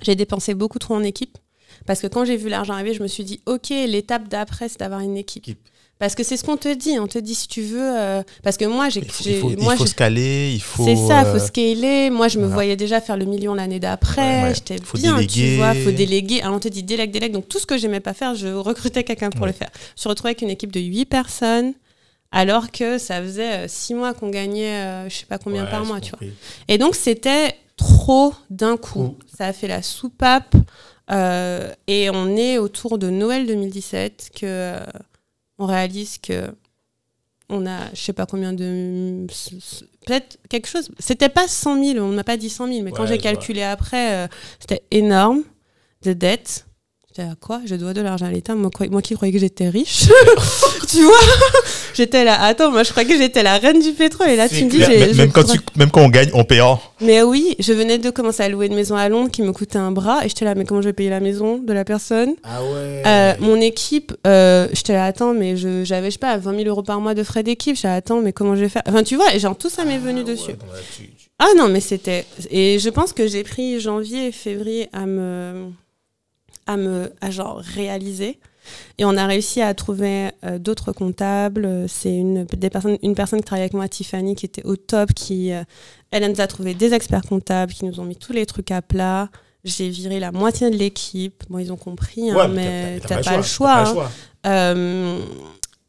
J'ai 0.01 0.15
dépensé 0.15 0.55
beaucoup 0.55 0.79
trop 0.79 0.95
en 0.95 1.03
équipe. 1.03 1.37
Parce 1.85 2.01
que 2.01 2.07
quand 2.07 2.25
j'ai 2.25 2.35
vu 2.35 2.49
l'argent 2.49 2.73
arriver, 2.73 2.95
je 2.95 3.03
me 3.03 3.07
suis 3.07 3.23
dit, 3.23 3.41
OK, 3.45 3.69
l'étape 3.69 4.27
d'après, 4.27 4.67
c'est 4.67 4.79
d'avoir 4.79 5.01
une 5.01 5.17
équipe. 5.17 5.43
Équipe. 5.43 5.69
Parce 5.97 6.13
que 6.13 6.23
c'est 6.23 6.35
ce 6.35 6.43
qu'on 6.43 6.57
te 6.57 6.73
dit. 6.73 6.99
On 6.99 7.07
te 7.07 7.17
dit, 7.17 7.33
si 7.35 7.47
tu 7.47 7.61
veux. 7.61 7.79
euh, 7.97 8.21
Parce 8.43 8.57
que 8.57 8.65
moi, 8.65 8.89
j'ai. 8.89 8.99
Il 8.99 9.09
faut, 9.11 9.49
il 9.49 9.57
il 9.59 9.87
se 9.87 9.95
caler, 9.95 10.51
il 10.53 10.61
faut. 10.61 10.83
c'est 10.83 10.95
ça, 10.97 11.21
il 11.21 11.25
faut 11.27 11.35
euh, 11.37 11.39
scaler. 11.47 12.09
Moi, 12.09 12.27
je 12.27 12.37
me 12.39 12.47
voyais 12.47 12.75
déjà 12.75 12.99
faire 12.99 13.15
le 13.15 13.23
million 13.25 13.53
l'année 13.53 13.79
d'après. 13.79 14.41
Ouais, 14.41 14.47
ouais. 14.49 14.53
J'étais 14.55 14.75
bien, 14.95 15.15
déléguer. 15.15 15.33
tu 15.51 15.55
vois. 15.57 15.73
faut 15.73 15.91
déléguer. 15.91 16.41
Alors, 16.41 16.55
on 16.57 16.59
te 16.59 16.67
dit 16.67 16.83
délègue, 16.83 17.11
délègue. 17.11 17.31
Donc, 17.31 17.47
tout 17.47 17.59
ce 17.59 17.65
que 17.65 17.77
j'aimais 17.77 18.01
pas 18.01 18.13
faire, 18.13 18.35
je 18.35 18.47
recrutais 18.49 19.03
quelqu'un 19.05 19.29
pour 19.29 19.43
Ouais. 19.43 19.47
le 19.47 19.53
faire. 19.53 19.69
Je 19.73 19.79
me 19.93 19.97
suis 19.97 20.09
retrouvée 20.09 20.29
avec 20.31 20.41
une 20.41 20.49
équipe 20.49 20.71
de 20.73 20.81
8 20.81 21.05
personnes, 21.05 21.73
alors 22.31 22.71
que 22.71 22.97
ça 22.97 23.21
faisait 23.21 23.67
6 23.69 23.93
mois 23.93 24.13
qu'on 24.13 24.29
gagnait, 24.29 24.75
euh, 24.75 25.09
je 25.09 25.15
sais 25.15 25.25
pas 25.25 25.37
combien 25.37 25.65
par 25.65 25.85
mois, 25.85 26.01
tu 26.01 26.11
vois. 26.11 26.19
Et 26.67 26.77
donc, 26.77 26.95
c'était 26.95 27.55
trop 27.77 28.33
d'un 28.49 28.75
coup. 28.75 29.15
Ça 29.37 29.47
a 29.47 29.53
fait 29.53 29.67
la 29.69 29.81
soupape. 29.81 30.55
euh, 31.11 31.71
et 31.87 32.09
on 32.09 32.35
est 32.35 32.57
autour 32.57 32.97
de 32.97 33.09
Noël 33.09 33.45
2017 33.47 34.31
que 34.35 34.39
euh, 34.45 34.79
on 35.57 35.65
réalise 35.65 36.17
que 36.17 36.53
on 37.49 37.65
a, 37.67 37.93
je 37.93 38.01
sais 38.01 38.13
pas 38.13 38.25
combien 38.25 38.53
de. 38.53 39.27
Peut-être 40.05 40.37
quelque 40.49 40.67
chose. 40.67 40.89
C'était 40.99 41.29
pas 41.29 41.47
100 41.47 41.83
000, 41.93 42.05
on 42.05 42.11
m'a 42.11 42.23
pas 42.23 42.37
dit 42.37 42.49
100 42.49 42.67
000, 42.67 42.81
mais 42.81 42.91
quand 42.91 43.05
j'ai 43.05 43.15
vois. 43.15 43.23
calculé 43.23 43.61
après, 43.61 44.25
euh, 44.25 44.27
c'était 44.59 44.83
énorme 44.91 45.43
de 46.01 46.13
dettes. 46.13 46.65
J'étais 47.15 47.29
à 47.29 47.35
quoi? 47.35 47.61
Je 47.65 47.75
dois 47.75 47.93
de 47.93 48.01
l'argent 48.01 48.25
à 48.25 48.29
l'État. 48.31 48.55
Moi, 48.55 48.69
qui 49.01 49.13
croyais 49.15 49.31
que 49.31 49.39
j'étais 49.39 49.69
riche. 49.69 50.03
tu 50.89 51.01
vois? 51.01 51.15
J'étais 51.93 52.25
là. 52.25 52.41
Attends, 52.41 52.71
moi 52.71 52.83
je 52.83 52.89
croyais 52.91 53.07
que 53.07 53.17
j'étais 53.17 53.41
la 53.41 53.57
reine 53.57 53.79
du 53.79 53.93
pétrole. 53.93 54.27
Et 54.29 54.35
là, 54.35 54.49
tu 54.49 54.65
me 54.65 54.69
dis. 54.69 54.83
j'ai- 54.83 55.13
Même, 55.13 55.31
quand 55.31 55.43
crois- 55.43 55.55
tu, 55.55 55.61
même 55.77 55.91
quand 55.91 56.01
on 56.01 56.09
gagne, 56.09 56.29
on 56.33 56.43
paie 56.43 56.59
en. 56.59 56.77
mais 56.99 57.21
oui, 57.23 57.55
je 57.59 57.71
venais 57.71 57.99
de 57.99 58.09
commencer 58.09 58.43
à 58.43 58.49
louer 58.49 58.65
une 58.65 58.75
maison 58.75 58.95
à 58.97 59.07
Londres 59.07 59.31
qui 59.31 59.43
me 59.43 59.53
coûtait 59.53 59.77
un 59.77 59.91
bras 59.91 60.25
et 60.25 60.27
j'étais 60.29 60.43
là, 60.43 60.55
mais 60.55 60.65
comment 60.65 60.81
je 60.81 60.89
vais 60.89 60.93
payer 60.93 61.09
la 61.09 61.21
maison 61.21 61.57
de 61.57 61.71
la 61.71 61.85
personne? 61.85 62.33
Ah 62.43 62.61
ouais. 62.61 63.03
Euh, 63.07 63.33
Mon 63.39 63.61
équipe, 63.61 64.11
euh, 64.27 64.67
j'étais 64.73 64.91
là, 64.93 65.05
attends, 65.05 65.33
mais 65.33 65.55
je- 65.55 65.85
j'avais, 65.85 66.07
je 66.07 66.15
sais 66.15 66.19
pas, 66.19 66.35
20 66.37 66.53
000 66.57 66.67
euros 66.67 66.83
par 66.83 66.99
mois 66.99 67.13
de 67.13 67.23
frais 67.23 67.43
d'équipe. 67.43 67.77
J'étais 67.77 67.87
là, 67.87 67.95
attends, 67.95 68.19
mais 68.19 68.33
comment 68.33 68.55
je 68.57 68.61
vais 68.61 68.69
faire? 68.69 68.83
Enfin, 68.89 69.03
tu 69.03 69.15
vois, 69.15 69.33
et 69.33 69.39
genre 69.39 69.57
tout 69.57 69.69
ça 69.69 69.85
m'est 69.85 69.99
venu 69.99 70.19
Ah 70.25 70.27
ouais, 70.27 70.31
dessus. 70.35 70.51
Ah 71.39 71.47
non, 71.55 71.69
mais 71.69 71.79
c'était. 71.79 72.25
Et 72.51 72.77
je 72.77 72.89
pense 72.89 73.13
que 73.13 73.25
j'ai 73.25 73.43
pris 73.43 73.79
janvier 73.79 74.27
et 74.27 74.31
février 74.33 74.89
à 74.91 75.05
me. 75.05 75.67
À 76.65 76.77
me. 76.77 77.11
à 77.21 77.31
genre 77.31 77.57
réaliser. 77.59 78.39
Et 78.97 79.05
on 79.05 79.15
a 79.15 79.27
réussi 79.27 79.61
à 79.61 79.73
trouver 79.75 80.29
euh, 80.43 80.57
d'autres 80.57 80.91
comptables. 80.91 81.85
C'est 81.87 82.15
une, 82.15 82.45
des 82.45 82.69
personnes, 82.71 82.97
une 83.03 83.13
personne 83.13 83.39
qui 83.39 83.45
travaille 83.45 83.61
avec 83.63 83.73
moi, 83.75 83.87
Tiffany, 83.87 84.33
qui 84.35 84.45
était 84.47 84.65
au 84.65 84.75
top, 84.75 85.13
qui. 85.13 85.51
euh, 85.53 85.63
elle 86.11 86.29
nous 86.31 86.41
a 86.41 86.47
trouvé 86.47 86.73
des 86.73 86.93
experts 86.93 87.21
comptables 87.23 87.73
qui 87.73 87.85
nous 87.85 87.99
ont 87.99 88.05
mis 88.05 88.15
tous 88.15 88.33
les 88.33 88.45
trucs 88.45 88.71
à 88.71 88.81
plat. 88.81 89.29
J'ai 89.63 89.89
viré 89.89 90.19
la 90.19 90.31
moitié 90.31 90.69
de 90.71 90.75
l'équipe. 90.77 91.43
Bon, 91.49 91.59
ils 91.59 91.71
ont 91.73 91.77
compris, 91.77 92.29
hein, 92.31 92.35
Ouais, 92.35 92.47
mais 92.47 92.99
t'as- 93.01 93.17
t'as 93.17 93.23
pas, 93.23 93.37
le 93.37 93.43
choix. 93.43 93.71
hein. 93.71 93.83
pas 93.83 93.89
le 93.89 93.93
choix. 93.95 94.11
Euh, 94.47 95.19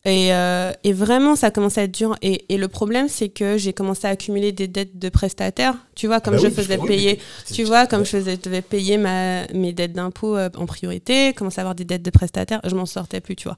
et, 0.07 0.33
euh, 0.33 0.73
et 0.85 0.93
vraiment, 0.93 1.37
ça 1.37 1.51
commençait 1.51 1.81
à 1.83 1.85
être 1.85 1.93
dur. 1.95 2.17
Et, 2.23 2.47
et 2.49 2.57
le 2.57 2.69
problème, 2.69 3.09
c'est 3.09 3.29
que 3.29 3.59
j'ai 3.59 3.73
commencé 3.73 4.07
à 4.07 4.11
accumuler 4.11 4.53
des 4.53 4.69
dettes 4.69 4.99
de 4.99 5.09
prestataires. 5.11 5.75
Tu 5.95 6.07
vois, 6.07 6.21
comme 6.21 6.35
Bah 6.35 6.41
je 6.41 6.47
oui, 6.47 6.53
faisais 6.55 6.79
payer, 6.79 7.19
tu 7.53 7.65
vois, 7.65 7.87
comme 7.87 8.05
je 8.05 8.11
faisais, 8.11 8.37
devais 8.37 8.63
payer 8.63 8.97
ma, 8.99 9.47
mes 9.49 9.73
dettes 9.73 9.93
d'impôts 9.93 10.37
euh, 10.37 10.49
en 10.57 10.65
priorité, 10.67 11.33
commencer 11.35 11.59
à 11.59 11.63
avoir 11.63 11.75
des 11.75 11.85
dettes 11.85 12.03
de 12.03 12.11
prestataires, 12.11 12.61
je 12.65 12.75
m'en 12.75 12.87
sortais 12.87 13.21
plus, 13.21 13.37
tu 13.37 13.49
vois. 13.49 13.57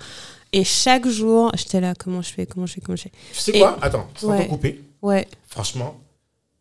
Et 0.52 0.64
chaque 0.64 1.06
jour, 1.06 1.52
j'étais 1.54 1.80
là, 1.80 1.94
comment 1.98 2.22
je 2.22 2.30
fais, 2.32 2.46
comment 2.46 2.66
je 2.66 2.72
fais, 2.74 2.80
comment 2.80 2.96
je 2.96 3.02
fais. 3.02 3.12
Tu 3.32 3.38
sais 3.40 3.52
Et- 3.54 3.58
quoi 3.60 3.78
Attends, 3.82 4.08
sans 4.16 4.28
Ouais. 4.30 4.44
te 4.46 4.48
couper. 4.50 4.80
Ouais, 5.02 5.28
Franchement, 5.46 6.00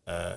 euh, 0.09 0.35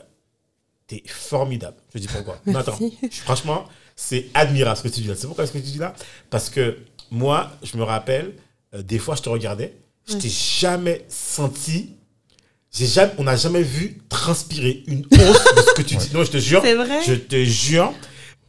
t'es 0.86 1.02
formidable. 1.06 1.76
Je 1.94 1.98
dis 1.98 2.06
pourquoi. 2.08 2.38
Non, 2.46 2.60
attends. 2.60 2.78
Franchement, 3.10 3.64
c'est 3.96 4.26
admirable 4.34 4.76
ce 4.76 4.82
que 4.84 4.88
tu 4.88 5.00
dis 5.00 5.08
là. 5.08 5.14
C'est 5.16 5.26
pourquoi 5.26 5.46
ce 5.46 5.52
que 5.52 5.58
tu 5.58 5.64
dis 5.64 5.78
là? 5.78 5.94
Parce 6.30 6.48
que 6.50 6.78
moi, 7.10 7.50
je 7.62 7.76
me 7.76 7.82
rappelle, 7.82 8.32
euh, 8.74 8.82
des 8.82 8.98
fois, 8.98 9.14
je 9.16 9.22
te 9.22 9.28
regardais, 9.28 9.74
je 10.08 10.14
Ouais. 10.14 10.20
t'ai 10.20 10.28
jamais 10.30 11.04
senti. 11.08 11.90
J'ai 12.72 12.86
jamais, 12.86 13.12
on 13.18 13.24
n'a 13.24 13.34
jamais 13.36 13.62
vu 13.62 13.98
transpirer 14.08 14.84
une 14.86 15.04
hausse 15.12 15.54
de 15.56 15.62
ce 15.62 15.74
que 15.74 15.82
tu 15.82 15.96
dis. 15.96 16.10
Non, 16.14 16.22
je 16.24 16.30
te 16.30 16.38
jure. 16.38 16.60
c'est 16.62 16.74
vrai. 16.74 17.00
Je 17.06 17.14
te 17.14 17.42
jure. 17.44 17.92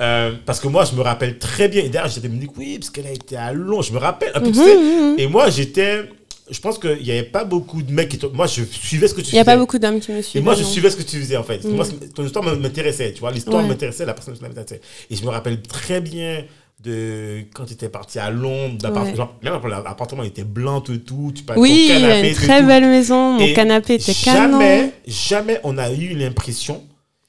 euh, 0.02 0.34
parce 0.46 0.60
que 0.60 0.68
moi, 0.68 0.86
je 0.86 0.96
me 0.96 1.02
rappelle 1.02 1.38
très 1.40 1.68
bien. 1.68 1.84
Et 1.84 1.90
d'ailleurs, 1.90 2.10
j'étais 2.10 2.30
me 2.30 2.38
dit, 2.40 2.48
oui, 2.58 2.78
parce 2.80 2.90
qu'elle 2.92 3.08
a 3.08 3.12
été 3.12 3.36
à 3.36 3.52
Londres. 3.54 3.84
Je 3.84 3.94
me 3.94 3.98
rappelle 4.00 4.32
un 4.36 4.40
peu, 4.40 4.52
tu 4.52 4.60
Mhm, 4.60 4.66
sais. 4.66 4.78
mhm. 4.78 5.16
Et 5.20 5.28
moi, 5.28 5.50
j'étais. 5.50 6.10
Je 6.50 6.60
pense 6.60 6.78
qu'il 6.80 7.02
n'y 7.04 7.12
avait 7.12 7.24
pas 7.24 7.46
beaucoup 7.46 7.82
de 7.82 7.92
mecs 7.94 8.10
qui. 8.10 8.20
Moi, 8.34 8.46
je 8.46 8.64
suivais 8.64 9.08
ce 9.08 9.14
que 9.14 9.22
tu 9.22 9.30
Il 9.30 9.34
n'y 9.34 9.40
a 9.40 9.44
faisais. 9.44 9.54
pas 9.54 9.58
beaucoup 9.58 9.80
d'hommes 9.80 10.00
qui 10.02 10.12
me 10.12 10.18
Et 10.18 10.22
suivent. 10.22 10.44
moi, 10.44 10.54
je 10.54 10.64
non. 10.64 10.68
suivais 10.68 10.90
ce 10.90 10.98
que 10.98 11.04
tu 11.04 11.20
faisais, 11.20 11.38
en 11.38 11.44
fait. 11.44 11.64
Mm. 11.64 11.70
Moi, 11.76 11.86
ton 12.14 12.26
histoire 12.26 12.44
m'intéressait, 12.58 13.14
tu 13.14 13.22
vois. 13.22 13.32
L'histoire 13.32 13.62
Ouais. 13.64 13.70
m'intéressait, 13.70 14.06
la 14.06 14.14
personne 14.14 14.36
m'intéressait. 14.42 14.82
Et 15.10 15.16
je 15.16 15.24
me 15.24 15.30
rappelle 15.30 15.62
très 15.62 16.02
bien 16.02 16.44
de 16.84 17.42
quand 17.54 17.66
tu 17.66 17.74
étais 17.74 17.90
parti 17.90 18.20
à 18.20 18.30
Londres. 18.32 18.90
Ouais. 18.90 19.16
genre, 19.16 19.36
même 19.44 19.60
l'appartement 19.68 20.24
était 20.24 20.44
blanc, 20.44 20.82
tout, 20.82 20.98
tout. 20.98 21.32
Tu 21.36 21.44
Oui, 21.58 21.88
ton 21.88 21.94
canapé, 22.00 22.30
une 22.30 22.36
très 22.36 22.62
tout. 22.62 22.68
belle 22.68 22.86
maison. 22.88 23.34
Mon 23.34 23.40
Et 23.40 23.54
canapé 23.54 23.94
était 23.96 24.14
canon. 24.14 24.60
Jamais, 24.60 24.94
jamais 25.08 25.60
on 25.64 25.78
a 25.78 25.92
eu 25.92 26.10
l'impression 26.16 26.84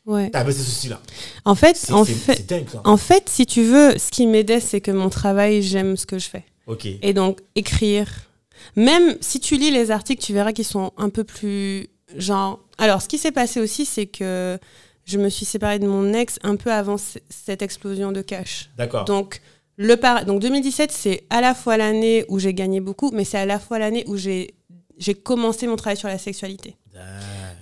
Ouais. 0.04 0.26
que 0.26 0.32
tu 0.32 0.38
avais 0.38 0.52
ce 0.52 0.62
souci-là. 0.64 1.00
En 1.44 1.54
fait, 1.54 1.78
en 1.92 2.04
fait, 2.04 2.34
c'est 2.36 2.46
dingue, 2.48 2.68
ça. 2.72 2.80
en 2.84 2.96
fait, 2.96 3.28
si 3.28 3.46
tu 3.46 3.62
veux, 3.62 3.96
ce 3.98 4.10
qui 4.10 4.26
m'aidait, 4.26 4.58
c'est 4.58 4.80
que 4.80 4.90
mon 4.90 5.08
travail, 5.10 5.62
j'aime 5.62 5.96
ce 5.96 6.06
que 6.06 6.18
je 6.18 6.28
fais. 6.28 6.44
Ok. 6.66 6.86
Et 6.86 7.12
donc, 7.12 7.40
écrire. 7.54 8.08
Même 8.76 9.16
si 9.20 9.38
tu 9.38 9.56
lis 9.56 9.70
les 9.70 9.90
articles, 9.90 10.22
tu 10.24 10.32
verras 10.32 10.52
qu'ils 10.52 10.64
sont 10.64 10.92
un 10.96 11.08
peu 11.08 11.22
plus. 11.24 11.88
Genre. 12.16 12.58
Alors, 12.78 13.00
ce 13.02 13.08
qui 13.08 13.16
s'est 13.18 13.32
passé 13.32 13.60
aussi, 13.60 13.84
c'est 13.84 14.06
que 14.06 14.58
je 15.04 15.18
me 15.18 15.28
suis 15.28 15.44
séparée 15.44 15.78
de 15.78 15.86
mon 15.86 16.12
ex 16.12 16.38
un 16.42 16.56
peu 16.56 16.72
avant 16.72 16.96
cette 16.96 17.62
explosion 17.62 18.12
de 18.12 18.22
cash. 18.22 18.70
D'accord. 18.76 19.04
Donc, 19.04 19.40
le 19.76 19.96
par... 19.96 20.24
donc 20.24 20.40
2017, 20.40 20.92
c'est 20.92 21.24
à 21.30 21.40
la 21.40 21.54
fois 21.54 21.76
l'année 21.76 22.24
où 22.28 22.38
j'ai 22.38 22.54
gagné 22.54 22.80
beaucoup, 22.80 23.10
mais 23.12 23.24
c'est 23.24 23.38
à 23.38 23.46
la 23.46 23.58
fois 23.58 23.78
l'année 23.78 24.04
où 24.06 24.16
j'ai 24.16 24.54
commencé 25.22 25.66
mon 25.66 25.76
travail 25.76 25.96
sur 25.96 26.08
la 26.08 26.18
sexualité. 26.18 26.76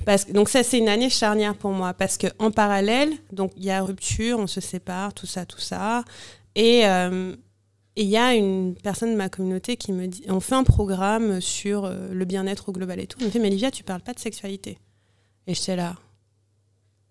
Parce 0.04 0.24
que, 0.24 0.32
donc 0.32 0.48
ça, 0.48 0.62
c'est 0.62 0.78
une 0.78 0.88
année 0.88 1.10
charnière 1.10 1.54
pour 1.54 1.70
moi. 1.70 1.94
Parce 1.94 2.18
qu'en 2.18 2.50
parallèle, 2.50 3.10
donc 3.32 3.52
il 3.56 3.64
y 3.64 3.70
a 3.70 3.82
rupture, 3.82 4.38
on 4.38 4.46
se 4.46 4.60
sépare, 4.60 5.14
tout 5.14 5.26
ça, 5.26 5.46
tout 5.46 5.60
ça. 5.60 6.04
Et 6.54 6.86
euh, 6.86 7.36
et 7.96 8.04
il 8.04 8.08
y 8.08 8.16
a 8.16 8.34
une 8.34 8.74
personne 8.76 9.12
de 9.12 9.16
ma 9.16 9.28
communauté 9.28 9.76
qui 9.76 9.92
me 9.92 10.06
dit, 10.06 10.24
on 10.28 10.40
fait 10.40 10.54
un 10.54 10.64
programme 10.64 11.40
sur 11.40 11.84
euh, 11.84 12.08
le 12.12 12.24
bien-être 12.24 12.68
au 12.68 12.72
global 12.72 13.00
et 13.00 13.06
tout. 13.06 13.18
Elle 13.20 13.26
me 13.26 13.30
fait, 13.30 13.38
mais 13.38 13.50
Livia, 13.50 13.70
tu 13.70 13.82
parles 13.82 14.00
pas 14.00 14.14
de 14.14 14.20
sexualité. 14.20 14.78
Et 15.46 15.54
j'étais 15.54 15.76
là. 15.76 15.96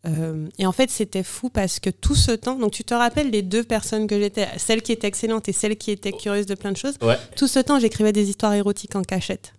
Euh, 0.08 0.48
et 0.58 0.66
en 0.66 0.72
fait, 0.72 0.90
c'était 0.90 1.24
fou 1.24 1.50
parce 1.50 1.80
que 1.80 1.90
tout 1.90 2.16
ce 2.16 2.32
temps, 2.32 2.56
donc 2.56 2.72
tu 2.72 2.84
te 2.84 2.94
rappelles 2.94 3.32
les 3.32 3.42
deux 3.42 3.64
personnes 3.64 4.08
que 4.08 4.18
j'étais, 4.20 4.48
celle 4.58 4.82
qui 4.82 4.92
était 4.92 5.08
excellente 5.08 5.50
et 5.50 5.52
celle 5.52 5.78
qui 5.78 5.92
était 5.92 6.14
curieuse 6.14 6.46
de 6.46 6.56
plein 6.56 6.72
de 6.72 6.78
choses. 6.78 6.96
Ouais. 7.02 7.18
Tout 7.36 7.48
ce 7.48 7.60
temps, 7.60 7.80
j'écrivais 7.80 8.14
des 8.14 8.30
histoires 8.30 8.54
érotiques 8.54 8.96
en 8.96 9.04
cachette. 9.04 9.54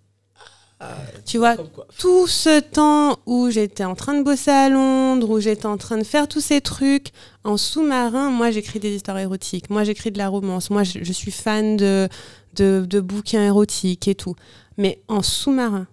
tu 1.26 1.36
vois, 1.36 1.56
tout 1.98 2.26
ce 2.26 2.60
temps 2.60 3.18
où 3.26 3.50
j'étais 3.50 3.84
en 3.84 3.94
train 3.94 4.14
de 4.14 4.22
bosser 4.22 4.50
à 4.50 4.70
Londres, 4.70 5.28
où 5.28 5.40
j'étais 5.40 5.66
en 5.66 5.76
train 5.76 5.98
de 5.98 6.04
faire 6.04 6.26
tous 6.26 6.40
ces 6.40 6.62
trucs, 6.62 7.08
en 7.44 7.58
sous-marin, 7.58 8.30
moi 8.30 8.50
j'écris 8.50 8.80
des 8.80 8.94
histoires 8.94 9.18
érotiques, 9.18 9.68
moi 9.68 9.84
j'écris 9.84 10.10
de 10.10 10.16
la 10.16 10.28
romance, 10.28 10.70
moi 10.70 10.82
je, 10.84 11.00
je 11.02 11.12
suis 11.12 11.32
fan 11.32 11.76
de, 11.76 12.08
de, 12.54 12.86
de 12.88 13.00
bouquins 13.00 13.44
érotiques 13.44 14.08
et 14.08 14.14
tout, 14.14 14.36
mais 14.78 15.02
en 15.08 15.22
sous-marin. 15.22 15.86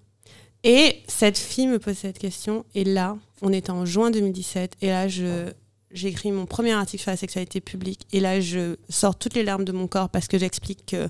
Et 0.63 1.03
cette 1.07 1.37
fille 1.37 1.67
me 1.67 1.79
pose 1.79 1.97
cette 1.97 2.17
question, 2.17 2.63
et 2.73 2.85
là, 2.85 3.17
on 3.41 3.53
était 3.53 3.71
en 3.71 3.85
juin 3.85 4.11
2017, 4.11 4.73
et 4.81 4.87
là 4.87 5.07
je... 5.07 5.51
J'ai 5.89 6.09
écrit 6.09 6.33
mon 6.33 6.45
premier 6.45 6.73
article 6.73 7.01
sur 7.01 7.11
la 7.11 7.17
sexualité 7.17 7.61
publique 7.61 8.07
et 8.11 8.19
là 8.19 8.41
je 8.41 8.75
sors 8.89 9.15
toutes 9.15 9.35
les 9.35 9.43
larmes 9.43 9.63
de 9.63 9.71
mon 9.71 9.87
corps 9.87 10.09
parce 10.09 10.27
que 10.27 10.37
j'explique 10.37 10.85
que 10.85 11.07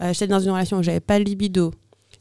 euh, 0.00 0.12
j'étais 0.12 0.26
dans 0.26 0.40
une 0.40 0.50
relation 0.50 0.78
où 0.78 0.82
j'avais 0.82 1.00
pas 1.00 1.18
le 1.18 1.24
libido, 1.24 1.72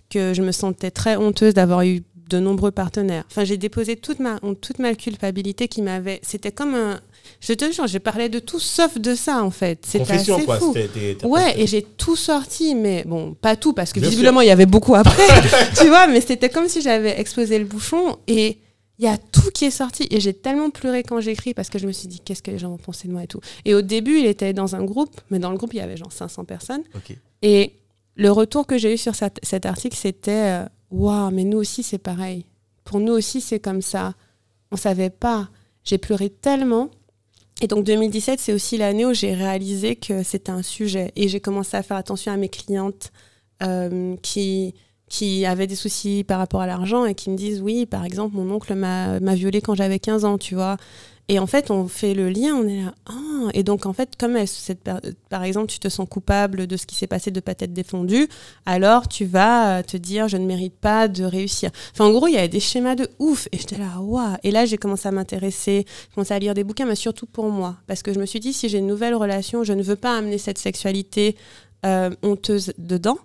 que 0.09 0.33
je 0.33 0.41
me 0.41 0.51
sentais 0.51 0.91
très 0.91 1.15
honteuse 1.15 1.53
d'avoir 1.53 1.83
eu 1.83 2.03
de 2.29 2.39
nombreux 2.39 2.71
partenaires. 2.71 3.23
Enfin, 3.29 3.43
j'ai 3.43 3.57
déposé 3.57 3.95
toute 3.95 4.19
ma, 4.19 4.39
toute 4.61 4.79
ma 4.79 4.95
culpabilité 4.95 5.67
qui 5.67 5.81
m'avait. 5.81 6.19
C'était 6.23 6.51
comme 6.51 6.73
un. 6.73 6.99
Je 7.39 7.53
te 7.53 7.71
jure, 7.71 7.87
j'ai 7.87 7.99
parlé 7.99 8.29
de 8.29 8.39
tout 8.39 8.59
sauf 8.59 8.97
de 8.97 9.15
ça, 9.15 9.43
en 9.43 9.51
fait. 9.51 9.85
C'était 9.85 10.13
assez 10.13 10.45
quoi. 10.45 10.57
fou. 10.57 10.75
Ouais, 11.23 11.59
et 11.59 11.67
j'ai 11.67 11.83
tout 11.83 12.15
sorti, 12.15 12.75
mais 12.75 13.03
bon, 13.05 13.33
pas 13.33 13.55
tout, 13.55 13.73
parce 13.73 13.93
que 13.93 13.99
Bien 13.99 14.09
visiblement, 14.09 14.41
il 14.41 14.47
y 14.47 14.51
avait 14.51 14.65
beaucoup 14.65 14.95
après, 14.95 15.27
tu 15.77 15.87
vois, 15.87 16.07
mais 16.07 16.21
c'était 16.21 16.49
comme 16.49 16.67
si 16.67 16.81
j'avais 16.81 17.19
explosé 17.19 17.59
le 17.59 17.65
bouchon, 17.65 18.17
et 18.27 18.59
il 18.99 19.05
y 19.05 19.07
a 19.07 19.17
tout 19.17 19.51
qui 19.53 19.65
est 19.65 19.71
sorti, 19.71 20.07
et 20.09 20.19
j'ai 20.19 20.33
tellement 20.33 20.69
pleuré 20.69 21.03
quand 21.03 21.19
j'écris, 21.19 21.53
parce 21.53 21.69
que 21.69 21.79
je 21.79 21.87
me 21.87 21.91
suis 21.91 22.07
dit, 22.07 22.19
qu'est-ce 22.19 22.41
que 22.41 22.51
les 22.51 22.57
gens 22.57 22.69
vont 22.69 22.77
penser 22.77 23.07
de 23.07 23.13
moi 23.13 23.23
et 23.23 23.27
tout. 23.27 23.41
Et 23.65 23.73
au 23.73 23.81
début, 23.81 24.19
il 24.19 24.25
était 24.25 24.53
dans 24.53 24.75
un 24.75 24.83
groupe, 24.83 25.19
mais 25.29 25.39
dans 25.39 25.51
le 25.51 25.57
groupe, 25.57 25.73
il 25.73 25.77
y 25.77 25.81
avait 25.81 25.97
genre 25.97 26.11
500 26.11 26.45
personnes, 26.45 26.83
et 27.41 27.73
le 28.15 28.31
retour 28.31 28.65
que 28.65 28.77
j'ai 28.77 28.93
eu 28.93 28.97
sur 28.97 29.13
cet, 29.15 29.65
article, 29.65 29.97
c'était, 29.97 30.63
euh, 30.63 30.65
waouh, 30.89 31.31
mais 31.31 31.43
nous 31.43 31.57
aussi, 31.57 31.83
c'est 31.83 31.97
pareil. 31.97 32.45
Pour 32.85 32.99
nous 32.99 33.11
aussi, 33.11 33.41
c'est 33.41 33.59
comme 33.59 33.81
ça. 33.81 34.13
On 34.71 34.77
savait 34.77 35.09
pas. 35.09 35.49
J'ai 35.83 35.97
pleuré 35.97 36.29
tellement. 36.29 36.89
Et 37.61 37.67
donc 37.67 37.83
2017, 37.83 38.39
c'est 38.39 38.53
aussi 38.53 38.77
l'année 38.77 39.05
où 39.05 39.13
j'ai 39.13 39.33
réalisé 39.33 39.95
que 39.95 40.23
c'était 40.23 40.51
un 40.51 40.61
sujet. 40.61 41.11
Et 41.15 41.27
j'ai 41.27 41.39
commencé 41.39 41.75
à 41.75 41.83
faire 41.83 41.97
attention 41.97 42.31
à 42.31 42.37
mes 42.37 42.49
clientes 42.49 43.11
euh, 43.63 44.15
qui, 44.21 44.75
qui 45.09 45.45
avaient 45.45 45.67
des 45.67 45.75
soucis 45.75 46.23
par 46.23 46.39
rapport 46.39 46.61
à 46.61 46.67
l'argent 46.67 47.05
et 47.05 47.15
qui 47.15 47.29
me 47.29 47.35
disent, 47.35 47.61
oui, 47.61 47.85
par 47.85 48.05
exemple, 48.05 48.35
mon 48.35 48.49
oncle 48.53 48.73
m'a 48.73 49.35
violée 49.35 49.61
quand 49.61 49.75
j'avais 49.75 49.99
15 49.99 50.25
ans, 50.25 50.37
tu 50.37 50.55
vois. 50.55 50.77
Et 51.27 51.39
en 51.39 51.47
fait, 51.47 51.71
on 51.71 51.87
fait 51.87 52.13
le 52.13 52.29
lien, 52.29 52.53
on 52.53 52.67
est 52.67 52.83
là. 52.83 52.93
Ah 53.07 53.49
et 53.53 53.63
donc, 53.63 53.87
en 53.87 53.93
fait, 53.93 54.15
comme 54.17 54.37
par 55.29 55.43
exemple, 55.43 55.67
tu 55.67 55.79
te 55.79 55.89
sens 55.89 56.07
coupable 56.07 56.67
de 56.67 56.77
ce 56.77 56.85
qui 56.85 56.95
s'est 56.95 57.07
passé 57.07 57.31
de 57.31 57.39
pas 57.39 57.55
t'être 57.55 57.73
défendu, 57.73 58.27
alors 58.65 59.07
tu 59.07 59.25
vas 59.25 59.79
euh, 59.79 59.83
te 59.83 59.97
dire, 59.97 60.27
je 60.27 60.37
ne 60.37 60.45
mérite 60.45 60.75
pas 60.75 61.07
de 61.07 61.23
réussir. 61.23 61.71
Enfin, 61.93 62.05
en 62.05 62.11
gros, 62.11 62.27
il 62.27 62.33
y 62.33 62.37
avait 62.37 62.47
des 62.47 62.59
schémas 62.59 62.95
de 62.95 63.09
ouf. 63.17 63.47
Et 63.51 63.57
j'étais 63.57 63.77
là, 63.77 63.99
waouh. 63.99 64.37
Et 64.43 64.51
là, 64.51 64.65
j'ai 64.65 64.77
commencé 64.77 65.07
à 65.07 65.11
m'intéresser, 65.11 65.85
commencé 66.13 66.33
à 66.33 66.39
lire 66.39 66.53
des 66.53 66.63
bouquins, 66.63 66.85
mais 66.85 66.95
surtout 66.95 67.25
pour 67.25 67.49
moi. 67.49 67.77
Parce 67.87 68.03
que 68.03 68.13
je 68.13 68.19
me 68.19 68.25
suis 68.27 68.39
dit, 68.39 68.53
si 68.53 68.69
j'ai 68.69 68.77
une 68.77 68.87
nouvelle 68.87 69.15
relation, 69.15 69.63
je 69.63 69.73
ne 69.73 69.81
veux 69.81 69.95
pas 69.95 70.15
amener 70.15 70.37
cette 70.37 70.59
sexualité 70.59 71.35
euh, 71.85 72.11
honteuse 72.21 72.73
dedans. 72.77 73.17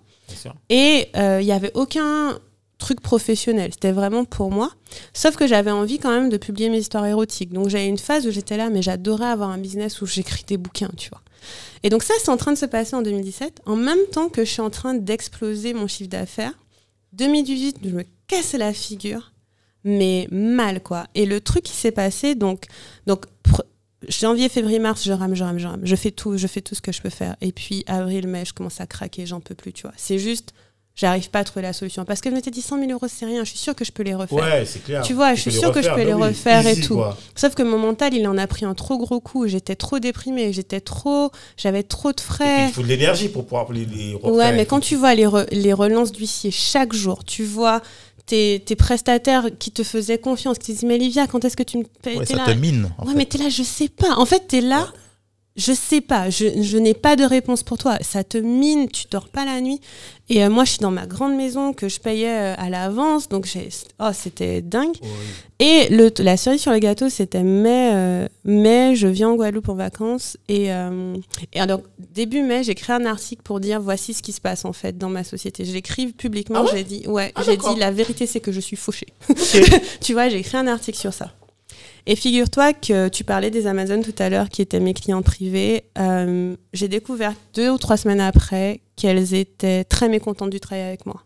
Et 0.69 1.07
euh, 1.15 1.39
il 1.41 1.45
n'y 1.45 1.51
avait 1.51 1.71
aucun 1.73 2.39
truc 2.77 2.99
professionnel. 2.99 3.71
C'était 3.73 3.91
vraiment 3.91 4.25
pour 4.25 4.51
moi. 4.51 4.71
Sauf 5.13 5.35
que 5.37 5.47
j'avais 5.47 5.71
envie 5.71 5.99
quand 5.99 6.09
même 6.09 6.29
de 6.29 6.37
publier 6.37 6.69
mes 6.69 6.79
histoires 6.79 7.05
érotiques. 7.05 7.53
Donc 7.53 7.69
j'avais 7.69 7.87
une 7.87 7.97
phase 7.97 8.27
où 8.27 8.31
j'étais 8.31 8.57
là, 8.57 8.69
mais 8.69 8.81
j'adorais 8.81 9.27
avoir 9.27 9.49
un 9.49 9.57
business 9.57 10.01
où 10.01 10.05
j'écris 10.05 10.43
des 10.45 10.57
bouquins, 10.57 10.91
tu 10.97 11.09
vois. 11.09 11.21
Et 11.83 11.89
donc 11.89 12.03
ça, 12.03 12.13
c'est 12.19 12.29
en 12.29 12.37
train 12.37 12.51
de 12.51 12.57
se 12.57 12.65
passer 12.65 12.95
en 12.95 13.01
2017. 13.01 13.61
En 13.65 13.75
même 13.75 14.05
temps 14.11 14.29
que 14.29 14.43
je 14.43 14.51
suis 14.51 14.61
en 14.61 14.69
train 14.69 14.93
d'exploser 14.93 15.73
mon 15.73 15.87
chiffre 15.87 16.09
d'affaires, 16.09 16.53
2018, 17.13 17.77
je 17.83 17.89
me 17.89 18.03
casse 18.27 18.53
la 18.53 18.73
figure, 18.73 19.31
mais 19.83 20.27
mal, 20.31 20.81
quoi. 20.81 21.07
Et 21.15 21.25
le 21.25 21.41
truc 21.41 21.63
qui 21.63 21.73
s'est 21.73 21.91
passé, 21.91 22.35
donc, 22.35 22.65
donc 23.07 23.25
janvier, 24.07 24.49
février, 24.49 24.79
mars, 24.79 25.03
je 25.03 25.11
rame, 25.13 25.35
je 25.35 25.43
rame, 25.43 25.59
je 25.59 25.67
rame. 25.67 25.81
Je 25.83 25.95
fais 25.95 26.11
tout, 26.11 26.37
je 26.37 26.47
fais 26.47 26.61
tout 26.61 26.75
ce 26.75 26.81
que 26.81 26.91
je 26.91 27.01
peux 27.01 27.09
faire. 27.09 27.35
Et 27.41 27.51
puis 27.51 27.83
avril, 27.87 28.27
mai, 28.27 28.43
je 28.45 28.53
commence 28.53 28.81
à 28.81 28.87
craquer, 28.87 29.25
j'en 29.25 29.39
peux 29.39 29.55
plus, 29.55 29.73
tu 29.73 29.83
vois. 29.83 29.93
C'est 29.97 30.17
juste, 30.19 30.53
j'arrive 30.95 31.29
pas 31.29 31.39
à 31.39 31.43
trouver 31.43 31.61
la 31.63 31.73
solution. 31.73 32.03
Parce 32.03 32.19
que 32.21 32.29
je 32.29 32.35
m'étais 32.35 32.51
dit 32.51 32.61
100 32.61 32.79
000 32.79 32.91
euros, 32.91 33.05
c'est 33.07 33.25
rien. 33.25 33.43
Je 33.43 33.49
suis 33.49 33.57
sûre 33.59 33.75
que 33.75 33.85
je 33.85 33.91
peux 33.91 34.03
les 34.03 34.13
refaire. 34.15 34.37
Ouais, 34.37 34.65
c'est 34.65 34.83
clair. 34.83 35.01
Tu 35.03 35.13
vois, 35.13 35.35
je 35.35 35.41
suis 35.41 35.51
sûre 35.51 35.71
que 35.71 35.81
je 35.81 35.89
peux 35.89 36.03
les 36.03 36.13
oui, 36.13 36.23
refaire 36.29 36.65
et 36.67 36.79
tout. 36.79 36.95
quoi. 36.95 37.17
Sauf 37.35 37.55
que 37.55 37.63
mon 37.63 37.77
mental, 37.77 38.13
il 38.13 38.27
en 38.27 38.37
a 38.37 38.47
pris 38.47 38.65
un 38.65 38.73
trop 38.73 38.97
gros 38.97 39.19
coup. 39.21 39.47
J'étais 39.47 39.75
trop 39.75 39.99
déprimée, 39.99 40.51
j'étais 40.51 40.81
trop, 40.81 41.31
j'avais 41.57 41.83
trop 41.83 42.11
de 42.11 42.19
frais. 42.19 42.67
il 42.67 42.73
faut 42.73 42.81
de 42.83 42.87
l'énergie 42.87 43.29
pour 43.29 43.45
pouvoir 43.45 43.71
les, 43.71 43.85
les 43.85 44.15
refaire. 44.15 44.31
Ouais, 44.33 44.51
mais 44.53 44.65
quand 44.65 44.79
tu 44.79 44.95
vois 44.95 45.15
les, 45.15 45.25
re- 45.25 45.47
les 45.51 45.73
relances 45.73 46.11
d'huissier 46.11 46.51
chaque 46.51 46.93
jour, 46.93 47.23
tu 47.23 47.43
vois 47.43 47.81
tes, 48.31 48.63
tes 48.65 48.77
prestataires 48.77 49.49
qui 49.59 49.71
te 49.71 49.83
faisaient 49.83 50.17
confiance, 50.17 50.57
qui 50.57 50.67
te 50.67 50.71
disent 50.71 50.83
Mais 50.83 50.97
Livia, 50.97 51.27
quand 51.27 51.43
est-ce 51.43 51.57
que 51.57 51.63
tu 51.63 51.77
me 51.79 51.83
payes 52.01 52.17
Ouais, 52.17 52.25
ça 52.25 52.37
là, 52.37 52.45
te 52.45 52.51
mine. 52.51 52.89
en 52.97 53.03
Ouais, 53.03 53.11
fait. 53.11 53.17
mais 53.17 53.25
t'es 53.25 53.37
là, 53.37 53.49
je 53.49 53.61
sais 53.61 53.89
pas. 53.89 54.15
En 54.15 54.25
fait, 54.25 54.47
t'es 54.47 54.61
là, 54.61 54.87
je 55.61 55.73
sais 55.73 56.01
pas. 56.01 56.29
Je, 56.29 56.61
je 56.61 56.77
n'ai 56.77 56.93
pas 56.93 57.15
de 57.15 57.23
réponse 57.23 57.61
pour 57.63 57.77
toi. 57.77 57.97
Ça 58.01 58.23
te 58.23 58.37
mine, 58.37 58.89
tu 58.89 59.05
dors 59.11 59.27
pas 59.29 59.45
la 59.45 59.61
nuit. 59.61 59.79
Et 60.29 60.43
euh, 60.43 60.49
moi, 60.49 60.63
je 60.63 60.71
suis 60.71 60.79
dans 60.79 60.91
ma 60.91 61.05
grande 61.05 61.35
maison 61.35 61.73
que 61.73 61.89
je 61.89 61.99
payais 61.99 62.29
euh, 62.29 62.55
à 62.57 62.69
l'avance. 62.69 63.27
Donc, 63.29 63.45
oh, 63.99 64.05
c'était 64.13 64.61
dingue. 64.61 64.95
Ouais. 65.01 65.09
Et 65.59 65.89
le, 65.89 66.09
la 66.19 66.37
cerise 66.37 66.61
sur 66.61 66.71
le 66.71 66.79
gâteau, 66.79 67.09
c'était 67.09 67.43
mai, 67.43 67.91
euh, 67.93 68.27
mai, 68.45 68.95
je 68.95 69.07
viens 69.07 69.29
en 69.29 69.35
Guadeloupe 69.35 69.69
en 69.69 69.75
vacances. 69.75 70.37
Et, 70.47 70.71
euh, 70.73 71.15
et 71.53 71.59
alors, 71.59 71.81
début 72.15 72.41
mai, 72.43 72.63
j'ai 72.63 72.73
créé 72.75 72.95
un 72.95 73.05
article 73.05 73.41
pour 73.43 73.59
dire 73.59 73.81
voici 73.81 74.13
ce 74.13 74.23
qui 74.23 74.31
se 74.31 74.41
passe 74.41 74.65
en 74.65 74.73
fait 74.73 74.97
dans 74.97 75.09
ma 75.09 75.23
société. 75.23 75.65
Je 75.65 75.73
l'écris 75.73 76.07
publiquement, 76.07 76.59
Ah 76.59 76.63
ouais? 76.63 76.69
j'ai 76.77 76.83
dit, 76.83 77.07
ouais, 77.07 77.31
Ah, 77.35 77.41
j'ai 77.45 77.57
dit 77.57 77.75
la 77.77 77.91
vérité, 77.91 78.25
c'est 78.25 78.39
que 78.39 78.51
je 78.51 78.59
suis 78.61 78.77
fauchée. 78.77 79.07
tu 80.01 80.13
vois, 80.13 80.29
j'ai 80.29 80.37
écrit 80.39 80.57
un 80.57 80.67
article 80.67 80.97
sur 80.97 81.13
ça. 81.13 81.31
Et 82.05 82.15
figure-toi 82.15 82.73
que 82.73 83.09
tu 83.09 83.23
parlais 83.23 83.51
des 83.51 83.67
Amazones 83.67 84.03
tout 84.03 84.15
à 84.17 84.29
l'heure, 84.29 84.49
qui 84.49 84.61
étaient 84.61 84.79
mes 84.79 84.93
clients 84.93 85.21
privés. 85.21 85.85
Euh, 85.97 86.55
j'ai 86.73 86.87
découvert 86.87 87.33
deux 87.53 87.69
ou 87.69 87.77
trois 87.77 87.97
semaines 87.97 88.21
après 88.21 88.81
qu'elles 88.95 89.33
étaient 89.33 89.83
très 89.83 90.09
mécontentes 90.09 90.49
du 90.49 90.59
travail 90.59 90.83
avec 90.83 91.05
moi. 91.05 91.23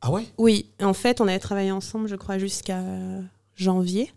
Ah 0.00 0.10
ouais? 0.10 0.24
Oui, 0.38 0.66
en 0.82 0.94
fait, 0.94 1.20
on 1.20 1.28
avait 1.28 1.38
travaillé 1.38 1.70
ensemble, 1.70 2.08
je 2.08 2.16
crois, 2.16 2.38
jusqu'à 2.38 2.80
janvier. 3.54 4.12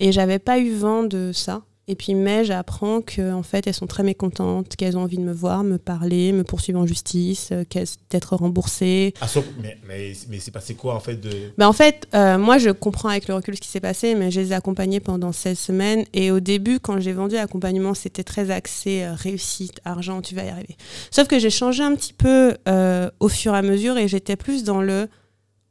Et 0.00 0.10
j'avais 0.10 0.40
pas 0.40 0.58
eu 0.58 0.74
vent 0.74 1.04
de 1.04 1.30
ça. 1.32 1.62
Et 1.88 1.96
puis 1.96 2.14
mai, 2.14 2.44
j'apprends 2.44 3.00
que 3.02 3.32
en 3.32 3.42
fait, 3.42 3.66
elles 3.66 3.74
sont 3.74 3.88
très 3.88 4.04
mécontentes, 4.04 4.76
qu'elles 4.76 4.96
ont 4.96 5.02
envie 5.02 5.16
de 5.18 5.22
me 5.24 5.32
voir, 5.32 5.64
me 5.64 5.78
parler, 5.78 6.30
me 6.32 6.44
poursuivre 6.44 6.78
en 6.78 6.86
justice, 6.86 7.48
euh, 7.50 7.64
qu'elles 7.68 7.88
d'être 8.08 8.36
remboursées. 8.36 9.14
Ah, 9.20 9.26
sauf- 9.26 9.44
Mais, 9.60 9.76
mais, 9.88 10.12
mais 10.28 10.38
c'est 10.38 10.52
passé 10.52 10.76
quoi 10.76 10.94
en 10.94 11.00
fait 11.00 11.16
de. 11.16 11.52
Ben, 11.58 11.66
en 11.66 11.72
fait, 11.72 12.06
euh, 12.14 12.38
moi, 12.38 12.58
je 12.58 12.70
comprends 12.70 13.08
avec 13.08 13.26
le 13.26 13.34
recul 13.34 13.56
ce 13.56 13.60
qui 13.60 13.66
s'est 13.68 13.80
passé, 13.80 14.14
mais 14.14 14.30
je 14.30 14.40
les 14.40 14.52
ai 14.52 14.54
accompagnés 14.54 15.00
pendant 15.00 15.32
16 15.32 15.58
semaines. 15.58 16.04
Et 16.12 16.30
au 16.30 16.38
début, 16.38 16.78
quand 16.78 17.00
j'ai 17.00 17.12
vendu 17.12 17.34
l'accompagnement, 17.34 17.94
c'était 17.94 18.22
très 18.24 18.50
axé 18.52 19.02
euh, 19.02 19.14
réussite, 19.14 19.80
argent, 19.84 20.22
tu 20.22 20.36
vas 20.36 20.44
y 20.44 20.48
arriver. 20.50 20.76
Sauf 21.10 21.26
que 21.26 21.40
j'ai 21.40 21.50
changé 21.50 21.82
un 21.82 21.96
petit 21.96 22.12
peu 22.12 22.54
euh, 22.68 23.10
au 23.18 23.28
fur 23.28 23.54
et 23.54 23.58
à 23.58 23.62
mesure 23.62 23.98
et 23.98 24.06
j'étais 24.06 24.36
plus 24.36 24.62
dans 24.62 24.80
le 24.82 25.08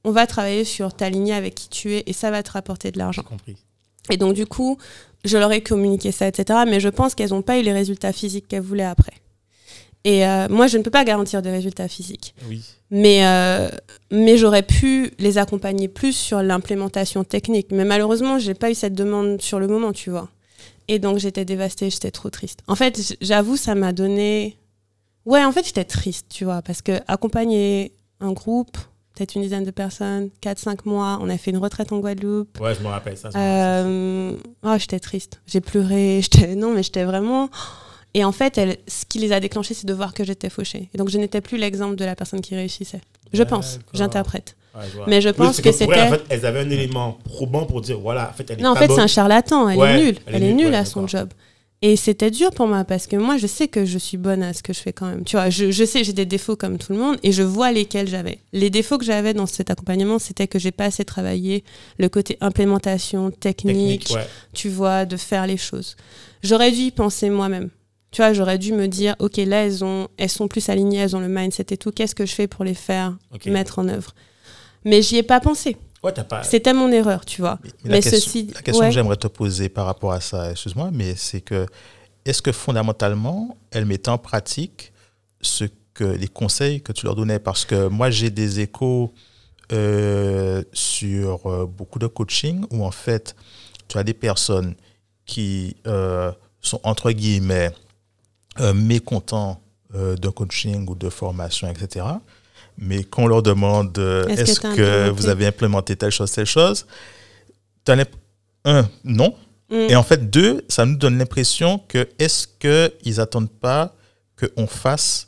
on 0.03 0.11
va 0.11 0.27
travailler 0.27 0.65
sur 0.65 0.93
ta 0.93 1.09
lignée 1.09 1.33
avec 1.33 1.53
qui 1.55 1.69
tu 1.69 1.93
es 1.93 2.03
et 2.07 2.11
ça 2.13 2.31
va 2.31 2.41
te 2.43 2.51
rapporter 2.51 2.91
de 2.91 2.97
l'argent. 2.97 3.21
J'ai 3.23 3.29
compris. 3.29 3.55
Et 4.09 4.17
donc, 4.17 4.33
du 4.33 4.47
coup, 4.47 4.77
je 5.25 5.37
leur 5.37 5.51
ai 5.51 5.61
communiqué 5.61 6.11
ça, 6.11 6.27
etc. 6.27 6.59
Mais 6.67 6.79
je 6.79 6.89
pense 6.89 7.15
qu'elles 7.15 7.29
n'ont 7.29 7.41
pas 7.41 7.59
eu 7.59 7.63
les 7.63 7.73
résultats 7.73 8.13
physiques 8.13 8.47
qu'elles 8.47 8.61
voulaient 8.61 8.83
après. 8.83 9.13
Et 10.03 10.25
euh, 10.25 10.47
moi, 10.49 10.67
je 10.67 10.77
ne 10.77 10.83
peux 10.83 10.89
pas 10.89 11.03
garantir 11.03 11.41
des 11.41 11.51
résultats 11.51 11.87
physiques. 11.87 12.33
Oui. 12.49 12.63
Mais, 12.89 13.25
euh, 13.25 13.69
mais 14.09 14.37
j'aurais 14.37 14.63
pu 14.63 15.11
les 15.19 15.37
accompagner 15.37 15.87
plus 15.87 16.13
sur 16.13 16.41
l'implémentation 16.41 17.23
technique. 17.23 17.67
Mais 17.71 17.85
malheureusement, 17.85 18.39
j'ai 18.39 18.55
pas 18.55 18.71
eu 18.71 18.75
cette 18.75 18.95
demande 18.95 19.41
sur 19.41 19.59
le 19.59 19.67
moment, 19.67 19.93
tu 19.93 20.09
vois. 20.09 20.29
Et 20.87 20.97
donc, 20.97 21.19
j'étais 21.19 21.45
dévastée, 21.45 21.89
j'étais 21.89 22.11
trop 22.11 22.29
triste. 22.29 22.61
En 22.67 22.75
fait, 22.75 23.15
j'avoue, 23.21 23.57
ça 23.57 23.75
m'a 23.75 23.93
donné. 23.93 24.57
Ouais, 25.25 25.43
en 25.43 25.51
fait, 25.51 25.65
j'étais 25.65 25.85
triste, 25.85 26.25
tu 26.29 26.45
vois, 26.45 26.63
parce 26.63 26.81
que 26.81 26.99
accompagner 27.07 27.93
un 28.19 28.31
groupe, 28.31 28.77
peut-être 29.21 29.35
une 29.35 29.43
dizaine 29.43 29.63
de 29.63 29.69
personnes, 29.71 30.29
4-5 30.41 30.79
mois, 30.85 31.19
on 31.21 31.29
a 31.29 31.37
fait 31.37 31.51
une 31.51 31.57
retraite 31.59 31.91
en 31.91 31.99
Guadeloupe. 31.99 32.59
Ouais, 32.59 32.73
je 32.73 32.79
me 32.81 32.87
rappelle 32.87 33.15
ça. 33.17 33.29
Euh, 33.35 34.33
oh, 34.63 34.73
j'étais 34.79 34.99
triste. 34.99 35.41
J'ai 35.45 35.61
pleuré. 35.61 36.21
Non, 36.55 36.73
mais 36.73 36.81
j'étais 36.81 37.03
vraiment. 37.03 37.49
Et 38.15 38.25
en 38.25 38.31
fait, 38.31 38.57
elle, 38.57 38.77
ce 38.87 39.05
qui 39.07 39.19
les 39.19 39.31
a 39.31 39.39
déclenchés, 39.39 39.75
c'est 39.75 39.85
de 39.85 39.93
voir 39.93 40.13
que 40.15 40.23
j'étais 40.23 40.49
fauchée. 40.49 40.89
Et 40.93 40.97
donc, 40.97 41.09
je 41.09 41.17
n'étais 41.19 41.39
plus 41.39 41.57
l'exemple 41.57 41.95
de 41.95 42.03
la 42.03 42.15
personne 42.15 42.41
qui 42.41 42.55
réussissait. 42.55 43.01
Je 43.31 43.43
pense. 43.43 43.79
J'interprète. 43.93 44.55
Ouais, 44.75 44.81
je. 44.91 44.99
Mais 45.07 45.21
je 45.21 45.29
pense 45.29 45.61
que 45.61 45.67
elle, 45.69 45.73
c'était- 45.75 46.01
En 46.01 46.09
fait, 46.09 46.23
elles 46.29 46.45
avaient 46.45 46.61
un 46.61 46.69
élément 46.69 47.19
probant 47.25 47.65
pour 47.65 47.81
dire 47.81 47.99
voilà, 47.99 48.29
en 48.29 48.33
fait, 48.33 48.49
elle 48.49 48.59
est 48.59 48.63
Non, 48.63 48.71
en 48.71 48.75
fait, 48.75 48.89
c'est 48.91 48.99
un 49.01 49.07
charlatan. 49.07 49.69
Elle 49.69 49.77
Ouais, 49.77 49.99
est 49.99 50.03
nulle. 50.03 50.17
elle 50.25 50.35
Elle, 50.35 50.43
est 50.43 50.53
nulle, 50.53 50.71
ouais, 50.71 50.75
à 50.77 50.85
son 50.85 51.07
job. 51.07 51.29
Et 51.83 51.95
c'était 51.95 52.29
dur 52.29 52.51
pour 52.51 52.67
moi 52.67 52.83
parce 52.83 53.07
que 53.07 53.15
moi, 53.15 53.37
je 53.37 53.47
sais 53.47 53.67
que 53.67 53.85
je 53.85 53.97
suis 53.97 54.17
bonne 54.17 54.43
à 54.43 54.53
ce 54.53 54.61
que 54.61 54.71
je 54.71 54.79
fais 54.79 54.93
quand 54.93 55.07
même. 55.07 55.23
Tu 55.23 55.35
vois, 55.35 55.49
je, 55.49 55.71
je 55.71 55.83
sais, 55.83 56.03
j'ai 56.03 56.13
des 56.13 56.27
défauts 56.27 56.55
comme 56.55 56.77
tout 56.77 56.93
le 56.93 56.99
monde 56.99 57.17
et 57.23 57.31
je 57.31 57.41
vois 57.41 57.71
lesquels 57.71 58.07
j'avais. 58.07 58.37
Les 58.53 58.69
défauts 58.69 58.99
que 58.99 59.05
j'avais 59.05 59.33
dans 59.33 59.47
cet 59.47 59.71
accompagnement, 59.71 60.19
c'était 60.19 60.47
que 60.47 60.59
j'ai 60.59 60.71
pas 60.71 60.85
assez 60.85 61.05
travaillé 61.05 61.63
le 61.97 62.07
côté 62.07 62.37
implémentation, 62.39 63.31
technique, 63.31 64.01
technique. 64.05 64.09
Ouais. 64.15 64.27
tu 64.53 64.69
vois, 64.69 65.05
de 65.05 65.17
faire 65.17 65.47
les 65.47 65.57
choses. 65.57 65.95
J'aurais 66.43 66.71
dû 66.71 66.81
y 66.81 66.91
penser 66.91 67.31
moi-même. 67.31 67.69
Tu 68.11 68.21
vois, 68.21 68.33
j'aurais 68.33 68.59
dû 68.59 68.73
me 68.73 68.87
dire, 68.87 69.15
ok, 69.17 69.37
là, 69.37 69.65
elles, 69.65 69.83
ont, 69.83 70.07
elles 70.17 70.29
sont 70.29 70.47
plus 70.47 70.69
alignées, 70.69 70.97
elles 70.97 71.15
ont 71.15 71.19
le 71.21 71.29
mindset 71.29 71.67
et 71.71 71.77
tout. 71.77 71.91
Qu'est-ce 71.91 72.13
que 72.13 72.27
je 72.27 72.33
fais 72.33 72.47
pour 72.47 72.63
les 72.63 72.73
faire 72.75 73.17
mettre 73.47 73.79
en 73.79 73.87
œuvre? 73.87 74.13
Mais 74.85 75.01
j'y 75.01 75.17
ai 75.17 75.23
pas 75.23 75.39
pensé. 75.39 75.77
Ouais, 76.03 76.11
t'as 76.11 76.23
pas. 76.23 76.43
C'était 76.43 76.73
mon 76.73 76.91
erreur, 76.91 77.25
tu 77.25 77.41
vois. 77.41 77.59
Mais, 77.63 77.69
Mais 77.83 77.89
la, 77.91 78.01
question, 78.01 78.19
ceci- 78.31 78.51
la 78.53 78.61
question 78.61 78.81
ouais. 78.83 78.89
que 78.89 78.93
j'aimerais 78.95 79.17
te 79.17 79.27
poser 79.27 79.69
par 79.69 79.85
rapport 79.85 80.11
à 80.13 80.21
ça, 80.21 80.51
excuse-moi, 80.51 80.89
mais 80.91 81.15
c'est 81.15 81.41
que 81.41 81.65
est-ce 82.25 82.41
que 82.41 82.51
fondamentalement, 82.51 83.55
elle 83.71 83.85
mettait 83.85 84.09
en 84.09 84.17
pratique 84.17 84.93
ce 85.41 85.65
que 85.93 86.03
les 86.03 86.27
conseils 86.27 86.81
que 86.81 86.91
tu 86.91 87.05
leur 87.05 87.15
donnais? 87.15 87.39
Parce 87.39 87.65
que 87.65 87.87
moi, 87.87 88.09
j'ai 88.09 88.29
des 88.31 88.59
échos 88.61 89.13
euh, 89.71 90.63
sur 90.73 91.45
euh, 91.49 91.65
beaucoup 91.65 91.99
de 91.99 92.07
coaching 92.07 92.65
où 92.71 92.83
en 92.83 92.91
fait, 92.91 93.35
tu 93.87 93.97
as 93.97 94.03
des 94.03 94.13
personnes 94.13 94.75
qui 95.25 95.75
euh, 95.87 96.31
sont 96.61 96.79
entre 96.83 97.11
guillemets 97.11 97.71
euh, 98.59 98.73
mécontents 98.73 99.61
euh, 99.95 100.15
d'un 100.15 100.31
coaching 100.31 100.87
ou 100.89 100.95
de 100.95 101.09
formation, 101.09 101.69
etc. 101.69 102.05
mais 102.81 103.03
quand 103.05 103.23
on 103.23 103.27
leur 103.27 103.41
demande 103.43 103.97
euh, 103.99 104.27
Est-ce 104.27 104.59
que 104.59 105.09
vous 105.09 105.27
avez 105.29 105.45
implémenté 105.45 105.95
telle 105.95 106.11
chose, 106.11 106.31
telle 106.31 106.45
chose, 106.45 106.85
un, 108.65 108.85
non. 109.03 109.33
Mm. 109.69 109.75
Et 109.89 109.95
en 109.95 110.03
fait, 110.03 110.29
deux, 110.29 110.63
ça 110.67 110.85
nous 110.85 110.97
donne 110.97 111.17
l'impression 111.17 111.79
que 111.87 112.09
est-ce 112.19 112.45
qu'ils 112.59 113.15
n'attendent 113.17 113.49
pas 113.51 113.95
qu'on 114.39 114.67
fasse 114.67 115.27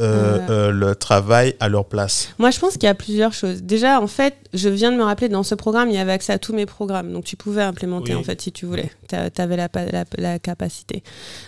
euh, 0.00 0.38
euh, 0.48 0.70
le 0.70 0.94
travail 0.94 1.56
à 1.58 1.68
leur 1.68 1.86
place? 1.86 2.28
Moi, 2.38 2.50
je 2.52 2.58
pense 2.60 2.74
qu'il 2.74 2.84
y 2.84 2.86
a 2.86 2.94
plusieurs 2.94 3.32
choses. 3.32 3.62
Déjà, 3.64 4.00
en 4.00 4.06
fait, 4.06 4.34
je 4.54 4.68
viens 4.68 4.92
de 4.92 4.96
me 4.96 5.02
rappeler, 5.02 5.28
dans 5.28 5.42
ce 5.42 5.54
programme, 5.56 5.88
il 5.88 5.96
y 5.96 5.98
avait 5.98 6.12
accès 6.12 6.32
à 6.32 6.38
tous 6.38 6.52
mes 6.52 6.66
programmes. 6.66 7.12
Donc, 7.12 7.24
tu 7.24 7.36
pouvais 7.36 7.62
implémenter, 7.62 8.12
Oui. 8.14 8.20
en 8.20 8.22
fait, 8.22 8.40
si 8.40 8.52
tu 8.52 8.64
voulais. 8.66 8.90
Tu 9.08 9.16
avais 9.42 9.56
la, 9.56 9.68
pa- 9.68 9.86
la- 9.86 10.04
la 10.18 10.38
capacité. 10.38 11.02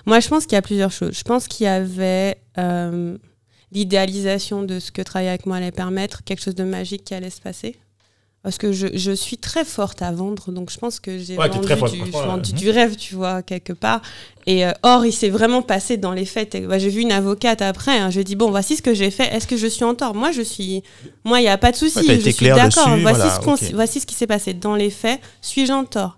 Moi, 0.07 0.19
je 0.21 0.29
pense 0.29 0.45
qu'il 0.47 0.55
y 0.55 0.59
a 0.59 0.63
plusieurs 0.63 0.91
choses. 0.91 1.17
Je 1.17 1.23
pense 1.23 1.47
qu'il 1.47 1.65
y 1.65 1.69
avait 1.69 2.39
euh, 2.59 3.17
l'idéalisation 3.73 4.63
de 4.63 4.79
ce 4.81 4.91
que 4.91 5.03
travailler 5.03 5.31
avec 5.31 5.47
moi 5.47 5.57
allait 5.57 5.71
permettre, 5.73 6.25
quelque 6.25 6.43
chose 6.43 6.55
de 6.55 6.65
magique 6.65 7.05
qui 7.05 7.15
allait 7.15 7.31
se 7.31 7.41
passer. 7.41 7.77
Parce 8.43 8.57
que 8.57 8.73
je, 8.73 8.87
je 8.95 9.13
suis 9.13 9.37
très 9.37 9.67
forte 9.67 10.01
à 10.01 10.13
vendre, 10.13 10.51
donc 10.51 10.71
je 10.71 10.79
pense 10.79 10.99
que 10.99 11.19
j'ai 11.19 11.37
Ouais, 11.37 11.51
vendu, 11.51 11.69
forte, 11.77 11.93
du, 11.93 12.11
vendu 12.11 12.51
ouais. 12.53 12.57
du 12.59 12.71
rêve, 12.71 12.97
tu 12.97 13.15
vois, 13.15 13.43
quelque 13.43 13.75
part. 13.75 14.01
Et 14.47 14.65
euh, 14.65 14.73
or, 14.83 15.05
il 15.05 15.13
s'est 15.13 15.29
vraiment 15.29 15.61
passé 15.61 15.99
dans 15.99 16.13
les 16.13 16.25
faits. 16.25 16.57
Bah, 16.67 16.79
j'ai 16.79 16.89
vu 16.89 17.03
une 17.03 17.13
avocate 17.13 17.61
après. 17.61 17.99
hein, 17.99 18.09
je 18.09 18.15
lui 18.15 18.21
ai 18.23 18.25
dit 18.25 18.37
bon, 18.37 18.51
voici 18.51 18.77
ce 18.77 18.83
que 18.83 18.95
j'ai 18.95 19.11
fait. 19.11 19.25
Est-ce 19.35 19.47
que 19.47 19.59
je 19.59 19.67
suis 19.67 19.85
en 19.85 19.95
tort? 19.95 20.15
Moi, 20.15 20.33
je 20.33 20.41
suis. 20.41 20.83
Moi, 21.23 21.41
il 21.41 21.43
n'y 21.43 21.49
a 21.51 21.59
pas 21.59 21.71
de 21.71 21.77
souci. 21.77 21.99
Ouais, 21.99 22.19
je 22.19 22.31
suis 22.31 22.47
d'accord. 22.47 22.89
Voici, 22.89 23.03
voilà, 23.03 23.29
ce 23.35 23.41
qu'on- 23.41 23.55
ok. 23.57 23.73
voici 23.75 24.01
ce 24.01 24.07
qui 24.07 24.15
s'est 24.15 24.27
passé 24.27 24.55
dans 24.55 24.75
les 24.75 24.89
faits. 24.89 25.21
Suis-je 25.43 25.73
en 25.73 25.85
tort? 25.85 26.17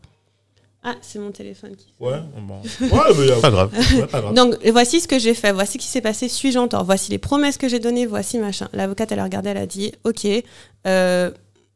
Ah, 0.85 0.97
c'est 1.01 1.19
mon 1.21 1.31
téléphone 1.31 1.77
qui. 1.77 1.87
Ouais, 2.01 2.19
bon. 2.39 2.61
Ouais, 2.89 3.15
mais 3.17 3.27
y 3.27 3.31
a- 3.33 3.37
Pas 3.41 3.51
grave. 3.51 3.71
ouais, 3.95 4.07
pas 4.07 4.21
grave. 4.21 4.35
Donc, 4.35 4.57
voici 4.73 5.01
ce 5.01 5.07
que 5.07 5.19
j'ai 5.19 5.35
fait, 5.35 5.53
voici 5.53 5.75
ce 5.75 5.79
qui 5.79 5.87
s'est 5.87 6.01
passé, 6.01 6.29
suis-je 6.29 6.59
en 6.59 6.67
tort, 6.69 6.85
voici 6.85 7.11
les 7.13 7.19
promesses 7.19 7.57
que 7.57 7.69
j'ai 7.69 7.79
données, 7.79 8.07
voici 8.07 8.39
machin. 8.39 8.69
L'avocate, 8.73 9.13
elle 9.13 9.21
a 9.21 9.25
regardé, 9.25 9.51
elle 9.51 9.59
a 9.59 9.67
dit, 9.67 9.93
ok, 10.05 10.27
euh, 10.89 11.31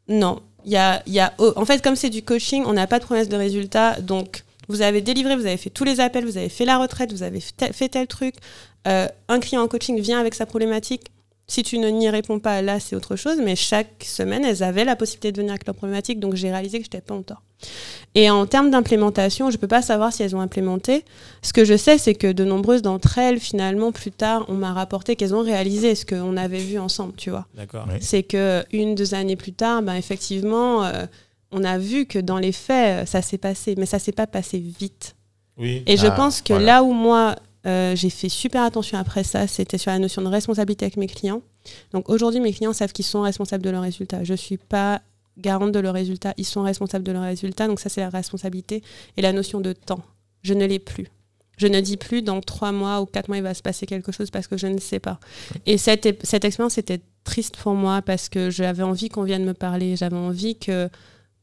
non, 0.09 0.40
il 0.64 0.72
y 0.72 0.76
a, 0.76 1.02
il 1.07 1.12
y 1.12 1.20
a, 1.20 1.32
oh, 1.38 1.52
en 1.54 1.64
fait, 1.64 1.82
comme 1.82 1.94
c'est 1.96 2.11
du 2.11 2.22
coaching, 2.22 2.64
on 2.66 2.72
n'a 2.72 2.86
pas 2.88 2.98
de 2.98 3.04
promesse 3.04 3.28
de 3.28 3.36
résultat, 3.36 4.00
donc 4.00 4.42
vous 4.68 4.82
avez 4.82 5.00
délivré, 5.02 5.36
vous 5.36 5.46
avez 5.46 5.57
fait 5.57 5.70
tous 5.70 5.84
les 5.84 6.00
appels, 6.00 6.24
vous 6.24 6.36
avez 6.36 6.48
fait 6.48 6.64
la 6.64 6.78
retraite, 6.78 7.12
vous 7.12 7.22
avez 7.22 7.38
fait 7.38 7.52
tel, 7.57 7.72
fait 7.72 7.88
tel 7.88 8.09
truc. 8.09 8.34
Euh, 8.88 9.07
un 9.28 9.38
client 9.38 9.62
en 9.62 9.68
coaching 9.68 10.00
vient 10.00 10.18
avec 10.18 10.34
sa 10.34 10.46
problématique. 10.46 11.02
Si 11.49 11.62
tu 11.62 11.78
ne 11.78 11.88
n'y 11.88 12.09
réponds 12.11 12.40
pas, 12.40 12.61
là, 12.61 12.80
c'est 12.80 12.97
autre 12.97 13.14
chose. 13.14 13.38
Mais 13.42 13.55
chaque 13.55 14.03
semaine, 14.05 14.44
elles 14.44 14.64
avaient 14.64 14.84
la 14.84 14.97
possibilité 14.97 15.30
de 15.30 15.36
venir 15.38 15.53
avec 15.53 15.64
leur 15.66 15.76
problématique. 15.76 16.18
Donc, 16.18 16.34
j'ai 16.34 16.51
réalisé 16.51 16.78
que 16.80 16.84
je 16.84 16.88
n'étais 16.88 17.01
pas 17.01 17.14
en 17.14 17.22
tort. 17.22 17.42
Et 18.16 18.28
en 18.30 18.47
termes 18.47 18.70
d'implémentation, 18.70 19.51
je 19.51 19.57
ne 19.57 19.61
peux 19.61 19.68
pas 19.68 19.80
savoir 19.80 20.12
si 20.12 20.22
elles 20.24 20.34
ont 20.34 20.40
implémenté. 20.40 21.05
Ce 21.42 21.53
que 21.53 21.64
je 21.64 21.76
sais, 21.76 21.99
c'est 21.99 22.14
que 22.14 22.32
de 22.32 22.44
nombreuses 22.44 22.82
d'entre 22.82 23.18
elles, 23.18 23.38
finalement, 23.38 23.92
plus 23.92 24.11
tard, 24.11 24.44
on 24.49 24.55
m'a 24.55 24.72
rapporté 24.72 25.14
qu'elles 25.14 25.34
ont 25.36 25.42
réalisé 25.42 25.94
ce 25.94 26.05
qu'on 26.05 26.36
avait 26.36 26.59
vu 26.59 26.78
ensemble, 26.80 27.14
tu 27.16 27.30
vois. 27.30 27.47
D'accord. 27.55 27.86
Oui. 27.88 27.99
C'est 28.01 28.24
que 28.24 28.64
une, 28.72 28.94
deux 28.97 29.14
années 29.14 29.36
plus 29.36 29.53
tard, 29.53 29.82
ben, 29.82 29.94
effectivement, 29.94 30.84
euh, 30.84 31.07
on 31.53 31.62
a 31.62 31.78
vu 31.78 32.07
que 32.07 32.18
dans 32.18 32.38
les 32.38 32.53
faits, 32.53 33.03
euh, 33.05 33.07
ça 33.07 33.22
s'est 33.22 33.38
passé. 33.38 33.74
Mais 33.78 33.86
ça 33.86 34.01
s'est 34.01 34.11
pas 34.12 34.26
passé 34.26 34.59
vite. 34.59 35.14
Oui. 35.59 35.84
Et 35.86 35.97
je 35.97 36.07
Ah, 36.07 36.11
pense 36.11 36.42
que 36.42 36.53
voilà. 36.55 36.66
là 36.66 36.82
où 36.82 36.92
moi, 36.92 37.36
euh, 37.67 37.97
j'ai 37.97 38.11
fait 38.11 38.29
super 38.29 38.62
attention 38.62 38.99
après 38.99 39.25
ça, 39.25 39.47
c'était 39.47 39.79
sur 39.79 39.91
la 39.91 39.99
notion 39.99 40.23
de 40.23 40.29
responsabilité 40.29 40.85
avec 40.85 40.97
mes 40.97 41.07
clients. 41.07 41.43
Donc 41.93 42.09
aujourd'hui, 42.09 42.41
mes 42.41 42.53
clients 42.53 42.73
savent 42.73 42.93
qu'ils 42.93 43.05
sont 43.05 43.23
responsables 43.23 43.64
de 43.64 43.71
leurs 43.71 43.83
résultats. 43.83 44.23
Je 44.25 44.33
ne 44.33 44.37
suis 44.37 44.57
pas 44.57 45.03
garante 45.39 45.73
de 45.73 45.81
leurs 45.81 45.95
résultats, 45.95 46.33
ils 46.37 46.47
sont 46.47 46.62
responsables 46.62 47.05
de 47.05 47.12
leurs 47.12 47.23
résultats. 47.23 47.67
Donc 47.67 47.81
ça, 47.81 47.89
c'est 47.89 48.01
la 48.01 48.11
responsabilité 48.11 48.83
et 49.17 49.23
la 49.23 49.33
notion 49.33 49.61
de 49.61 49.73
temps. 49.73 50.03
Je 50.43 50.55
ne 50.55 50.64
l'ai 50.64 50.79
plus. 50.79 51.09
Je 51.57 51.67
ne 51.67 51.81
dis 51.81 51.97
plus 51.97 52.23
dans 52.23 52.41
trois 52.41 52.71
mois 52.71 53.01
ou 53.01 53.07
quatre 53.07 53.29
mois, 53.29 53.39
il 53.39 53.43
va 53.43 53.55
se 53.55 53.62
passer 53.62 53.87
quelque 53.87 54.12
chose 54.12 54.31
parce 54.31 54.47
que 54.47 54.57
je 54.57 54.67
ne 54.67 54.79
sais 54.79 54.99
pas. 55.01 55.19
Et 55.64 55.79
cette, 55.79 56.25
cette 56.25 56.45
expérience 56.45 56.77
était 56.79 57.01
triste 57.25 57.57
pour 57.57 57.75
moi 57.75 58.03
parce 58.03 58.29
que 58.29 58.51
j'avais 58.51 58.83
envie 58.83 59.09
qu'on 59.09 59.25
vienne 59.25 59.45
me 59.45 59.55
parler. 59.55 59.97
J'avais 59.97 60.17
envie 60.17 60.57
que 60.57 60.91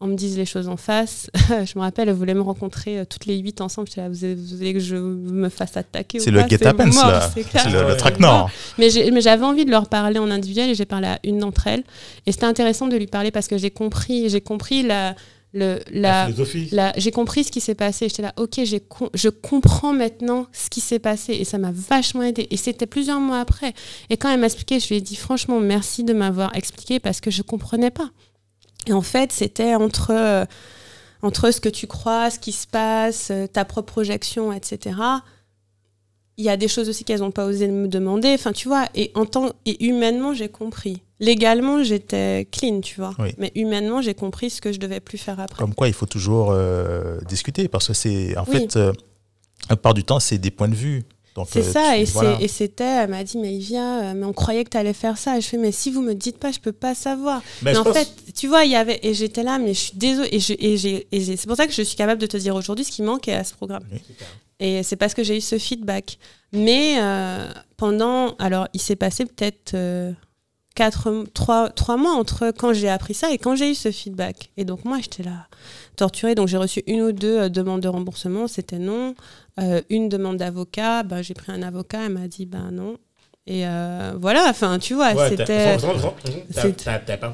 on 0.03 0.07
me 0.07 0.15
dise 0.15 0.37
les 0.37 0.45
choses 0.45 0.67
en 0.67 0.75
face. 0.77 1.29
je 1.49 1.77
me 1.77 1.79
rappelle, 1.79 2.09
elle 2.09 2.15
voulait 2.15 2.33
me 2.33 2.41
rencontrer 2.41 2.99
euh, 2.99 3.05
toutes 3.05 3.25
les 3.25 3.37
huit 3.37 3.61
ensemble. 3.61 3.87
J'étais 3.87 4.01
là, 4.01 4.09
vous, 4.09 4.57
voulez 4.57 4.73
que 4.73 4.79
je 4.79 4.95
me 4.97 5.47
fasse 5.49 5.77
attaquer 5.77 6.19
C'est 6.19 6.29
ou 6.29 6.33
le 6.33 6.41
pas 6.41 6.47
guet-apens, 6.47 6.95
là. 6.95 7.31
c'est 7.33 7.69
le, 7.69 7.87
le 7.87 7.95
traquenard. 7.97 8.49
Mais 8.77 8.89
j'avais 8.89 9.45
envie 9.45 9.65
de 9.65 9.71
leur 9.71 9.87
parler 9.87 10.19
en 10.19 10.29
individuel 10.29 10.69
et 10.69 10.75
j'ai 10.75 10.85
parlé 10.85 11.07
à 11.07 11.19
une 11.23 11.39
d'entre 11.39 11.67
elles. 11.67 11.83
Et 12.25 12.33
c'était 12.33 12.45
intéressant 12.45 12.87
de 12.87 12.97
lui 12.97 13.07
parler 13.07 13.31
parce 13.31 13.47
que 13.47 13.57
j'ai 13.57 13.71
compris, 13.71 14.29
j'ai 14.29 14.41
compris 14.41 14.83
la, 14.83 15.15
le, 15.53 15.79
La 15.91 16.27
la, 16.71 16.93
j'ai 16.97 17.11
compris 17.11 17.45
ce 17.45 17.51
qui 17.51 17.61
s'est 17.61 17.75
passé. 17.75 18.09
J'étais 18.09 18.23
là, 18.23 18.33
ok, 18.37 18.59
j'ai 18.63 18.81
com- 18.81 19.09
je 19.13 19.29
comprends 19.29 19.93
maintenant 19.93 20.47
ce 20.51 20.69
qui 20.69 20.81
s'est 20.81 20.99
passé 20.99 21.33
et 21.33 21.45
ça 21.45 21.57
m'a 21.57 21.71
vachement 21.71 22.23
aidé. 22.23 22.47
Et 22.51 22.57
c'était 22.57 22.87
plusieurs 22.87 23.19
mois 23.19 23.39
après. 23.39 23.73
Et 24.09 24.17
quand 24.17 24.29
elle 24.29 24.39
m'a 24.39 24.47
expliqué, 24.47 24.79
je 24.79 24.87
lui 24.89 24.95
ai 24.97 25.01
dit 25.01 25.15
franchement 25.15 25.59
merci 25.59 26.03
de 26.03 26.13
m'avoir 26.13 26.55
expliqué 26.57 26.99
parce 26.99 27.21
que 27.21 27.31
je 27.31 27.41
comprenais 27.41 27.91
pas. 27.91 28.09
Et 28.87 28.93
en 28.93 29.01
fait, 29.01 29.31
c'était 29.31 29.75
entre 29.75 30.11
euh, 30.11 30.45
entre 31.21 31.51
ce 31.51 31.61
que 31.61 31.69
tu 31.69 31.87
crois, 31.87 32.29
ce 32.29 32.39
qui 32.39 32.51
se 32.51 32.67
passe, 32.67 33.29
euh, 33.31 33.47
ta 33.47 33.63
propre 33.65 33.93
projection, 33.93 34.51
etc. 34.51 34.95
Il 36.37 36.43
y 36.45 36.49
a 36.49 36.57
des 36.57 36.67
choses 36.67 36.89
aussi 36.89 37.03
qu'elles 37.03 37.19
n'ont 37.19 37.31
pas 37.31 37.45
osé 37.45 37.67
me 37.67 37.87
demander. 37.87 38.33
Enfin, 38.33 38.51
tu 38.53 38.67
vois, 38.67 38.87
et 38.95 39.11
en 39.15 39.25
et 39.65 39.85
humainement, 39.85 40.33
j'ai 40.33 40.49
compris. 40.49 41.01
Légalement, 41.19 41.83
j'étais 41.83 42.47
clean, 42.51 42.81
tu 42.81 42.99
vois. 42.99 43.13
Oui. 43.19 43.29
Mais 43.37 43.51
humainement, 43.55 44.01
j'ai 44.01 44.15
compris 44.15 44.49
ce 44.49 44.59
que 44.59 44.71
je 44.73 44.79
devais 44.79 44.99
plus 44.99 45.17
faire 45.19 45.39
après. 45.39 45.59
Comme 45.59 45.75
quoi, 45.75 45.87
il 45.87 45.93
faut 45.93 46.07
toujours 46.07 46.49
euh, 46.51 47.19
discuter 47.27 47.67
parce 47.67 47.87
que 47.87 47.93
c'est, 47.93 48.35
en 48.37 48.43
Oui. 48.47 48.57
fait, 48.59 48.75
euh, 48.75 48.91
la 49.69 49.75
plupart 49.77 49.93
du 49.93 50.03
temps, 50.03 50.19
c'est 50.19 50.39
des 50.39 50.51
points 50.51 50.67
de 50.67 50.75
vue. 50.75 51.03
C'est 51.49 51.59
euh, 51.59 51.71
ça, 51.71 51.93
tu- 51.95 52.01
et 52.01 52.05
voilà. 52.05 52.47
c'était, 52.47 52.83
elle 52.83 53.09
m'a 53.09 53.23
dit, 53.23 53.37
mais 53.37 53.53
Ivia, 53.53 54.01
euh, 54.01 54.13
mais 54.15 54.25
on 54.25 54.33
croyait 54.33 54.63
que 54.63 54.69
tu 54.69 54.77
allais 54.77 54.93
faire 54.93 55.17
ça. 55.17 55.37
Et 55.37 55.41
je 55.41 55.47
fais, 55.47 55.57
mais 55.57 55.71
si 55.71 55.89
vous 55.91 56.01
me 56.01 56.13
dites 56.13 56.37
pas, 56.37 56.51
je 56.51 56.59
peux 56.59 56.71
pas 56.71 56.93
savoir. 56.95 57.41
Mais 57.63 57.75
en 57.77 57.83
pense- 57.83 57.97
fait, 57.97 58.07
tu 58.35 58.47
vois, 58.47 58.65
il 58.65 58.71
y 58.71 58.75
avait, 58.75 58.99
et 59.03 59.13
j'étais 59.13 59.43
là, 59.43 59.57
mais 59.57 59.73
je 59.73 59.79
suis 59.79 59.97
désolée, 59.97 60.29
et, 60.31 60.39
je- 60.39 61.01
et 61.11 61.35
c'est 61.35 61.47
pour 61.47 61.55
ça 61.57 61.65
que 61.65 61.73
je 61.73 61.81
suis 61.81 61.95
capable 61.95 62.21
de 62.21 62.27
te 62.27 62.37
dire 62.37 62.55
aujourd'hui 62.55 62.85
ce 62.85 62.91
qui 62.91 63.01
manquait 63.01 63.33
à 63.33 63.43
ce 63.43 63.53
programme. 63.53 63.83
Oui. 63.91 63.99
Et 64.59 64.83
c'est 64.83 64.95
parce 64.95 65.13
que 65.13 65.23
j'ai 65.23 65.37
eu 65.37 65.41
ce 65.41 65.57
feedback. 65.57 66.17
Mais 66.51 66.97
euh, 67.01 67.47
pendant, 67.77 68.35
alors 68.37 68.67
il 68.73 68.79
s'est 68.79 68.95
passé 68.95 69.25
peut-être 69.25 69.71
euh, 69.73 70.11
mois 71.97 72.13
entre 72.13 72.51
quand 72.57 72.73
j'ai 72.73 72.89
appris 72.89 73.13
ça 73.13 73.31
et 73.31 73.37
quand 73.37 73.55
j'ai 73.55 73.71
eu 73.71 73.75
ce 73.75 73.91
feedback. 73.91 74.51
Et 74.57 74.65
donc 74.65 74.85
moi, 74.85 74.99
j'étais 75.01 75.23
là 75.23 75.47
torturée. 75.95 76.35
Donc 76.35 76.47
j'ai 76.47 76.57
reçu 76.57 76.83
une 76.87 77.01
ou 77.01 77.11
deux 77.11 77.49
demandes 77.49 77.81
de 77.81 77.87
remboursement, 77.87 78.47
c'était 78.47 78.79
non. 78.79 79.15
Euh, 79.59 79.81
une 79.89 80.09
demande 80.09 80.37
d'avocat, 80.37 81.03
ben, 81.03 81.21
j'ai 81.21 81.33
pris 81.35 81.51
un 81.51 81.61
avocat, 81.61 81.99
elle 82.05 82.13
m'a 82.13 82.27
dit 82.27 82.45
ben 82.45 82.69
non. 82.71 82.97
Et 83.45 83.67
euh, 83.67 84.13
voilà, 84.19 84.45
enfin 84.49 84.79
tu 84.79 84.93
vois, 84.95 85.13
Ouais, 85.13 85.29
c'était... 85.29 85.45
t'as 85.45 87.17
pas 87.17 87.29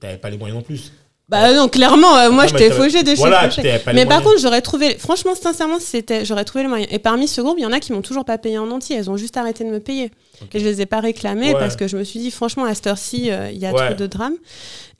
t'avais 0.00 0.18
pas 0.18 0.30
les 0.30 0.36
moyens 0.38 0.58
non 0.58 0.62
plus. 0.62 0.92
Bah 1.26 1.54
non, 1.54 1.68
clairement, 1.68 2.14
euh, 2.18 2.30
moi 2.30 2.46
t'avais- 2.46 2.68
Voilà, 2.68 3.48
Fauché. 3.48 3.62
t'avais 3.62 3.78
pas 3.78 3.92
les 3.92 4.00
Mais 4.00 4.04
par 4.06 4.18
moyens. 4.18 4.24
contre, 4.24 4.42
j'aurais 4.42 4.60
trouvé, 4.60 4.98
franchement, 4.98 5.34
sincèrement, 5.34 5.78
c'était, 5.80 6.26
j'aurais 6.26 6.44
trouvé 6.44 6.64
le 6.64 6.68
moyen. 6.68 6.86
Et 6.90 6.98
parmi 6.98 7.26
ce 7.28 7.40
groupe, 7.40 7.54
il 7.58 7.62
y 7.62 7.66
en 7.66 7.72
a 7.72 7.80
qui 7.80 7.92
m'ont 7.94 8.02
toujours 8.02 8.26
pas 8.26 8.36
payé 8.36 8.58
en 8.58 8.70
entier. 8.70 8.96
Elles 8.96 9.08
ont 9.08 9.16
juste 9.16 9.38
arrêté 9.38 9.64
de 9.64 9.70
me 9.70 9.80
payer. 9.80 10.10
Et 10.52 10.58
je 10.60 10.64
les 10.66 10.82
ai 10.82 10.86
pas 10.86 11.00
réclamées 11.00 11.54
Ouais. 11.54 11.58
parce 11.58 11.76
que 11.76 11.88
je 11.88 11.96
me 11.96 12.04
suis 12.04 12.20
dit, 12.20 12.30
franchement, 12.30 12.64
à 12.66 12.74
cette 12.74 12.86
heure-ci, 12.88 13.30
euh, 13.30 13.50
il 13.50 13.56
y 13.58 13.64
a 13.64 13.72
Ouais. 13.72 13.86
trop 13.86 13.94
de 13.94 14.06
drames. 14.06 14.36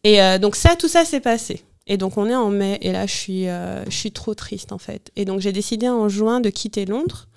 Et 0.03 0.23
euh, 0.23 0.39
donc 0.39 0.57
ça, 0.57 0.77
tout 0.77 0.89
ça 0.89 1.05
s'est 1.05 1.21
passé. 1.21 1.63
Et 1.87 1.97
donc 1.99 2.17
on 2.17 2.29
est 2.29 2.35
en 2.35 2.51
mai 2.51 2.79
et 2.81 2.93
là, 2.93 3.07
je 3.07 3.13
suis, 3.15 3.49
euh, 3.49 3.85
je 3.87 3.91
suis 3.97 4.13
trop 4.13 4.35
triste 4.35 4.73
en 4.73 4.79
fait. 4.79 5.11
Et 5.17 5.25
donc 5.25 5.41
j'ai 5.41 5.53
décidé 5.53 5.89
en 5.89 6.09
juin 6.09 6.41
de 6.41 6.51
quitter 6.51 6.87
Londres. 6.87 7.29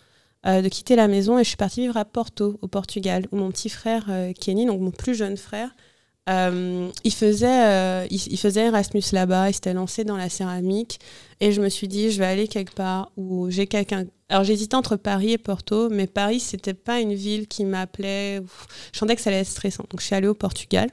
euh, 0.45 0.61
de 0.61 0.69
quitter 0.69 0.95
la 0.95 1.07
maison 1.07 1.37
et 1.39 1.43
je 1.43 1.49
suis 1.49 1.57
partie 1.57 1.81
vivre 1.81 1.97
à 1.97 2.05
Porto, 2.05 2.57
au 2.61 2.67
Portugal, 2.67 3.25
où 3.31 3.37
mon 3.37 3.51
petit 3.51 3.69
frère 3.69 4.05
euh, 4.09 4.31
Kenny, 4.33 4.65
donc 4.65 4.79
mon 4.81 4.91
plus 4.91 5.15
jeune 5.15 5.35
frère, 5.37 5.71
il, 6.29 7.13
faisait, 7.13 8.05
il, 8.09 8.19
il 8.27 8.37
faisait 8.37 8.65
Erasmus 8.65 9.01
là-bas, 9.13 9.49
il 9.49 9.53
s'était 9.53 9.73
lancé 9.73 10.03
dans 10.03 10.17
la 10.17 10.29
céramique. 10.29 10.99
Et 11.39 11.51
je 11.53 11.61
me 11.61 11.69
suis 11.69 11.87
dit, 11.87 12.11
je 12.11 12.19
vais 12.19 12.25
aller 12.25 12.47
quelque 12.49 12.73
part 12.73 13.11
où 13.15 13.49
j'ai 13.49 13.65
quelqu'un. 13.67 14.05
Alors 14.29 14.43
j'hésitais 14.43 14.75
entre 14.75 14.97
Paris 14.97 15.31
et 15.31 15.37
Porto, 15.37 15.89
mais 15.89 16.05
Paris, 16.05 16.41
c'était 16.41 16.73
pas 16.73 16.99
une 16.99 17.13
ville 17.13 17.47
qui 17.47 17.63
m'appelait. 17.63 18.41
Je 18.93 18.99
sentais 18.99 19.15
que 19.15 19.21
ça 19.21 19.29
allait 19.29 19.39
être 19.39 19.47
stressant. 19.47 19.85
Donc 19.89 20.01
je 20.01 20.05
suis 20.05 20.15
allée 20.15 20.27
au 20.27 20.33
Portugal. 20.33 20.89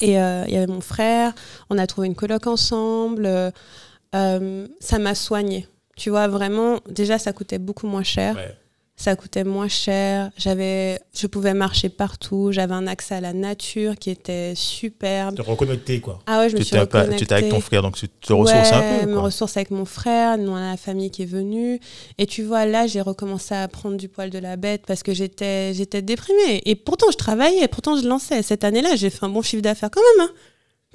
Et 0.00 0.20
euh, 0.20 0.44
il 0.46 0.54
y 0.54 0.56
avait 0.56 0.66
mon 0.72 0.80
frère, 0.80 1.32
on 1.70 1.78
a 1.78 1.86
trouvé 1.86 2.06
une 2.06 2.14
coloc 2.14 2.46
ensemble. 2.46 3.26
euh, 3.26 3.50
euh, 4.14 4.66
ça 4.80 4.98
m'a 4.98 5.14
soignée. 5.14 5.66
Tu 5.96 6.10
vois, 6.10 6.28
vraiment, 6.28 6.78
déjà, 6.88 7.18
ça 7.18 7.32
coûtait 7.32 7.58
beaucoup 7.58 7.86
moins 7.88 8.04
cher. 8.04 8.36
Ça 9.00 9.14
coûtait 9.14 9.44
moins 9.44 9.68
cher. 9.68 10.30
J'avais, 10.36 10.98
je 11.14 11.28
pouvais 11.28 11.54
marcher 11.54 11.88
partout. 11.88 12.50
J'avais 12.50 12.74
un 12.74 12.88
accès 12.88 13.14
à 13.14 13.20
la 13.20 13.32
nature 13.32 13.94
qui 13.96 14.10
était 14.10 14.54
superbe. 14.56 15.36
Te 15.36 15.42
reconnecter, 15.42 16.00
quoi. 16.00 16.18
Ah 16.26 16.40
ouais, 16.40 16.48
je 16.48 16.54
me 16.54 16.58
Tu 16.58 16.64
suis 16.64 16.72
t'es 16.72 16.78
pas- 16.78 16.86
tu 16.86 16.96
reconnectée. 16.96 17.24
étais 17.24 17.34
avec 17.34 17.48
ton 17.48 17.60
frère, 17.60 17.82
donc 17.82 17.96
tu 17.96 18.08
te 18.08 18.32
ressources 18.32 18.72
un 18.72 18.80
Ouais, 18.80 19.00
peu. 19.02 19.06
me 19.06 19.12
quoi. 19.14 19.22
ressource 19.22 19.56
avec 19.56 19.70
mon 19.70 19.84
frère, 19.84 20.36
nous 20.36 20.50
on 20.50 20.56
a 20.56 20.70
la 20.72 20.76
famille 20.76 21.10
qui 21.12 21.22
est 21.22 21.26
venue. 21.26 21.78
Et 22.18 22.26
tu 22.26 22.42
vois, 22.42 22.66
là, 22.66 22.86
j'ai 22.88 23.00
recommencé 23.00 23.54
à 23.54 23.68
prendre 23.68 23.96
du 23.96 24.08
poil 24.08 24.30
de 24.30 24.38
la 24.38 24.56
bête 24.56 24.82
parce 24.86 25.04
que 25.04 25.14
j'étais, 25.14 25.72
j'étais 25.74 26.02
déprimée. 26.02 26.60
Et 26.66 26.74
pourtant, 26.74 27.06
je 27.12 27.16
travaillais, 27.16 27.68
pourtant, 27.68 27.96
je 27.96 28.06
lançais. 28.06 28.42
Cette 28.42 28.64
année-là, 28.64 28.96
j'ai 28.96 29.10
fait 29.10 29.24
un 29.24 29.28
bon 29.28 29.42
chiffre 29.42 29.62
d'affaires 29.62 29.90
quand 29.92 30.02
même. 30.18 30.28
hein. 30.28 30.32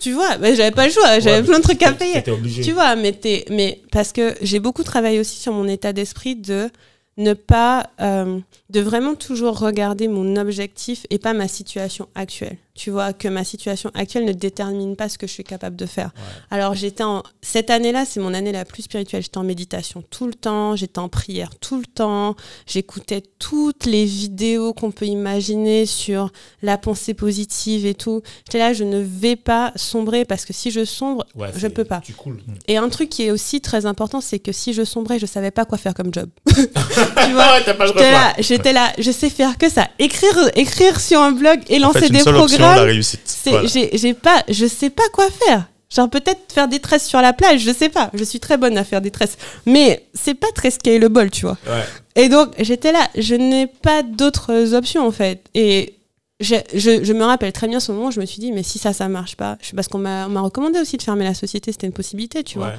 Tu 0.01 0.11
vois, 0.11 0.37
mais 0.39 0.55
j'avais 0.55 0.71
pas 0.71 0.87
le 0.87 0.91
choix, 0.91 1.19
j'avais 1.19 1.37
Ouais, 1.37 1.43
plein 1.43 1.59
de 1.59 1.63
trucs 1.63 1.83
à 1.83 1.93
payer. 1.93 2.13
T'étais 2.15 2.31
obligé. 2.31 2.63
Tu 2.63 2.71
vois, 2.73 2.95
mais, 2.95 3.11
t'es- 3.13 3.45
mais 3.49 3.79
parce 3.91 4.11
que 4.11 4.33
j'ai 4.41 4.59
beaucoup 4.59 4.83
travaillé 4.83 5.19
aussi 5.19 5.39
sur 5.39 5.53
mon 5.53 5.67
état 5.67 5.93
d'esprit 5.93 6.35
de 6.35 6.69
ne 7.17 7.33
pas, 7.33 7.89
euh, 8.01 8.39
de 8.69 8.79
vraiment 8.81 9.15
toujours 9.15 9.59
regarder 9.59 10.07
mon 10.07 10.35
objectif 10.35 11.05
et 11.09 11.19
pas 11.19 11.33
ma 11.33 11.47
situation 11.47 12.07
actuelle. 12.15 12.57
Tu 12.75 12.89
vois, 12.89 13.13
que 13.13 13.27
ma 13.27 13.43
situation 13.43 13.91
actuelle 13.93 14.25
ne 14.25 14.31
détermine 14.33 14.95
pas 14.95 15.07
ce 15.07 15.19
que 15.19 15.27
je 15.27 15.31
suis 15.31 15.43
capable 15.43 15.75
de 15.75 15.85
faire. 15.85 16.09
Alors, 16.49 16.73
j'étais 16.73 17.03
en, 17.03 17.21
cette 17.43 17.69
année-là, 17.69 18.03
c'est 18.03 18.19
mon 18.19 18.33
année 18.33 18.51
la 18.51 18.65
plus 18.65 18.81
spirituelle. 18.81 19.21
J'étais 19.21 19.37
en 19.37 19.43
méditation 19.43 20.03
tout 20.09 20.25
le 20.25 20.33
temps, 20.33 20.75
j'étais 20.75 20.97
en 20.97 21.07
prière 21.07 21.51
tout 21.61 21.77
le 21.77 21.85
temps, 21.85 22.35
j'écoutais 22.65 23.21
toutes 23.37 23.85
les 23.85 24.05
vidéos 24.05 24.73
qu'on 24.73 24.89
peut 24.89 25.05
imaginer 25.05 25.85
sur 25.85 26.31
la 26.63 26.79
pensée 26.79 27.13
positive 27.13 27.85
et 27.85 27.93
tout. 27.93 28.23
J'étais 28.47 28.57
là, 28.57 28.73
je 28.73 28.83
ne 28.83 28.97
vais 28.99 29.35
pas 29.35 29.71
sombrer 29.75 30.25
parce 30.25 30.43
que 30.43 30.53
si 30.53 30.71
je 30.71 30.83
sombre, 30.83 31.25
Ouais, 31.35 31.49
je 31.53 31.59
c'est- 31.59 31.69
peux 31.69 31.85
pas. 31.85 32.01
Tu 32.03 32.13
coules. 32.13 32.41
Et 32.67 32.77
un 32.77 32.89
truc 32.89 33.09
qui 33.09 33.21
est 33.23 33.31
aussi 33.31 33.61
très 33.61 33.85
important, 33.85 34.19
c'est 34.19 34.39
que 34.39 34.51
si 34.51 34.73
je 34.73 34.83
sombrais, 34.83 35.19
je 35.19 35.27
savais 35.27 35.51
pas 35.51 35.65
quoi 35.65 35.77
faire 35.77 35.93
comme 35.93 36.11
job. 36.11 36.27
tu 36.47 36.53
vois, 37.33 37.59
j'étais 37.59 38.11
là, 38.11 38.33
j'étais 38.39 38.73
là, 38.73 38.91
je 38.97 39.11
sais 39.11 39.29
faire 39.29 39.59
que 39.59 39.69
ça, 39.69 39.89
écrire, 39.99 40.49
écrire 40.55 40.99
sur 40.99 41.21
un 41.21 41.31
blog 41.33 41.59
et 41.69 41.77
En 41.77 41.87
lancer 41.87 41.99
fait, 41.99 42.09
des 42.09 42.19
seule 42.19 42.33
la 42.63 42.83
réussite. 42.83 43.21
Voilà. 43.45 43.67
j'ai, 43.67 44.13
pas, 44.13 44.43
je 44.49 44.65
sais 44.65 44.89
pas 44.89 45.07
quoi 45.11 45.27
faire. 45.29 45.67
Genre 45.93 46.09
peut-être 46.09 46.51
faire 46.51 46.67
des 46.67 46.79
tresses 46.79 47.07
sur 47.07 47.21
la 47.21 47.33
plage, 47.33 47.61
je 47.61 47.71
sais 47.71 47.89
pas. 47.89 48.09
Je 48.13 48.23
suis 48.23 48.39
très 48.39 48.57
bonne 48.57 48.77
à 48.77 48.83
faire 48.83 49.01
des 49.01 49.11
tresses, 49.11 49.37
mais 49.65 50.03
c'est 50.13 50.33
pas 50.33 50.51
très 50.55 50.71
scalable, 50.71 51.29
tu 51.29 51.45
vois. 51.45 51.57
Ouais. 51.67 51.83
Et 52.15 52.29
donc, 52.29 52.49
j'étais 52.59 52.91
là, 52.91 53.07
je 53.15 53.35
n'ai 53.35 53.67
pas 53.67 54.01
d'autres 54.01 54.73
options, 54.73 55.05
en 55.05 55.11
fait. 55.11 55.45
Et 55.53 55.95
je, 56.39 56.55
je, 56.73 57.03
je 57.03 57.13
me 57.13 57.23
rappelle 57.23 57.53
très 57.53 57.67
bien 57.67 57.79
ce 57.79 57.91
moment 57.91 58.07
où 58.07 58.11
je 58.11 58.19
me 58.19 58.25
suis 58.25 58.39
dit, 58.39 58.51
mais 58.51 58.63
si 58.63 58.79
ça, 58.79 58.91
ça 58.91 59.07
marche 59.07 59.35
pas, 59.35 59.57
parce 59.75 59.87
qu'on 59.87 59.99
m'a, 59.99 60.25
on 60.25 60.29
m'a 60.29 60.41
recommandé 60.41 60.79
aussi 60.79 60.97
de 60.97 61.03
fermer 61.03 61.25
la 61.25 61.35
société, 61.35 61.71
c'était 61.71 61.87
une 61.87 61.93
possibilité, 61.93 62.43
tu 62.43 62.57
vois. 62.57 62.73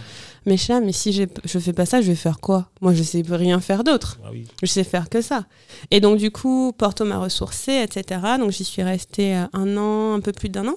Mais 0.46 0.56
je 0.56 0.62
suis 0.62 0.72
là, 0.72 0.80
mais 0.80 0.92
si 0.92 1.12
je 1.12 1.58
fais 1.58 1.72
pas 1.72 1.86
ça, 1.86 2.02
je 2.02 2.08
vais 2.08 2.14
faire 2.14 2.40
quoi? 2.40 2.70
Moi, 2.80 2.92
je 2.92 3.02
sais 3.02 3.22
rien 3.28 3.60
faire 3.60 3.84
d'autre. 3.84 4.18
Ah 4.24 4.28
oui. 4.30 4.46
Je 4.62 4.66
sais 4.66 4.84
faire 4.84 5.08
que 5.08 5.22
ça. 5.22 5.46
Et 5.90 6.00
donc, 6.00 6.18
du 6.18 6.30
coup, 6.30 6.72
Porto 6.76 7.04
m'a 7.04 7.18
ressourcée, 7.18 7.82
etc. 7.82 8.20
Donc, 8.38 8.50
j'y 8.50 8.64
suis 8.64 8.82
restée 8.82 9.36
euh, 9.36 9.46
un 9.52 9.76
an, 9.76 10.14
un 10.14 10.20
peu 10.20 10.32
plus 10.32 10.50
d'un 10.50 10.68
an. 10.68 10.76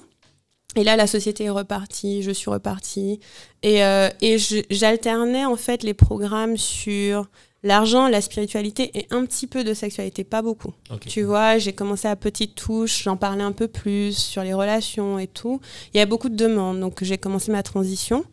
Et 0.76 0.84
là, 0.84 0.96
la 0.96 1.06
société 1.06 1.44
est 1.44 1.50
repartie, 1.50 2.22
je 2.22 2.30
suis 2.30 2.50
repartie. 2.50 3.20
Et, 3.62 3.84
euh, 3.84 4.08
et 4.20 4.36
j'alternais, 4.70 5.44
en 5.44 5.56
fait, 5.56 5.82
les 5.82 5.94
programmes 5.94 6.56
sur 6.56 7.28
l'argent, 7.62 8.08
la 8.08 8.20
spiritualité 8.20 8.90
et 8.98 9.06
un 9.10 9.24
petit 9.24 9.46
peu 9.46 9.64
de 9.64 9.74
sexualité, 9.74 10.24
pas 10.24 10.42
beaucoup. 10.42 10.72
Tu 11.00 11.22
vois, 11.22 11.58
j'ai 11.58 11.72
commencé 11.72 12.06
à 12.08 12.16
petites 12.16 12.54
touches, 12.54 13.02
j'en 13.02 13.16
parlais 13.16 13.42
un 13.42 13.52
peu 13.52 13.68
plus 13.68 14.16
sur 14.16 14.42
les 14.42 14.54
relations 14.54 15.18
et 15.18 15.26
tout. 15.26 15.60
Il 15.92 15.98
y 15.98 16.00
a 16.00 16.06
beaucoup 16.06 16.28
de 16.28 16.36
demandes, 16.36 16.80
donc 16.80 17.02
j'ai 17.02 17.18
commencé 17.18 17.50
ma 17.50 17.62
transition. 17.62 18.24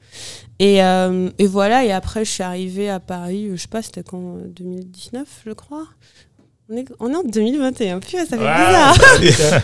Et, 0.59 0.83
euh, 0.83 1.29
et 1.37 1.47
voilà, 1.47 1.83
et 1.83 1.91
après 1.91 2.23
je 2.23 2.31
suis 2.31 2.43
arrivée 2.43 2.89
à 2.89 2.99
Paris, 2.99 3.49
je 3.51 3.55
sais 3.57 3.67
pas, 3.67 3.81
c'était 3.81 4.03
quand 4.03 4.37
2019, 4.47 5.43
je 5.45 5.51
crois. 5.51 5.87
On 6.67 6.77
est, 6.77 6.85
on 6.99 7.13
est 7.13 7.15
en 7.15 7.23
2021, 7.23 7.99
purée, 7.99 8.25
ça 8.25 8.37
fait 8.37 8.37
bizarre. 8.37 8.97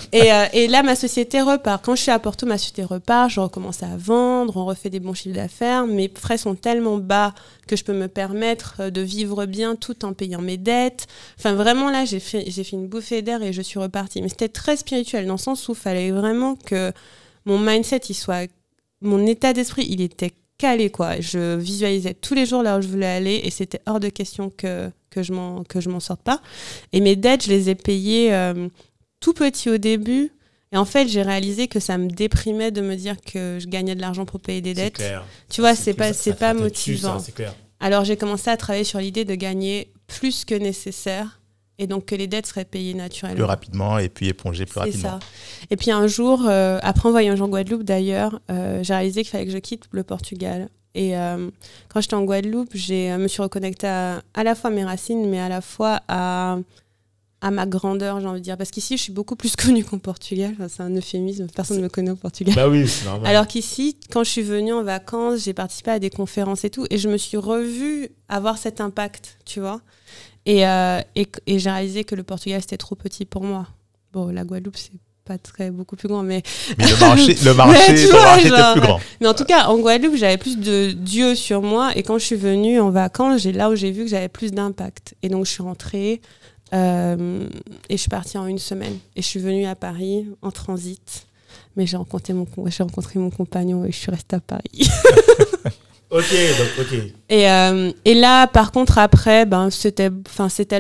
Et, 0.12 0.32
euh, 0.32 0.46
et 0.54 0.68
là, 0.68 0.84
ma 0.84 0.96
société 0.96 1.42
repart. 1.42 1.84
Quand 1.84 1.96
je 1.96 2.04
suis 2.04 2.12
à 2.12 2.20
Porto, 2.20 2.46
ma 2.46 2.60
société 2.60 2.84
repart. 2.84 3.28
Je 3.32 3.40
recommence 3.40 3.82
à 3.82 3.98
vendre, 3.98 4.56
on 4.56 4.66
refait 4.66 4.92
des 4.92 5.00
bons 5.00 5.16
chiffres 5.16 5.36
d'affaires. 5.36 5.88
Mes 5.88 6.12
frais 6.16 6.38
sont 6.38 6.54
tellement 6.54 6.98
bas 6.98 7.34
que 7.68 7.76
je 7.76 7.84
peux 7.84 7.94
me 7.94 8.08
permettre 8.08 8.76
euh, 8.82 8.90
de 8.92 9.02
vivre 9.02 9.48
bien 9.48 9.76
tout 9.76 10.06
en 10.06 10.14
payant 10.14 10.42
mes 10.42 10.58
dettes. 10.58 11.08
Enfin, 11.40 11.54
vraiment, 11.54 11.90
là, 11.90 12.06
j'ai 12.06 12.20
fait, 12.20 12.44
j'ai 12.48 12.64
fait 12.64 12.76
une 12.76 12.88
bouffée 12.88 13.24
d'air 13.24 13.42
et 13.42 13.52
je 13.52 13.64
suis 13.64 13.80
repartie. 13.80 14.22
Mais 14.22 14.30
c'était 14.30 14.50
très 14.50 14.78
spirituel 14.78 15.26
dans 15.26 15.34
le 15.34 15.40
sens 15.40 15.68
où 15.70 15.72
il 15.72 15.78
fallait 15.78 16.12
vraiment 16.12 16.56
que 16.56 16.92
mon 17.46 17.58
mindset, 17.58 18.02
il 18.10 18.14
soit. 18.14 18.48
Mon 19.02 19.26
état 19.26 19.54
d'esprit, 19.54 19.88
il 19.90 20.02
était 20.02 20.34
calé, 20.60 20.92
quoi. 20.92 21.20
Je 21.20 21.56
visualisais 21.56 22.14
tous 22.14 22.36
les 22.36 22.46
jours 22.46 22.62
là 22.62 22.78
où 22.78 22.82
je 22.82 22.88
voulais 22.88 23.08
aller 23.08 23.42
et 23.44 23.50
c'était 23.50 23.82
hors 23.88 24.00
de 24.00 24.10
question 24.10 24.52
que, 24.56 24.92
que 25.12 25.22
je 25.22 25.34
m'en 25.34 25.64
que 25.64 25.80
je 25.80 25.90
m'en 25.90 26.00
sorte 26.00 26.22
pas. 26.24 26.42
Et 26.94 27.00
mes 27.02 27.16
dettes, 27.16 27.44
je 27.46 27.50
les 27.50 27.70
ai 27.70 27.76
payées 27.76 28.34
euh, 28.34 28.68
tout 29.20 29.34
petit 29.34 29.70
au 29.70 29.78
début. 29.78 30.32
Et 30.74 30.78
en 30.78 30.86
fait, 30.86 31.08
j'ai 31.08 31.22
réalisé 31.22 31.68
que 31.68 31.80
ça 31.82 31.98
me 31.98 32.08
déprimait 32.10 32.72
de 32.72 32.82
me 32.82 32.96
dire 32.96 33.18
que 33.22 33.58
je 33.62 33.68
gagnais 33.68 33.94
de 33.94 34.02
l'argent 34.02 34.24
pour 34.26 34.40
payer 34.40 34.62
des 34.62 34.74
C'est 34.74 34.82
dettes. 34.84 34.94
clair. 34.96 35.26
Tu 35.50 35.60
vois, 35.62 35.76
c'est 35.76 35.94
pas, 35.94 36.14
c'est 36.14 36.34
pas 36.34 36.54
ça, 36.54 36.54
motivant. 36.54 37.20
C'est 37.20 37.34
clair. 37.36 37.54
Alors 37.82 38.06
j'ai 38.06 38.16
commencé 38.16 38.50
à 38.50 38.58
travailler 38.58 38.86
sur 38.86 39.00
l'idée 39.00 39.26
de 39.26 39.36
gagner 39.36 39.92
plus 40.08 40.46
que 40.46 40.56
nécessaire 40.56 41.42
et 41.80 41.88
donc 41.88 42.06
que 42.06 42.16
les 42.16 42.28
dettes 42.28 42.46
seraient 42.46 42.64
payées 42.64 42.94
naturellement. 42.94 43.36
Plus 43.36 43.44
rapidement 43.44 43.98
et 43.98 44.08
puis 44.08 44.28
éponger 44.28 44.66
plus 44.66 44.76
C'est 44.76 44.80
rapidement. 44.80 45.10
ça. 45.10 45.20
Et 45.72 45.76
puis 45.78 45.90
un 45.92 46.06
jour, 46.08 46.44
euh, 46.48 46.80
après 46.84 47.10
en 47.10 47.12
voyage 47.12 47.42
en 47.42 47.48
Guadeloupe 47.50 47.84
d'ailleurs, 47.84 48.40
euh, 48.52 48.84
j'ai 48.84 48.94
réalisé 48.94 49.24
qu'il 49.24 49.32
fallait 49.32 49.46
que 49.48 49.52
je 49.52 49.58
quitte 49.58 49.86
le 49.92 50.04
Portugal. 50.04 50.70
Et 50.94 51.18
euh, 51.18 51.50
quand 51.90 52.02
j'étais 52.02 52.16
en 52.16 52.24
Guadeloupe, 52.24 52.72
je 52.74 53.18
me 53.18 53.28
suis 53.28 53.42
reconnectée 53.42 53.88
à, 53.88 54.22
à 54.34 54.44
la 54.44 54.56
fois 54.56 54.70
à 54.70 54.74
mes 54.74 54.84
racines, 54.84 55.30
mais 55.30 55.40
à 55.40 55.50
la 55.50 55.62
fois 55.62 56.02
à, 56.08 56.58
à 57.40 57.52
ma 57.52 57.66
grandeur, 57.66 58.20
j'ai 58.20 58.28
envie 58.28 58.40
de 58.40 58.44
dire. 58.44 58.58
Parce 58.58 58.72
qu'ici, 58.72 58.98
je 58.98 59.04
suis 59.04 59.14
beaucoup 59.14 59.36
plus 59.36 59.56
connue 59.58 59.84
qu'en 59.84 60.00
Portugal. 60.00 60.52
Enfin, 60.54 60.68
c'est 60.68 60.84
un 60.84 60.96
euphémisme, 60.96 61.48
personne 61.56 61.78
ne 61.78 61.84
me 61.84 61.90
connaît 61.90 62.12
au 62.12 62.16
Portugal. 62.16 62.56
Bah 62.56 62.68
oui, 62.68 62.86
normal. 63.06 63.28
Alors 63.28 63.48
qu'ici, 63.48 63.98
quand 64.12 64.24
je 64.24 64.30
suis 64.30 64.42
venue 64.42 64.74
en 64.74 64.84
vacances, 64.84 65.44
j'ai 65.44 65.54
participé 65.54 65.92
à 65.92 66.00
des 66.00 66.10
conférences 66.10 66.64
et 66.66 66.70
tout, 66.70 66.86
et 66.90 66.98
je 66.98 67.10
me 67.10 67.18
suis 67.18 67.38
revue 67.38 68.10
avoir 68.28 68.58
cet 68.58 68.82
impact, 68.82 69.38
tu 69.46 69.60
vois. 69.60 69.82
Et, 70.46 70.68
euh, 70.68 71.00
et, 71.16 71.28
et 71.46 71.60
j'ai 71.60 71.70
réalisé 71.70 72.04
que 72.04 72.16
le 72.16 72.24
Portugal, 72.24 72.62
c'était 72.62 72.78
trop 72.78 72.96
petit 72.96 73.26
pour 73.26 73.44
moi. 73.44 73.68
Bon, 74.12 74.28
la 74.28 74.44
Guadeloupe, 74.44 74.76
c'est 74.76 74.92
pas 75.32 75.38
très 75.38 75.72
beaucoup 75.72 75.96
plus 75.96 76.08
grand, 76.08 76.24
mais, 76.24 76.44
Mais 76.78 76.88
le 76.88 77.00
marché, 77.00 77.36
le 77.36 77.44
Mais 77.52 77.54
marché, 77.54 78.06
vois, 78.08 78.22
marché 78.22 78.48
était 78.48 78.72
plus 78.74 78.82
grand. 78.82 79.00
mais 79.22 79.28
en 79.28 79.34
tout 79.34 79.46
cas, 79.46 79.68
en 79.68 79.78
Guadeloupe, 79.80 80.16
j'avais 80.16 80.38
plus 80.38 80.58
de 80.58 80.92
Dieu 80.92 81.36
sur 81.36 81.62
moi, 81.62 81.92
et 81.96 82.04
quand 82.04 82.18
je 82.18 82.26
suis 82.26 82.36
venue 82.36 82.80
en 82.80 82.90
vacances, 82.90 83.42
j'ai 83.42 83.54
là 83.54 83.70
où 83.70 83.76
j'ai 83.76 83.92
vu 83.92 84.04
que 84.04 84.10
j'avais 84.10 84.30
plus 84.30 84.52
d'impact. 84.52 85.16
Et 85.24 85.30
donc, 85.30 85.46
je 85.46 85.52
suis 85.52 85.64
rentrée, 85.64 86.22
euh, 86.74 87.48
et 87.90 87.98
je 87.98 88.02
suis 88.02 88.10
partie 88.10 88.38
en 88.38 88.46
une 88.46 88.60
semaine. 88.60 88.98
Et 89.16 89.22
je 89.22 89.28
suis 89.28 89.40
venue 89.40 89.66
à 89.66 89.76
Paris 89.76 90.28
en 90.42 90.52
transit. 90.52 91.26
Mais 91.76 91.86
j'ai 91.86 91.98
rencontré 91.98 92.34
mon, 92.34 92.48
j'ai 92.68 92.84
rencontré 92.84 93.20
mon 93.20 93.30
compagnon 93.30 93.86
et 93.86 93.92
je 93.92 93.98
suis 93.98 94.12
restée 94.12 94.36
à 94.36 94.42
Paris. 94.42 94.90
Ok, 96.12 96.30
donc, 96.30 96.86
ok. 96.86 97.00
Et, 97.30 97.50
euh, 97.50 97.90
et 98.04 98.16
là, 98.16 98.46
par 98.46 98.74
contre, 98.74 98.98
après, 98.98 99.46
ben, 99.46 99.70
c'était, 99.70 100.10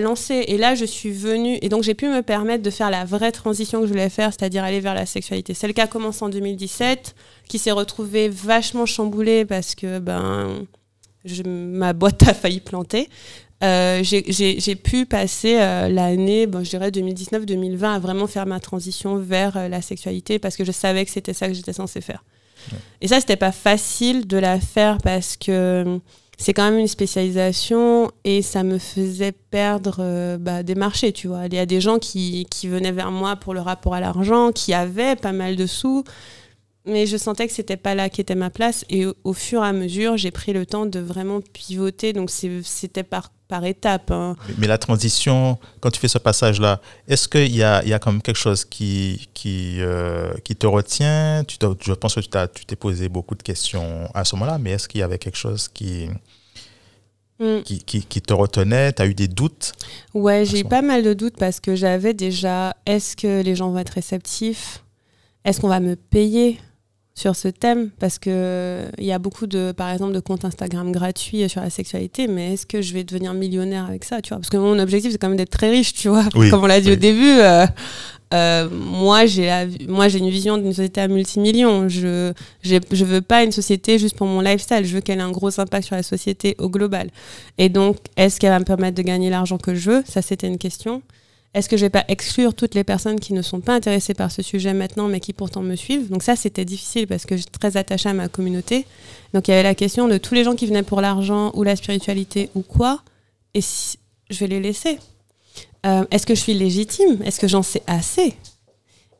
lancé. 0.02 0.44
Et 0.48 0.58
là, 0.58 0.76
je 0.76 0.84
suis 0.84 1.12
venue. 1.12 1.58
Et 1.62 1.70
donc, 1.70 1.84
j'ai 1.84 1.94
pu 1.94 2.10
me 2.10 2.22
permettre 2.22 2.62
de 2.64 2.70
faire 2.70 2.90
la 2.90 3.06
vraie 3.06 3.32
transition 3.32 3.80
que 3.80 3.86
je 3.88 3.92
voulais 3.92 4.10
faire, 4.10 4.34
c'est-à-dire 4.34 4.66
aller 4.66 4.82
vers 4.82 4.94
la 4.94 5.06
sexualité. 5.06 5.54
Celle 5.54 5.74
qui 5.74 5.80
a 5.80 5.88
commencé 5.88 6.22
en 6.26 6.28
2017, 6.28 7.16
qui 7.48 7.60
s'est 7.60 7.72
retrouvée 7.72 8.28
vachement 8.28 8.86
chamboulée 8.86 9.46
parce 9.46 9.74
que 9.74 10.00
ben, 10.00 10.66
ma 11.46 11.94
boîte 11.94 12.24
a 12.28 12.34
failli 12.34 12.60
planter. 12.60 13.08
Euh, 13.64 14.02
j'ai- 14.04 14.76
pu 14.76 15.06
passer 15.06 15.58
euh, 15.62 15.88
l'année, 15.88 16.46
bon, 16.46 16.62
je 16.66 16.72
dirais 16.72 16.92
2019-2020, 16.92 17.94
à 17.96 18.00
vraiment 18.00 18.28
faire 18.28 18.48
ma 18.48 18.60
transition 18.60 19.18
vers 19.18 19.70
la 19.70 19.82
sexualité 19.82 20.40
parce 20.40 20.58
que 20.58 20.66
je 20.66 20.74
savais 20.74 21.06
que 21.06 21.12
c'était 21.12 21.34
ça 21.34 21.48
que 21.48 21.54
j'étais 21.54 21.72
censée 21.74 22.02
faire. 22.02 22.22
Et 23.02 23.08
ça, 23.08 23.20
c'était 23.20 23.36
pas 23.36 23.52
facile 23.52 24.28
de 24.28 24.38
la 24.38 24.60
faire 24.60 24.98
parce 25.00 25.38
que 25.38 25.84
hum, 25.86 26.00
c'est 26.42 26.54
quand 26.54 26.64
même 26.64 26.80
une 26.80 26.88
spécialisation 26.88 28.12
et 28.24 28.42
ça 28.42 28.64
me 28.64 28.80
faisait 28.80 29.32
perdre 29.32 29.98
euh, 30.00 30.38
bah, 30.40 30.64
des 30.64 30.74
marchés, 30.74 31.12
tu 31.12 31.28
vois. 31.28 31.46
Il 31.46 31.54
y 31.54 31.60
a 31.60 31.68
des 31.68 31.80
gens 31.80 32.00
qui, 32.00 32.48
qui 32.50 32.68
venaient 32.68 32.92
vers 32.92 33.12
moi 33.12 33.36
pour 33.36 33.54
le 33.54 33.60
rapport 33.60 33.94
à 33.94 34.00
l'argent, 34.00 34.52
qui 34.52 34.74
avaient 34.74 35.16
pas 35.16 35.34
mal 35.34 35.56
de 35.56 35.68
sous, 35.68 36.04
mais 36.86 37.06
je 37.06 37.18
sentais 37.18 37.48
que 37.48 37.54
c'était 37.54 37.78
pas 37.78 37.94
là 37.96 38.10
qu'était 38.10 38.36
ma 38.36 38.50
place. 38.50 38.86
Et 38.90 39.06
au, 39.06 39.14
au 39.24 39.34
fur 39.34 39.64
et 39.64 39.68
à 39.68 39.74
mesure, 39.74 40.18
j'ai 40.18 40.32
pris 40.32 40.54
le 40.54 40.66
temps 40.66 40.86
de 40.86 41.00
vraiment 41.00 41.40
pivoter. 41.54 42.12
Donc 42.14 42.30
c'était 42.32 43.04
par, 43.04 43.32
par 43.48 43.64
étapes. 43.66 44.10
hein. 44.12 44.36
Mais- 44.58 44.68
la 44.68 44.78
transition, 44.78 45.58
quand 45.80 45.92
tu 45.92 46.00
fais 46.00 46.08
ce 46.08 46.18
passage-là, 46.18 46.82
est-ce 47.08 47.28
qu'il 47.28 47.56
y 47.56 47.62
a, 47.64 47.84
il 47.84 47.90
y 47.90 47.94
a 47.94 48.00
quand 48.00 48.12
même 48.12 48.22
quelque 48.22 48.38
chose 48.40 48.66
qui, 48.66 49.30
qui, 49.34 49.78
euh, 49.80 50.34
qui 50.44 50.56
te 50.56 50.66
retient? 50.66 51.44
Tu 51.48 51.58
Je 51.82 51.94
pense 51.94 52.16
que 52.16 52.20
tu 52.22 52.30
t'as- 52.30 52.48
tu 52.48 52.66
t'es 52.66 52.76
posé 52.76 53.10
beaucoup 53.10 53.36
de 53.36 53.44
questions 53.44 54.10
à 54.14 54.24
ce 54.26 54.36
moment-là, 54.36 54.58
mais 54.58 54.72
est-ce 54.72 54.88
qu'il 54.88 55.00
y 55.02 55.04
avait 55.04 55.20
quelque 55.20 55.38
chose 55.38 55.68
qui, 55.68 56.08
Mm. 57.40 57.62
qui, 57.64 57.80
qui, 57.80 58.04
qui 58.06 58.22
te 58.22 58.34
retenait? 58.34 58.94
Tu 58.94 59.02
as 59.02 59.06
eu 59.08 59.16
des 59.16 59.28
doutes? 59.28 59.74
Ouais, 60.14 60.46
j'ai 60.46 60.60
eu 60.60 60.64
pas 60.64 60.82
mal 60.84 61.02
de 61.04 61.14
doutes 61.14 61.38
parce 61.38 61.60
que 61.60 61.76
j'avais 61.76 62.14
déjà 62.14 62.76
est-ce 62.86 63.16
que 63.16 63.42
les 63.42 63.56
gens 63.56 63.72
vont 63.72 63.80
être 63.80 63.90
réceptifs? 63.94 64.84
Est-ce 65.44 65.60
qu'on 65.60 65.68
va 65.70 65.80
me 65.80 65.96
payer? 65.96 66.60
Sur 67.22 67.36
ce 67.36 67.48
thème 67.48 67.90
Parce 68.00 68.18
que 68.20 68.86
il 68.98 69.06
y 69.06 69.12
a 69.12 69.20
beaucoup 69.20 69.48
de, 69.48 69.72
par 69.72 69.90
exemple, 69.92 70.14
de 70.14 70.20
comptes 70.20 70.44
Instagram 70.44 70.92
gratuits 70.92 71.48
sur 71.48 71.62
la 71.62 71.70
sexualité, 71.70 72.28
mais 72.28 72.54
est-ce 72.54 72.66
que 72.66 72.82
je 72.82 72.94
vais 72.94 73.04
devenir 73.04 73.34
millionnaire 73.34 73.86
avec 73.86 74.04
ça 74.04 74.22
tu 74.22 74.30
vois? 74.30 74.38
Parce 74.40 74.50
que 74.50 74.58
mon 74.58 74.78
objectif, 74.80 75.12
c'est 75.12 75.18
quand 75.18 75.30
même 75.30 75.38
d'être 75.38 75.52
très 75.52 75.70
riche, 75.70 75.94
tu 75.94 76.10
vois? 76.10 76.26
Oui, 76.36 76.50
Comme 76.50 76.64
on 76.64 76.68
l'a 76.68 76.82
dit 76.82 76.88
oui. 76.88 76.94
au 76.94 76.98
début. 76.98 77.30
euh, 77.40 77.66
euh, 78.34 78.70
moi, 78.72 79.26
j'ai 79.26 79.52
moi, 79.88 80.08
j'ai 80.08 80.20
une 80.20 80.30
vision 80.30 80.58
d'une 80.58 80.74
société 80.74 81.02
à 81.02 81.08
multimillions. 81.10 81.90
Je, 81.90 82.32
je 82.64 83.06
veux 83.06 83.22
pas 83.22 83.44
une 83.44 83.52
société 83.52 84.00
juste 84.00 84.16
pour 84.16 84.26
mon 84.26 84.40
lifestyle. 84.40 84.86
Je 84.86 84.94
veux 84.96 85.02
qu'elle 85.02 85.20
ait 85.20 85.22
un 85.22 85.32
gros 85.32 85.60
impact 85.60 85.86
sur 85.88 85.96
la 85.98 86.04
société 86.04 86.56
au 86.58 86.70
global. 86.70 87.10
Et 87.58 87.68
donc, 87.68 87.98
est-ce 88.16 88.40
qu'elle 88.40 88.52
va 88.52 88.60
me 88.60 88.64
permettre 88.66 88.96
de 88.96 89.02
gagner 89.02 89.30
l'argent 89.30 89.58
que 89.58 89.76
je 89.76 89.92
veux? 89.92 90.04
Ça, 90.08 90.22
c'était 90.22 90.48
une 90.48 90.58
question. 90.58 91.02
Est-ce 91.54 91.68
que 91.68 91.76
je 91.76 91.82
vais 91.86 91.90
pas 91.90 92.06
exclure 92.08 92.54
toutes 92.54 92.76
les 92.76 92.84
personnes 92.86 93.20
qui 93.20 93.34
ne 93.34 93.42
sont 93.42 93.60
pas 93.60 93.74
intéressées 93.76 94.14
par 94.14 94.32
ce 94.32 94.42
sujet 94.42 94.74
maintenant, 94.74 95.08
mais 95.10 95.20
qui 95.20 95.34
pourtant 95.34 95.62
me 95.62 95.76
suivent? 95.76 96.10
Donc 96.10 96.24
ça, 96.24 96.36
c'était 96.38 96.64
difficile 96.64 97.08
parce 97.08 97.26
que 97.26 97.36
j'étais 97.36 97.52
très 97.60 97.76
attachée 97.78 98.08
à 98.10 98.14
ma 98.14 98.30
communauté. 98.30 98.86
Donc 99.34 99.48
il 99.48 99.52
y 99.52 99.54
avait 99.54 99.64
la 99.64 99.76
question 99.76 100.08
de 100.08 100.18
tous 100.18 100.34
les 100.34 100.44
gens 100.46 100.56
qui 100.56 100.66
venaient 100.66 100.84
pour 100.84 101.02
l'argent 101.02 101.52
ou 101.56 101.64
la 101.64 101.76
spiritualité 101.76 102.50
ou 102.56 102.62
quoi. 102.62 103.02
Et 103.54 103.60
si- 103.62 103.98
je 104.30 104.40
vais 104.40 104.48
les 104.48 104.62
laisser. 104.62 104.98
Euh, 105.86 106.06
Est-ce 106.12 106.26
que 106.26 106.36
je 106.36 106.40
suis 106.40 106.54
légitime? 106.54 107.22
Est-ce 107.26 107.40
que 107.40 107.48
j'en 107.50 107.64
sais 107.64 107.82
assez? 107.86 108.34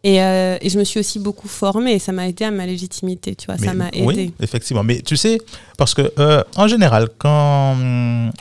Et, 0.04 0.22
euh, 0.24 0.58
et 0.62 0.70
je 0.70 0.80
me 0.80 0.84
suis 0.86 1.00
aussi 1.00 1.20
beaucoup 1.20 1.48
formée 1.50 1.94
et 1.94 2.00
ça 2.00 2.12
m'a 2.12 2.28
aidé 2.30 2.46
à 2.46 2.50
ma 2.52 2.66
légitimité, 2.66 3.36
tu 3.36 3.46
vois, 3.48 3.58
ça 3.58 3.74
m'a 3.74 3.90
aidé. 3.90 4.04
Oui, 4.04 4.34
effectivement. 4.40 4.84
Mais 4.84 5.02
tu 5.02 5.16
sais, 5.18 5.38
parce 5.78 5.94
que 5.94 6.12
euh, 6.18 6.44
en 6.56 6.68
général, 6.68 7.10
quand 7.20 7.74
hum, 7.74 8.32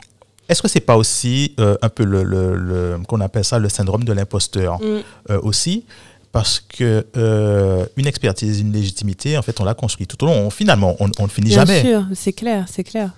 est-ce 0.51 0.61
que 0.61 0.67
c'est 0.67 0.79
pas 0.81 0.97
aussi 0.97 1.55
euh, 1.59 1.75
un 1.81 1.89
peu 1.89 2.03
le, 2.03 2.23
le- 2.23 2.55
le- 2.55 2.99
qu'on 3.07 3.21
appelle 3.21 3.43
ça 3.45 3.57
le 3.59 3.69
syndrome 3.69 4.03
de 4.03 4.13
l'imposteur 4.13 4.79
Mm. 4.79 4.99
euh, 5.31 5.39
aussi? 5.41 5.85
Parce 6.31 6.59
que 6.61 7.05
euh, 7.17 7.85
une 7.97 8.07
expertise, 8.07 8.59
une 8.61 8.71
légitimité, 8.71 9.37
en 9.37 9.41
fait, 9.41 9.59
on 9.59 9.65
l'a 9.65 9.73
construit 9.73 10.07
tout 10.07 10.21
au 10.23 10.27
long. 10.27 10.47
On- 10.47 10.49
finalement, 10.49 10.95
on 10.99 11.09
on 11.19 11.23
ne 11.23 11.27
finit 11.29 11.49
Bien 11.49 11.65
jamais. 11.65 11.81
sûr, 11.81 12.05
c'est 12.13 12.33
clair, 12.33 12.65
c'est 12.69 12.83
clair. 12.83 13.09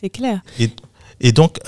C'est 0.00 0.10
clair. 0.10 0.40
Et, 0.58 0.70
et 1.20 1.32
donc, 1.32 1.58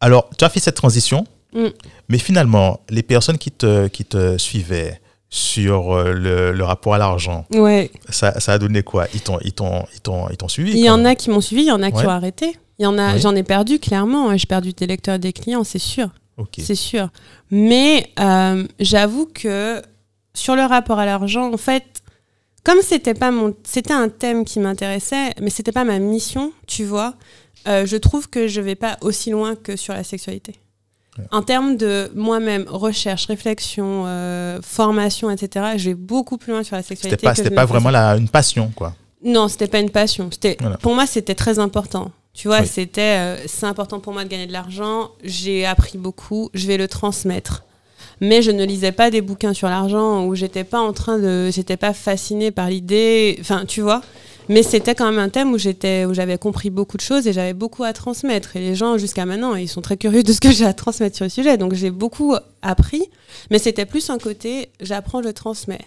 alors, 0.00 0.30
tu 0.38 0.44
as 0.44 0.48
fait 0.48 0.60
cette 0.60 0.76
transition, 0.76 1.24
Mm. 1.54 1.68
mais 2.10 2.18
finalement, 2.18 2.80
les 2.90 3.02
personnes 3.02 3.38
qui 3.38 3.50
te, 3.50 3.88
qui 3.88 4.04
te 4.04 4.36
suivaient 4.36 5.00
sur 5.30 5.92
euh, 5.92 6.12
le, 6.12 6.52
le 6.52 6.64
rapport 6.64 6.94
à 6.94 6.98
l'argent, 6.98 7.44
Ouais. 7.52 7.90
ça, 8.08 8.40
ça 8.40 8.52
a 8.54 8.58
donné 8.58 8.82
quoi? 8.82 9.06
Ils 9.14 9.20
t'ont, 9.20 9.38
ils 9.44 9.52
t'ont, 9.52 9.84
ils 9.94 10.00
t'ont, 10.00 10.28
ils 10.30 10.36
t'ont 10.36 10.48
suivi 10.48 10.72
Il 10.72 10.78
y 10.84 10.88
en 10.90 11.04
a 11.04 11.14
qui 11.14 11.28
m'ont 11.30 11.40
suivi, 11.42 11.62
il 11.62 11.68
y 11.68 11.72
en 11.72 11.82
a 11.82 11.90
qui 11.90 11.98
Ouais. 11.98 12.06
ont 12.06 12.10
arrêté. 12.10 12.56
Il 12.78 12.84
y 12.84 12.86
en 12.86 12.96
a, 12.96 13.14
Oui. 13.14 13.20
j'en 13.20 13.34
ai 13.34 13.42
perdu 13.42 13.78
clairement. 13.78 14.34
J'ai 14.36 14.46
perdu 14.46 14.72
des 14.72 14.86
lecteurs 14.86 15.16
et 15.16 15.18
des 15.18 15.32
clients, 15.32 15.64
c'est 15.64 15.78
sûr. 15.80 16.08
C'est 16.56 16.76
sûr. 16.76 17.08
Mais 17.50 18.10
euh, 18.20 18.64
j'avoue 18.78 19.26
que 19.26 19.82
sur 20.34 20.54
le 20.54 20.62
rapport 20.62 21.00
à 21.00 21.04
l'argent, 21.04 21.52
en 21.52 21.56
fait, 21.56 21.84
comme 22.64 22.78
c'était 22.80 23.14
pas 23.14 23.32
mon, 23.32 23.54
c'était 23.64 23.92
un 23.92 24.08
thème 24.08 24.44
qui 24.44 24.60
m'intéressait, 24.60 25.34
mais 25.40 25.50
c'était 25.50 25.72
pas 25.72 25.82
ma 25.84 25.98
mission, 25.98 26.52
tu 26.68 26.84
vois. 26.84 27.14
euh, 27.66 27.84
je 27.86 27.96
trouve 27.96 28.30
que 28.30 28.46
je 28.46 28.60
vais 28.60 28.76
pas 28.76 28.96
aussi 29.00 29.30
loin 29.30 29.56
que 29.56 29.74
sur 29.74 29.92
la 29.94 30.04
sexualité. 30.04 30.54
En 31.32 31.42
termes 31.42 31.76
de 31.76 32.10
moi-même, 32.14 32.64
recherche, 32.68 33.26
réflexion, 33.26 34.04
euh, 34.06 34.60
formation, 34.62 35.30
etc., 35.30 35.66
je 35.76 35.90
vais 35.90 35.94
beaucoup 35.94 36.38
plus 36.38 36.52
loin 36.52 36.62
sur 36.62 36.76
la 36.76 36.82
sexualité. 36.82 37.16
C'était 37.16 37.24
pas, 37.26 37.30
que 37.32 37.36
c'était 37.38 37.50
je 37.50 37.54
pas 37.54 37.64
vraiment 37.66 37.90
la, 37.90 38.16
une 38.16 38.28
passion, 38.28 38.70
quoi. 38.74 38.94
Non, 39.24 39.48
c'était 39.48 39.66
pas 39.66 39.80
une 39.80 39.90
passion. 39.90 40.28
C'était 40.30 40.56
Voilà. 40.60 40.76
pour 40.78 40.94
moi, 40.94 41.06
c'était 41.06 41.34
très 41.34 41.58
important. 41.58 42.10
Tu 42.34 42.46
vois, 42.46 42.60
Oui. 42.60 42.66
c'était 42.68 43.00
euh, 43.18 43.36
c'est 43.46 43.66
important 43.66 43.98
pour 43.98 44.12
moi 44.12 44.22
de 44.24 44.28
gagner 44.28 44.46
de 44.46 44.52
l'argent. 44.52 45.10
J'ai 45.24 45.66
appris 45.66 45.98
beaucoup. 45.98 46.50
Je 46.54 46.66
vais 46.68 46.76
le 46.76 46.86
transmettre. 46.86 47.64
Mais 48.20 48.42
je 48.42 48.50
ne 48.52 48.64
lisais 48.64 48.92
pas 48.92 49.10
des 49.10 49.20
bouquins 49.20 49.54
sur 49.54 49.68
l'argent 49.68 50.24
où 50.24 50.34
j'étais 50.34 50.64
pas 50.64 50.80
en 50.80 50.92
train 50.92 51.18
de, 51.18 51.50
j'étais 51.52 51.76
pas 51.76 51.92
fascinée 51.92 52.50
par 52.52 52.68
l'idée. 52.68 53.36
Enfin, 53.40 53.64
tu 53.66 53.80
vois. 53.80 54.02
Mais 54.48 54.62
c'était 54.62 54.94
quand 54.94 55.10
même 55.10 55.18
un 55.18 55.28
thème 55.28 55.52
où 55.52 55.58
j'étais, 55.58 56.04
où 56.04 56.14
j'avais 56.14 56.38
compris 56.38 56.70
beaucoup 56.70 56.96
de 56.96 57.02
choses 57.02 57.26
et 57.26 57.32
j'avais 57.32 57.54
beaucoup 57.54 57.84
à 57.84 57.92
transmettre. 57.92 58.56
Et 58.56 58.60
les 58.60 58.74
gens 58.74 58.96
jusqu'à 58.96 59.26
maintenant, 59.26 59.54
ils 59.54 59.68
sont 59.68 59.82
très 59.82 59.96
curieux 59.96 60.22
de 60.22 60.32
ce 60.32 60.40
que 60.40 60.50
j'ai 60.50 60.64
à 60.64 60.72
transmettre 60.72 61.16
sur 61.16 61.24
le 61.24 61.30
sujet. 61.30 61.56
Donc 61.56 61.74
j'ai 61.74 61.90
beaucoup 61.90 62.34
appris. 62.62 63.02
Mais 63.50 63.58
c'était 63.58 63.86
plus 63.86 64.08
un 64.10 64.18
côté, 64.18 64.70
j'apprends, 64.80 65.22
je 65.22 65.28
transmets. 65.28 65.84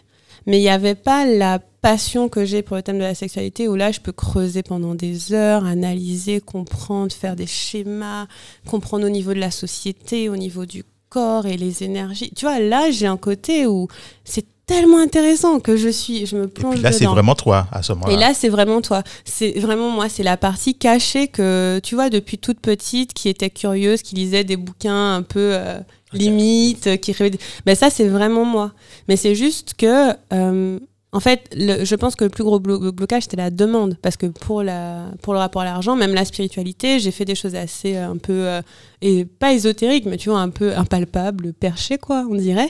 Mais 0.48 0.58
il 0.58 0.62
n'y 0.62 0.70
avait 0.70 0.96
pas 0.96 1.26
la 1.26 1.60
passion 1.82 2.30
que 2.30 2.46
j'ai 2.46 2.62
pour 2.62 2.76
le 2.76 2.84
thème 2.84 2.98
de 2.98 3.04
la 3.04 3.16
sexualité 3.16 3.68
où 3.68 3.76
là, 3.76 3.92
je 3.92 4.00
peux 4.00 4.12
creuser 4.12 4.64
pendant 4.64 4.96
des 4.96 5.34
heures, 5.34 5.66
analyser, 5.66 6.40
comprendre, 6.40 7.12
faire 7.12 7.36
des 7.36 7.48
schémas, 7.48 8.28
comprendre 8.68 9.06
au 9.06 9.10
niveau 9.10 9.34
de 9.34 9.40
la 9.40 9.52
société, 9.52 10.30
au 10.30 10.38
niveau 10.38 10.66
du 10.66 10.84
corps 11.10 11.46
et 11.46 11.58
les 11.58 11.84
énergies. 11.84 12.32
Tu 12.36 12.46
vois, 12.46 12.60
là, 12.60 12.90
j'ai 12.92 13.08
un 13.08 13.18
côté 13.18 13.68
où 13.68 13.88
c'est 14.24 14.46
tellement 14.72 15.00
intéressant 15.00 15.60
que 15.60 15.76
je 15.78 15.90
suis, 15.90 16.26
je 16.26 16.36
me 16.36 16.46
Et 16.46 16.48
plonge 16.48 16.74
puis 16.76 16.82
là, 16.84 16.92
c'est 16.92 17.06
vraiment 17.06 17.36
toi, 17.36 17.68
à 17.72 17.82
ce 17.84 17.94
moment-là. 17.94 18.14
Et 18.14 18.18
là, 18.18 18.34
c'est 18.34 18.50
vraiment 18.50 18.82
toi. 18.82 19.04
C'est 19.26 19.60
vraiment 19.60 19.90
moi. 19.90 20.10
C'est 20.10 20.24
la 20.24 20.38
partie 20.38 20.76
cachée 20.76 21.28
que, 21.28 21.80
tu 21.84 21.96
vois, 21.96 22.10
depuis 22.10 22.38
toute 22.38 22.60
petite, 22.60 23.14
qui 23.14 23.30
était 23.30 23.50
curieuse, 23.50 24.02
qui 24.02 24.16
lisait 24.16 24.44
des 24.44 24.58
bouquins 24.58 25.16
un 25.16 25.22
peu 25.22 25.52
euh, 25.54 25.80
limites, 26.14 26.88
euh, 26.88 26.96
qui 26.98 27.12
rêvait. 27.12 27.38
Ben 27.66 27.76
ça, 27.76 27.90
c'est 27.90 28.08
vraiment 28.08 28.46
moi. 28.46 28.72
Mais 29.08 29.16
c'est 29.16 29.36
juste 29.36 29.74
que, 29.78 30.12
euh, 30.34 30.80
en 31.14 31.20
fait, 31.20 31.42
le- 31.56 31.84
je 31.84 31.96
pense 31.96 32.16
que 32.16 32.24
le 32.24 32.30
plus 32.30 32.44
gros 32.46 32.60
blo- 32.60 32.92
blocage, 32.92 33.24
c'était 33.24 33.38
la 33.38 33.50
demande. 33.50 33.98
Parce 34.02 34.16
que 34.18 34.28
pour, 34.28 34.64
la, 34.64 35.08
pour 35.22 35.34
le 35.34 35.40
rapport 35.40 35.62
à 35.62 35.66
l'argent, 35.66 35.96
même 35.96 36.14
la 36.14 36.24
spiritualité, 36.26 37.00
j'ai 37.00 37.12
fait 37.12 37.26
des 37.26 37.36
choses 37.36 37.56
assez 37.56 37.96
euh, 37.98 38.12
un 38.12 38.18
peu, 38.18 38.32
euh, 38.48 38.62
et 39.02 39.26
pas 39.26 39.52
ésotériques, 39.54 40.06
mais 40.06 40.18
tu 40.18 40.30
vois, 40.30 40.40
un 40.40 40.50
peu 40.50 40.76
impalpables, 40.76 41.54
perchées, 41.54 41.98
quoi, 41.98 42.26
on 42.30 42.36
dirait. 42.36 42.70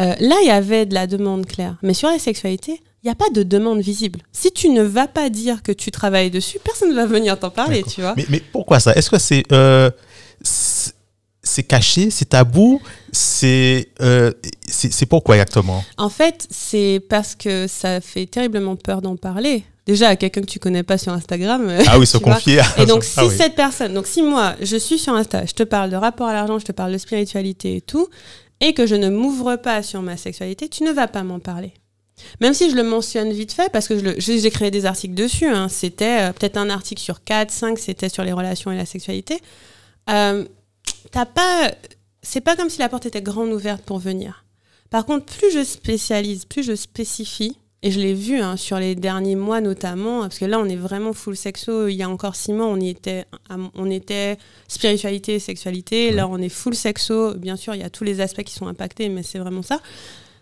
Euh, 0.00 0.14
là, 0.18 0.36
il 0.42 0.46
y 0.46 0.50
avait 0.50 0.86
de 0.86 0.94
la 0.94 1.06
demande 1.06 1.46
claire. 1.46 1.76
Mais 1.82 1.94
sur 1.94 2.08
la 2.08 2.18
sexualité, 2.18 2.80
il 3.02 3.06
n'y 3.06 3.10
a 3.12 3.14
pas 3.14 3.30
de 3.30 3.42
demande 3.42 3.80
visible. 3.80 4.20
Si 4.32 4.50
tu 4.50 4.68
ne 4.70 4.82
vas 4.82 5.06
pas 5.06 5.28
dire 5.30 5.62
que 5.62 5.72
tu 5.72 5.90
travailles 5.90 6.30
dessus, 6.30 6.58
personne 6.62 6.90
ne 6.90 6.94
va 6.94 7.06
venir 7.06 7.38
t'en 7.38 7.50
parler, 7.50 7.84
tu 7.84 8.00
vois. 8.00 8.14
Mais, 8.16 8.26
mais 8.28 8.40
pourquoi 8.52 8.80
ça? 8.80 8.92
Est-ce 8.94 9.10
que 9.10 9.18
c'est 9.18 9.44
euh, 9.52 9.90
c'est 11.44 11.62
caché, 11.62 12.10
c'est 12.10 12.30
tabou, 12.30 12.80
c'est 13.12 13.88
euh, 14.00 14.32
c'est 14.66 15.06
pourquoi 15.06 15.36
exactement? 15.36 15.84
En 15.98 16.08
fait, 16.08 16.46
c'est 16.50 17.00
parce 17.08 17.34
que 17.34 17.66
ça 17.68 18.00
fait 18.00 18.26
terriblement 18.26 18.76
peur 18.76 19.02
d'en 19.02 19.16
parler. 19.16 19.64
Déjà, 19.86 20.08
à 20.08 20.16
quelqu'un 20.16 20.40
que 20.40 20.46
tu 20.46 20.58
connais 20.58 20.82
pas 20.82 20.96
sur 20.96 21.12
Instagram. 21.12 21.70
Ah 21.86 21.98
oui, 21.98 22.06
se 22.06 22.16
confier. 22.16 22.62
Et 22.78 22.86
donc, 22.86 23.04
si 23.04 23.12
Ah 23.18 23.26
oui. 23.26 23.34
cette 23.36 23.54
personne, 23.54 23.92
donc 23.92 24.06
si 24.06 24.22
moi, 24.22 24.54
je 24.62 24.78
suis 24.78 24.98
sur 24.98 25.12
Insta, 25.12 25.44
je 25.44 25.52
te 25.52 25.62
parle 25.62 25.90
de 25.90 25.96
rapport 25.96 26.26
à 26.26 26.32
l'argent, 26.32 26.58
je 26.58 26.64
te 26.64 26.72
parle 26.72 26.92
de 26.92 26.96
spiritualité 26.98 27.76
et 27.76 27.80
tout, 27.82 28.08
et 28.60 28.74
que 28.74 28.86
je 28.86 28.94
ne 28.94 29.08
m'ouvre 29.08 29.56
pas 29.56 29.82
sur 29.82 30.02
ma 30.02 30.16
sexualité, 30.16 30.68
tu 30.68 30.84
ne 30.84 30.92
vas 30.92 31.08
pas 31.08 31.22
m'en 31.22 31.38
parler. 31.38 31.74
Même 32.40 32.54
si 32.54 32.70
je 32.70 32.76
le 32.76 32.84
mentionne 32.84 33.32
vite 33.32 33.52
fait, 33.52 33.70
parce 33.72 33.88
que 33.88 34.18
j'ai 34.18 34.50
créé 34.50 34.70
des 34.70 34.86
articles 34.86 35.14
dessus, 35.14 35.48
hein, 35.48 35.68
c'était 35.68 36.28
euh, 36.28 36.32
peut-être 36.32 36.56
un 36.56 36.70
article 36.70 37.02
sur 37.02 37.24
4, 37.24 37.50
5, 37.50 37.78
c'était 37.78 38.08
sur 38.08 38.22
les 38.22 38.32
relations 38.32 38.70
et 38.70 38.76
la 38.76 38.86
sexualité. 38.86 39.40
Euh, 40.08 40.44
T'as 41.10 41.26
pas. 41.26 41.70
C'est 42.22 42.40
pas 42.40 42.56
comme 42.56 42.70
si 42.70 42.78
la 42.78 42.88
porte 42.88 43.06
était 43.06 43.22
grande 43.22 43.52
ouverte 43.52 43.82
pour 43.82 43.98
venir. 43.98 44.44
Par 44.90 45.04
contre, 45.06 45.26
plus 45.26 45.52
je 45.52 45.62
spécialise, 45.62 46.44
plus 46.44 46.62
je 46.62 46.74
spécifie, 46.74 47.58
et 47.84 47.90
je 47.90 48.00
l'ai 48.00 48.14
vu 48.14 48.40
hein, 48.40 48.56
sur 48.56 48.78
les 48.78 48.94
derniers 48.94 49.36
mois 49.36 49.60
notamment, 49.60 50.22
parce 50.22 50.38
que 50.38 50.46
là 50.46 50.58
on 50.58 50.64
est 50.64 50.74
vraiment 50.76 51.12
full 51.12 51.36
sexo. 51.36 51.86
Il 51.86 51.94
y 51.94 52.02
a 52.02 52.08
encore 52.08 52.34
six 52.34 52.54
mois, 52.54 52.64
on 52.66 52.80
était, 52.80 53.26
on 53.74 53.90
était 53.90 54.38
spiritualité 54.68 55.34
et 55.34 55.38
sexualité. 55.38 56.10
Là 56.10 56.26
on 56.26 56.38
est 56.38 56.48
full 56.48 56.74
sexo. 56.74 57.34
Bien 57.34 57.56
sûr, 57.56 57.74
il 57.74 57.82
y 57.82 57.84
a 57.84 57.90
tous 57.90 58.04
les 58.04 58.22
aspects 58.22 58.42
qui 58.42 58.54
sont 58.54 58.68
impactés, 58.68 59.10
mais 59.10 59.22
c'est 59.22 59.38
vraiment 59.38 59.60
ça. 59.60 59.80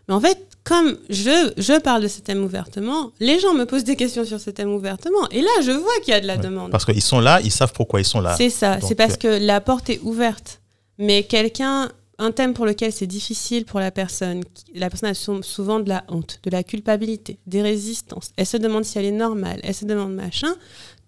Mais 0.06 0.14
en 0.14 0.20
fait, 0.20 0.38
comme 0.62 0.96
je, 1.10 1.52
je 1.56 1.80
parle 1.80 2.02
de 2.02 2.08
ce 2.08 2.20
thème 2.20 2.44
ouvertement, 2.44 3.10
les 3.18 3.40
gens 3.40 3.54
me 3.54 3.64
posent 3.64 3.82
des 3.82 3.96
questions 3.96 4.24
sur 4.24 4.38
ce 4.38 4.50
thème 4.50 4.72
ouvertement. 4.72 5.28
Et 5.32 5.42
là, 5.42 5.50
je 5.64 5.72
vois 5.72 5.98
qu'il 6.04 6.14
y 6.14 6.16
a 6.16 6.20
de 6.20 6.28
la 6.28 6.36
demande. 6.36 6.70
Parce 6.70 6.84
qu'ils 6.84 7.02
sont 7.02 7.18
là, 7.18 7.40
ils 7.42 7.50
savent 7.50 7.72
pourquoi 7.72 8.00
ils 8.00 8.04
sont 8.04 8.20
là. 8.20 8.36
C'est 8.36 8.50
ça, 8.50 8.78
c'est 8.80 8.94
parce 8.94 9.14
euh, 9.14 9.38
que 9.38 9.44
la 9.44 9.60
porte 9.60 9.90
est 9.90 9.98
ouverte. 10.04 10.60
Mais 10.98 11.24
quelqu'un, 11.24 11.90
un 12.22 12.30
thème 12.30 12.54
pour 12.54 12.66
lequel 12.66 12.92
c'est 12.92 13.06
difficile 13.06 13.64
pour 13.64 13.80
la 13.80 13.90
personne, 13.90 14.42
la 14.74 14.88
personne 14.88 15.10
a 15.10 15.14
sou- 15.14 15.42
souvent 15.42 15.80
de 15.80 15.88
la 15.88 16.04
honte, 16.08 16.38
de 16.44 16.50
la 16.50 16.62
culpabilité, 16.62 17.38
des 17.46 17.62
résistances. 17.62 18.30
Elle 18.36 18.46
se 18.46 18.56
demande 18.56 18.84
si 18.84 18.98
elle 18.98 19.04
est 19.06 19.10
normale, 19.10 19.60
elle 19.62 19.74
se 19.74 19.84
demande 19.84 20.14
machin. 20.14 20.54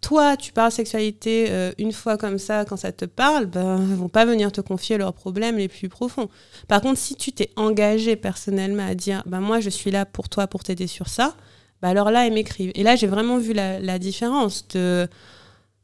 Toi, 0.01 0.37
tu 0.37 0.53
parles 0.53 0.73
sexualité 0.73 1.47
euh, 1.49 1.73
une 1.79 1.93
fois 1.93 2.19
comme 2.19 2.39
ça, 2.39 2.65
quand 2.65 2.77
ça 2.77 2.93
te 2.93 3.07
parle, 3.07 3.47
ben, 3.47 3.79
ils 3.89 3.95
vont 3.97 4.09
pas 4.11 4.27
venir 4.27 4.53
te 4.53 4.61
confier 4.61 4.99
leurs 4.99 5.15
problèmes 5.15 5.57
les 5.57 5.69
plus 5.69 5.89
profonds. 5.89 6.29
Par 6.69 6.83
contre, 6.83 6.99
si 6.99 7.15
tu 7.15 7.33
t'es 7.33 7.51
engagé 7.57 8.17
personnellement 8.17 8.87
à 8.87 8.95
dire, 8.95 9.23
ben, 9.25 9.41
moi, 9.41 9.61
je 9.61 9.71
suis 9.71 9.91
là 9.91 10.05
pour 10.05 10.29
toi, 10.29 10.47
pour 10.47 10.63
t'aider 10.63 10.89
sur 10.89 11.09
ça, 11.09 11.35
ben, 11.81 11.89
alors 11.89 12.11
là, 12.11 12.27
ils 12.27 12.33
m'écrivent. 12.35 12.73
Et 12.75 12.83
là, 12.83 12.97
j'ai 12.97 13.07
vraiment 13.07 13.39
vu 13.39 13.53
la 13.55 13.99
différence 13.99 14.69
de 14.69 15.09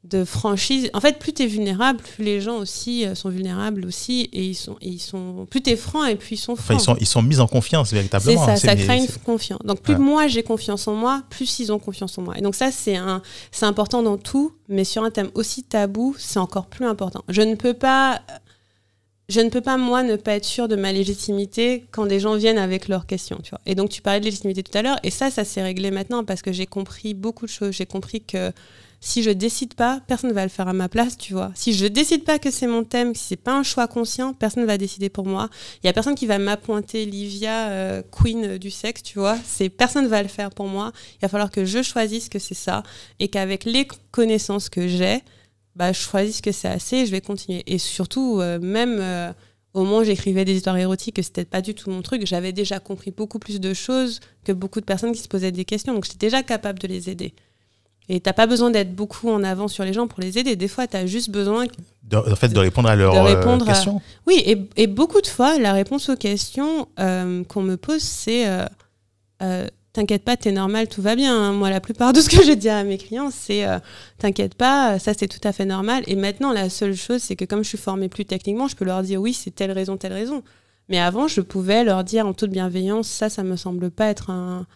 de 0.02 0.24
franchise. 0.24 0.88
En 0.94 1.00
fait, 1.00 1.18
plus 1.18 1.32
tu 1.34 1.42
es 1.42 1.46
vulnérable, 1.46 2.00
plus 2.00 2.24
les 2.24 2.40
gens 2.40 2.56
aussi 2.56 3.04
euh, 3.04 3.14
sont 3.14 3.28
vulnérables 3.28 3.84
aussi 3.84 4.30
et 4.32 4.42
ils 4.44 4.54
sont 4.54 4.76
et 4.80 4.88
ils 4.88 4.98
sont 4.98 5.46
plus 5.50 5.60
tu 5.60 5.68
es 5.70 5.76
franc 5.76 6.06
et 6.06 6.16
plus 6.16 6.32
ils 6.32 6.36
sont 6.38 6.52
Enfin, 6.52 6.78
francs. 6.78 6.80
ils 6.80 6.84
sont, 6.84 6.96
ils 7.00 7.06
sont 7.06 7.22
mis 7.22 7.38
en 7.38 7.46
confiance 7.46 7.90
c'est 7.90 7.96
véritablement. 7.96 8.46
ça, 8.46 8.52
hein. 8.52 8.56
ça 8.56 8.74
crée 8.76 8.96
une 8.96 9.06
c'est- 9.06 9.22
confiance. 9.22 9.60
Donc 9.64 9.80
plus 9.82 9.92
Ouais. 9.94 10.00
moi 10.00 10.26
j'ai 10.26 10.42
confiance 10.42 10.88
en 10.88 10.94
moi, 10.94 11.22
plus 11.28 11.58
ils 11.58 11.70
ont 11.70 11.78
confiance 11.78 12.16
en 12.16 12.22
moi. 12.22 12.38
Et 12.38 12.40
donc 12.40 12.54
ça 12.54 12.70
c'est 12.72 12.96
un 12.96 13.20
c'est 13.52 13.66
important 13.66 14.02
dans 14.02 14.16
tout, 14.16 14.54
mais 14.68 14.84
sur 14.84 15.04
un 15.04 15.10
thème 15.10 15.30
aussi 15.34 15.64
tabou, 15.64 16.16
c'est 16.18 16.38
encore 16.38 16.66
plus 16.68 16.86
important. 16.86 17.22
Je 17.28 17.42
ne 17.42 17.54
peux 17.54 17.74
pas 17.74 18.22
je 19.28 19.40
ne 19.40 19.50
peux 19.50 19.60
pas 19.60 19.76
moi 19.76 20.02
ne 20.02 20.16
pas 20.16 20.32
être 20.32 20.44
sûre 20.46 20.66
de 20.66 20.76
ma 20.76 20.92
légitimité 20.92 21.84
quand 21.92 22.06
des 22.06 22.20
gens 22.20 22.34
viennent 22.36 22.58
avec 22.58 22.88
leurs 22.88 23.06
questions, 23.06 23.38
tu 23.44 23.50
vois. 23.50 23.60
Et 23.66 23.74
donc 23.74 23.90
tu 23.90 24.00
parlais 24.00 24.18
de 24.20 24.24
légitimité 24.24 24.62
tout 24.62 24.76
à 24.76 24.80
l'heure 24.80 24.98
et 25.02 25.10
ça 25.10 25.30
ça 25.30 25.44
s'est 25.44 25.62
réglé 25.62 25.90
maintenant 25.90 26.24
parce 26.24 26.40
que 26.40 26.52
j'ai 26.52 26.66
compris 26.66 27.12
beaucoup 27.12 27.44
de 27.44 27.50
choses, 27.50 27.74
j'ai 27.74 27.86
compris 27.86 28.22
que 28.22 28.50
si 29.02 29.22
je 29.22 29.30
décide 29.30 29.72
pas, 29.72 30.00
personne 30.06 30.28
ne 30.28 30.34
va 30.34 30.42
le 30.42 30.50
faire 30.50 30.68
à 30.68 30.74
ma 30.74 30.90
place, 30.90 31.16
tu 31.16 31.32
vois. 31.32 31.50
Si 31.54 31.72
je 31.72 31.86
décide 31.86 32.22
pas 32.22 32.38
que 32.38 32.50
c'est 32.50 32.66
mon 32.66 32.84
thème, 32.84 33.14
si 33.14 33.24
c'est 33.28 33.36
pas 33.36 33.54
un 33.54 33.62
choix 33.62 33.88
conscient, 33.88 34.34
personne 34.34 34.62
ne 34.62 34.66
va 34.68 34.76
décider 34.76 35.08
pour 35.08 35.24
moi. 35.24 35.48
Il 35.82 35.86
y 35.86 35.90
a 35.90 35.94
personne 35.94 36.14
qui 36.14 36.26
va 36.26 36.38
m'appointer 36.38 37.06
Livia 37.06 37.70
euh, 37.70 38.02
queen 38.12 38.44
euh, 38.44 38.58
du 38.58 38.70
sexe, 38.70 39.02
tu 39.02 39.18
vois. 39.18 39.38
C'est 39.46 39.70
personne 39.70 40.06
va 40.06 40.22
le 40.22 40.28
faire 40.28 40.50
pour 40.50 40.66
moi. 40.66 40.92
Il 41.14 41.22
va 41.22 41.28
falloir 41.28 41.50
que 41.50 41.64
je 41.64 41.82
choisisse 41.82 42.28
que 42.28 42.38
c'est 42.38 42.54
ça 42.54 42.82
et 43.18 43.28
qu'avec 43.28 43.64
les 43.64 43.88
connaissances 44.10 44.68
que 44.68 44.86
j'ai, 44.86 45.22
bah 45.76 45.92
je 45.92 46.00
choisisse 46.00 46.42
que 46.42 46.52
c'est 46.52 46.68
assez, 46.68 46.96
et 46.96 47.06
je 47.06 47.10
vais 47.10 47.22
continuer. 47.22 47.62
Et 47.66 47.78
surtout 47.78 48.40
euh, 48.40 48.58
même 48.58 49.34
au 49.72 49.84
moment 49.84 49.98
où 49.98 50.04
j'écrivais 50.04 50.44
des 50.44 50.56
histoires 50.56 50.76
érotiques, 50.76 51.16
que 51.16 51.22
c'était 51.22 51.46
pas 51.46 51.62
du 51.62 51.74
tout 51.74 51.90
mon 51.90 52.02
truc, 52.02 52.26
j'avais 52.26 52.52
déjà 52.52 52.80
compris 52.80 53.12
beaucoup 53.12 53.38
plus 53.38 53.60
de 53.60 53.72
choses 53.72 54.20
que 54.44 54.52
beaucoup 54.52 54.80
de 54.80 54.84
personnes 54.84 55.12
qui 55.12 55.22
se 55.22 55.28
posaient 55.28 55.52
des 55.52 55.64
questions. 55.64 55.94
Donc 55.94 56.04
j'étais 56.04 56.18
déjà 56.18 56.42
capable 56.42 56.78
de 56.78 56.88
les 56.88 57.08
aider. 57.08 57.32
Et 58.12 58.18
t'as 58.20 58.32
pas 58.32 58.46
besoin 58.48 58.70
d'être 58.70 58.92
beaucoup 58.92 59.30
en 59.30 59.44
avant 59.44 59.68
sur 59.68 59.84
les 59.84 59.92
gens 59.92 60.08
pour 60.08 60.20
les 60.20 60.36
aider. 60.36 60.56
Des 60.56 60.66
fois, 60.66 60.88
tu 60.88 60.96
as 60.96 61.06
juste 61.06 61.30
besoin 61.30 61.66
De, 62.02 62.16
en 62.16 62.34
fait, 62.34 62.48
de 62.48 62.58
répondre 62.58 62.88
à 62.88 62.96
leurs 62.96 63.14
euh, 63.14 63.62
à- 63.62 63.66
questions. 63.66 64.00
Oui, 64.26 64.42
et, 64.44 64.58
et 64.82 64.86
beaucoup 64.88 65.20
de 65.20 65.28
fois, 65.28 65.58
la 65.60 65.72
réponse 65.72 66.08
aux 66.08 66.16
questions 66.16 66.88
euh, 66.98 67.44
qu'on 67.44 67.62
me 67.62 67.76
pose, 67.76 68.02
c'est 68.02 68.48
euh, 69.42 69.66
T'inquiète 69.92 70.24
pas, 70.24 70.36
t'es 70.36 70.52
normal, 70.52 70.88
tout 70.88 71.02
va 71.02 71.16
bien. 71.16 71.36
hein. 71.36 71.52
Moi, 71.52 71.68
la 71.68 71.80
plupart 71.80 72.12
de 72.12 72.20
ce 72.20 72.28
que 72.28 72.44
je 72.44 72.52
dis 72.52 72.68
à 72.68 72.84
mes 72.84 72.96
clients, 72.98 73.30
c'est 73.32 73.64
T'inquiète 74.18 74.54
pas, 74.54 74.98
ça 75.00 75.14
c'est 75.14 75.26
tout 75.26 75.40
à 75.46 75.52
fait 75.52 75.64
normal. 75.64 76.04
Et 76.06 76.14
maintenant, 76.16 76.52
la 76.52 76.68
seule 76.70 76.94
chose, 76.94 77.20
c'est 77.22 77.34
que 77.36 77.44
comme 77.44 77.62
je 77.64 77.68
suis 77.70 77.78
formée 77.78 78.08
plus 78.08 78.24
techniquement, 78.24 78.68
je 78.68 78.76
peux 78.76 78.84
leur 78.84 79.02
dire 79.02 79.20
Oui, 79.20 79.32
c'est 79.34 79.50
telle 79.52 79.72
raison, 79.72 79.96
telle 79.96 80.12
raison. 80.12 80.42
Mais 80.88 80.98
avant, 81.00 81.26
je 81.28 81.40
pouvais 81.40 81.82
leur 81.84 82.02
dire 82.04 82.26
en 82.26 82.32
toute 82.34 82.50
bienveillance 82.50 83.08
Ça, 83.08 83.28
ça 83.30 83.42
me 83.42 83.56
semble 83.56 83.90
pas 83.90 84.06
être 84.06 84.30
un. 84.30 84.66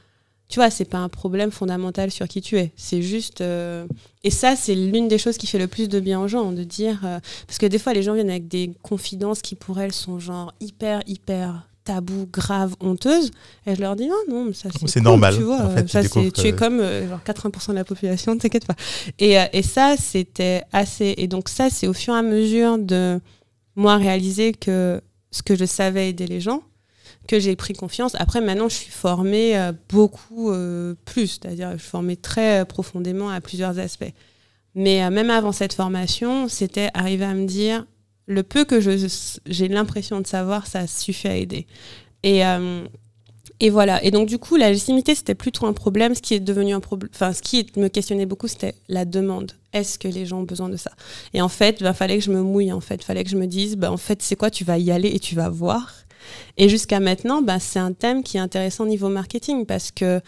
Tu 0.49 0.57
vois, 0.61 0.71
c'est 0.71 0.85
pas 0.85 0.99
un 0.99 1.09
problème 1.09 1.51
fondamental 1.51 2.11
sur 2.11 2.29
qui 2.29 2.41
tu 2.43 2.59
es. 2.59 2.71
C'est 2.77 3.03
juste. 3.03 3.41
euh, 3.41 3.87
Et 4.25 4.31
ça, 4.31 4.57
c'est 4.57 4.75
l'une 4.75 5.09
des 5.09 5.19
choses 5.19 5.39
qui 5.39 5.47
fait 5.47 5.59
le 5.59 5.67
plus 5.69 5.89
de 5.89 5.99
bien 6.01 6.21
aux 6.21 6.29
gens, 6.29 6.53
de 6.53 6.65
dire. 6.65 7.01
euh, 7.05 7.19
parce 7.47 7.59
que 7.59 7.67
des 7.67 7.79
fois, 7.79 7.93
les 7.95 8.03
gens 8.03 8.15
viennent 8.15 8.31
avec 8.31 8.47
des 8.47 8.73
confidences 8.83 9.41
qui, 9.43 9.55
pour 9.55 9.81
elles, 9.81 9.93
sont 9.95 10.19
genre 10.21 10.53
hyper, 10.61 11.03
hyper 11.07 11.67
tabou, 11.85 12.29
grave, 12.33 12.75
honteuses. 12.81 13.31
Et 13.67 13.75
je 13.75 13.81
leur 13.81 13.97
dis, 13.97 14.07
non, 14.07 14.15
non, 14.29 14.45
mais 14.45 14.53
ça 14.53 14.69
c'est. 14.71 14.79
Cool, 14.79 14.89
normal, 15.03 15.35
Tu 15.35 15.43
vois, 15.43 15.63
en 15.63 15.71
fait, 15.71 15.85
tu 16.43 16.47
es 16.47 16.53
comme 16.53 16.81
euh, 16.81 17.09
genre 17.09 17.21
80% 17.25 17.71
de 17.71 17.75
la 17.75 17.85
population, 17.85 18.37
t'inquiète 18.39 18.67
pas. 18.67 18.77
Et, 19.19 19.39
euh, 19.41 19.45
et 19.53 19.63
ça, 19.63 19.97
c'était 19.99 20.63
assez. 20.73 21.15
Et 21.17 21.27
donc, 21.27 21.49
ça, 21.49 21.69
c'est 21.71 21.87
au 21.87 21.93
fur 21.95 22.15
et 22.15 22.19
à 22.19 22.23
mesure 22.23 22.79
de 22.79 23.19
moi 23.77 23.97
réaliser 23.97 24.53
que 24.53 25.01
ce 25.31 25.43
que 25.43 25.57
je 25.57 25.65
savais 25.65 26.11
aider 26.11 26.27
les 26.27 26.41
gens, 26.41 26.63
que 27.27 27.39
j'ai 27.39 27.57
pris 27.57 27.75
confiance. 27.75 28.15
Après, 28.17 28.41
maintenant, 28.41 28.69
je 28.69 28.77
suis 28.77 28.91
formée 28.91 29.57
euh, 29.57 29.73
beaucoup 29.89 30.51
euh, 30.51 30.95
plus, 31.05 31.39
c'est-à-dire 31.43 31.73
je 31.73 31.79
suis 31.79 31.91
formée 31.91 32.17
très 32.17 32.61
euh, 32.61 32.65
profondément 32.65 33.31
à 33.31 33.41
plusieurs 33.41 33.79
aspects. 33.79 34.13
Mais 34.75 35.09
même 35.09 35.31
avant 35.31 35.53
cette 35.53 35.73
formation, 35.73 36.49
c'était 36.49 36.89
arriver 36.95 37.25
à 37.25 37.35
me 37.35 37.47
dire 37.47 37.87
le 38.27 38.43
peu 38.43 38.65
que 38.65 38.81
j'ai 38.81 39.69
l'impression 39.69 40.21
de 40.21 40.27
savoir, 40.27 40.67
ça 40.67 40.89
suffit 40.89 41.29
à 41.29 41.37
aider. 41.37 41.69
Et, 42.25 43.71
voilà. 43.71 44.03
Et 44.03 44.11
donc, 44.11 44.27
du 44.27 44.39
coup, 44.39 44.57
la 44.57 44.71
légitimité, 44.71 45.15
c'était 45.15 45.37
plutôt 45.37 45.67
un 45.67 45.75
problème. 45.75 46.17
Ce 46.17 46.21
qui 46.21 46.35
est 46.35 46.41
devenu 46.41 46.75
un 46.75 46.81
problème, 46.81 47.09
enfin, 47.15 47.33
ce 47.33 47.41
qui 47.41 47.65
me 47.77 47.87
questionnait 47.87 48.27
beaucoup, 48.27 48.49
c'était 48.49 48.75
la 48.89 49.05
demande. 49.05 49.53
Est-ce 49.73 49.97
que 49.97 50.09
les 50.09 50.27
gens 50.27 50.41
ont 50.41 50.45
besoin 50.45 50.69
de 50.69 50.77
ça? 50.77 50.91
Et 51.35 51.41
en 51.41 51.49
fait, 51.49 51.77
il 51.81 51.93
fallait 51.95 52.19
que 52.19 52.25
je 52.25 52.33
me 52.33 52.43
mouille. 52.43 52.73
En 52.73 52.81
fait, 52.81 53.05
fallait 53.05 53.23
que 53.23 53.31
je 53.31 53.37
me 53.37 53.47
dise, 53.47 53.77
bah, 53.77 53.93
en 53.93 53.97
fait, 53.97 54.23
c'est 54.23 54.35
quoi? 54.35 54.51
Tu 54.51 54.65
vas 54.65 54.77
y 54.79 54.91
aller 54.91 55.11
et 55.11 55.21
tu 55.21 55.37
vas 55.37 55.51
voir. 55.51 56.04
Et 56.57 56.69
jusqu'à 56.69 57.01
maintenant, 57.01 57.43
bah, 57.43 57.59
c'est 57.59 57.79
un 57.79 57.93
thème 57.93 58.23
qui 58.23 58.37
est 58.37 58.41
intéressant 58.41 58.85
au 58.85 58.89
niveau 58.89 59.09
marketing 59.09 59.67
parce 59.67 59.91
que 59.91 60.21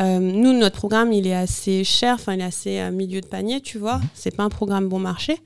euh, 0.00 0.18
nous, 0.18 0.52
notre 0.52 0.76
programme, 0.76 1.12
il 1.12 1.26
est 1.26 1.34
assez 1.34 1.84
cher, 1.84 2.14
enfin, 2.14 2.34
il 2.34 2.40
est 2.40 2.44
assez 2.44 2.78
à 2.78 2.90
milieu 2.90 3.20
de 3.20 3.26
panier, 3.26 3.60
tu 3.60 3.78
vois. 3.78 4.00
C'est 4.14 4.34
pas 4.34 4.44
un 4.44 4.48
programme 4.48 4.88
bon 4.88 4.98
marché. 4.98 5.38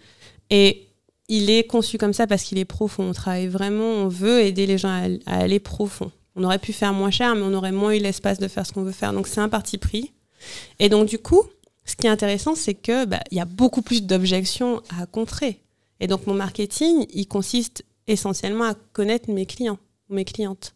Et 0.51 0.87
il 1.29 1.51
est 1.51 1.65
conçu 1.65 1.99
comme 1.99 2.13
ça 2.13 2.27
parce 2.27 2.43
qu'il 2.45 2.59
est 2.59 2.65
profond. 2.65 3.11
On 3.11 3.13
travaille 3.13 3.49
vraiment, 3.49 3.85
on 3.85 4.09
veut 4.09 4.43
aider 4.43 4.67
les 4.67 4.79
gens 4.79 4.91
à, 4.91 5.07
à 5.27 5.39
aller 5.39 5.59
profond. 5.59 6.13
On 6.37 6.45
aurait 6.45 6.59
pu 6.59 6.73
faire 6.73 6.93
moins 6.93 7.11
cher, 7.11 7.35
mais 7.35 7.43
on 7.43 7.55
aurait 7.55 7.73
moins 7.73 7.93
eu 7.93 7.99
l'espace 7.99 8.39
de 8.39 8.49
faire 8.49 8.67
ce 8.67 8.73
qu'on 8.73 8.83
veut 8.83 8.93
faire. 8.93 9.13
Donc, 9.13 9.27
c'est 9.27 9.41
un 9.41 9.49
parti 9.49 9.79
pris. 9.79 10.13
Et 10.79 10.89
donc, 10.89 11.09
du 11.09 11.19
coup, 11.19 11.43
ce 11.85 11.97
qui 11.97 12.07
est 12.07 12.11
intéressant, 12.11 12.55
c'est 12.55 12.75
que 12.75 13.05
bah, 13.05 13.21
il 13.31 13.39
y 13.39 13.41
a 13.41 13.45
beaucoup 13.45 13.83
plus 13.83 14.03
d'objections 14.03 14.83
à 14.99 15.07
contrer. 15.07 15.61
Et 16.01 16.07
donc, 16.07 16.27
mon 16.27 16.35
marketing, 16.35 17.07
il 17.13 17.27
consiste 17.27 17.85
essentiellement 18.07 18.65
à 18.65 18.75
connaître 18.93 19.31
mes 19.31 19.47
clients, 19.47 19.79
mes 20.09 20.25
clientes. 20.25 20.75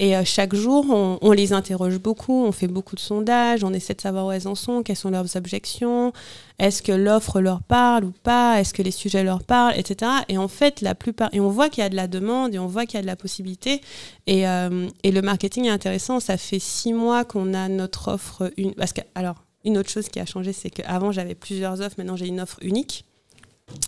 Et 0.00 0.16
euh, 0.16 0.22
chaque 0.24 0.54
jour, 0.54 0.86
on, 1.20 1.32
les 1.32 1.52
interroge 1.52 1.98
beaucoup, 1.98 2.46
on 2.46 2.52
fait 2.52 2.68
beaucoup 2.68 2.96
de 2.96 3.00
sondages, 3.00 3.62
on 3.64 3.74
essaie 3.74 3.92
de 3.92 4.00
savoir 4.00 4.24
où 4.26 4.32
elles 4.32 4.48
en 4.48 4.54
sont, 4.54 4.82
quelles 4.82 4.96
sont 4.96 5.10
leurs 5.10 5.36
objections, 5.36 6.14
est-ce 6.58 6.82
que 6.82 6.90
l'offre 6.90 7.42
leur 7.42 7.62
parle 7.62 8.04
ou 8.04 8.12
pas, 8.22 8.58
est-ce 8.58 8.72
que 8.72 8.80
les 8.80 8.92
sujets 8.92 9.22
leur 9.22 9.42
parlent, 9.42 9.74
etc. 9.76 10.10
Et 10.28 10.38
en 10.38 10.48
fait, 10.48 10.80
la 10.80 10.94
plupart, 10.94 11.28
et 11.32 11.40
on 11.40 11.50
voit 11.50 11.68
qu'il 11.68 11.82
y 11.82 11.86
a 11.86 11.90
de 11.90 11.96
la 11.96 12.08
demande 12.08 12.54
et 12.54 12.58
on 12.58 12.66
voit 12.66 12.86
qu'il 12.86 12.94
y 12.94 12.98
a 12.98 13.02
de 13.02 13.06
la 13.06 13.16
possibilité. 13.16 13.82
Et, 14.26 14.48
euh, 14.48 14.88
et 15.02 15.12
le 15.12 15.20
marketing 15.20 15.66
est 15.66 15.70
intéressant. 15.70 16.18
Ça 16.18 16.38
fait 16.38 16.58
six 16.60 16.94
mois 16.94 17.26
qu'on 17.26 17.52
a 17.52 17.68
notre 17.68 18.08
offre 18.08 18.50
une. 18.56 18.72
Parce 18.72 18.94
que 18.94 19.02
alors, 19.14 19.44
une 19.66 19.76
autre 19.76 19.90
chose 19.90 20.08
qui 20.08 20.18
a 20.18 20.24
changé, 20.24 20.54
c'est 20.54 20.70
qu'avant 20.70 21.12
j'avais 21.12 21.34
plusieurs 21.34 21.82
offres, 21.82 21.96
maintenant 21.98 22.16
j'ai 22.16 22.28
une 22.28 22.40
offre 22.40 22.56
unique. 22.62 23.04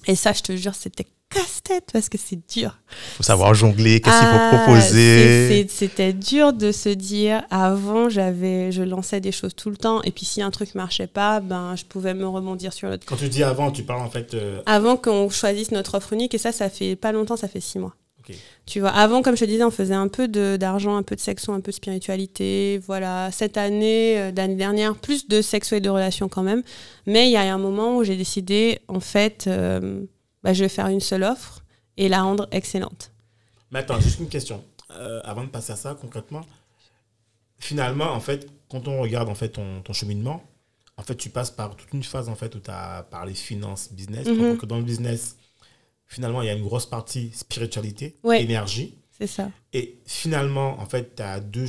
Et 0.06 0.14
ça, 0.14 0.34
je 0.34 0.42
te 0.42 0.54
jure, 0.54 0.74
c'était 0.74 1.06
casse-tête 1.34 1.88
parce 1.92 2.08
que 2.08 2.18
c'est 2.18 2.38
dur. 2.52 2.78
faut 3.16 3.22
savoir 3.22 3.54
jongler, 3.54 4.00
qu'est-ce 4.00 4.18
qu'il 4.18 4.28
Ah, 4.30 4.50
faut 4.50 4.56
proposer. 4.58 4.88
c'est- 4.90 5.48
c'est- 5.48 5.68
C'était 5.70 6.12
dur 6.12 6.52
de 6.52 6.72
se 6.72 6.88
dire. 6.88 7.42
Avant, 7.50 8.08
j'avais, 8.08 8.70
je 8.72 8.82
lançais 8.82 9.20
des 9.20 9.32
choses 9.32 9.54
tout 9.54 9.70
le 9.70 9.76
temps, 9.76 10.02
et 10.02 10.10
puis 10.10 10.24
si 10.24 10.42
un 10.42 10.50
truc 10.50 10.74
marchait 10.74 11.06
pas, 11.06 11.40
ben 11.40 11.74
je 11.76 11.84
pouvais 11.84 12.14
me 12.14 12.26
rebondir 12.26 12.72
sur 12.72 12.88
l'autre. 12.88 13.04
Quand 13.06 13.16
tu 13.16 13.28
dis 13.28 13.42
avant, 13.42 13.70
tu 13.70 13.82
parles 13.82 14.02
en 14.02 14.10
fait. 14.10 14.34
euh, 14.34 14.60
Avant 14.66 14.96
qu'on 14.96 15.28
choisisse 15.30 15.70
notre 15.72 15.96
offre 15.96 16.12
unique, 16.12 16.34
et 16.34 16.38
ça, 16.38 16.52
ça 16.52 16.68
fait 16.70 16.96
pas 16.96 17.12
longtemps, 17.12 17.36
ça 17.36 17.48
fait 17.48 17.60
six 17.60 17.78
mois. 17.78 17.94
Ok. 18.20 18.36
Tu 18.66 18.78
vois, 18.78 18.90
avant, 18.90 19.20
comme 19.20 19.34
je 19.34 19.40
te 19.44 19.50
disais, 19.50 19.64
on 19.64 19.72
faisait 19.72 19.94
un 19.94 20.06
peu 20.06 20.28
de- 20.28 20.56
d'argent, 20.56 20.94
un 20.96 21.02
peu 21.02 21.16
de 21.16 21.20
sexo, 21.20 21.50
un 21.52 21.60
peu 21.60 21.72
de 21.72 21.76
spiritualité. 21.76 22.80
Voilà, 22.86 23.30
cette 23.32 23.56
année, 23.56 24.16
euh, 24.20 24.30
l'année 24.36 24.54
dernière, 24.54 24.94
plus 24.94 25.26
de 25.26 25.42
sexo 25.42 25.74
et 25.74 25.80
de 25.80 25.90
relations 25.90 26.28
quand 26.28 26.42
même. 26.44 26.62
Mais 27.06 27.26
il 27.28 27.32
y 27.32 27.36
a 27.36 27.52
un 27.52 27.58
moment 27.58 27.96
où 27.96 28.04
j'ai 28.04 28.16
décidé, 28.16 28.78
en 28.86 29.00
fait, 29.00 29.46
euh, 29.48 30.02
bah, 30.42 30.52
je 30.52 30.64
vais 30.64 30.68
faire 30.68 30.88
une 30.88 31.00
seule 31.00 31.22
offre 31.22 31.64
et 31.96 32.08
la 32.08 32.22
rendre 32.22 32.48
excellente. 32.50 33.12
Mais 33.70 33.80
attends, 33.80 34.00
juste 34.00 34.20
une 34.20 34.28
question. 34.28 34.64
Euh, 34.90 35.20
avant 35.24 35.44
de 35.44 35.48
passer 35.48 35.72
à 35.72 35.76
ça, 35.76 35.96
concrètement, 35.98 36.42
finalement, 37.58 38.12
en 38.12 38.20
fait, 38.20 38.48
quand 38.68 38.88
on 38.88 39.00
regarde 39.00 39.28
en 39.28 39.34
fait 39.34 39.50
ton, 39.50 39.82
ton 39.82 39.92
cheminement, 39.92 40.42
en 40.96 41.02
fait, 41.02 41.14
tu 41.16 41.30
passes 41.30 41.50
par 41.50 41.74
toute 41.76 41.92
une 41.92 42.02
phase 42.02 42.28
en 42.28 42.34
fait 42.34 42.54
où 42.54 42.60
tu 42.60 42.70
as 42.70 43.06
parlé 43.10 43.34
finance, 43.34 43.90
business. 43.92 44.26
Donc, 44.26 44.64
dans 44.66 44.76
le 44.76 44.82
business, 44.82 45.36
finalement, 46.06 46.42
il 46.42 46.46
y 46.46 46.50
a 46.50 46.54
une 46.54 46.64
grosse 46.64 46.86
partie 46.86 47.30
spiritualité, 47.32 48.16
Ouais. 48.22 48.42
énergie. 48.42 48.94
C'est 49.18 49.26
ça. 49.26 49.50
Et 49.72 49.98
finalement, 50.06 50.78
en 50.80 50.86
fait, 50.86 51.14
tu 51.16 51.22
as 51.22 51.40
deux, 51.40 51.66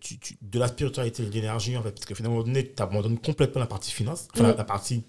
tu, 0.00 0.18
tu- 0.18 0.38
de 0.42 0.58
la 0.58 0.68
spiritualité 0.68 1.22
et 1.22 1.26
de 1.26 1.30
l'énergie, 1.32 1.76
en 1.76 1.82
fait, 1.82 1.92
parce 1.92 2.04
que 2.06 2.14
finalement, 2.14 2.42
tu 2.42 2.72
abandonnes 2.78 3.18
complètement 3.18 3.60
la 3.60 3.66
partie 3.66 3.92
finance, 3.92 4.28
enfin, 4.34 4.48
la, 4.48 4.54
la 4.54 4.64
partie 4.64 5.04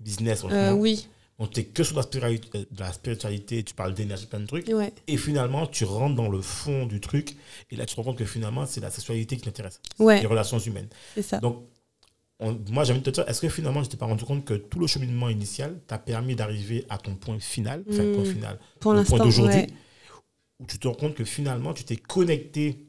business. 0.00 0.44
Euh, 0.50 0.72
oui, 0.72 1.08
Donc, 1.38 1.50
tu 1.50 1.60
es 1.60 1.64
que 1.64 1.82
sur 1.82 1.96
la 1.96 2.02
spiritualité, 2.02 2.66
de 2.70 2.80
la 2.80 2.92
spiritualité, 2.92 3.62
tu 3.64 3.74
parles 3.74 3.92
d'énergie, 3.94 4.26
plein 4.26 4.40
de 4.40 4.46
trucs. 4.46 4.68
ouais. 4.68 4.92
Et 5.08 5.16
finalement, 5.16 5.66
tu 5.66 5.84
rentres 5.84 6.14
dans 6.14 6.28
le 6.28 6.40
fond 6.40 6.86
du 6.86 7.00
truc. 7.00 7.36
Et 7.70 7.76
là, 7.76 7.86
tu 7.86 7.94
te 7.94 8.00
rends 8.00 8.04
compte 8.04 8.18
que 8.18 8.24
finalement, 8.24 8.66
c'est 8.66 8.80
la 8.80 8.90
sexualité 8.90 9.36
qui 9.36 9.42
t'intéresse. 9.42 9.80
Ouais, 9.98 10.20
Les 10.20 10.26
relations 10.26 10.58
humaines. 10.60 10.88
c'est 11.14 11.22
ça. 11.22 11.38
Donc, 11.38 11.64
on- 12.38 12.56
moi, 12.70 12.84
j'ai 12.84 12.92
envie 12.92 13.00
de 13.02 13.10
te 13.10 13.10
dire, 13.10 13.28
est-ce 13.28 13.40
que 13.40 13.48
finalement, 13.48 13.82
je 13.82 13.88
t'ai 13.90 13.96
pas 13.96 14.06
rendu 14.06 14.24
compte 14.24 14.44
que 14.44 14.54
tout 14.54 14.78
le 14.78 14.86
cheminement 14.86 15.28
initial 15.28 15.80
t'a 15.88 15.98
permis 15.98 16.36
d'arriver 16.36 16.84
à 16.88 16.98
ton 16.98 17.16
point 17.16 17.38
final, 17.40 17.84
enfin, 17.90 18.04
Mm. 18.04 18.12
point 18.14 18.24
final, 18.24 18.60
Pour 18.80 18.92
le 18.94 19.02
point 19.02 19.18
d'aujourd'hui, 19.18 19.56
ouais. 19.56 19.66
où 20.60 20.66
tu 20.66 20.78
te 20.78 20.86
rends 20.86 20.94
compte 20.94 21.14
que 21.14 21.24
finalement, 21.24 21.72
tu 21.74 21.82
t'es 21.84 21.96
connecté 21.96 22.86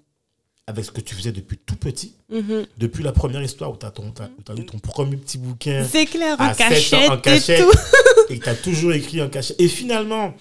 avec 0.68 0.84
ce 0.86 0.92
que 0.92 1.02
tu 1.02 1.14
faisais 1.16 1.32
depuis 1.32 1.58
tout 1.58 1.76
petit, 1.76 2.16
Mhm. 2.30 2.66
depuis 2.78 3.04
la 3.04 3.12
première 3.12 3.44
histoire 3.44 3.72
où 3.72 3.78
tu 3.78 3.86
as, 3.86 4.54
lu 4.56 4.66
ton 4.66 4.80
premier 4.80 5.16
petit 5.18 5.38
bouquin 5.38 5.86
C'est 5.88 6.06
clair, 6.08 6.36
en 6.40 6.54
7 6.54 6.62
ans, 6.66 6.70
cachette, 6.70 7.10
en 7.12 7.18
et 7.18 7.22
cachette, 7.22 7.62
tout. 7.62 7.78
et 8.34 8.40
que 8.40 8.44
tu 8.44 8.50
as 8.50 8.56
toujours 8.56 8.94
écrit 8.94 9.22
en 9.22 9.30
cachette. 9.30 9.60
Et 9.62 9.68
finalement, 9.68 10.34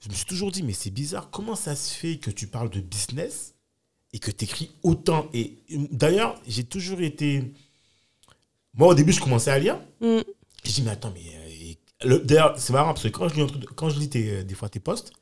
je 0.00 0.08
me 0.10 0.14
suis 0.14 0.26
toujours 0.26 0.50
dit, 0.52 0.62
mais 0.62 0.74
c'est 0.74 0.90
bizarre, 0.90 1.30
comment 1.30 1.54
ça 1.56 1.74
se 1.74 1.94
fait 1.94 2.16
que 2.18 2.30
tu 2.30 2.46
parles 2.48 2.68
de 2.70 2.80
business 2.80 3.54
et 4.12 4.18
que 4.18 4.30
tu 4.30 4.44
écris 4.44 4.70
autant 4.82 5.28
Et 5.32 5.54
d'ailleurs, 5.90 6.38
j'ai 6.46 6.64
toujours 6.64 7.00
été. 7.00 7.52
Moi, 8.74 8.88
au 8.88 8.94
début, 8.94 9.12
je 9.12 9.20
commençais 9.20 9.50
à 9.50 9.58
lire. 9.58 9.78
Mm. 10.00 10.18
Je 10.64 10.70
dis, 10.70 10.82
mais 10.82 10.90
attends, 10.90 11.12
mais. 11.14 11.22
euh, 12.04 12.18
D'ailleurs, 12.24 12.54
c'est 12.58 12.72
marrant 12.72 12.94
parce 12.94 13.04
que 13.04 13.08
quand 13.08 13.28
je 13.28 13.36
lis, 13.36 13.42
un 13.42 13.46
truc- 13.46 13.64
quand 13.76 13.88
je 13.88 13.98
lis 14.00 14.08
tes, 14.08 14.28
euh, 14.30 14.42
des 14.42 14.54
fois 14.56 14.68
tes 14.68 14.80
posts, 14.80 15.12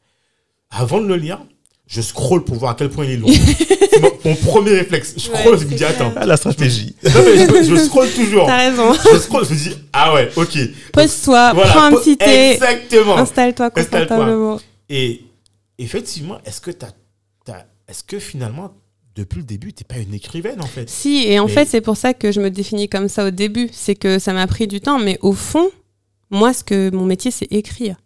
avant 0.70 1.00
de 1.00 1.06
le 1.06 1.16
lire, 1.16 1.44
je 1.90 2.00
scrolle 2.02 2.44
pour 2.44 2.54
voir 2.56 2.70
à 2.70 2.74
quel 2.76 2.88
point 2.88 3.04
il 3.04 3.10
est 3.10 3.16
long. 3.16 3.26
c'est 3.90 4.00
mon, 4.00 4.12
mon 4.24 4.34
premier 4.36 4.70
réflexe. 4.70 5.14
Je 5.16 5.28
Ouais, 5.30 5.38
scrolle, 5.38 5.58
je 5.58 5.64
me 5.64 5.74
dis, 5.74 5.84
attends. 5.84 6.12
Ah, 6.16 6.24
la 6.24 6.36
stratégie. 6.36 6.94
Non, 7.04 7.10
mais 7.24 7.36
je, 7.64 7.64
je 7.68 7.76
scrolle 7.76 8.08
toujours. 8.10 8.46
T'as 8.46 8.70
raison. 8.70 8.92
Je 9.12 9.18
scrolle, 9.18 9.44
je 9.44 9.50
me 9.52 9.58
dis, 9.58 9.74
ah 9.92 10.14
ouais, 10.14 10.30
ok. 10.36 10.56
Pose-toi, 10.92 11.52
Voilà, 11.52 11.70
prends 11.70 11.82
un 11.82 11.92
petit 11.92 12.16
thé, 12.16 12.52
Exactement. 12.52 13.16
installe-toi 13.18 13.70
confortablement. 13.70 14.60
Et 14.88 15.22
effectivement, 15.78 16.38
est-ce 16.46 16.60
que 16.60 16.70
t'as, 16.70 16.90
est-ce 17.88 18.04
que 18.04 18.20
finalement, 18.20 18.72
depuis 19.16 19.38
le 19.38 19.44
début, 19.44 19.72
t'es 19.72 19.82
pas 19.82 19.98
une 19.98 20.14
écrivaine 20.14 20.62
en 20.62 20.66
fait? 20.66 20.88
Si, 20.88 21.24
et 21.26 21.40
en 21.40 21.46
Mais- 21.46 21.52
fait, 21.52 21.66
c'est 21.66 21.80
pour 21.80 21.96
ça 21.96 22.14
que 22.14 22.30
je 22.30 22.40
me 22.40 22.50
définis 22.50 22.88
comme 22.88 23.08
ça 23.08 23.26
au 23.26 23.30
début. 23.30 23.68
C'est 23.72 23.96
que 23.96 24.20
ça 24.20 24.32
m'a 24.32 24.46
pris 24.46 24.68
du 24.68 24.80
temps, 24.80 25.00
mais 25.00 25.18
au 25.22 25.32
fond, 25.32 25.68
moi, 26.30 26.52
ce 26.54 26.62
que 26.62 26.90
mon 26.94 27.04
métier, 27.04 27.32
c'est 27.32 27.48
écrire. 27.50 27.96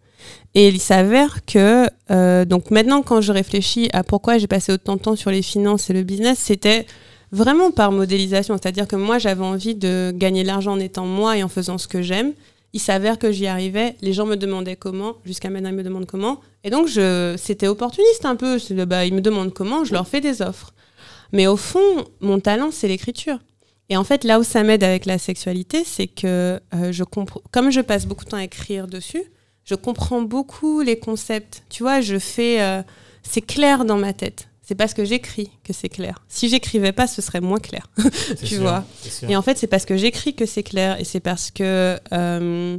Et 0.54 0.68
il 0.68 0.80
s'avère 0.80 1.44
que, 1.46 1.86
euh, 2.10 2.44
donc 2.44 2.70
maintenant, 2.70 3.02
quand 3.02 3.20
je 3.20 3.32
réfléchis 3.32 3.88
à 3.92 4.04
pourquoi 4.04 4.38
j'ai 4.38 4.46
passé 4.46 4.72
autant 4.72 4.96
de 4.96 5.00
temps 5.00 5.16
sur 5.16 5.30
les 5.30 5.42
finances 5.42 5.90
et 5.90 5.92
le 5.92 6.04
business, 6.04 6.38
c'était 6.38 6.86
vraiment 7.32 7.72
par 7.72 7.90
modélisation. 7.90 8.56
C'est-à-dire 8.56 8.86
que 8.86 8.94
moi, 8.94 9.18
j'avais 9.18 9.42
envie 9.44 9.74
de 9.74 10.12
gagner 10.14 10.44
l'argent 10.44 10.72
en 10.72 10.78
étant 10.78 11.06
moi 11.06 11.36
et 11.36 11.42
en 11.42 11.48
faisant 11.48 11.76
ce 11.78 11.88
que 11.88 12.02
j'aime. 12.02 12.32
Il 12.72 12.80
s'avère 12.80 13.18
que 13.18 13.32
j'y 13.32 13.46
arrivais. 13.48 13.96
Les 14.00 14.12
gens 14.12 14.26
me 14.26 14.36
demandaient 14.36 14.76
comment. 14.76 15.16
Jusqu'à 15.24 15.50
maintenant, 15.50 15.70
ils 15.70 15.76
me 15.76 15.82
demandent 15.82 16.06
comment. 16.06 16.40
Et 16.62 16.70
donc, 16.70 16.86
je, 16.86 17.34
c'était 17.36 17.66
opportuniste 17.68 18.24
un 18.24 18.36
peu. 18.36 18.58
Le- 18.70 18.84
bah, 18.84 19.06
ils 19.06 19.14
me 19.14 19.20
demandent 19.20 19.52
comment, 19.52 19.84
je 19.84 19.92
leur 19.92 20.06
fais 20.06 20.20
des 20.20 20.40
offres. 20.40 20.72
Mais 21.32 21.48
au 21.48 21.56
fond, 21.56 22.04
mon 22.20 22.38
talent, 22.38 22.70
c'est 22.70 22.86
l'écriture. 22.86 23.38
Et 23.88 23.96
en 23.96 24.04
fait, 24.04 24.22
là 24.24 24.38
où 24.38 24.44
ça 24.44 24.62
m'aide 24.62 24.84
avec 24.84 25.04
la 25.04 25.18
sexualité, 25.18 25.82
c'est 25.84 26.06
que 26.06 26.60
euh, 26.74 26.92
je 26.92 27.04
comprends, 27.04 27.42
comme 27.50 27.70
je 27.70 27.80
passe 27.80 28.06
beaucoup 28.06 28.24
de 28.24 28.30
temps 28.30 28.36
à 28.36 28.44
écrire 28.44 28.86
dessus, 28.86 29.22
je 29.64 29.74
comprends 29.74 30.22
beaucoup 30.22 30.80
les 30.80 30.98
concepts. 30.98 31.62
Tu 31.70 31.82
vois, 31.82 32.00
je 32.00 32.18
fais, 32.18 32.60
euh, 32.60 32.82
c'est 33.22 33.40
clair 33.40 33.84
dans 33.84 33.96
ma 33.96 34.12
tête. 34.12 34.48
C'est 34.66 34.74
parce 34.74 34.94
que 34.94 35.04
j'écris 35.04 35.50
que 35.62 35.74
c'est 35.74 35.90
clair. 35.90 36.24
Si 36.28 36.48
j'écrivais 36.48 36.92
pas, 36.92 37.06
ce 37.06 37.20
serait 37.20 37.42
moins 37.42 37.58
clair. 37.58 37.90
Tu 38.40 38.46
sûr, 38.46 38.62
vois. 38.62 38.84
Et 39.28 39.36
en 39.36 39.42
fait, 39.42 39.58
c'est 39.58 39.66
parce 39.66 39.84
que 39.84 39.96
j'écris 39.96 40.34
que 40.34 40.46
c'est 40.46 40.62
clair. 40.62 40.98
Et 40.98 41.04
c'est 41.04 41.20
parce 41.20 41.50
que. 41.50 41.98
euh, 42.12 42.78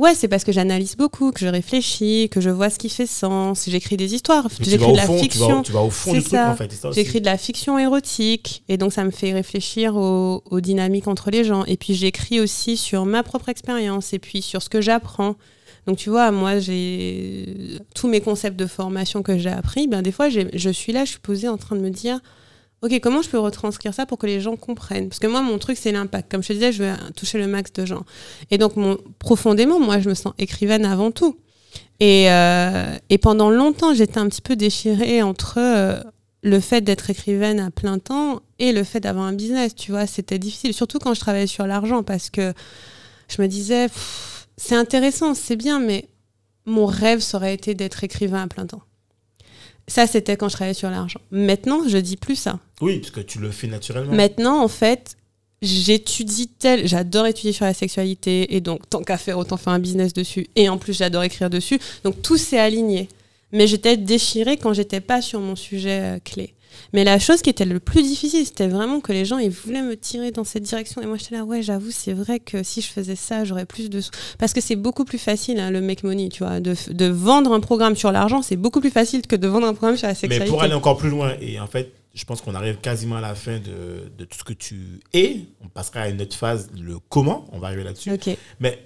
ouais, 0.00 0.16
c'est 0.16 0.26
parce 0.26 0.42
que 0.42 0.50
j'analyse 0.50 0.96
beaucoup, 0.96 1.30
que 1.30 1.38
je 1.38 1.46
réfléchis, 1.46 2.28
que 2.32 2.40
je 2.40 2.50
vois 2.50 2.68
ce 2.68 2.80
qui 2.80 2.88
fait 2.88 3.06
sens. 3.06 3.66
J'écris 3.68 3.96
des 3.96 4.12
histoires, 4.12 4.48
j'écris 4.60 4.90
de 4.90 4.96
la 4.96 5.06
fond, 5.06 5.12
tu 5.14 5.18
vas, 5.18 5.22
fiction. 5.22 5.62
tu 5.62 5.70
vas 5.72 5.82
au 5.82 5.90
fond 5.90 6.14
du 6.14 6.22
truc, 6.24 6.34
en 6.34 6.56
fait. 6.56 6.72
J'écris 6.92 7.20
de 7.20 7.26
la 7.26 7.38
fiction 7.38 7.78
érotique. 7.78 8.64
Et 8.68 8.76
donc, 8.76 8.92
ça 8.92 9.04
me 9.04 9.12
fait 9.12 9.32
réfléchir 9.32 9.94
aux, 9.94 10.42
aux 10.50 10.60
dynamiques 10.60 11.06
entre 11.06 11.30
les 11.30 11.44
gens. 11.44 11.64
Et 11.66 11.76
puis, 11.76 11.94
j'écris 11.94 12.40
aussi 12.40 12.76
sur 12.76 13.06
ma 13.06 13.22
propre 13.22 13.48
expérience 13.48 14.12
et 14.14 14.18
puis 14.18 14.42
sur 14.42 14.62
ce 14.62 14.68
que 14.68 14.80
j'apprends. 14.80 15.36
Donc, 15.86 15.96
tu 15.96 16.10
vois, 16.10 16.30
moi, 16.30 16.58
j'ai 16.58 17.78
tous 17.94 18.08
mes 18.08 18.20
concepts 18.20 18.58
de 18.58 18.66
formation 18.66 19.22
que 19.22 19.38
j'ai 19.38 19.50
appris. 19.50 19.88
Ben, 19.88 20.02
des 20.02 20.12
fois, 20.12 20.28
je 20.28 20.70
suis 20.70 20.92
là, 20.92 21.04
je 21.04 21.10
suis 21.10 21.20
posée 21.20 21.48
en 21.48 21.56
train 21.56 21.76
de 21.76 21.80
me 21.80 21.90
dire 21.90 22.20
Ok, 22.82 22.98
comment 23.02 23.20
je 23.20 23.28
peux 23.28 23.38
retranscrire 23.38 23.92
ça 23.92 24.06
pour 24.06 24.16
que 24.16 24.26
les 24.26 24.40
gens 24.40 24.56
comprennent? 24.56 25.08
Parce 25.08 25.18
que 25.18 25.26
moi, 25.26 25.42
mon 25.42 25.58
truc, 25.58 25.76
c'est 25.76 25.92
l'impact. 25.92 26.30
Comme 26.30 26.42
je 26.42 26.48
te 26.48 26.52
disais, 26.54 26.72
je 26.72 26.82
veux 26.82 26.92
toucher 27.14 27.36
le 27.36 27.46
max 27.46 27.72
de 27.74 27.84
gens. 27.84 28.04
Et 28.50 28.56
donc, 28.56 28.72
profondément, 29.18 29.78
moi, 29.78 30.00
je 30.00 30.08
me 30.08 30.14
sens 30.14 30.32
écrivaine 30.38 30.86
avant 30.86 31.10
tout. 31.10 31.36
Et, 32.00 32.30
euh, 32.30 32.96
et 33.10 33.18
pendant 33.18 33.50
longtemps, 33.50 33.92
j'étais 33.92 34.18
un 34.18 34.28
petit 34.28 34.40
peu 34.40 34.56
déchirée 34.56 35.22
entre 35.22 35.58
euh, 35.58 36.00
le 36.42 36.58
fait 36.58 36.80
d'être 36.80 37.10
écrivaine 37.10 37.60
à 37.60 37.70
plein 37.70 37.98
temps 37.98 38.40
et 38.58 38.72
le 38.72 38.82
fait 38.82 39.00
d'avoir 39.00 39.26
un 39.26 39.34
business. 39.34 39.74
Tu 39.74 39.90
vois, 39.90 40.06
c'était 40.06 40.38
difficile, 40.38 40.72
surtout 40.72 40.98
quand 40.98 41.12
je 41.12 41.20
travaillais 41.20 41.46
sur 41.46 41.66
l'argent, 41.66 42.02
parce 42.02 42.30
que 42.30 42.54
je 43.28 43.42
me 43.42 43.46
disais, 43.46 43.88
c'est 44.62 44.74
intéressant, 44.74 45.34
c'est 45.34 45.56
bien, 45.56 45.80
mais 45.80 46.04
mon 46.66 46.84
rêve, 46.84 47.20
ça 47.20 47.38
aurait 47.38 47.54
été 47.54 47.74
d'être 47.74 48.04
écrivain 48.04 48.42
à 48.42 48.46
plein 48.46 48.66
temps. 48.66 48.82
Ça, 49.88 50.06
c'était 50.06 50.36
quand 50.36 50.50
je 50.50 50.52
travaillais 50.52 50.74
sur 50.74 50.90
l'argent. 50.90 51.18
Maintenant, 51.30 51.88
je 51.88 51.96
dis 51.96 52.18
plus 52.18 52.36
ça. 52.36 52.58
Oui, 52.82 52.98
parce 52.98 53.10
que 53.10 53.20
tu 53.22 53.38
le 53.38 53.50
fais 53.52 53.68
naturellement. 53.68 54.12
Maintenant, 54.12 54.62
en 54.62 54.68
fait, 54.68 55.16
j'étudie 55.62 56.48
tel. 56.48 56.86
J'adore 56.86 57.26
étudier 57.26 57.54
sur 57.54 57.64
la 57.64 57.72
sexualité. 57.72 58.54
Et 58.54 58.60
donc, 58.60 58.88
tant 58.90 59.02
qu'à 59.02 59.16
faire, 59.16 59.38
autant 59.38 59.56
faire 59.56 59.72
un 59.72 59.78
business 59.78 60.12
dessus. 60.12 60.48
Et 60.56 60.68
en 60.68 60.76
plus, 60.76 60.92
j'adore 60.92 61.22
écrire 61.22 61.48
dessus. 61.48 61.80
Donc, 62.04 62.20
tout 62.20 62.36
s'est 62.36 62.58
aligné. 62.58 63.08
Mais 63.52 63.66
j'étais 63.66 63.96
déchirée 63.96 64.58
quand 64.58 64.74
j'étais 64.74 65.00
pas 65.00 65.22
sur 65.22 65.40
mon 65.40 65.56
sujet 65.56 66.00
euh, 66.02 66.18
clé. 66.22 66.52
Mais 66.92 67.04
la 67.04 67.18
chose 67.18 67.42
qui 67.42 67.50
était 67.50 67.64
le 67.64 67.80
plus 67.80 68.02
difficile, 68.02 68.44
c'était 68.46 68.68
vraiment 68.68 69.00
que 69.00 69.12
les 69.12 69.24
gens, 69.24 69.38
ils 69.38 69.50
voulaient 69.50 69.82
me 69.82 69.96
tirer 69.96 70.30
dans 70.30 70.44
cette 70.44 70.62
direction. 70.62 71.00
Et 71.02 71.06
moi, 71.06 71.16
j'étais 71.16 71.34
là, 71.36 71.44
ouais, 71.44 71.62
j'avoue, 71.62 71.90
c'est 71.90 72.12
vrai 72.12 72.40
que 72.40 72.62
si 72.62 72.80
je 72.80 72.88
faisais 72.88 73.16
ça, 73.16 73.44
j'aurais 73.44 73.66
plus 73.66 73.90
de 73.90 74.00
sous. 74.00 74.10
Parce 74.38 74.52
que 74.52 74.60
c'est 74.60 74.76
beaucoup 74.76 75.04
plus 75.04 75.18
facile, 75.18 75.60
hein, 75.60 75.70
le 75.70 75.80
make 75.80 76.02
money, 76.04 76.28
tu 76.28 76.44
vois. 76.44 76.60
De, 76.60 76.74
de 76.92 77.06
vendre 77.06 77.52
un 77.52 77.60
programme 77.60 77.96
sur 77.96 78.12
l'argent, 78.12 78.42
c'est 78.42 78.56
beaucoup 78.56 78.80
plus 78.80 78.90
facile 78.90 79.22
que 79.26 79.36
de 79.36 79.48
vendre 79.48 79.66
un 79.66 79.74
programme 79.74 79.96
sur 79.96 80.06
la 80.06 80.12
Mais 80.14 80.18
sexualité. 80.18 80.50
pour 80.50 80.62
aller 80.62 80.74
encore 80.74 80.96
plus 80.96 81.10
loin, 81.10 81.34
et 81.40 81.58
en 81.60 81.66
fait, 81.66 81.92
je 82.14 82.24
pense 82.24 82.40
qu'on 82.40 82.54
arrive 82.56 82.76
quasiment 82.78 83.16
à 83.16 83.20
la 83.20 83.34
fin 83.36 83.58
de, 83.58 84.10
de 84.18 84.24
tout 84.24 84.38
ce 84.38 84.44
que 84.44 84.52
tu 84.52 85.00
es. 85.12 85.36
On 85.64 85.68
passera 85.68 86.00
à 86.00 86.08
une 86.08 86.20
autre 86.20 86.34
phase, 86.36 86.68
le 86.80 86.98
comment. 87.08 87.46
On 87.52 87.60
va 87.60 87.68
arriver 87.68 87.84
là-dessus. 87.84 88.10
Mais 88.58 88.82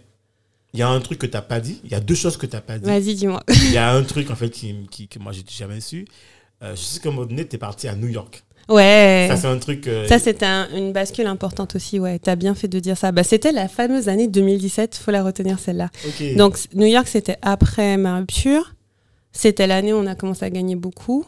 il 0.75 0.81
y 0.81 0.83
a 0.83 0.89
un 0.89 1.01
truc 1.01 1.19
que 1.21 1.27
tu 1.27 1.33
n'as 1.33 1.41
pas 1.41 1.61
dit. 1.61 1.81
Il 1.85 1.91
y 1.91 1.95
a 1.95 2.01
deux 2.01 2.15
choses 2.17 2.37
que 2.37 2.45
tu 2.47 2.55
n'as 2.55 2.61
pas 2.61 2.79
dit. 2.79 2.85
vas-y, 2.85 3.15
dis-moi. 3.15 3.43
Il 3.49 3.73
y 3.73 3.79
a 3.79 3.93
un 3.93 4.03
truc, 4.03 4.31
en 4.31 4.35
fait, 4.37 4.51
qui, 4.51 4.75
qui- 4.91 5.09
que 5.09 5.19
moi, 5.19 5.33
j'ai 5.33 5.43
jamais 5.49 5.81
su. 5.81 6.05
Euh, 6.65 6.75
je 6.75 6.81
sais 6.81 7.01
qu'à 7.01 7.11
un 7.11 7.13
moment 7.13 7.27
donné, 7.27 7.47
tu 7.47 7.57
es 7.57 7.59
parti 7.59 7.87
à 7.89 7.95
New 7.95 8.09
York. 8.09 8.43
Ouais. 8.71 9.27
Ça, 9.29 9.37
c'est 9.37 9.47
un 9.47 9.59
truc. 9.59 9.87
euh, 9.87 10.09
Ça, 10.09 10.19
c'était 10.19 10.47
un- 10.47 10.69
une 10.75 10.93
bascule 10.95 11.27
importante 11.27 11.77
aussi, 11.77 11.99
ouais. 12.01 12.19
T'as 12.19 12.35
bien 12.37 12.55
fait 12.55 12.69
de 12.69 12.79
dire 12.81 12.97
ça. 12.97 13.13
Bah, 13.13 13.23
c'était 13.23 13.53
la 13.53 13.69
fameuse 13.69 14.09
année 14.09 14.27
2017, 14.27 14.95
faut 14.97 15.11
la 15.11 15.23
retenir 15.23 15.59
celle-là. 15.59 15.91
ok. 16.07 16.37
Donc, 16.37 16.57
New 16.75 16.87
York, 16.87 17.07
c'était 17.07 17.37
après 17.43 17.99
ma 17.99 18.17
rupture. 18.19 18.75
C'était 19.33 19.67
l'année 19.67 19.93
où 19.93 19.97
on 19.97 20.07
a 20.07 20.15
commencé 20.15 20.45
à 20.47 20.51
gagner 20.51 20.77
beaucoup. 20.77 21.27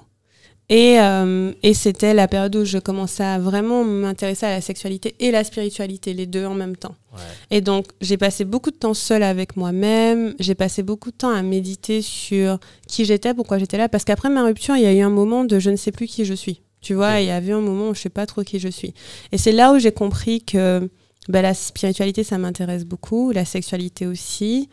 Et, 0.69 0.99
euh, 0.99 1.53
et 1.63 1.75
c'était 1.75 2.13
la 2.13 2.27
période 2.27 2.57
où 2.57 2.65
je 2.65 2.79
commençais 2.79 3.23
à 3.23 3.39
vraiment 3.39 3.85
m'intéresser 3.85 4.47
à 4.47 4.51
la 4.51 4.61
sexualité 4.61 5.15
et 5.21 5.31
la 5.31 5.45
spiritualité, 5.45 6.13
les 6.13 6.27
deux 6.27 6.45
en 6.45 6.55
même 6.55 6.77
temps. 6.77 6.97
Ouais. 7.13 7.21
Et 7.53 7.61
donc, 7.61 7.87
j'ai 8.01 8.17
passé 8.17 8.45
beaucoup 8.45 8.73
de 8.73 8.77
temps 8.77 8.95
seule 8.95 9.23
avec 9.23 9.57
moi-même. 9.57 10.35
J'ai 10.41 10.57
passé 10.57 10.83
beaucoup 10.83 11.13
de 11.13 11.17
temps 11.17 11.31
à 11.31 11.43
méditer 11.43 12.03
sur 12.03 12.59
qui 12.89 13.05
j'étais, 13.05 13.33
pourquoi 13.33 13.59
j'étais 13.59 13.79
là. 13.79 13.89
Parce 13.89 14.05
qu'après 14.05 14.29
ma 14.29 14.43
rupture, 14.43 14.77
il 14.77 14.83
y 14.83 14.87
a 14.87 14.93
eu 14.93 15.01
un 15.01 15.11
moment 15.11 15.45
de 15.45 15.61
je 15.61 15.71
ne 15.71 15.77
sais 15.77 15.93
plus 15.93 16.09
qui 16.09 16.25
je 16.25 16.35
suis. 16.35 16.63
Tu 16.81 16.95
vois, 16.95 17.21
il 17.21 17.27
y 17.27 17.31
avait 17.31 17.53
un 17.53 17.61
moment 17.61 17.91
où 17.91 17.95
je 17.95 18.01
sais 18.01 18.09
pas 18.09 18.27
trop 18.27 18.43
qui 18.43 18.59
je 18.59 18.69
suis. 18.69 18.93
Et 19.33 19.39
c'est 19.39 19.53
là 19.53 19.73
où 19.73 19.79
j'ai 19.79 19.93
compris 19.93 20.43
que 20.43 20.89
bah, 21.29 21.43
la 21.43 21.55
spiritualité, 21.55 22.25
ça 22.25 22.39
m'intéresse 22.39 22.85
beaucoup, 22.85 23.31
la 23.31 23.45
sexualité 23.45 24.07
aussi. 24.07 24.69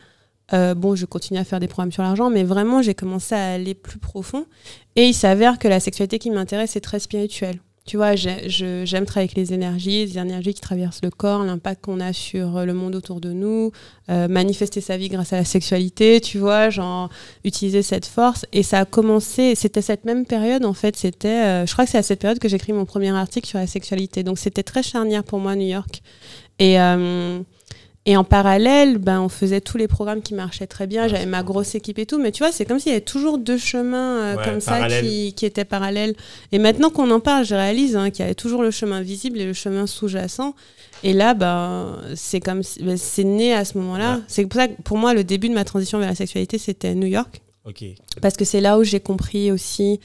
Euh, 0.52 0.74
bon, 0.74 0.94
je 0.94 1.06
continue 1.06 1.38
à 1.38 1.44
faire 1.44 1.60
des 1.60 1.68
programmes 1.68 1.92
sur 1.92 2.02
l'argent, 2.02 2.30
mais 2.30 2.44
vraiment, 2.44 2.82
j'ai 2.82 2.94
commencé 2.94 3.34
à 3.34 3.52
aller 3.52 3.74
plus 3.74 3.98
profond. 3.98 4.46
Et 4.96 5.04
il 5.04 5.14
s'avère 5.14 5.58
que 5.58 5.68
la 5.68 5.80
sexualité 5.80 6.18
qui 6.18 6.30
m'intéresse 6.30 6.76
est 6.76 6.80
très 6.80 6.98
spirituelle. 6.98 7.60
Tu 7.86 7.98
vois, 7.98 8.14
j'aime 8.16 9.04
travailler 9.04 9.28
avec 9.28 9.34
les 9.36 9.52
énergies, 9.52 10.06
les 10.06 10.18
énergies 10.18 10.54
qui 10.54 10.62
traversent 10.62 11.02
le 11.02 11.10
corps, 11.10 11.44
l'impact 11.44 11.84
qu'on 11.84 12.00
a 12.00 12.14
sur 12.14 12.56
euh, 12.56 12.64
le 12.64 12.72
monde 12.72 12.94
autour 12.94 13.20
de 13.20 13.30
nous, 13.32 13.72
euh, 14.08 14.26
manifester 14.26 14.80
sa 14.80 14.96
vie 14.96 15.10
grâce 15.10 15.34
à 15.34 15.36
la 15.36 15.44
sexualité, 15.44 16.18
tu 16.22 16.38
vois, 16.38 16.70
genre 16.70 17.10
utiliser 17.44 17.82
cette 17.82 18.06
force. 18.06 18.46
Et 18.52 18.62
ça 18.62 18.78
a 18.80 18.84
commencé, 18.86 19.54
c'était 19.54 19.82
cette 19.82 20.06
même 20.06 20.24
période, 20.24 20.64
en 20.64 20.72
fait, 20.72 20.96
c'était, 20.96 21.66
je 21.66 21.72
crois 21.74 21.84
que 21.84 21.90
c'est 21.90 21.98
à 21.98 22.02
cette 22.02 22.20
période 22.20 22.38
que 22.38 22.48
j'ai 22.48 22.56
écrit 22.56 22.72
mon 22.72 22.86
premier 22.86 23.10
article 23.10 23.46
sur 23.46 23.58
la 23.58 23.66
sexualité. 23.66 24.22
Donc 24.22 24.38
c'était 24.38 24.62
très 24.62 24.82
charnière 24.82 25.22
pour 25.22 25.38
moi, 25.38 25.54
New 25.54 25.66
York. 25.66 26.00
Et, 26.58 26.78
et 28.06 28.16
en 28.18 28.24
parallèle, 28.24 28.98
ben, 28.98 29.20
on 29.20 29.28
faisait 29.30 29.60
tous 29.62 29.78
les 29.78 29.88
programmes 29.88 30.20
qui 30.20 30.34
marchaient 30.34 30.66
très 30.66 30.86
bien. 30.86 31.04
Ah, 31.04 31.08
J'avais 31.08 31.24
ma 31.26 31.42
grosse 31.42 31.74
équipe 31.74 31.98
et 31.98 32.04
tout. 32.06 32.18
Mais 32.18 32.32
tu 32.32 32.42
vois, 32.42 32.52
c'est 32.52 32.64
comme 32.66 32.78
s'il 32.78 32.92
y 32.92 32.94
avait 32.94 33.00
toujours 33.04 33.38
deux 33.38 33.56
chemins 33.56 34.18
euh, 34.18 34.36
Ouais, 34.36 34.44
comme 34.44 34.60
ça 34.60 34.78
qui, 35.00 35.32
qui 35.32 35.46
étaient 35.46 35.64
parallèles. 35.64 36.14
Et 36.52 36.58
maintenant 36.58 36.90
qu'on 36.90 37.10
en 37.10 37.20
parle, 37.20 37.44
je 37.46 37.54
réalise 37.54 37.96
hein, 37.96 38.10
qu'il 38.10 38.20
y 38.20 38.22
avait 38.26 38.34
toujours 38.34 38.62
le 38.62 38.70
chemin 38.70 39.00
visible 39.00 39.38
et 39.40 39.46
le 39.46 39.54
chemin 39.54 39.86
sous-jacent. 39.86 40.54
Et 41.02 41.12
là, 41.14 41.32
ben, 41.34 41.98
c'est 42.14 42.40
comme 42.40 42.62
si- 42.62 42.82
ben, 42.82 42.96
c'est 42.98 43.24
né 43.24 43.54
à 43.54 43.64
ce 43.64 43.78
moment-là. 43.78 44.16
Ouais. 44.16 44.22
C'est 44.28 44.44
pour 44.46 44.60
ça 44.60 44.68
que 44.68 44.80
pour 44.82 44.98
moi, 44.98 45.14
le 45.14 45.24
début 45.24 45.48
de 45.48 45.54
ma 45.54 45.64
transition 45.64 45.98
vers 45.98 46.08
la 46.08 46.14
sexualité, 46.14 46.58
c'était 46.58 46.94
New 46.94 47.06
York. 47.08 47.40
Ok. 47.66 47.82
Parce 48.20 48.36
que 48.36 48.44
c'est 48.44 48.60
là 48.60 48.78
où 48.78 48.84
j'ai 48.84 49.00
compris 49.00 49.50
aussi. 49.50 49.98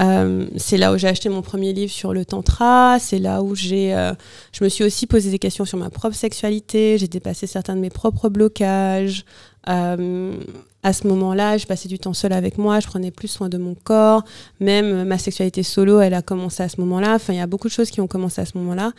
Euh, 0.00 0.46
c'est 0.56 0.78
là 0.78 0.92
où 0.92 0.98
j'ai 0.98 1.08
acheté 1.08 1.28
mon 1.28 1.42
premier 1.42 1.72
livre 1.72 1.92
sur 1.92 2.14
le 2.14 2.24
tantra. 2.24 2.98
C'est 2.98 3.18
là 3.18 3.42
où 3.42 3.54
j'ai, 3.54 3.94
euh, 3.94 4.12
je 4.52 4.64
me 4.64 4.68
suis 4.68 4.84
aussi 4.84 5.06
posé 5.06 5.30
des 5.30 5.38
questions 5.38 5.64
sur 5.64 5.78
ma 5.78 5.90
propre 5.90 6.16
sexualité. 6.16 6.96
J'ai 6.98 7.08
dépassé 7.08 7.46
certains 7.46 7.76
de 7.76 7.80
mes 7.80 7.90
propres 7.90 8.28
blocages. 8.28 9.24
Euh, 9.68 10.34
à 10.82 10.92
ce 10.92 11.06
moment-là, 11.06 11.58
je 11.58 11.66
passais 11.66 11.88
du 11.88 11.98
temps 11.98 12.14
seule 12.14 12.32
avec 12.32 12.58
moi. 12.58 12.80
Je 12.80 12.86
prenais 12.86 13.10
plus 13.10 13.28
soin 13.28 13.48
de 13.48 13.58
mon 13.58 13.74
corps. 13.74 14.24
Même 14.60 15.04
ma 15.04 15.18
sexualité 15.18 15.62
solo, 15.62 16.00
elle 16.00 16.14
a 16.14 16.22
commencé 16.22 16.62
à 16.62 16.68
ce 16.68 16.80
moment-là. 16.80 17.14
Enfin, 17.14 17.32
il 17.34 17.36
y 17.36 17.40
a 17.40 17.46
beaucoup 17.46 17.68
de 17.68 17.72
choses 17.72 17.90
qui 17.90 18.00
ont 18.00 18.08
commencé 18.08 18.40
à 18.40 18.46
ce 18.46 18.56
moment-là. 18.58 18.92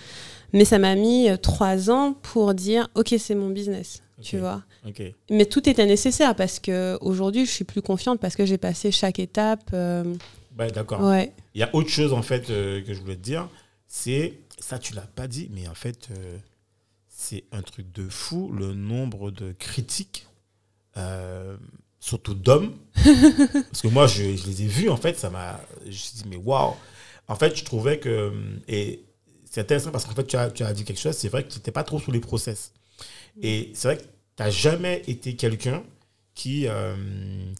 Mais 0.53 0.65
ça 0.65 0.77
m'a 0.77 0.95
mis 0.95 1.27
trois 1.41 1.89
ans 1.89 2.13
pour 2.21 2.53
dire, 2.53 2.87
ok, 2.95 3.15
c'est 3.17 3.35
mon 3.35 3.49
business. 3.49 4.03
Tu 4.21 4.37
vois. 4.37 4.61
Ok. 4.87 5.01
Mais 5.29 5.45
tout 5.45 5.67
était 5.67 5.85
nécessaire 5.85 6.35
parce 6.35 6.59
que 6.59 6.97
aujourd'hui, 7.01 7.45
je 7.45 7.51
suis 7.51 7.65
plus 7.65 7.81
confiante 7.81 8.19
parce 8.19 8.35
que 8.35 8.45
j'ai 8.45 8.57
passé 8.57 8.91
chaque 8.91 9.19
étape. 9.19 9.71
euh, 9.73 10.03
Ouais, 10.57 10.71
d'accord. 10.71 11.01
ouais. 11.01 11.33
Il 11.55 11.61
y 11.61 11.63
a 11.63 11.73
autre 11.73 11.89
chose, 11.89 12.13
en 12.13 12.21
fait, 12.21 12.49
euh, 12.49 12.81
que 12.83 12.93
je 12.93 12.99
voulais 12.99 13.15
te 13.15 13.21
dire. 13.21 13.47
C'est. 13.87 14.33
Ça, 14.59 14.79
tu 14.79 14.93
l'as 14.93 15.01
pas 15.01 15.27
dit, 15.27 15.49
mais 15.51 15.67
en 15.67 15.73
fait, 15.73 16.09
euh, 16.11 16.37
c'est 17.07 17.43
un 17.51 17.61
truc 17.61 17.91
de 17.91 18.07
fou, 18.07 18.51
le 18.51 18.73
nombre 18.73 19.29
de 19.29 19.51
critiques, 19.51 20.27
euh, 20.95 21.57
surtout 21.99 22.33
d'hommes. 22.33 22.73
Parce 22.95 23.81
que 23.81 23.89
moi, 23.89 24.07
je, 24.07 24.35
je 24.35 24.45
les 24.47 24.63
ai 24.63 24.67
vus, 24.67 24.89
en 24.89 24.97
fait, 24.97 25.17
ça 25.17 25.29
m'a. 25.29 25.59
Je 25.83 25.87
me 25.87 25.91
suis 25.91 26.15
dit, 26.17 26.23
mais 26.29 26.37
waouh! 26.37 26.75
En 27.27 27.35
fait, 27.35 27.55
je 27.55 27.65
trouvais 27.65 27.99
que. 27.99 28.31
Et 28.67 29.03
c'est 29.53 29.61
intéressant 29.61 29.91
parce 29.91 30.05
qu'en 30.05 30.15
fait, 30.15 30.25
tu 30.25 30.35
as, 30.35 30.49
tu 30.49 30.63
as 30.63 30.73
dit 30.73 30.83
quelque 30.83 30.99
chose, 30.99 31.15
c'est 31.15 31.29
vrai 31.29 31.43
que 31.43 31.51
tu 31.51 31.59
n'étais 31.59 31.71
pas 31.71 31.83
trop 31.83 31.99
sous 31.99 32.11
les 32.11 32.19
process. 32.19 32.73
Et 33.41 33.71
c'est 33.75 33.87
vrai 33.87 33.97
que 33.97 34.01
tu 34.03 34.07
n'as 34.39 34.49
jamais 34.49 35.03
été 35.07 35.35
quelqu'un 35.35 35.83
qui, 36.35 36.67
euh, 36.67 36.95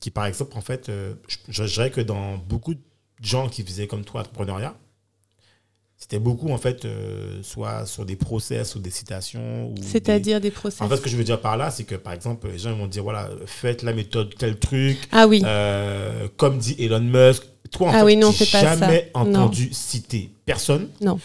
qui, 0.01 0.09
par 0.11 0.25
exemple, 0.25 0.57
en 0.57 0.61
fait, 0.61 0.89
euh, 0.89 1.13
je, 1.27 1.37
je 1.49 1.63
dirais 1.73 1.91
que 1.91 2.01
dans 2.01 2.37
beaucoup 2.37 2.73
de 2.73 2.81
gens 3.21 3.47
qui 3.49 3.63
faisaient 3.63 3.87
comme 3.87 4.03
toi 4.03 4.21
entrepreneuriat, 4.21 4.75
c'était 5.97 6.19
beaucoup, 6.19 6.49
en 6.51 6.57
fait, 6.57 6.83
euh, 6.83 7.41
soit 7.43 7.85
sur 7.85 8.05
des 8.05 8.15
process 8.17 8.75
ou 8.75 8.79
des 8.79 8.89
citations. 8.89 9.69
ou 9.69 9.73
des- 9.75 9.83
C'est-à-dire 9.83 10.41
des 10.41 10.51
process. 10.51 10.81
En 10.81 10.89
fait, 10.89 10.97
ce 10.97 11.01
que 11.01 11.09
je 11.09 11.15
veux 11.15 11.23
dire 11.23 11.39
par 11.39 11.55
là, 11.55 11.71
c'est 11.71 11.85
que, 11.85 11.95
par 11.95 12.11
exemple, 12.13 12.49
les 12.49 12.57
gens 12.57 12.75
vont 12.75 12.87
dire, 12.87 13.03
voilà, 13.03 13.29
faites 13.45 13.83
la 13.83 13.93
méthode 13.93 14.35
tel 14.37 14.57
truc, 14.59 14.97
ah 15.11 15.27
oui. 15.27 15.41
comme 16.37 16.57
dit 16.57 16.75
Elon 16.79 16.99
Musk. 16.99 17.43
Toi, 17.71 17.87
en 17.87 17.91
Ah 17.91 17.99
fait, 17.99 18.03
oui, 18.05 18.17
non, 18.17 18.31
pas 18.33 18.45
ça. 18.45 18.61
jamais 18.75 19.11
Non. 19.15 19.21
entendu 19.21 19.69
citer 19.71 20.29
personne. 20.45 20.89
Non. 21.01 21.19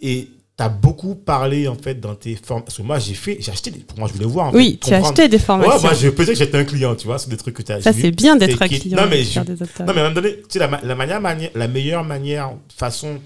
Et 0.00 0.28
tu 0.56 0.62
as 0.64 0.68
beaucoup 0.68 1.14
parlé, 1.14 1.66
en 1.66 1.74
fait, 1.74 1.98
dans 1.98 2.14
tes 2.14 2.34
formes. 2.36 2.62
Parce 2.62 2.76
que 2.76 2.82
moi, 2.82 2.98
j'ai 2.98 3.14
fait, 3.14 3.38
j'ai 3.40 3.50
acheté, 3.52 3.70
des- 3.70 3.80
pour 3.80 3.98
moi, 3.98 4.06
je 4.08 4.12
voulais 4.12 4.26
voir. 4.26 4.48
en 4.48 4.52
oui, 4.54 4.78
fait, 4.82 4.88
tu 4.88 4.94
as 4.94 4.98
acheté 5.06 5.28
des 5.28 5.36
Ouais, 5.36 5.42
formations. 5.42 5.80
moi, 5.80 5.94
je 5.94 6.08
peux 6.10 6.24
dire 6.24 6.34
que 6.34 6.38
j'étais 6.38 6.58
un 6.58 6.64
client, 6.64 6.94
tu 6.94 7.06
vois, 7.06 7.18
sur 7.18 7.30
des 7.30 7.36
trucs 7.38 7.54
que 7.56 7.62
tu 7.62 7.72
as 7.72 7.80
ça, 7.80 7.92
c'est 7.92 8.10
bien 8.10 8.36
d'être 8.36 8.60
un 8.60 8.68
client. 8.68 9.00
Non, 9.02 9.08
mais 9.08 9.24
je- 9.24 9.38
non, 9.40 9.44
mais 9.48 9.86
à 9.86 9.90
un 9.90 9.94
moment 9.94 10.10
donné, 10.14 10.36
tu 10.36 10.44
sais, 10.50 10.58
la, 10.58 10.68
ma- 10.68 10.82
la, 10.82 10.94
manière, 10.94 11.50
la 11.54 11.68
meilleure 11.68 12.04
manière, 12.04 12.52
façon 12.76 13.18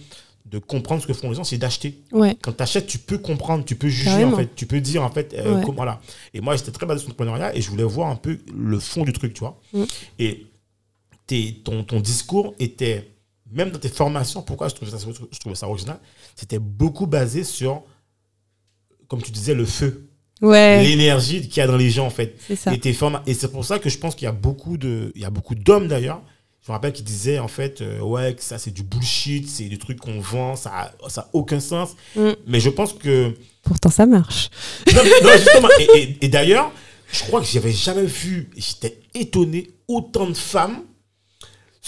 de 0.48 0.59
comprendre 0.61 1.03
ce 1.03 1.09
que 1.09 1.12
font 1.12 1.28
les 1.28 1.35
gens, 1.35 1.43
c'est 1.43 1.59
d'acheter. 1.59 1.98
Ouais. 2.12 2.36
Quand 2.40 2.53
tu 2.57 2.62
achètes, 2.62 2.86
tu 2.86 2.98
peux 2.98 3.19
comprendre, 3.19 3.65
tu 3.65 3.74
peux 3.74 3.89
juger, 3.89 4.05
Carrément. 4.11 4.35
en 4.35 4.36
fait. 4.36 4.51
Tu 4.55 4.65
peux 4.66 4.81
dire, 4.81 5.03
en 5.03 5.11
fait, 5.11 5.35
euh, 5.36 5.57
Ouais. 5.57 5.62
comment. 5.66 5.85
Et 6.32 6.40
moi, 6.40 6.55
j'étais 6.55 6.70
très 6.70 6.86
basé 6.86 7.01
sur 7.01 7.09
l'entrepreneuriat 7.09 7.57
et 7.57 7.61
je 7.61 7.69
voulais 7.69 7.82
voir 7.82 8.09
un 8.09 8.15
peu 8.15 8.39
le 8.57 8.78
fond 8.78 9.03
du 9.03 9.12
truc, 9.12 9.35
tu 9.35 9.40
vois. 9.40 9.59
Mm. 9.73 9.82
Et 10.20 10.47
ton 11.65 12.01
discours 12.01 12.55
était, 12.61 13.11
même 13.52 13.70
dans 13.70 13.78
tes 13.78 13.89
formations, 13.89 14.43
pourquoi 14.43 14.68
je 14.68 14.74
trouvais 14.74 14.90
ça, 14.90 14.98
je 14.98 15.39
trouvais 15.39 15.55
ça 15.55 15.68
original, 15.68 15.98
c'était 16.35 16.59
beaucoup 16.59 17.06
basé 17.06 17.44
sur, 17.44 17.82
comme 19.09 19.23
tu 19.23 19.31
disais, 19.31 19.55
le 19.55 19.64
feu, 19.66 20.09
Ouais, 20.43 20.82
l'énergie 20.85 21.48
qu'il 21.48 21.56
y 21.59 21.60
a 21.62 21.66
dans 21.66 21.78
les 21.78 21.89
gens, 21.89 22.05
en 22.06 22.10
fait. 22.10 22.36
c'est 22.47 22.56
ça. 22.56 22.70
Et, 22.74 23.35
c'est 23.35 23.48
pour 23.51 23.64
ça 23.64 23.78
que 23.78 23.89
je 23.89 23.97
pense 23.97 24.14
qu'il 24.14 24.27
y 24.27 24.28
a 24.28 24.32
beaucoup 24.32 24.77
d'hommes 24.77 25.89
d'ailleurs. 25.89 26.20
Je 26.62 26.70
me 26.70 26.74
rappelle 26.74 26.93
qu'ils 26.93 27.05
disaient 27.06 27.39
en 27.39 27.48
fait, 27.48 27.81
euh, 27.81 28.01
ouais, 28.01 28.35
que 28.35 28.43
ça 28.43 28.59
c'est 28.59 28.73
du 28.73 28.82
bullshit, 28.82 29.48
c'est 29.48 29.64
des 29.68 29.78
trucs 29.78 29.98
qu'on 30.01 30.18
vend, 30.20 30.56
ça 30.56 30.73
a, 31.05 31.09
ça 31.09 31.23
a 31.23 31.28
aucun 31.32 31.60
sens. 31.60 31.90
Mm. 32.16 32.31
Mais 32.48 32.60
je 32.60 32.68
pense 32.68 32.93
que, 32.93 33.32
Pourtant, 33.62 33.89
ça 33.89 34.05
marche. 34.05 34.51
non, 34.94 35.02
non, 35.23 35.31
justement, 35.39 35.68
et, 35.78 35.98
et- 36.01 36.24
et 36.24 36.28
d'ailleurs, 36.28 36.70
je 37.12 37.20
crois 37.23 37.40
que 37.40 37.47
j'avais 37.47 37.73
jamais 37.73 38.05
vu, 38.05 38.51
j'étais 38.56 38.98
étonné, 39.14 39.70
autant 39.89 40.27
de 40.28 40.35
femmes 40.35 40.82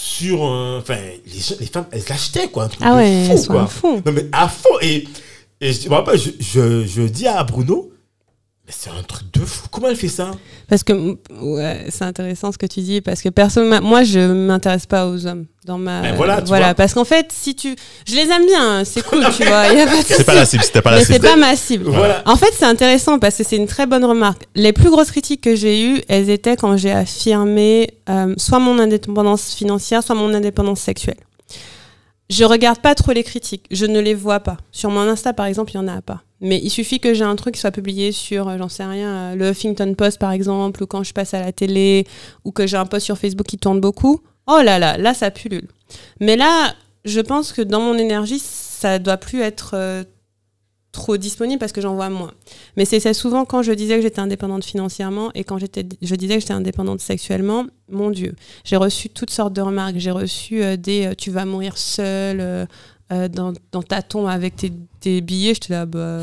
sur, 0.01 0.41
enfin, 0.43 0.95
les, 1.25 1.57
les 1.59 1.65
femmes, 1.65 1.85
elles 1.91 2.03
l'achetaient 2.07 2.47
quoi. 2.47 2.63
un 2.63 2.67
truc 2.69 2.81
Ah 2.85 2.91
de 2.91 2.95
ouais, 2.97 3.25
fou, 3.25 3.31
elles 3.33 3.37
sont 3.39 3.51
quoi. 3.51 3.63
à 3.63 3.67
fond. 3.67 4.01
Non 4.05 4.11
mais 4.13 4.25
à 4.31 4.47
fond 4.47 4.69
et, 4.81 5.05
et 5.59 5.73
je, 5.73 5.89
me 5.89 5.93
rappelle, 5.95 6.17
je, 6.17 6.29
je, 6.39 6.85
je 6.85 7.01
dis 7.01 7.27
à 7.27 7.43
Bruno, 7.43 7.91
c'est 8.69 8.89
un 8.91 9.01
truc 9.03 9.31
de 9.33 9.39
fou. 9.45 9.67
Comment 9.71 9.89
elle 9.89 9.95
fait 9.95 10.07
ça? 10.07 10.31
Parce 10.67 10.83
que 10.83 11.17
ouais, 11.41 11.85
c'est 11.89 12.03
intéressant 12.03 12.51
ce 12.51 12.57
que 12.57 12.65
tu 12.65 12.81
dis 12.81 13.01
parce 13.01 13.21
que 13.21 13.29
personne, 13.29 13.79
moi 13.81 14.03
je 14.03 14.19
m'intéresse 14.19 14.85
pas 14.85 15.07
aux 15.07 15.25
hommes 15.25 15.45
dans 15.65 15.77
ma 15.77 16.01
Ben 16.01 16.15
voilà, 16.15 16.41
tu 16.41 16.47
vois. 16.49 16.73
parce 16.73 16.93
qu'en 16.93 17.03
fait 17.05 17.31
si 17.31 17.55
tu, 17.55 17.75
je 18.07 18.15
les 18.15 18.29
aime 18.29 18.45
bien, 18.45 18.79
hein, 18.79 18.83
c'est 18.85 19.01
cool, 19.03 19.25
tu 19.35 19.43
vois, 19.43 19.67
y 19.67 19.81
a 19.81 19.85
pas 19.87 19.97
de 19.97 20.03
C'est 20.05 20.23
pas 20.23 20.33
la 20.35 20.45
cible, 20.45 20.63
c'était 20.63 20.81
pas 20.81 20.91
la 20.91 20.97
mais 20.97 21.05
c'est 21.05 21.13
cible. 21.13 21.25
pas 21.27 21.35
ma 21.35 21.55
cible. 21.55 21.85
Voilà. 21.89 22.21
En 22.25 22.35
fait, 22.35 22.51
c'est 22.57 22.65
intéressant 22.65 23.19
parce 23.19 23.35
que 23.37 23.43
c'est 23.43 23.57
une 23.57 23.67
très 23.67 23.85
bonne 23.85 24.05
remarque. 24.05 24.43
Les 24.55 24.73
plus 24.73 24.89
grosses 24.89 25.11
critiques 25.11 25.41
que 25.41 25.55
j'ai 25.55 25.83
eues, 25.83 26.01
elles 26.07 26.29
étaient 26.29 26.55
quand 26.55 26.77
j'ai 26.77 26.91
affirmé 26.91 27.91
euh, 28.09 28.33
soit 28.37 28.59
mon 28.59 28.77
indépendance 28.79 29.53
financière, 29.55 30.03
soit 30.03 30.15
mon 30.15 30.33
indépendance 30.33 30.79
sexuelle. 30.81 31.17
Je 32.29 32.43
regarde 32.43 32.79
pas 32.79 32.93
trop 32.93 33.11
les 33.11 33.23
critiques, 33.23 33.65
je 33.71 33.85
ne 33.87 33.99
les 33.99 34.13
vois 34.13 34.39
pas. 34.39 34.57
Sur 34.71 34.91
mon 34.91 35.01
Insta, 35.01 35.33
par 35.33 35.47
exemple, 35.47 35.71
il 35.71 35.75
y 35.75 35.79
en 35.79 35.87
a 35.87 36.01
pas. 36.01 36.21
Mais 36.41 36.59
il 36.63 36.69
suffit 36.69 36.99
que 36.99 37.13
j'ai 37.13 37.23
un 37.23 37.35
truc 37.35 37.55
qui 37.55 37.61
soit 37.61 37.71
publié 37.71 38.11
sur, 38.11 38.47
euh, 38.47 38.57
j'en 38.57 38.69
sais 38.69 38.85
rien, 38.85 39.09
euh, 39.09 39.35
le 39.35 39.49
Huffington 39.49 39.93
Post, 39.93 40.19
par 40.19 40.31
exemple, 40.31 40.83
ou 40.83 40.87
quand 40.87 41.03
je 41.03 41.13
passe 41.13 41.33
à 41.33 41.41
la 41.41 41.51
télé, 41.51 42.05
ou 42.45 42.51
que 42.51 42.65
j'ai 42.65 42.77
un 42.77 42.85
post 42.85 43.05
sur 43.05 43.17
Facebook 43.17 43.47
qui 43.47 43.57
tourne 43.57 43.81
beaucoup. 43.81 44.21
Oh 44.47 44.61
là 44.63 44.79
là, 44.79 44.97
là, 44.97 45.13
ça 45.13 45.31
pullule. 45.31 45.67
Mais 46.21 46.37
là, 46.37 46.73
je 47.03 47.19
pense 47.19 47.51
que 47.51 47.61
dans 47.61 47.81
mon 47.81 47.97
énergie, 47.97 48.39
ça 48.39 48.99
doit 48.99 49.17
plus 49.17 49.41
être 49.41 49.71
euh, 49.73 50.03
trop 50.93 51.17
disponible 51.17 51.59
parce 51.59 51.73
que 51.73 51.81
j'en 51.81 51.95
vois 51.95 52.09
moins. 52.09 52.31
Mais 52.77 52.85
c'est 52.85 53.01
ça 53.01 53.13
souvent 53.13 53.43
quand 53.43 53.61
je 53.61 53.73
disais 53.73 53.97
que 53.97 54.01
j'étais 54.01 54.21
indépendante 54.21 54.63
financièrement 54.63 55.31
et 55.35 55.43
quand 55.43 55.57
je 55.59 56.15
disais 56.15 56.35
que 56.35 56.39
j'étais 56.39 56.53
indépendante 56.53 57.01
sexuellement, 57.01 57.65
mon 57.89 58.11
Dieu, 58.11 58.33
j'ai 58.63 58.77
reçu 58.77 59.09
toutes 59.09 59.29
sortes 59.29 59.53
de 59.53 59.61
remarques. 59.61 59.97
J'ai 59.97 60.11
reçu 60.11 60.77
des 60.77 61.13
tu 61.17 61.29
vas 61.31 61.45
mourir 61.45 61.77
seule 61.77 62.67
euh, 63.11 63.27
dans, 63.27 63.53
dans 63.71 63.83
ta 63.83 64.01
tombe 64.01 64.27
avec 64.27 64.55
tes, 64.55 64.71
tes 64.99 65.21
billets. 65.21 65.53
J'étais 65.53 65.73
là, 65.73 65.85
bah, 65.85 66.19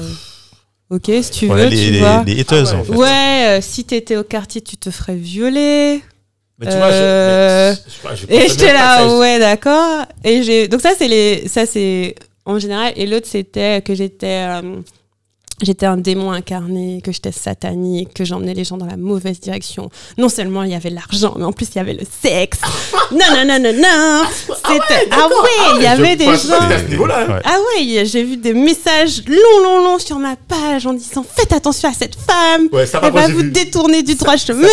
ok, 0.91 1.11
si 1.23 1.31
tu 1.31 1.49
Ouais, 1.51 1.65
veux, 1.65 1.69
les, 1.69 1.77
tu 1.87 1.91
les, 1.93 1.99
vois. 1.99 2.23
les 2.27 2.45
Ah 2.49 2.55
ouais. 2.55 2.73
en 2.75 2.85
fait. 2.85 2.93
Ouais, 2.93 3.59
euh, 3.59 3.61
si 3.61 3.85
t'étais 3.85 4.17
au 4.17 4.25
quartier, 4.25 4.61
tu 4.61 4.77
te 4.77 4.91
ferais 4.91 5.17
violer. 5.17 6.03
Mais 6.59 6.67
tu 6.71 6.77
vois, 6.77 6.91
je- 6.91 6.97
Euh, 6.97 7.75
mais 7.75 8.17
je, 8.17 8.17
je, 8.23 8.27
je 8.29 8.33
Et 8.45 8.49
j'étais 8.49 8.73
là, 8.73 9.19
ouais, 9.19 9.39
d'accord. 9.39 10.07
Et 10.25 10.43
j'ai 10.43 10.69
donc 10.69 10.81
ça 10.81 10.93
c'est 10.97 11.09
les 11.09 11.49
ça 11.49 11.67
c'est 11.67 12.15
en 12.47 12.59
général 12.59 12.95
et 12.97 13.05
l'autre 13.07 13.27
c'était 13.29 13.83
que 13.83 13.95
j'étais 13.95 14.47
euh, 14.49 14.77
J'étais 15.63 15.87
un 15.87 15.97
démon 15.97 16.33
incarné, 16.33 17.01
que 17.03 17.13
j'étais 17.13 17.33
satanique, 17.33 18.13
que 18.13 18.27
j'emmenais 18.27 18.53
les 18.53 18.65
gens 18.65 18.77
dans 18.77 18.85
la 18.85 18.99
mauvaise 18.99 19.41
direction. 19.41 19.89
Non 20.19 20.29
seulement 20.29 20.65
il 20.65 20.71
y 20.73 20.75
avait 20.75 20.91
l'argent, 20.91 21.35
mais 21.39 21.45
en 21.45 21.53
plus 21.53 21.69
il 21.75 21.77
y 21.77 21.79
avait 21.79 21.95
le 21.95 22.05
sexe. 22.23 22.59
non, 23.13 23.19
non, 23.31 23.45
non, 23.47 23.59
non, 23.59 23.73
non. 23.73 24.23
C'était, 24.29 25.09
ah 25.11 25.27
ouais, 25.29 25.77
il 25.77 25.83
y 25.83 25.87
avait 25.87 26.15
des 26.17 26.27
gens. 26.27 26.61
hein. 26.61 26.69
Ouais. 26.99 27.41
Ah 27.45 27.57
ouais, 27.79 28.05
j'ai 28.05 28.23
vu 28.23 28.37
des 28.37 28.53
messages 28.53 29.23
longs, 29.27 29.63
longs, 29.65 29.83
longs 29.85 29.99
sur 29.99 30.19
ma 30.19 30.37
page 30.37 30.87
en 30.87 30.93
disant 30.93 31.25
faites 31.25 31.53
attention 31.55 31.89
à 31.89 31.93
cette 31.95 32.17
femme. 32.17 32.69
Ouais, 32.73 32.85
ça 32.87 33.01
Elle 33.03 33.13
va 33.13 33.27
vous 33.29 33.39
vu. 33.39 33.51
détourner 33.51 34.03
du 34.03 34.15
droit 34.15 34.37
chemin. 34.37 34.69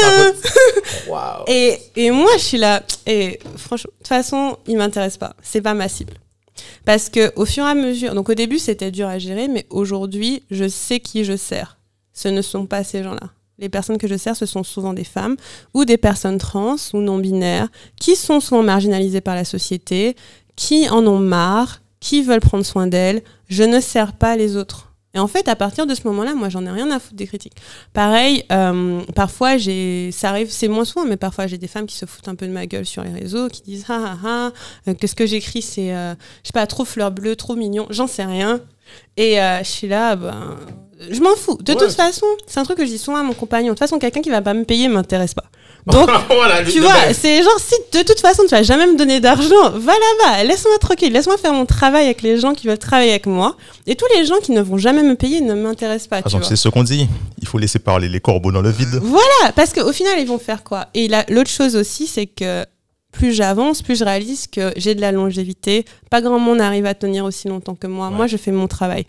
Et, 1.47 1.77
et 1.95 2.11
moi, 2.11 2.31
je 2.37 2.43
suis 2.43 2.57
là. 2.57 2.83
Et 3.05 3.39
franchement, 3.57 3.91
de 3.93 3.97
toute 3.99 4.07
façon, 4.07 4.57
il 4.67 4.77
m'intéresse 4.77 5.17
pas. 5.17 5.33
C'est 5.41 5.61
pas 5.61 5.73
ma 5.73 5.87
cible. 5.87 6.13
Parce 6.85 7.09
que 7.09 7.31
au 7.35 7.45
fur 7.45 7.65
et 7.65 7.69
à 7.69 7.75
mesure, 7.75 8.13
donc 8.13 8.29
au 8.29 8.33
début, 8.33 8.59
c'était 8.59 8.91
dur 8.91 9.07
à 9.07 9.19
gérer, 9.19 9.47
mais 9.47 9.65
aujourd'hui, 9.69 10.43
je 10.51 10.67
sais 10.67 10.99
qui 10.99 11.23
je 11.23 11.35
sers. 11.35 11.77
Ce 12.13 12.27
ne 12.27 12.41
sont 12.41 12.65
pas 12.65 12.83
ces 12.83 13.03
gens-là. 13.03 13.31
Les 13.59 13.69
personnes 13.69 13.97
que 13.97 14.07
je 14.07 14.17
sers, 14.17 14.35
ce 14.35 14.45
sont 14.45 14.63
souvent 14.63 14.93
des 14.93 15.03
femmes 15.03 15.35
ou 15.73 15.85
des 15.85 15.97
personnes 15.97 16.37
trans 16.37 16.75
ou 16.93 16.97
non 16.97 17.17
binaires 17.17 17.69
qui 17.99 18.15
sont 18.15 18.39
souvent 18.39 18.63
marginalisées 18.63 19.21
par 19.21 19.35
la 19.35 19.45
société, 19.45 20.15
qui 20.55 20.89
en 20.89 21.05
ont 21.05 21.19
marre, 21.19 21.81
qui 21.99 22.23
veulent 22.23 22.39
prendre 22.39 22.65
soin 22.65 22.87
d'elles. 22.87 23.23
Je 23.47 23.63
ne 23.63 23.79
sers 23.79 24.13
pas 24.13 24.35
les 24.35 24.57
autres. 24.57 24.92
Et 25.15 25.19
en 25.19 25.27
fait, 25.27 25.47
à 25.47 25.55
partir 25.55 25.85
de 25.85 25.93
ce 25.93 26.07
moment-là, 26.07 26.33
moi, 26.33 26.49
j'en 26.49 26.65
ai 26.65 26.71
rien 26.71 26.89
à 26.89 26.99
foutre 26.99 27.15
des 27.15 27.27
critiques. 27.27 27.53
Pareil, 27.93 28.43
euh, 28.51 29.01
parfois, 29.15 29.57
j'ai, 29.57 30.11
ça 30.11 30.29
arrive, 30.29 30.49
c'est 30.49 30.67
moins 30.67 30.85
souvent, 30.85 31.05
mais 31.05 31.17
parfois, 31.17 31.45
j'ai 31.45 31.59
des 31.59 31.67
femmes 31.67 31.85
qui 31.85 31.95
se 31.95 32.05
foutent 32.07 32.27
un 32.27 32.35
peu 32.35 32.47
de 32.47 32.51
ma 32.51 32.65
gueule 32.65 32.85
sur 32.85 33.03
les 33.03 33.11
réseaux, 33.13 33.47
qui 33.47 33.61
disent 33.61 33.85
ah 33.89 34.01
ah 34.03 34.17
ah, 34.25 34.51
euh, 34.87 34.93
que 34.95 35.05
ce 35.05 35.13
que 35.13 35.27
j'écris, 35.27 35.61
c'est, 35.61 35.93
euh, 35.93 36.13
je 36.43 36.47
sais 36.47 36.53
pas, 36.53 36.65
trop 36.65 36.83
fleur 36.83 37.11
bleue, 37.11 37.35
trop 37.35 37.55
mignon, 37.55 37.85
j'en 37.91 38.07
sais 38.07 38.25
rien. 38.25 38.59
Et 39.15 39.39
euh, 39.39 39.59
je 39.59 39.69
suis 39.69 39.87
là, 39.87 40.15
ben, 40.15 40.57
je 41.11 41.21
m'en 41.21 41.35
fous. 41.35 41.57
De 41.61 41.73
Ouais. 41.73 41.77
toute 41.77 41.91
façon, 41.91 42.25
c'est 42.47 42.59
un 42.59 42.63
truc 42.63 42.77
que 42.77 42.85
je 42.85 42.89
dis 42.91 42.97
souvent 42.97 43.17
à 43.17 43.23
mon 43.23 43.33
compagnon. 43.33 43.67
De 43.67 43.69
toute 43.73 43.79
façon, 43.79 43.99
quelqu'un 43.99 44.21
qui 44.21 44.29
va 44.31 44.41
pas 44.41 44.53
me 44.55 44.63
payer 44.63 44.87
m'intéresse 44.87 45.35
pas. 45.35 45.45
Donc, 45.85 46.09
voilà, 46.29 46.63
tu 46.63 46.79
vois, 46.79 47.13
c'est 47.13 47.43
genre 47.43 47.59
si 47.59 47.75
de 47.97 48.03
toute 48.03 48.19
façon 48.21 48.43
tu 48.43 48.49
vas 48.51 48.63
jamais 48.63 48.87
me 48.87 48.97
donner 48.97 49.19
d'argent, 49.19 49.69
va 49.75 49.91
là-bas, 49.93 50.43
laisse-moi 50.45 50.77
tranquille, 50.79 51.11
laisse-moi 51.11 51.37
faire 51.37 51.53
mon 51.53 51.65
travail 51.65 52.05
avec 52.05 52.21
les 52.21 52.39
gens 52.39 52.53
qui 52.53 52.67
veulent 52.67 52.77
travailler 52.77 53.11
avec 53.11 53.25
moi. 53.25 53.57
Et 53.85 53.95
tous 53.95 54.05
les 54.15 54.25
gens 54.25 54.37
qui 54.41 54.51
ne 54.53 54.61
vont 54.61 54.77
jamais 54.77 55.03
me 55.03 55.15
payer 55.15 55.41
ne 55.41 55.53
m'intéressent 55.53 56.07
pas. 56.07 56.21
Par 56.21 56.23
tu 56.23 56.27
exemple, 56.29 56.43
vois. 56.45 56.49
c'est 56.49 56.55
ce 56.55 56.69
qu'on 56.69 56.83
dit. 56.83 57.09
Il 57.41 57.47
faut 57.47 57.57
laisser 57.57 57.79
parler 57.79 58.07
les 58.07 58.21
corbeaux 58.21 58.51
dans 58.51 58.61
le 58.61 58.69
vide. 58.69 58.99
Voilà, 59.03 59.51
parce 59.55 59.73
qu'au 59.73 59.91
final 59.91 60.13
ils 60.19 60.27
vont 60.27 60.39
faire 60.39 60.63
quoi? 60.63 60.87
Et 60.93 61.07
la- 61.09 61.25
l'autre 61.29 61.49
chose 61.51 61.75
aussi, 61.75 62.07
c'est 62.07 62.27
que 62.27 62.65
plus 63.11 63.33
j'avance, 63.33 63.81
plus 63.81 63.95
je 63.97 64.03
réalise 64.05 64.47
que 64.47 64.71
j'ai 64.77 64.95
de 64.95 65.01
la 65.01 65.11
longévité. 65.11 65.85
Pas 66.09 66.21
grand 66.21 66.39
monde 66.39 66.61
arrive 66.61 66.85
à 66.85 66.93
tenir 66.95 67.25
aussi 67.25 67.47
longtemps 67.47 67.75
que 67.75 67.87
moi. 67.87 68.07
Ouais. 68.09 68.15
Moi, 68.15 68.27
je 68.27 68.37
fais 68.37 68.51
mon 68.51 68.67
travail. 68.67 69.05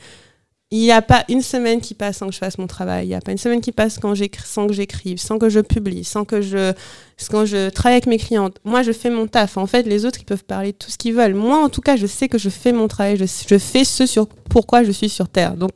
Il 0.70 0.80
n'y 0.80 0.90
a 0.90 1.02
pas 1.02 1.24
une 1.28 1.42
semaine 1.42 1.80
qui 1.80 1.94
passe 1.94 2.16
sans 2.16 2.26
que 2.26 2.32
je 2.32 2.38
fasse 2.38 2.58
mon 2.58 2.66
travail. 2.66 3.06
Il 3.06 3.08
n'y 3.08 3.14
a 3.14 3.20
pas 3.20 3.30
une 3.30 3.38
semaine 3.38 3.60
qui 3.60 3.70
passe 3.70 4.00
sans 4.00 4.66
que 4.66 4.74
j'écrive, 4.74 5.18
sans 5.18 5.38
que 5.38 5.48
je 5.48 5.60
publie, 5.60 6.02
sans 6.04 6.24
que 6.24 6.40
je, 6.40 6.72
je 7.18 7.68
travaille 7.68 7.94
avec 7.94 8.06
mes 8.06 8.18
clientes. 8.18 8.58
Moi, 8.64 8.82
je 8.82 8.90
fais 8.90 9.10
mon 9.10 9.28
taf. 9.28 9.56
En 9.56 9.66
fait, 9.66 9.84
les 9.84 10.04
autres, 10.04 10.18
ils 10.20 10.24
peuvent 10.24 10.44
parler 10.44 10.72
tout 10.72 10.90
ce 10.90 10.98
qu'ils 10.98 11.14
veulent. 11.14 11.34
Moi, 11.34 11.62
en 11.62 11.68
tout 11.68 11.80
cas, 11.80 11.96
je 11.96 12.06
sais 12.06 12.28
que 12.28 12.38
je 12.38 12.48
fais 12.48 12.72
mon 12.72 12.88
travail. 12.88 13.16
Je, 13.16 13.24
je 13.24 13.58
fais 13.58 13.84
ce 13.84 14.04
sur 14.04 14.26
pourquoi 14.26 14.82
je 14.82 14.90
suis 14.90 15.08
sur 15.08 15.28
Terre. 15.28 15.56
Donc, 15.56 15.72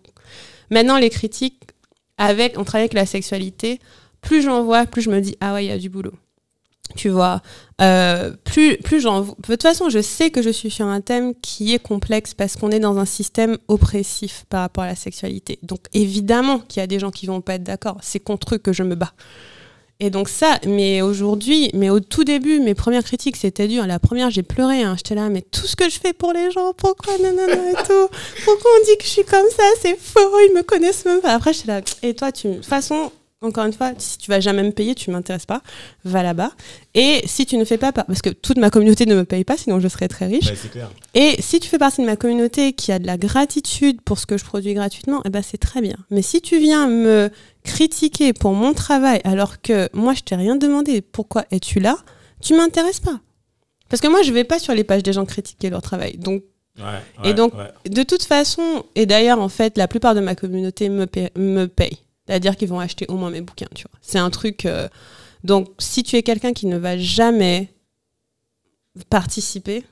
maintenant, 0.70 0.98
les 0.98 1.10
critiques, 1.10 1.62
avec, 2.16 2.58
on 2.58 2.64
travaille 2.64 2.84
avec 2.84 2.94
la 2.94 3.06
sexualité. 3.06 3.78
Plus 4.20 4.42
j'en 4.42 4.64
vois, 4.64 4.84
plus 4.84 5.02
je 5.02 5.10
me 5.10 5.20
dis, 5.20 5.36
ah 5.40 5.54
ouais, 5.54 5.66
il 5.66 5.68
y 5.68 5.72
a 5.72 5.78
du 5.78 5.90
boulot. 5.90 6.14
Tu 6.96 7.10
vois, 7.10 7.42
euh, 7.80 8.32
plus, 8.44 8.78
plus 8.78 9.00
j'en. 9.00 9.20
De 9.20 9.34
toute 9.42 9.62
façon, 9.62 9.90
je 9.90 10.00
sais 10.00 10.30
que 10.30 10.42
je 10.42 10.50
suis 10.50 10.70
sur 10.70 10.86
un 10.86 11.00
thème 11.00 11.34
qui 11.40 11.74
est 11.74 11.78
complexe 11.78 12.34
parce 12.34 12.56
qu'on 12.56 12.70
est 12.70 12.80
dans 12.80 12.98
un 12.98 13.04
système 13.04 13.58
oppressif 13.68 14.44
par 14.48 14.62
rapport 14.62 14.84
à 14.84 14.88
la 14.88 14.96
sexualité. 14.96 15.58
Donc, 15.62 15.80
évidemment 15.92 16.60
qu'il 16.60 16.80
y 16.80 16.84
a 16.84 16.86
des 16.86 16.98
gens 16.98 17.10
qui 17.10 17.26
vont 17.26 17.40
pas 17.40 17.54
être 17.54 17.64
d'accord. 17.64 17.98
C'est 18.02 18.20
contre 18.20 18.54
eux 18.54 18.58
que 18.58 18.72
je 18.72 18.82
me 18.82 18.94
bats. 18.94 19.12
Et 20.00 20.10
donc 20.10 20.28
ça, 20.28 20.60
mais 20.64 21.02
aujourd'hui, 21.02 21.70
mais 21.74 21.90
au 21.90 21.98
tout 21.98 22.22
début, 22.22 22.60
mes 22.60 22.74
premières 22.74 23.02
critiques, 23.02 23.36
c'était 23.36 23.66
dur. 23.66 23.84
La 23.84 23.98
première, 23.98 24.30
j'ai 24.30 24.44
pleuré. 24.44 24.82
Hein. 24.82 24.94
J'étais 24.96 25.16
là, 25.16 25.28
mais 25.28 25.42
tout 25.42 25.66
ce 25.66 25.74
que 25.74 25.90
je 25.90 25.98
fais 25.98 26.12
pour 26.12 26.32
les 26.32 26.52
gens, 26.52 26.72
pourquoi 26.72 27.18
nanana 27.18 27.70
et 27.70 27.74
tout? 27.74 28.08
Pourquoi 28.44 28.70
on 28.80 28.84
dit 28.84 28.96
que 28.96 29.04
je 29.04 29.08
suis 29.08 29.24
comme 29.24 29.48
ça? 29.50 29.64
C'est 29.82 29.98
faux, 29.98 30.20
ils 30.48 30.54
me 30.54 30.62
connaissent 30.62 31.04
même 31.04 31.20
pas. 31.20 31.34
Après, 31.34 31.52
j'étais 31.52 31.66
là, 31.66 31.80
et 32.02 32.14
toi, 32.14 32.30
tu... 32.30 32.46
De 32.46 32.54
toute 32.54 32.66
façon, 32.66 33.10
encore 33.40 33.64
une 33.66 33.72
fois, 33.72 33.92
si 33.98 34.18
tu 34.18 34.30
vas 34.30 34.40
jamais 34.40 34.62
me 34.64 34.72
payer, 34.72 34.94
tu 34.94 35.10
m'intéresses 35.10 35.46
pas, 35.46 35.62
va 36.04 36.22
là-bas. 36.22 36.50
Et 36.94 37.22
si 37.26 37.46
tu 37.46 37.56
ne 37.56 37.64
fais 37.64 37.78
pas, 37.78 37.92
par- 37.92 38.04
parce 38.06 38.20
que 38.20 38.30
toute 38.30 38.58
ma 38.58 38.68
communauté 38.70 39.06
ne 39.06 39.14
me 39.14 39.24
paye 39.24 39.44
pas, 39.44 39.56
sinon 39.56 39.78
je 39.78 39.86
serais 39.88 40.08
très 40.08 40.26
riche. 40.26 40.52
Clair. 40.72 40.90
Et 41.14 41.36
si 41.40 41.60
tu 41.60 41.68
fais 41.68 41.78
partie 41.78 42.00
de 42.00 42.06
ma 42.06 42.16
communauté 42.16 42.72
qui 42.72 42.90
a 42.90 42.98
de 42.98 43.06
la 43.06 43.16
gratitude 43.16 44.00
pour 44.02 44.18
ce 44.18 44.26
que 44.26 44.36
je 44.38 44.44
produis 44.44 44.74
gratuitement, 44.74 45.22
eh 45.24 45.30
ben 45.30 45.42
c'est 45.42 45.58
très 45.58 45.80
bien. 45.80 45.96
Mais 46.10 46.22
si 46.22 46.40
tu 46.40 46.58
viens 46.58 46.88
me 46.88 47.30
critiquer 47.62 48.32
pour 48.32 48.52
mon 48.54 48.72
travail 48.74 49.20
alors 49.24 49.60
que 49.62 49.88
moi 49.92 50.14
je 50.14 50.22
t'ai 50.22 50.34
rien 50.34 50.56
demandé, 50.56 51.00
pourquoi 51.00 51.44
es-tu 51.52 51.78
là? 51.80 51.96
Tu 52.40 52.54
m'intéresses 52.56 53.00
pas. 53.00 53.20
Parce 53.88 54.00
que 54.02 54.08
moi 54.08 54.22
je 54.22 54.32
vais 54.32 54.44
pas 54.44 54.58
sur 54.58 54.74
les 54.74 54.84
pages 54.84 55.02
des 55.04 55.12
gens 55.12 55.24
critiquer 55.24 55.70
leur 55.70 55.82
travail. 55.82 56.16
Donc 56.18 56.42
Ouais, 56.78 57.28
Et 57.30 57.34
donc- 57.34 57.54
ouais. 57.54 57.90
de 57.90 58.04
toute 58.04 58.22
façon, 58.22 58.84
et 58.94 59.04
d'ailleurs 59.04 59.40
en 59.40 59.48
fait 59.48 59.76
la 59.76 59.88
plupart 59.88 60.14
de 60.14 60.20
ma 60.20 60.36
communauté 60.36 60.88
me, 60.88 61.06
me 61.36 61.66
paye. 61.66 61.98
C'est-à-dire 62.28 62.56
qu'ils 62.56 62.68
vont 62.68 62.78
acheter 62.78 63.06
au 63.08 63.16
moins 63.16 63.30
mes 63.30 63.40
bouquins, 63.40 63.68
tu 63.74 63.84
vois. 63.90 63.98
C'est 64.02 64.18
un 64.18 64.28
truc. 64.30 64.66
euh, 64.66 64.86
Donc 65.44 65.68
si 65.78 66.02
tu 66.02 66.16
es 66.16 66.22
quelqu'un 66.22 66.52
qui 66.52 66.66
ne 66.66 66.76
va 66.76 66.98
jamais 66.98 67.72
participer, 69.08 69.84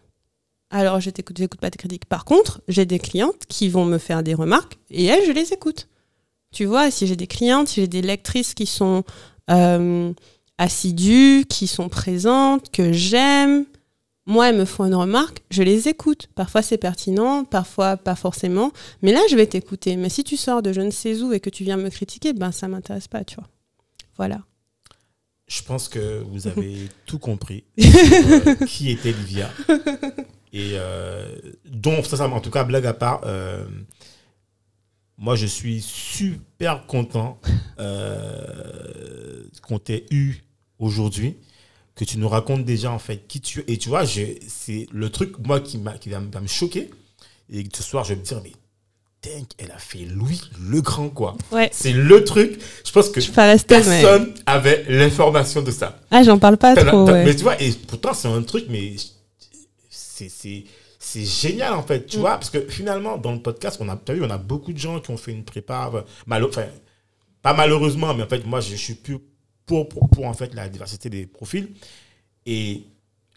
alors 0.70 1.00
je 1.00 1.10
t'écoute, 1.10 1.38
pas 1.60 1.70
tes 1.70 1.78
critiques. 1.78 2.04
Par 2.04 2.24
contre, 2.24 2.60
j'ai 2.68 2.84
des 2.84 2.98
clientes 2.98 3.46
qui 3.48 3.68
vont 3.68 3.84
me 3.86 3.98
faire 3.98 4.22
des 4.22 4.34
remarques 4.34 4.78
et 4.90 5.04
elles, 5.06 5.24
je 5.26 5.32
les 5.32 5.52
écoute. 5.52 5.88
Tu 6.52 6.66
vois, 6.66 6.90
si 6.90 7.06
j'ai 7.06 7.16
des 7.16 7.26
clientes, 7.26 7.68
si 7.68 7.80
j'ai 7.80 7.88
des 7.88 8.02
lectrices 8.02 8.52
qui 8.54 8.66
sont 8.66 9.04
euh, 9.50 10.12
assidues, 10.58 11.44
qui 11.48 11.66
sont 11.66 11.88
présentes, 11.88 12.70
que 12.70 12.92
j'aime, 12.92 13.64
moi, 14.26 14.48
elles 14.48 14.56
me 14.56 14.64
font 14.64 14.84
une 14.84 14.94
remarque, 14.94 15.42
je 15.50 15.62
les 15.62 15.88
écoute. 15.88 16.28
Parfois 16.34 16.60
c'est 16.60 16.78
pertinent, 16.78 17.44
parfois 17.44 17.96
pas 17.96 18.16
forcément. 18.16 18.72
Mais 19.02 19.12
là, 19.12 19.20
je 19.30 19.36
vais 19.36 19.46
t'écouter. 19.46 19.96
Mais 19.96 20.08
si 20.08 20.24
tu 20.24 20.36
sors 20.36 20.62
de 20.62 20.72
je 20.72 20.80
ne 20.80 20.90
sais 20.90 21.22
où 21.22 21.32
et 21.32 21.38
que 21.38 21.48
tu 21.50 21.62
viens 21.62 21.76
me 21.76 21.88
critiquer, 21.90 22.32
ben 22.32 22.50
ça 22.50 22.66
m'intéresse 22.66 23.06
pas, 23.06 23.22
tu 23.24 23.36
vois. 23.36 23.48
Voilà. 24.16 24.40
Je 25.46 25.62
pense 25.62 25.88
que 25.88 26.24
vous 26.28 26.46
avez 26.48 26.88
tout 27.06 27.20
compris 27.20 27.64
sur, 27.78 27.88
euh, 27.92 28.54
qui 28.66 28.90
était 28.90 29.12
Livia. 29.12 29.48
Et 30.52 30.72
euh, 30.74 31.36
donc, 31.64 32.06
ça, 32.06 32.16
ça, 32.16 32.28
en 32.28 32.40
tout 32.40 32.50
cas, 32.50 32.64
blague 32.64 32.86
à 32.86 32.94
part, 32.94 33.20
euh, 33.26 33.64
moi, 35.18 35.36
je 35.36 35.46
suis 35.46 35.80
super 35.80 36.86
content 36.86 37.38
qu'on 39.62 39.78
t'ait 39.78 40.06
eu 40.10 40.42
aujourd'hui, 40.78 41.36
que 41.96 42.04
tu 42.04 42.18
nous 42.18 42.28
racontes 42.28 42.64
déjà, 42.64 42.92
en 42.92 42.98
fait, 43.00 43.26
qui 43.26 43.40
tu 43.40 43.60
es. 43.60 43.72
Et 43.72 43.78
tu 43.78 43.88
vois, 43.88 44.04
c'est 44.06 44.86
le 44.92 45.10
truc, 45.10 45.38
moi, 45.44 45.58
qui, 45.60 45.80
qui 46.00 46.08
va, 46.10 46.20
me- 46.20 46.30
va 46.30 46.40
me 46.40 46.46
choquer. 46.46 46.90
Et 47.52 47.64
ce 47.74 47.82
soir, 47.82 48.04
je 48.04 48.10
vais 48.14 48.20
me 48.20 48.24
dire, 48.24 48.40
mais 48.44 48.52
dingue, 49.22 49.46
elle 49.58 49.70
a 49.72 49.78
fait 49.78 50.04
Louis 50.04 50.40
le 50.60 50.80
Grand, 50.82 51.08
quoi. 51.08 51.36
Ouais. 51.50 51.70
C'est 51.72 51.92
le 51.92 52.22
truc. 52.22 52.60
Je 52.84 52.92
pense 52.92 53.08
que 53.08 53.20
Je 53.20 53.32
restée, 53.32 53.76
mais. 53.78 53.82
personne 54.02 54.34
avait 54.44 54.84
l'information 54.88 55.62
de 55.62 55.70
ça. 55.70 55.98
Ah, 56.10 56.22
j'en 56.22 56.38
parle 56.38 56.58
pas 56.58 56.76
trop, 56.76 57.06
ouais. 57.06 57.24
Mais 57.24 57.34
tu 57.34 57.42
vois, 57.42 57.60
et 57.62 57.72
pourtant, 57.72 58.12
c'est 58.14 58.28
un 58.28 58.42
truc, 58.42 58.66
mais 58.68 58.94
c'est, 59.90 61.24
génial, 61.24 61.72
en 61.74 61.82
fait, 61.82 62.06
tu 62.06 62.18
Mm. 62.18 62.20
vois, 62.20 62.32
parce 62.32 62.50
que 62.50 62.60
finalement, 62.68 63.16
dans 63.16 63.32
le 63.32 63.40
podcast, 63.40 63.78
on 63.80 63.88
a, 63.88 63.96
t'as 63.96 64.12
vu, 64.12 64.22
on 64.24 64.30
a 64.30 64.38
beaucoup 64.38 64.72
de 64.72 64.78
gens 64.78 65.00
qui 65.00 65.10
ont 65.10 65.16
fait 65.16 65.32
une 65.32 65.44
prépa, 65.44 65.90
euh, 65.94 66.02
malo- 66.26 66.48
enfin, 66.48 66.66
pas 67.42 67.54
malheureusement, 67.54 68.12
mais 68.14 68.22
en 68.24 68.28
fait, 68.28 68.44
moi, 68.44 68.60
je 68.60 68.74
suis 68.74 68.94
plus 68.94 69.18
pour, 69.66 69.88
pour, 69.88 70.08
pour, 70.08 70.26
en 70.26 70.34
fait, 70.34 70.54
la 70.54 70.68
diversité 70.68 71.10
des 71.10 71.26
profils. 71.26 71.68
Et 72.46 72.84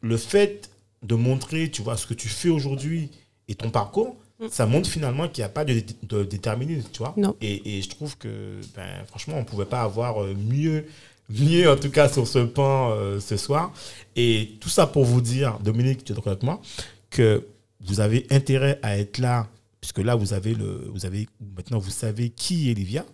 le 0.01 0.17
fait 0.17 0.69
de 1.03 1.15
montrer, 1.15 1.69
tu 1.71 1.81
vois, 1.81 1.97
ce 1.97 2.05
que 2.05 2.13
tu 2.13 2.29
fais 2.29 2.49
aujourd'hui 2.49 3.09
et 3.47 3.55
ton 3.55 3.69
parcours, 3.71 4.15
Mm. 4.39 4.47
ça 4.49 4.65
montre 4.65 4.89
finalement 4.89 5.27
qu'il 5.27 5.41
n'y 5.41 5.45
a 5.45 5.49
pas 5.49 5.65
de, 5.65 5.83
de 6.03 6.23
déterminisme, 6.23 6.87
tu 6.91 6.99
vois. 6.99 7.13
Non. 7.17 7.35
Et, 7.41 7.77
et 7.77 7.81
je 7.81 7.89
trouve 7.89 8.17
que, 8.17 8.61
ben, 8.75 9.05
franchement, 9.07 9.35
on 9.35 9.39
ne 9.41 9.45
pouvait 9.45 9.65
pas 9.65 9.81
avoir 9.81 10.23
euh, 10.23 10.33
mieux, 10.33 10.85
mieux 11.29 11.69
en 11.69 11.75
tout 11.75 11.89
cas 11.91 12.07
sur 12.07 12.27
ce 12.27 12.39
pan 12.39 12.91
euh, 12.91 13.19
ce 13.19 13.37
soir. 13.37 13.73
Et 14.15 14.51
tout 14.61 14.69
ça 14.69 14.87
pour 14.87 15.03
vous 15.03 15.21
dire, 15.21 15.59
Dominique, 15.59 16.05
tu 16.05 16.13
es 16.13 16.15
d'accord 16.15 16.31
avec 16.31 16.43
moi, 16.43 16.61
que 17.09 17.45
vous 17.81 17.99
avez 17.99 18.25
intérêt 18.29 18.79
à 18.81 18.97
être 18.97 19.17
là, 19.17 19.47
puisque 19.81 19.99
là, 19.99 20.15
vous 20.15 20.33
avez 20.33 20.53
le, 20.53 20.89
vous 20.93 21.05
avez, 21.05 21.27
maintenant, 21.57 21.79
vous 21.79 21.91
savez 21.91 22.29
qui 22.29 22.71
est 22.71 22.73
Livia. 22.73 23.05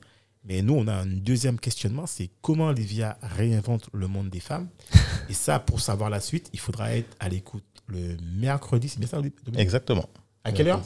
Mais 0.47 0.61
nous, 0.61 0.75
on 0.75 0.87
a 0.87 0.93
un 0.93 1.05
deuxième 1.07 1.59
questionnement, 1.59 2.05
c'est 2.05 2.29
comment 2.41 2.71
Livia 2.71 3.17
réinvente 3.21 3.89
le 3.93 4.07
monde 4.07 4.29
des 4.29 4.39
femmes. 4.39 4.67
Et 5.29 5.33
ça, 5.33 5.59
pour 5.59 5.79
savoir 5.79 6.09
la 6.09 6.19
suite, 6.19 6.49
il 6.53 6.59
faudra 6.59 6.95
être 6.95 7.15
à 7.19 7.29
l'écoute 7.29 7.63
le 7.87 8.15
mercredi, 8.37 8.89
c'est 8.89 8.99
bien 8.99 9.07
ça, 9.07 9.19
Exactement. 9.57 10.07
À 10.43 10.51
quelle 10.51 10.67
heure? 10.67 10.81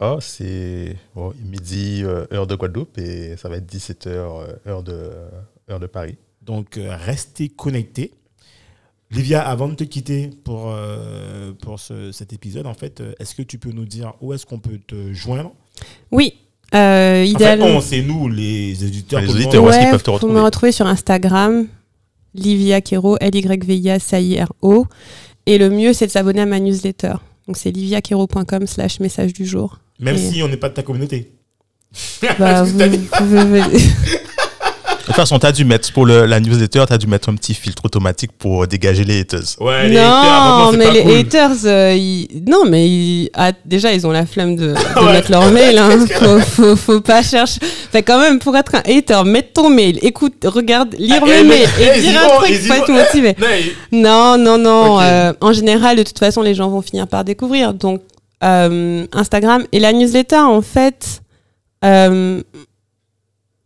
Oh, 0.00 0.18
c'est 0.20 0.96
bon, 1.14 1.32
midi, 1.44 2.00
euh, 2.02 2.26
heure 2.32 2.46
de 2.46 2.54
Guadeloupe, 2.56 2.98
et 2.98 3.36
ça 3.36 3.48
va 3.48 3.56
être 3.58 3.66
17h, 3.66 4.08
heure, 4.66 4.82
de, 4.82 5.10
heure 5.70 5.78
de 5.80 5.86
Paris. 5.86 6.16
Donc, 6.42 6.76
euh, 6.76 6.96
restez 6.96 7.48
connectés. 7.48 8.12
Livia, 9.10 9.46
avant 9.46 9.68
de 9.68 9.74
te 9.74 9.84
quitter 9.84 10.28
pour, 10.44 10.70
euh, 10.70 11.52
pour 11.52 11.78
ce- 11.78 12.10
cet 12.10 12.32
épisode, 12.32 12.66
en 12.66 12.74
fait, 12.74 13.00
euh, 13.00 13.12
est-ce 13.20 13.34
que 13.34 13.42
tu 13.42 13.58
peux 13.58 13.70
nous 13.70 13.84
dire 13.84 14.14
où 14.20 14.32
est-ce 14.32 14.44
qu'on 14.44 14.58
peut 14.58 14.78
te 14.84 15.12
joindre? 15.12 15.52
Oui. 16.10 16.40
Euh, 16.74 17.22
En 17.22 17.24
fait, 17.24 17.30
idéalement. 17.30 17.66
on, 17.66 17.80
c'est 17.80 18.02
nous, 18.02 18.28
les 18.28 18.84
éditeurs. 18.84 19.20
Les 19.20 19.28
où 19.28 19.36
est-ce 19.36 19.48
qu'ils 19.48 19.58
Ouais, 19.60 19.90
peuvent 19.90 20.02
te 20.02 20.10
Vous 20.10 20.14
retrouver 20.14 20.32
me 20.34 20.40
retrouver 20.42 20.72
sur 20.72 20.86
Instagram, 20.86 21.66
Livia 22.34 22.80
Kero, 22.80 23.16
L-Y-V-I-A, 23.20 23.98
C-I-R-O. 23.98 24.86
Et 25.46 25.58
le 25.58 25.70
mieux, 25.70 25.92
c'est 25.92 26.06
de 26.06 26.10
s'abonner 26.10 26.40
à 26.40 26.46
ma 26.46 26.58
newsletter. 26.58 27.14
Donc, 27.46 27.56
c'est 27.58 27.70
liviakero.com 27.70 28.66
slash 28.66 29.00
message 29.00 29.32
du 29.34 29.44
jour. 29.46 29.78
Même 30.00 30.16
Et- 30.16 30.18
si 30.18 30.42
on 30.42 30.48
n'est 30.48 30.56
pas 30.56 30.68
de 30.70 30.74
ta 30.74 30.82
communauté. 30.82 31.32
Bah, 32.38 32.62
vous, 32.64 32.78
vous- 32.78 33.60
vous- 33.60 33.78
toute 35.14 35.22
façon, 35.22 35.38
tu 35.38 35.46
as 35.46 35.52
dû 35.52 35.64
mettre, 35.64 35.92
pour 35.92 36.06
le, 36.06 36.26
la 36.26 36.40
newsletter, 36.40 36.84
tu 36.86 36.92
as 36.92 36.98
dû 36.98 37.06
mettre 37.06 37.28
un 37.28 37.34
petit 37.34 37.54
filtre 37.54 37.84
automatique 37.84 38.32
pour 38.38 38.66
dégager 38.66 39.04
les 39.04 39.20
haters. 39.20 39.40
Ouais, 39.60 39.88
les 39.88 39.96
haters, 39.98 40.10
non, 40.58 40.70
c'est 40.72 40.76
mais 40.78 40.84
pas 40.86 40.90
les 40.92 41.02
cool. 41.02 41.12
haters, 41.12 41.50
euh, 41.66 41.94
ils- 41.96 42.42
non, 42.46 42.64
mais 42.68 42.88
ils- 42.88 43.30
ah, 43.34 43.52
déjà, 43.64 43.92
ils 43.92 44.06
ont 44.06 44.10
la 44.10 44.26
flemme 44.26 44.56
de, 44.56 44.74
de 44.96 45.00
Ouais. 45.04 45.12
mettre 45.12 45.30
leur 45.30 45.50
mail. 45.50 45.78
Hein. 45.78 45.90
Faut, 46.06 46.38
faut, 46.40 46.76
faut 46.76 47.00
pas 47.00 47.22
chercher. 47.22 47.60
Fait 47.92 48.02
quand 48.02 48.18
même, 48.20 48.38
pour 48.38 48.56
être 48.56 48.74
un 48.74 48.82
hater, 48.84 49.22
mettre 49.24 49.52
ton 49.54 49.70
mail, 49.70 49.98
écoute, 50.02 50.34
regarde, 50.44 50.94
lire 50.98 51.20
Ah, 51.22 51.26
mes 51.26 51.40
eh, 51.40 51.44
mails 51.44 51.68
eh, 51.80 51.82
et 51.82 51.90
ils 51.96 52.02
dire 52.02 52.20
un 52.20 52.28
vont, 52.28 52.40
truc, 52.40 52.54
faut 52.60 52.74
être 52.74 52.90
motivé. 52.92 53.36
Non, 53.92 54.36
Non, 54.38 54.58
non, 54.58 55.00
euh, 55.00 55.32
en 55.40 55.52
général, 55.52 55.96
de 55.96 56.02
toute 56.02 56.18
façon, 56.18 56.42
les 56.42 56.54
gens 56.54 56.68
vont 56.68 56.82
finir 56.82 57.06
par 57.06 57.24
découvrir. 57.24 57.72
Donc, 57.74 58.00
euh, 58.42 59.06
Instagram 59.12 59.64
et 59.72 59.78
la 59.80 59.92
newsletter, 59.92 60.36
en 60.38 60.60
fait, 60.60 61.20
euh, 61.84 62.42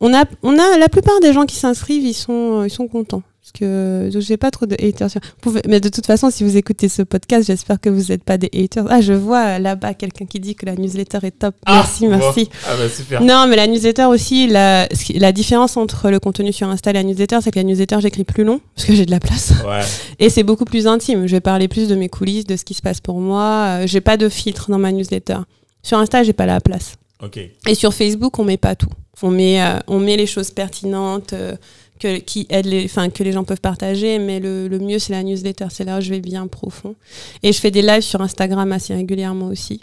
on 0.00 0.14
a, 0.14 0.24
on 0.42 0.58
a 0.58 0.78
la 0.78 0.88
plupart 0.88 1.18
des 1.20 1.32
gens 1.32 1.44
qui 1.46 1.56
s'inscrivent, 1.56 2.04
ils 2.04 2.14
sont, 2.14 2.64
ils 2.64 2.70
sont 2.70 2.88
contents. 2.88 3.22
Parce 3.40 3.60
que 3.60 4.10
je 4.12 4.30
n'ai 4.30 4.36
pas 4.36 4.50
trop 4.50 4.66
de 4.66 4.74
haters. 4.78 5.10
sur- 5.10 5.22
Vous 5.22 5.28
pouvez- 5.40 5.62
mais 5.66 5.80
de 5.80 5.88
toute 5.88 6.04
façon, 6.04 6.28
si 6.30 6.44
vous 6.44 6.58
écoutez 6.58 6.90
ce 6.90 7.00
podcast, 7.00 7.46
j'espère 7.46 7.80
que 7.80 7.88
vous 7.88 8.12
n'êtes 8.12 8.22
pas 8.22 8.36
des 8.36 8.50
haters. 8.52 8.84
Ah, 8.90 9.00
je 9.00 9.14
vois 9.14 9.58
là-bas 9.58 9.94
quelqu'un 9.94 10.26
qui 10.26 10.38
dit 10.38 10.54
que 10.54 10.66
la 10.66 10.74
newsletter 10.74 11.20
est 11.22 11.30
top. 11.38 11.54
Ah, 11.64 11.76
merci, 11.76 12.04
bon. 12.06 12.18
merci. 12.18 12.50
Ah, 12.66 12.72
bah, 12.76 12.88
super. 12.90 13.22
Non, 13.22 13.46
mais 13.48 13.56
la 13.56 13.66
newsletter 13.66 14.04
aussi, 14.04 14.48
la, 14.48 14.86
la 15.14 15.32
différence 15.32 15.78
entre 15.78 16.10
le 16.10 16.20
contenu 16.20 16.52
sur 16.52 16.68
Insta 16.68 16.90
et 16.90 16.92
la 16.92 17.02
newsletter, 17.04 17.38
c'est 17.42 17.50
que 17.50 17.58
la 17.58 17.64
newsletter, 17.64 17.96
j'écris 18.02 18.24
plus 18.24 18.44
long, 18.44 18.60
parce 18.74 18.86
que 18.86 18.94
j'ai 18.94 19.06
de 19.06 19.10
la 19.10 19.20
place. 19.20 19.54
Ouais. 19.66 19.80
Et 20.18 20.28
c'est 20.28 20.42
beaucoup 20.42 20.66
plus 20.66 20.86
intime. 20.86 21.26
Je 21.26 21.32
vais 21.32 21.40
parler 21.40 21.68
plus 21.68 21.88
de 21.88 21.94
mes 21.94 22.10
coulisses, 22.10 22.44
de 22.44 22.54
ce 22.56 22.64
qui 22.66 22.74
se 22.74 22.82
passe 22.82 23.00
pour 23.00 23.18
moi. 23.18 23.78
Euh, 23.80 23.86
j'ai 23.86 24.02
pas 24.02 24.18
de 24.18 24.28
filtre 24.28 24.70
dans 24.70 24.78
ma 24.78 24.92
newsletter. 24.92 25.38
Sur 25.82 25.96
Insta, 25.98 26.22
j'ai 26.22 26.34
pas 26.34 26.44
la 26.44 26.60
place. 26.60 26.96
Ok. 27.24 27.38
Et 27.66 27.74
sur 27.74 27.94
Facebook, 27.94 28.38
on 28.38 28.44
met 28.44 28.58
pas 28.58 28.74
tout. 28.76 28.90
On 29.22 29.30
met, 29.30 29.60
euh, 29.62 29.78
on 29.86 29.98
met 29.98 30.16
les 30.16 30.26
choses 30.26 30.50
pertinentes 30.50 31.32
euh, 31.32 31.56
que, 31.98 32.18
qui 32.18 32.46
aident 32.50 32.66
les, 32.66 32.84
enfin, 32.84 33.10
que 33.10 33.22
les 33.24 33.32
gens 33.32 33.42
peuvent 33.44 33.60
partager, 33.60 34.18
mais 34.18 34.38
le, 34.40 34.68
le 34.68 34.78
mieux, 34.78 34.98
c'est 35.00 35.12
la 35.12 35.22
newsletter. 35.22 35.66
C'est 35.70 35.84
là 35.84 35.98
où 35.98 36.00
je 36.00 36.10
vais 36.10 36.20
bien 36.20 36.46
profond. 36.46 36.94
Et 37.42 37.52
je 37.52 37.58
fais 37.60 37.70
des 37.72 37.82
lives 37.82 38.02
sur 38.02 38.20
Instagram 38.20 38.70
assez 38.72 38.94
régulièrement 38.94 39.46
aussi. 39.46 39.80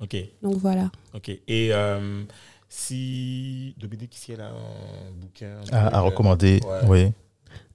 Ok. 0.00 0.16
Donc 0.42 0.54
voilà. 0.58 0.90
Ok. 1.14 1.28
Et 1.28 1.40
euh, 1.72 2.22
si 2.68 3.74
Dominique, 3.78 4.12
si 4.14 4.32
elle 4.32 4.40
a 4.40 4.46
un 4.48 5.10
bouquin. 5.20 5.48
un 5.72 5.86
À, 5.88 6.00
recommander, 6.00 6.60
ouais. 6.64 6.88
oui. 6.88 7.12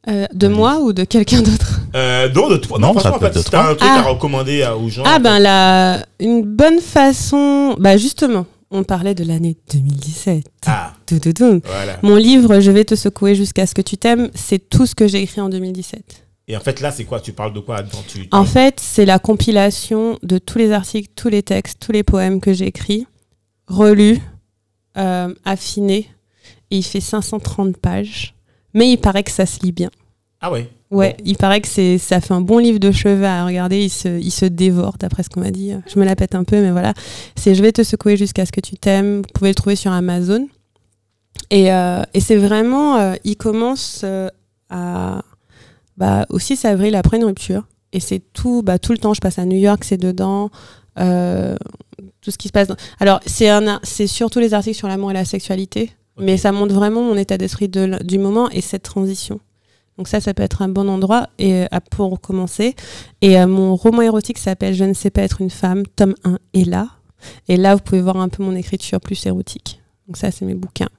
Euh, 0.08 0.26
de 0.34 0.48
moi 0.48 0.80
ou 0.82 0.94
de 0.94 1.04
quelqu'un 1.04 1.42
d'autre? 1.42 1.80
Euh, 1.96 2.30
non, 2.32 2.48
de 2.50 2.58
toi. 2.58 2.78
Non, 2.80 2.94
Non, 2.94 2.94
ça 2.94 3.10
franchement, 3.10 3.16
en 3.18 3.20
peut 3.20 3.26
fait, 3.26 3.30
être 3.32 3.36
de 3.38 3.44
si 3.44 3.50
t'as 3.50 3.62
toi. 3.64 3.72
un 3.72 3.76
truc 3.76 3.90
Ah. 3.92 4.00
à 4.00 4.02
recommander 4.04 4.62
à- 4.64 4.78
aux 4.78 4.88
gens. 4.88 5.04
Ah 5.06 5.18
en 5.18 5.20
ben 5.20 5.36
fait. 5.38 5.40
là, 5.44 6.06
une 6.20 6.44
bonne 6.44 6.80
façon... 6.80 7.76
Bah 7.80 7.98
justement, 7.98 8.46
on 8.76 8.84
parlait 8.84 9.16
de 9.16 9.24
l'année 9.24 9.58
2017. 9.74 10.46
Ah, 10.66 10.94
Toutoutoum. 11.06 11.62
voilà. 11.64 11.98
Mon 12.04 12.16
livre, 12.16 12.60
Je 12.60 12.72
vais 12.72 12.86
te 12.86 12.96
secouer 12.96 13.36
jusqu'à 13.36 13.66
ce 13.66 13.74
que 13.74 13.82
tu 13.82 13.98
t'aimes, 13.98 14.30
c'est 14.36 14.70
tout 14.70 14.86
ce 14.86 14.96
que 14.96 15.08
j'ai 15.08 15.22
écrit 15.22 15.42
en 15.42 15.50
2017. 15.50 16.26
Et 16.48 16.56
en 16.56 16.60
fait, 16.60 16.80
là, 16.82 16.92
c'est 16.92 17.06
quoi? 17.06 17.20
Tu 17.20 17.34
parles 17.34 17.54
de 17.54 17.60
quoi 17.60 17.82
tu... 18.08 18.28
En 18.32 18.46
fait, 18.46 18.80
c'est 18.80 19.06
la 19.06 19.18
compilation 19.18 20.20
de 20.22 20.38
tous 20.38 20.60
les 20.60 20.72
articles, 20.72 21.10
tous 21.16 21.30
les 21.30 21.42
textes, 21.42 21.80
tous 21.80 21.92
les 21.92 22.04
poèmes 22.04 22.40
que 22.40 22.54
j'ai 22.54 22.68
écrits, 22.68 23.08
relus, 23.68 24.20
euh, 24.98 25.34
affinés. 25.44 26.08
Et 26.70 26.78
il 26.78 26.84
fait 26.84 27.02
530 27.02 27.78
pages. 27.78 28.36
Mais 28.74 28.92
il 28.92 28.98
paraît 28.98 29.24
que 29.24 29.32
ça 29.32 29.46
se 29.46 29.62
lit 29.62 29.72
bien. 29.72 29.90
Ah 30.42 30.52
ouais. 30.52 30.70
Ouais, 30.96 31.18
il 31.26 31.36
paraît 31.36 31.62
que 31.62 31.68
c'est, 31.68 31.98
ça 31.98 32.22
fait 32.22 32.34
un 32.34 32.42
bon 32.42 32.58
livre 32.58 32.80
de 32.80 32.92
chevet 32.92 33.26
à 33.28 33.46
regarder. 33.46 33.84
Il 33.84 33.90
se, 33.90 34.08
il 34.20 34.32
se 34.32 34.46
dévore, 34.46 34.96
d'après 35.00 35.24
ce 35.24 35.30
qu'on 35.30 35.42
m'a 35.42 35.52
dit. 35.52 35.74
Je 35.94 36.00
me 36.00 36.06
la 36.06 36.16
pète 36.16 36.36
un 36.36 36.44
peu, 36.44 36.62
mais 36.62 36.72
voilà. 36.72 36.94
C'est 37.36 37.54
Je 37.56 37.62
vais 37.62 37.72
te 37.72 37.84
secouer 37.84 38.16
jusqu'à 38.18 38.46
ce 38.46 38.52
que 38.52 38.62
tu 38.62 38.76
t'aimes. 38.78 39.18
Vous 39.18 39.34
pouvez 39.34 39.50
le 39.50 39.56
trouver 39.56 39.76
sur 39.76 39.92
Amazon. 39.92 40.48
Et, 41.52 41.72
euh, 41.72 42.02
et 42.14 42.20
c'est 42.22 42.38
vraiment. 42.38 42.98
euh, 42.98 43.16
il 43.24 43.36
commence 43.36 44.02
euh, 44.04 44.30
à. 44.70 45.22
Bah, 45.98 46.26
au 46.30 46.40
6 46.40 46.66
avril, 46.66 46.96
après 46.96 47.18
une 47.18 47.26
rupture. 47.26 47.64
Et 47.94 48.00
c'est 48.00 48.22
tout, 48.34 48.62
bah, 48.64 48.80
tout 48.80 48.92
le 48.92 48.98
temps. 48.98 49.14
Je 49.14 49.22
passe 49.22 49.38
à 49.40 49.46
New 49.46 49.58
York, 49.58 49.84
c'est 49.84 49.98
dedans. 49.98 50.50
Tout 52.22 52.32
ce 52.32 52.38
qui 52.38 52.48
se 52.48 52.54
passe. 52.54 52.68
dans- 52.70 52.76
Alors, 53.00 53.20
c'est, 53.26 53.50
un, 53.50 53.80
c'est 53.84 54.08
surtout 54.08 54.40
les 54.40 54.54
articles 54.54 54.78
sur 54.78 54.88
l'amour 54.88 55.12
et 55.12 55.14
la 55.14 55.26
sexualité. 55.26 55.92
Mais 56.18 56.38
ça 56.38 56.52
montre 56.54 56.74
vraiment 56.74 57.02
mon 57.04 57.18
état 57.18 57.38
d'esprit 57.38 57.68
de 57.68 58.02
du 58.04 58.18
moment 58.18 58.50
et 58.50 58.62
cette 58.62 58.84
transition. 58.84 59.40
Donc 59.98 60.08
ça, 60.10 60.20
ça 60.20 60.34
peut 60.34 60.44
être 60.44 60.62
un 60.62 60.68
bon 60.68 60.90
endroit 60.90 61.30
et, 61.40 61.64
euh, 61.64 61.68
pour 61.92 62.20
commencer. 62.20 62.76
Et 63.22 63.40
euh, 63.40 63.48
mon 63.48 63.76
roman 63.76 64.02
érotique 64.02 64.38
s'appelle 64.38 64.74
Je 64.74 64.84
ne 64.84 64.94
sais 64.94 65.10
pas 65.10 65.22
être 65.22 65.42
une 65.42 65.50
femme, 65.50 65.84
tome 65.96 66.16
1 66.24 66.38
est 66.54 66.66
là. 66.66 66.90
Et 67.48 67.58
là, 67.58 67.76
vous 67.76 67.82
pouvez 67.82 68.02
voir 68.02 68.18
un 68.18 68.30
peu 68.30 68.44
mon 68.44 68.56
écriture 68.56 69.00
plus 69.00 69.26
érotique. 69.26 69.82
Donc 70.08 70.18
ça, 70.18 70.32
c'est 70.32 70.46
mes 70.46 70.54
bouquins. 70.54 70.90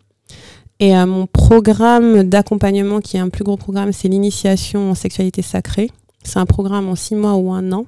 Et 0.80 0.96
euh, 0.96 1.06
mon 1.06 1.26
programme 1.26 2.22
d'accompagnement, 2.24 3.00
qui 3.00 3.16
est 3.16 3.20
un 3.20 3.28
plus 3.28 3.44
gros 3.44 3.56
programme, 3.56 3.92
c'est 3.92 4.08
l'initiation 4.08 4.90
en 4.90 4.94
sexualité 4.94 5.42
sacrée. 5.42 5.90
C'est 6.22 6.38
un 6.38 6.46
programme 6.46 6.88
en 6.88 6.96
six 6.96 7.14
mois 7.14 7.34
ou 7.34 7.52
un 7.52 7.72
an. 7.72 7.86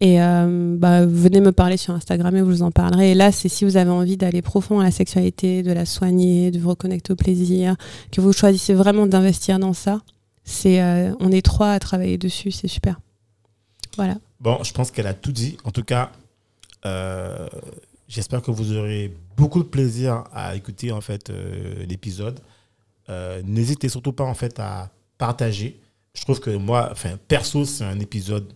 Et 0.00 0.18
bah, 0.18 1.06
venez 1.06 1.40
me 1.40 1.50
parler 1.50 1.78
sur 1.78 1.94
Instagram 1.94 2.36
et 2.36 2.42
vous 2.42 2.62
en 2.62 2.70
parlerez. 2.70 3.12
Et 3.12 3.14
là, 3.14 3.32
c'est 3.32 3.48
si 3.48 3.64
vous 3.64 3.78
avez 3.78 3.90
envie 3.90 4.18
d'aller 4.18 4.42
profond 4.42 4.80
à 4.80 4.84
la 4.84 4.90
sexualité, 4.90 5.62
de 5.62 5.72
la 5.72 5.86
soigner, 5.86 6.50
de 6.50 6.58
vous 6.58 6.68
reconnecter 6.68 7.14
au 7.14 7.16
plaisir, 7.16 7.76
que 8.12 8.20
vous 8.20 8.34
choisissez 8.34 8.74
vraiment 8.74 9.06
d'investir 9.06 9.58
dans 9.58 9.72
ça. 9.72 10.02
C'est, 10.44 10.82
euh, 10.82 11.14
on 11.20 11.32
est 11.32 11.42
trois 11.42 11.72
à 11.72 11.78
travailler 11.78 12.18
dessus, 12.18 12.50
c'est 12.50 12.68
super. 12.68 13.00
Voilà. 13.96 14.16
Bon, 14.40 14.62
je 14.62 14.72
pense 14.72 14.90
qu'elle 14.90 15.06
a 15.06 15.14
tout 15.14 15.32
dit. 15.32 15.56
En 15.64 15.70
tout 15.70 15.84
cas, 15.84 16.12
euh, 16.84 17.48
j'espère 18.08 18.42
que 18.42 18.50
vous 18.50 18.76
aurez 18.76 19.14
beaucoup 19.36 19.62
de 19.62 19.68
plaisir 19.68 20.24
à 20.32 20.54
écouter 20.54 20.92
en 20.92 21.00
fait 21.00 21.30
euh, 21.30 21.84
l'épisode. 21.86 22.40
Euh, 23.08 23.42
N'hésitez 23.44 23.88
surtout 23.88 24.12
pas 24.12 24.24
en 24.24 24.34
fait 24.34 24.58
à 24.60 24.90
partager. 25.18 25.80
Je 26.14 26.22
trouve 26.22 26.40
que 26.40 26.50
moi, 26.50 26.88
enfin 26.92 27.18
perso, 27.28 27.64
c'est 27.64 27.84
un 27.84 27.98
épisode 28.00 28.52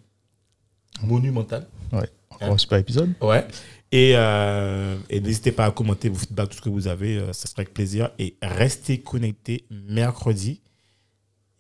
monumental. 1.03 1.67
Ouais. 1.93 2.09
Encore 2.31 2.53
un 2.53 2.59
super 2.59 2.79
épisode. 2.79 3.15
Ouais. 3.21 3.47
Et, 3.91 4.13
euh, 4.15 4.97
et 5.09 5.21
n'hésitez 5.21 5.51
pas 5.53 5.65
à 5.65 5.71
commenter 5.71 6.09
vos 6.11 6.19
feedbacks, 6.19 6.51
tout 6.51 6.57
ce 6.59 6.63
que 6.63 6.69
vous 6.69 6.87
avez, 6.89 7.17
euh, 7.17 7.33
ça 7.33 7.49
sera 7.49 7.63
avec 7.63 7.73
plaisir. 7.73 8.11
Et 8.19 8.37
restez 8.43 8.99
connectés 9.01 9.65
mercredi. 9.71 10.61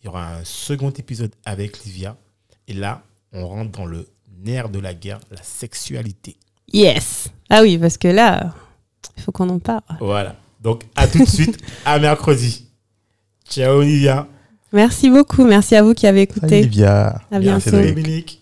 Y 0.08 0.10
aura 0.10 0.36
un 0.36 0.44
second 0.44 0.90
épisode 0.90 1.32
avec 1.44 1.84
Livia. 1.84 2.16
Et 2.66 2.72
là, 2.72 3.02
on 3.34 3.46
rentre 3.46 3.72
dans 3.78 3.84
le 3.84 4.08
nerf 4.42 4.70
de 4.70 4.78
la 4.78 4.94
guerre, 4.94 5.20
la 5.30 5.42
sexualité. 5.42 6.38
Yes. 6.72 7.28
Ah 7.50 7.60
oui, 7.60 7.76
parce 7.76 7.98
que 7.98 8.08
là, 8.08 8.54
il 9.18 9.22
faut 9.22 9.32
qu'on 9.32 9.50
en 9.50 9.58
parle. 9.58 9.82
Voilà. 10.00 10.34
Donc, 10.62 10.84
à 10.96 11.06
tout 11.06 11.18
de 11.18 11.28
suite, 11.28 11.58
à 11.84 11.98
mercredi. 11.98 12.68
Ciao, 13.50 13.80
Olivia. 13.80 14.26
Merci 14.72 15.10
beaucoup. 15.10 15.44
Merci 15.44 15.76
à 15.76 15.82
vous 15.82 15.92
qui 15.92 16.06
avez 16.06 16.26
Salut, 16.26 16.38
écouté. 16.38 16.62
Livia. 16.62 17.08
À 17.30 17.38
Merci, 17.38 17.70
bientôt. 17.70 17.86
Dominique. 17.86 18.40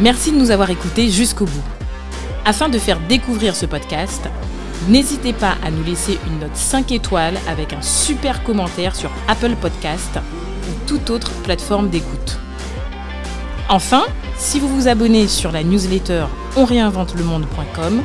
Merci 0.00 0.30
de 0.30 0.36
nous 0.36 0.52
avoir 0.52 0.70
écoutés 0.70 1.10
jusqu'au 1.10 1.46
bout. 1.46 1.64
Afin 2.44 2.68
de 2.68 2.78
faire 2.78 3.00
découvrir 3.08 3.56
ce 3.56 3.66
podcast, 3.66 4.28
n'hésitez 4.88 5.32
pas 5.32 5.56
à 5.64 5.70
nous 5.70 5.84
laisser 5.84 6.18
une 6.26 6.40
note 6.40 6.56
5 6.56 6.92
étoiles 6.92 7.38
avec 7.48 7.72
un 7.72 7.82
super 7.82 8.42
commentaire 8.42 8.94
sur 8.94 9.10
Apple 9.28 9.54
Podcast 9.60 10.18
ou 10.18 10.86
toute 10.86 11.10
autre 11.10 11.30
plateforme 11.42 11.88
d'écoute. 11.88 12.38
Enfin, 13.68 14.04
si 14.36 14.60
vous 14.60 14.68
vous 14.68 14.88
abonnez 14.88 15.28
sur 15.28 15.52
la 15.52 15.62
newsletter 15.62 16.24
onréinventelemonde.com, 16.56 18.02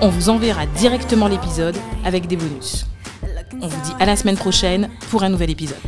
on 0.00 0.08
vous 0.08 0.28
enverra 0.28 0.66
directement 0.66 1.28
l'épisode 1.28 1.76
avec 2.04 2.26
des 2.26 2.36
bonus. 2.36 2.86
On 3.60 3.66
vous 3.66 3.80
dit 3.82 3.92
à 3.98 4.06
la 4.06 4.16
semaine 4.16 4.36
prochaine 4.36 4.88
pour 5.10 5.22
un 5.22 5.28
nouvel 5.28 5.50
épisode. 5.50 5.78